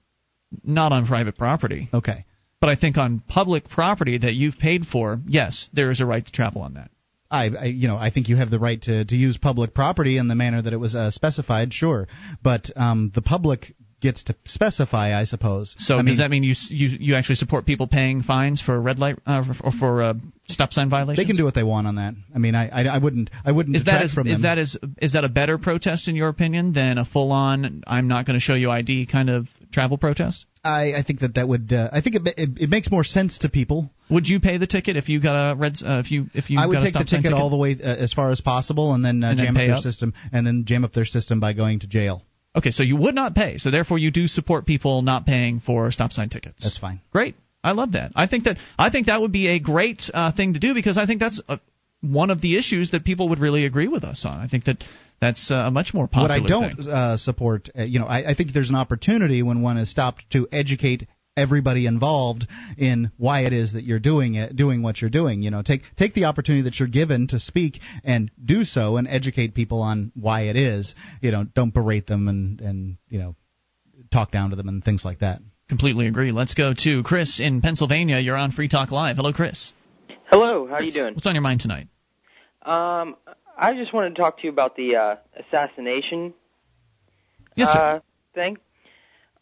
Not 0.64 0.92
on 0.92 1.06
private 1.06 1.38
property. 1.38 1.90
Okay. 1.94 2.26
But 2.62 2.70
I 2.70 2.76
think 2.76 2.98
on 2.98 3.22
public 3.28 3.70
property 3.70 4.18
that 4.18 4.34
you've 4.34 4.58
paid 4.58 4.86
for, 4.86 5.20
yes, 5.28 5.70
there 5.74 5.92
is 5.92 6.02
a 6.02 6.06
right 6.06 6.26
to 6.26 6.32
travel 6.32 6.62
on 6.62 6.74
that. 6.74 6.92
I, 7.32 7.50
I, 7.50 7.66
you 7.66 7.88
know, 7.88 7.96
I 7.96 8.10
think 8.10 8.28
you 8.28 8.38
have 8.38 8.50
the 8.50 8.60
right 8.60 8.82
to, 8.82 9.06
to 9.06 9.16
use 9.16 9.38
public 9.38 9.74
property 9.74 10.18
in 10.18 10.28
the 10.28 10.36
manner 10.36 10.62
that 10.62 10.74
it 10.74 10.78
was 10.78 10.96
uh, 10.96 11.12
specified, 11.12 11.74
sure. 11.74 12.08
But 12.44 12.72
um, 12.76 13.12
the 13.14 13.22
public 13.22 13.76
gets 14.02 14.24
to 14.24 14.36
specify, 14.46 15.20
I 15.20 15.26
suppose. 15.26 15.76
So 15.78 15.96
I 15.96 15.98
does 15.98 16.06
mean, 16.06 16.18
that 16.18 16.32
mean 16.32 16.44
you 16.44 16.56
you 16.70 16.98
you 17.00 17.16
actually 17.16 17.36
support 17.36 17.66
people 17.66 17.88
paying 17.88 18.24
fines 18.24 18.62
for 18.62 18.80
red 18.80 18.98
light 18.98 19.20
uh, 19.26 19.44
or 19.62 19.72
for 19.72 20.02
uh, 20.02 20.14
stop 20.48 20.74
sign 20.74 20.90
violations? 20.90 21.18
they 21.24 21.30
can 21.30 21.38
do 21.38 21.44
what 21.44 21.54
they 21.54 21.64
want 21.64 21.88
on 21.88 21.96
that. 21.96 22.14
I 22.34 22.40
mean, 22.40 22.56
I 22.56 22.70
I, 22.70 22.96
I 22.96 22.98
wouldn't 22.98 23.30
I 23.46 23.52
wouldn't 23.52 23.76
Is 23.76 23.86
that 23.86 24.04
is, 24.04 24.18
is 24.26 24.42
that 24.44 24.58
is 24.58 24.78
is 25.02 25.14
that 25.14 25.26
a 25.26 25.30
better 25.30 25.58
protest 25.58 26.08
in 26.08 26.16
your 26.16 26.30
opinion 26.30 26.74
than 26.74 26.98
a 26.98 27.06
full 27.06 27.32
on 27.32 27.84
I'm 27.86 28.08
not 28.08 28.26
going 28.26 28.36
to 28.36 28.42
show 28.42 28.56
you 28.56 28.72
ID 28.72 29.06
kind 29.06 29.30
of 29.30 29.48
travel 29.72 29.98
protest? 29.98 30.46
I, 30.64 30.94
I 30.94 31.04
think 31.04 31.22
that 31.22 31.36
that 31.36 31.48
would 31.48 31.72
uh, 31.72 31.90
I 31.91 32.02
think 32.02 32.16
it, 32.18 32.22
it 32.38 32.50
it 32.64 32.70
makes 32.70 32.91
more 32.91 33.04
sense 33.04 33.40
to 33.40 33.50
people. 33.50 33.90
Would 34.10 34.28
you 34.28 34.40
pay 34.40 34.58
the 34.58 34.68
ticket 34.68 34.98
if 34.98 35.08
you 35.08 35.22
got 35.22 35.52
a 35.52 35.56
red 35.56 35.74
uh, 35.86 36.00
if 36.04 36.12
you 36.12 36.28
if 36.34 36.50
you 36.50 36.60
I 36.60 36.66
would 36.66 36.80
take 36.82 36.94
the 36.94 37.06
sign 37.08 37.22
ticket, 37.24 37.34
all 37.34 37.50
the 37.50 37.58
way 37.58 37.72
uh, 37.82 37.88
as 37.88 38.12
far 38.14 38.32
as 38.32 38.41
possible, 38.41 38.94
and 38.94 39.06
then, 39.06 39.24
uh, 39.24 39.30
And 39.30 39.40
then 39.40 39.46
jam 39.46 39.56
up 39.58 39.64
their 39.66 39.76
up? 39.76 39.84
system, 39.84 40.14
and 40.34 40.46
then 40.46 40.66
jam 40.66 40.84
up 40.84 40.94
their 40.94 41.06
system 41.06 41.40
by 41.40 41.54
going 41.54 41.80
to 41.82 41.88
jail. 41.88 42.24
Okay, 42.56 42.72
so 42.72 42.84
you 42.84 42.98
would 42.98 43.16
not 43.16 43.36
pay. 43.36 43.58
So 43.58 43.72
therefore, 43.72 44.00
you 44.00 44.12
do 44.12 44.28
support 44.28 44.66
people 44.66 45.02
not 45.02 45.26
paying 45.26 45.60
for 45.60 45.91
stop 45.91 46.12
sign 46.12 46.30
tickets. 46.30 46.64
That's 46.64 46.78
fine. 46.78 47.00
Great. 47.12 47.36
I 47.64 47.74
love 47.74 47.91
that. 47.94 48.14
I 48.16 48.28
think 48.28 48.46
that 48.46 48.58
I 48.78 48.90
think 48.90 49.08
that 49.08 49.22
would 49.22 49.32
be 49.32 49.48
a 49.48 49.60
great 49.60 50.10
uh, 50.14 50.32
thing 50.32 50.54
to 50.54 50.60
do 50.60 50.74
because 50.74 50.98
I 50.98 51.06
think 51.06 51.20
that's 51.20 51.41
a, 51.48 51.60
one 52.02 52.30
of 52.30 52.42
the 52.42 52.58
issues 52.58 52.92
that 52.92 53.04
people 53.04 53.30
would 53.30 53.40
really 53.40 53.66
agree 53.66 53.88
with 53.88 54.04
us 54.04 54.26
on. 54.26 54.40
I 54.40 54.48
think 54.48 54.66
that 54.66 54.84
that's 55.20 55.52
uh, 55.52 55.66
a 55.68 55.72
much 55.72 55.94
more 55.94 56.08
popular. 56.08 56.42
What 56.42 56.46
I 56.46 56.48
don't 56.48 56.88
uh, 56.88 57.18
support, 57.18 57.70
uh, 57.78 57.84
you 57.84 58.00
know, 58.00 58.06
I, 58.06 58.32
I 58.32 58.34
think 58.36 58.54
there's 58.54 58.70
an 58.70 58.76
opportunity 58.76 59.44
when 59.44 59.62
one 59.62 59.78
is 59.78 59.92
stopped 59.92 60.24
to 60.32 60.48
educate 60.52 61.08
everybody 61.36 61.86
involved 61.86 62.48
in 62.78 63.12
why 63.18 63.46
it 63.46 63.54
is 63.54 63.74
that 63.74 63.84
you're 63.84 64.00
doing 64.00 64.36
it, 64.36 64.56
doing 64.56 64.82
what 64.82 65.02
you're 65.02 65.10
doing. 65.10 65.42
You 65.42 65.52
know, 65.52 65.62
take 65.62 65.82
take 65.98 66.14
the 66.14 66.26
opportunity 66.26 66.64
that 66.64 66.80
you're 66.80 66.90
given 66.90 67.28
to 67.28 67.40
speak 67.40 67.80
and 68.04 68.32
do 68.44 68.64
so 68.64 68.98
and 68.98 69.08
educate 69.08 69.54
people 69.54 69.82
on 69.82 70.12
why 70.16 70.44
it 70.44 70.56
is. 70.56 70.96
You 71.22 71.32
know, 71.32 71.44
don't 71.44 71.74
berate 71.74 72.08
them 72.08 72.28
and 72.28 72.62
and 72.62 72.98
you 73.10 73.20
know, 73.20 73.36
talk 74.12 74.32
down 74.32 74.52
to 74.52 74.56
them 74.56 74.68
and 74.70 74.84
things 74.84 75.04
like 75.04 75.20
that. 75.20 75.40
Completely 75.68 76.08
agree. 76.08 76.32
Let's 76.32 76.56
go 76.56 76.74
to 76.74 77.04
Chris 77.04 77.40
in 77.40 77.62
Pennsylvania. 77.62 78.20
You're 78.20 78.38
on 78.38 78.52
Free 78.52 78.70
Talk 78.70 78.92
Live. 78.92 79.18
Hello, 79.18 79.32
Chris. 79.32 79.72
Hello, 80.30 80.68
how 80.68 80.76
are 80.76 80.84
you 80.84 80.91
doing? 80.91 81.14
What's 81.15 81.26
on 81.26 81.34
your 81.35 81.41
mind 81.41 81.61
tonight? 81.61 81.88
Um, 82.61 83.15
I 83.57 83.73
just 83.76 83.93
wanted 83.93 84.15
to 84.15 84.22
talk 84.22 84.38
to 84.38 84.43
you 84.43 84.49
about 84.51 84.76
the 84.76 84.95
uh, 84.95 85.15
assassination 85.35 86.34
Yes, 87.56 87.72
sir. 87.73 87.80
uh, 87.80 87.99
thing. 88.35 88.57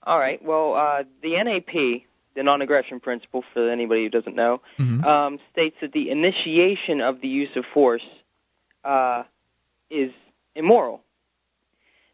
All 0.04 0.18
right. 0.18 0.42
Well, 0.44 0.76
uh, 0.76 1.04
the 1.22 1.44
NAP, 1.44 2.04
the 2.36 2.44
non-aggression 2.44 3.00
principle, 3.02 3.44
for 3.54 3.70
anybody 3.70 4.04
who 4.04 4.10
doesn't 4.10 4.36
know, 4.36 4.62
Mm-hmm. 4.80 5.04
um, 5.04 5.40
states 5.52 5.76
that 5.82 5.92
the 5.92 6.10
initiation 6.10 7.02
of 7.02 7.20
the 7.22 7.28
use 7.28 7.56
of 7.56 7.66
force 7.74 8.06
uh, 8.86 9.24
is 9.90 10.12
immoral. 10.56 11.02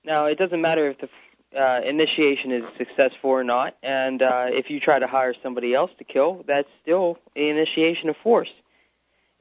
Now, 0.03 0.25
it 0.25 0.37
doesn't 0.37 0.61
matter 0.61 0.89
if 0.89 0.97
the 0.99 1.09
uh, 1.57 1.81
initiation 1.81 2.51
is 2.51 2.63
successful 2.77 3.29
or 3.29 3.43
not, 3.43 3.77
and 3.83 4.21
uh, 4.23 4.47
if 4.49 4.71
you 4.71 4.79
try 4.79 4.97
to 4.97 5.05
hire 5.07 5.35
somebody 5.43 5.75
else 5.75 5.91
to 5.99 6.03
kill, 6.03 6.43
that's 6.47 6.67
still 6.81 7.19
initiation 7.35 8.09
of 8.09 8.15
force. 8.23 8.49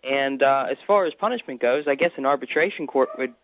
And 0.03 0.43
uh, 0.43 0.67
as 0.71 0.79
far 0.87 1.05
as 1.07 1.15
punishment 1.15 1.61
goes, 1.61 1.85
I 1.87 1.95
guess 1.95 2.11
an 2.17 2.27
arbitration 2.27 2.87
court 2.87 3.11
would 3.19 3.35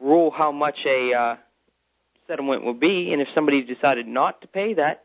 rule 0.00 0.30
how 0.30 0.50
much 0.50 0.78
a 0.84 1.14
uh, 1.14 1.36
settlement 2.26 2.64
would 2.64 2.80
be, 2.80 3.12
and 3.12 3.22
if 3.22 3.28
somebody 3.34 3.62
decided 3.62 4.06
not 4.06 4.40
to 4.42 4.48
pay 4.48 4.74
that, 4.74 5.04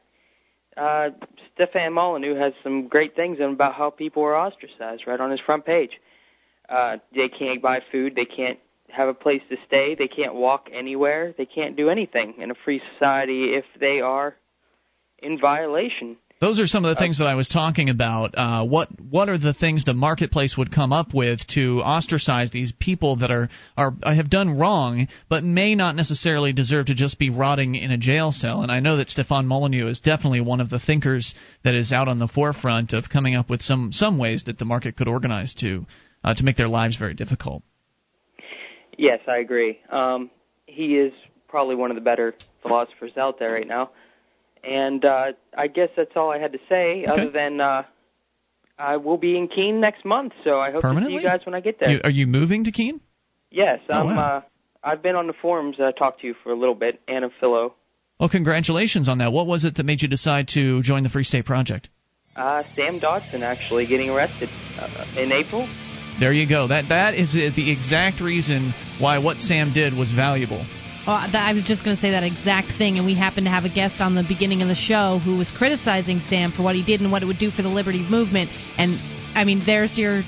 uh, 0.76 1.10
Stefan 1.53 1.94
Molyneux 1.94 2.36
has 2.36 2.53
some 2.64 2.88
great 2.88 3.15
things 3.15 3.40
in 3.40 3.45
about 3.45 3.74
how 3.74 3.90
people 3.90 4.24
are 4.24 4.36
ostracized 4.36 5.07
right 5.07 5.19
on 5.19 5.32
his 5.32 5.40
front 5.40 5.65
page. 5.65 5.99
Uh, 6.69 6.98
they 7.15 7.30
can't 7.30 7.61
buy 7.61 7.82
food, 7.91 8.15
they 8.15 8.26
can't 8.26 8.60
have 8.90 9.07
a 9.07 9.14
place 9.14 9.41
to 9.49 9.57
stay, 9.65 9.95
they 9.95 10.07
can't 10.07 10.36
walk 10.36 10.69
anywhere, 10.72 11.34
they 11.38 11.45
can't 11.45 11.76
do 11.76 11.90
anything 11.90 12.36
in 12.38 12.52
a 12.52 12.56
free 12.56 12.82
society 12.94 13.53
if 13.53 13.65
they 13.80 14.02
are 14.02 14.36
in 15.19 15.40
violation. 15.40 16.18
Those 16.39 16.59
are 16.59 16.68
some 16.68 16.85
of 16.85 16.95
the 16.95 17.01
things 17.01 17.18
that 17.18 17.26
I 17.26 17.34
was 17.34 17.49
talking 17.49 17.89
about. 17.89 18.35
Uh, 18.38 18.64
what 18.64 18.89
what 19.01 19.27
are 19.27 19.39
the 19.39 19.55
things 19.55 19.84
the 19.84 19.95
marketplace 19.95 20.55
would 20.55 20.72
come 20.72 20.93
up 20.93 21.11
with 21.11 21.39
to 21.55 21.81
ostracize 21.81 22.51
these 22.51 22.72
people 22.72 23.18
that 23.18 23.31
are 23.31 23.49
are 23.76 23.93
have 24.05 24.30
done 24.30 24.59
wrong, 24.59 25.07
but 25.30 25.43
may 25.43 25.73
not 25.73 25.95
necessarily 25.95 26.53
deserve 26.53 26.88
to 26.88 26.95
just 26.95 27.18
be 27.18 27.31
rotting 27.31 27.73
in 27.73 27.89
a 27.89 27.97
jail 27.97 28.31
cell? 28.31 28.61
And 28.61 28.72
I 28.72 28.81
know 28.81 28.97
that 28.97 29.09
Stefan 29.09 29.47
Molyneux 29.47 29.88
is 29.88 29.99
definitely 29.99 30.41
one 30.41 30.61
of 30.61 30.69
the 30.69 30.80
thinkers 30.80 31.34
that 31.64 31.73
is 31.73 31.91
out 31.91 32.07
on 32.07 32.19
the 32.19 32.27
forefront 32.27 32.93
of 32.93 33.09
coming 33.09 33.34
up 33.34 33.49
with 33.49 33.64
some 33.64 33.91
some 33.91 34.19
ways 34.19 34.43
that 34.43 34.59
the 34.59 34.65
market 34.65 34.95
could 34.95 35.07
organize 35.07 35.55
to 35.55 35.88
uh, 36.23 36.35
to 36.35 36.43
make 36.43 36.55
their 36.55 36.68
lives 36.68 36.97
very 36.97 37.15
difficult. 37.15 37.64
Yes, 38.95 39.22
I 39.27 39.38
agree. 39.38 39.80
Um, 39.89 40.30
he 40.68 40.97
is 40.97 41.14
probably 41.47 41.76
one 41.76 41.89
of 41.89 41.95
the 41.95 42.01
better 42.01 42.35
philosophers 42.61 43.18
out 43.18 43.39
there 43.39 43.53
right 43.53 43.68
now. 43.68 43.89
And 44.63 45.03
uh, 45.05 45.34
I 45.57 45.67
guess 45.67 45.89
that's 45.95 46.11
all 46.15 46.31
I 46.31 46.39
had 46.39 46.53
to 46.53 46.59
say, 46.69 47.05
other 47.05 47.29
than 47.29 47.61
uh, 47.61 47.84
I 48.77 48.97
will 48.97 49.17
be 49.17 49.38
in 49.38 49.47
Keene 49.47 49.79
next 49.79 50.05
month, 50.05 50.34
so 50.43 50.59
I 50.59 50.71
hope 50.71 50.81
to 50.81 51.03
see 51.07 51.13
you 51.13 51.21
guys 51.21 51.41
when 51.45 51.55
I 51.55 51.59
get 51.61 51.79
there. 51.79 51.89
You, 51.91 52.01
are 52.03 52.09
you 52.09 52.27
moving 52.27 52.63
to 52.65 52.71
Keene? 52.71 53.01
yes, 53.51 53.79
Oh, 53.89 54.07
I'm. 54.07 54.15
wow. 54.15 54.38
Uh, 54.38 54.41
I've 54.84 55.01
been 55.01 55.15
on 55.15 55.27
the 55.27 55.34
forums. 55.34 55.79
uh, 55.79 55.91
talked 55.91 56.21
to 56.21 56.27
you 56.27 56.35
for 56.43 56.51
a 56.51 56.55
little 56.55 56.75
bit, 56.75 57.01
Anna 57.07 57.29
Philo. 57.39 57.73
Well, 58.19 58.29
congratulations 58.29 59.09
on 59.09 59.17
that. 59.17 59.31
What 59.34 59.47
was 59.47 59.63
it 59.65 59.75
that 59.75 59.84
made 59.85 60.01
you 60.01 60.07
decide 60.07 60.47
to 60.49 60.81
join 60.84 61.03
the 61.03 61.09
Free 61.09 61.23
State 61.23 61.45
Project? 61.45 61.89
Uh, 62.35 62.63
Sam 62.75 62.99
Dodson 62.99 63.41
actually 63.43 63.88
getting 63.88 64.09
arrested 64.09 64.49
uh, 64.79 65.05
in 65.17 65.31
April. 65.31 65.67
There 66.19 66.31
you 66.31 66.47
go. 66.47 66.67
That 66.67 66.89
that 66.89 67.13
is 67.15 67.34
the 67.34 67.71
exact 67.71 68.21
reason 68.21 68.73
why 68.99 69.17
what 69.19 69.38
Sam 69.39 69.73
did 69.73 69.93
was 69.95 70.11
valuable. 70.11 70.63
Oh, 71.09 71.25
that, 71.31 71.35
I 71.35 71.53
was 71.53 71.63
just 71.63 71.85
going 71.85 71.95
to 71.95 72.01
say 72.01 72.11
that 72.11 72.23
exact 72.23 72.73
thing, 72.77 72.97
and 72.97 73.05
we 73.05 73.15
happened 73.15 73.45
to 73.45 73.51
have 73.51 73.63
a 73.63 73.69
guest 73.69 74.01
on 74.01 74.13
the 74.13 74.25
beginning 74.27 74.61
of 74.61 74.67
the 74.67 74.75
show 74.75 75.19
who 75.23 75.38
was 75.38 75.49
criticizing 75.49 76.19
Sam 76.19 76.51
for 76.51 76.63
what 76.63 76.75
he 76.75 76.84
did 76.84 76.99
and 76.99 77.13
what 77.13 77.23
it 77.23 77.27
would 77.27 77.39
do 77.39 77.49
for 77.49 77.61
the 77.61 77.69
liberty 77.69 78.03
movement. 78.03 78.49
And 78.77 78.99
I 79.34 79.45
mean, 79.45 79.63
there's 79.65 79.97
your 79.97 80.21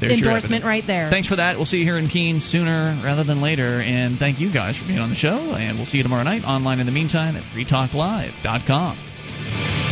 There's 0.00 0.18
endorsement 0.18 0.62
right 0.62 0.84
there. 0.86 1.10
Thanks 1.10 1.26
for 1.26 1.34
that. 1.34 1.56
We'll 1.56 1.66
see 1.66 1.78
you 1.78 1.84
here 1.84 1.98
in 1.98 2.06
Keene 2.06 2.38
sooner 2.38 3.00
rather 3.02 3.24
than 3.24 3.42
later. 3.42 3.80
And 3.80 4.20
thank 4.20 4.38
you 4.38 4.52
guys 4.52 4.78
for 4.78 4.86
being 4.86 5.00
on 5.00 5.10
the 5.10 5.16
show. 5.16 5.56
And 5.58 5.76
we'll 5.76 5.86
see 5.86 5.96
you 5.96 6.04
tomorrow 6.04 6.22
night 6.22 6.44
online 6.44 6.78
in 6.78 6.86
the 6.86 6.92
meantime 6.92 7.34
at 7.34 7.42
freetalklive.com. 7.52 9.91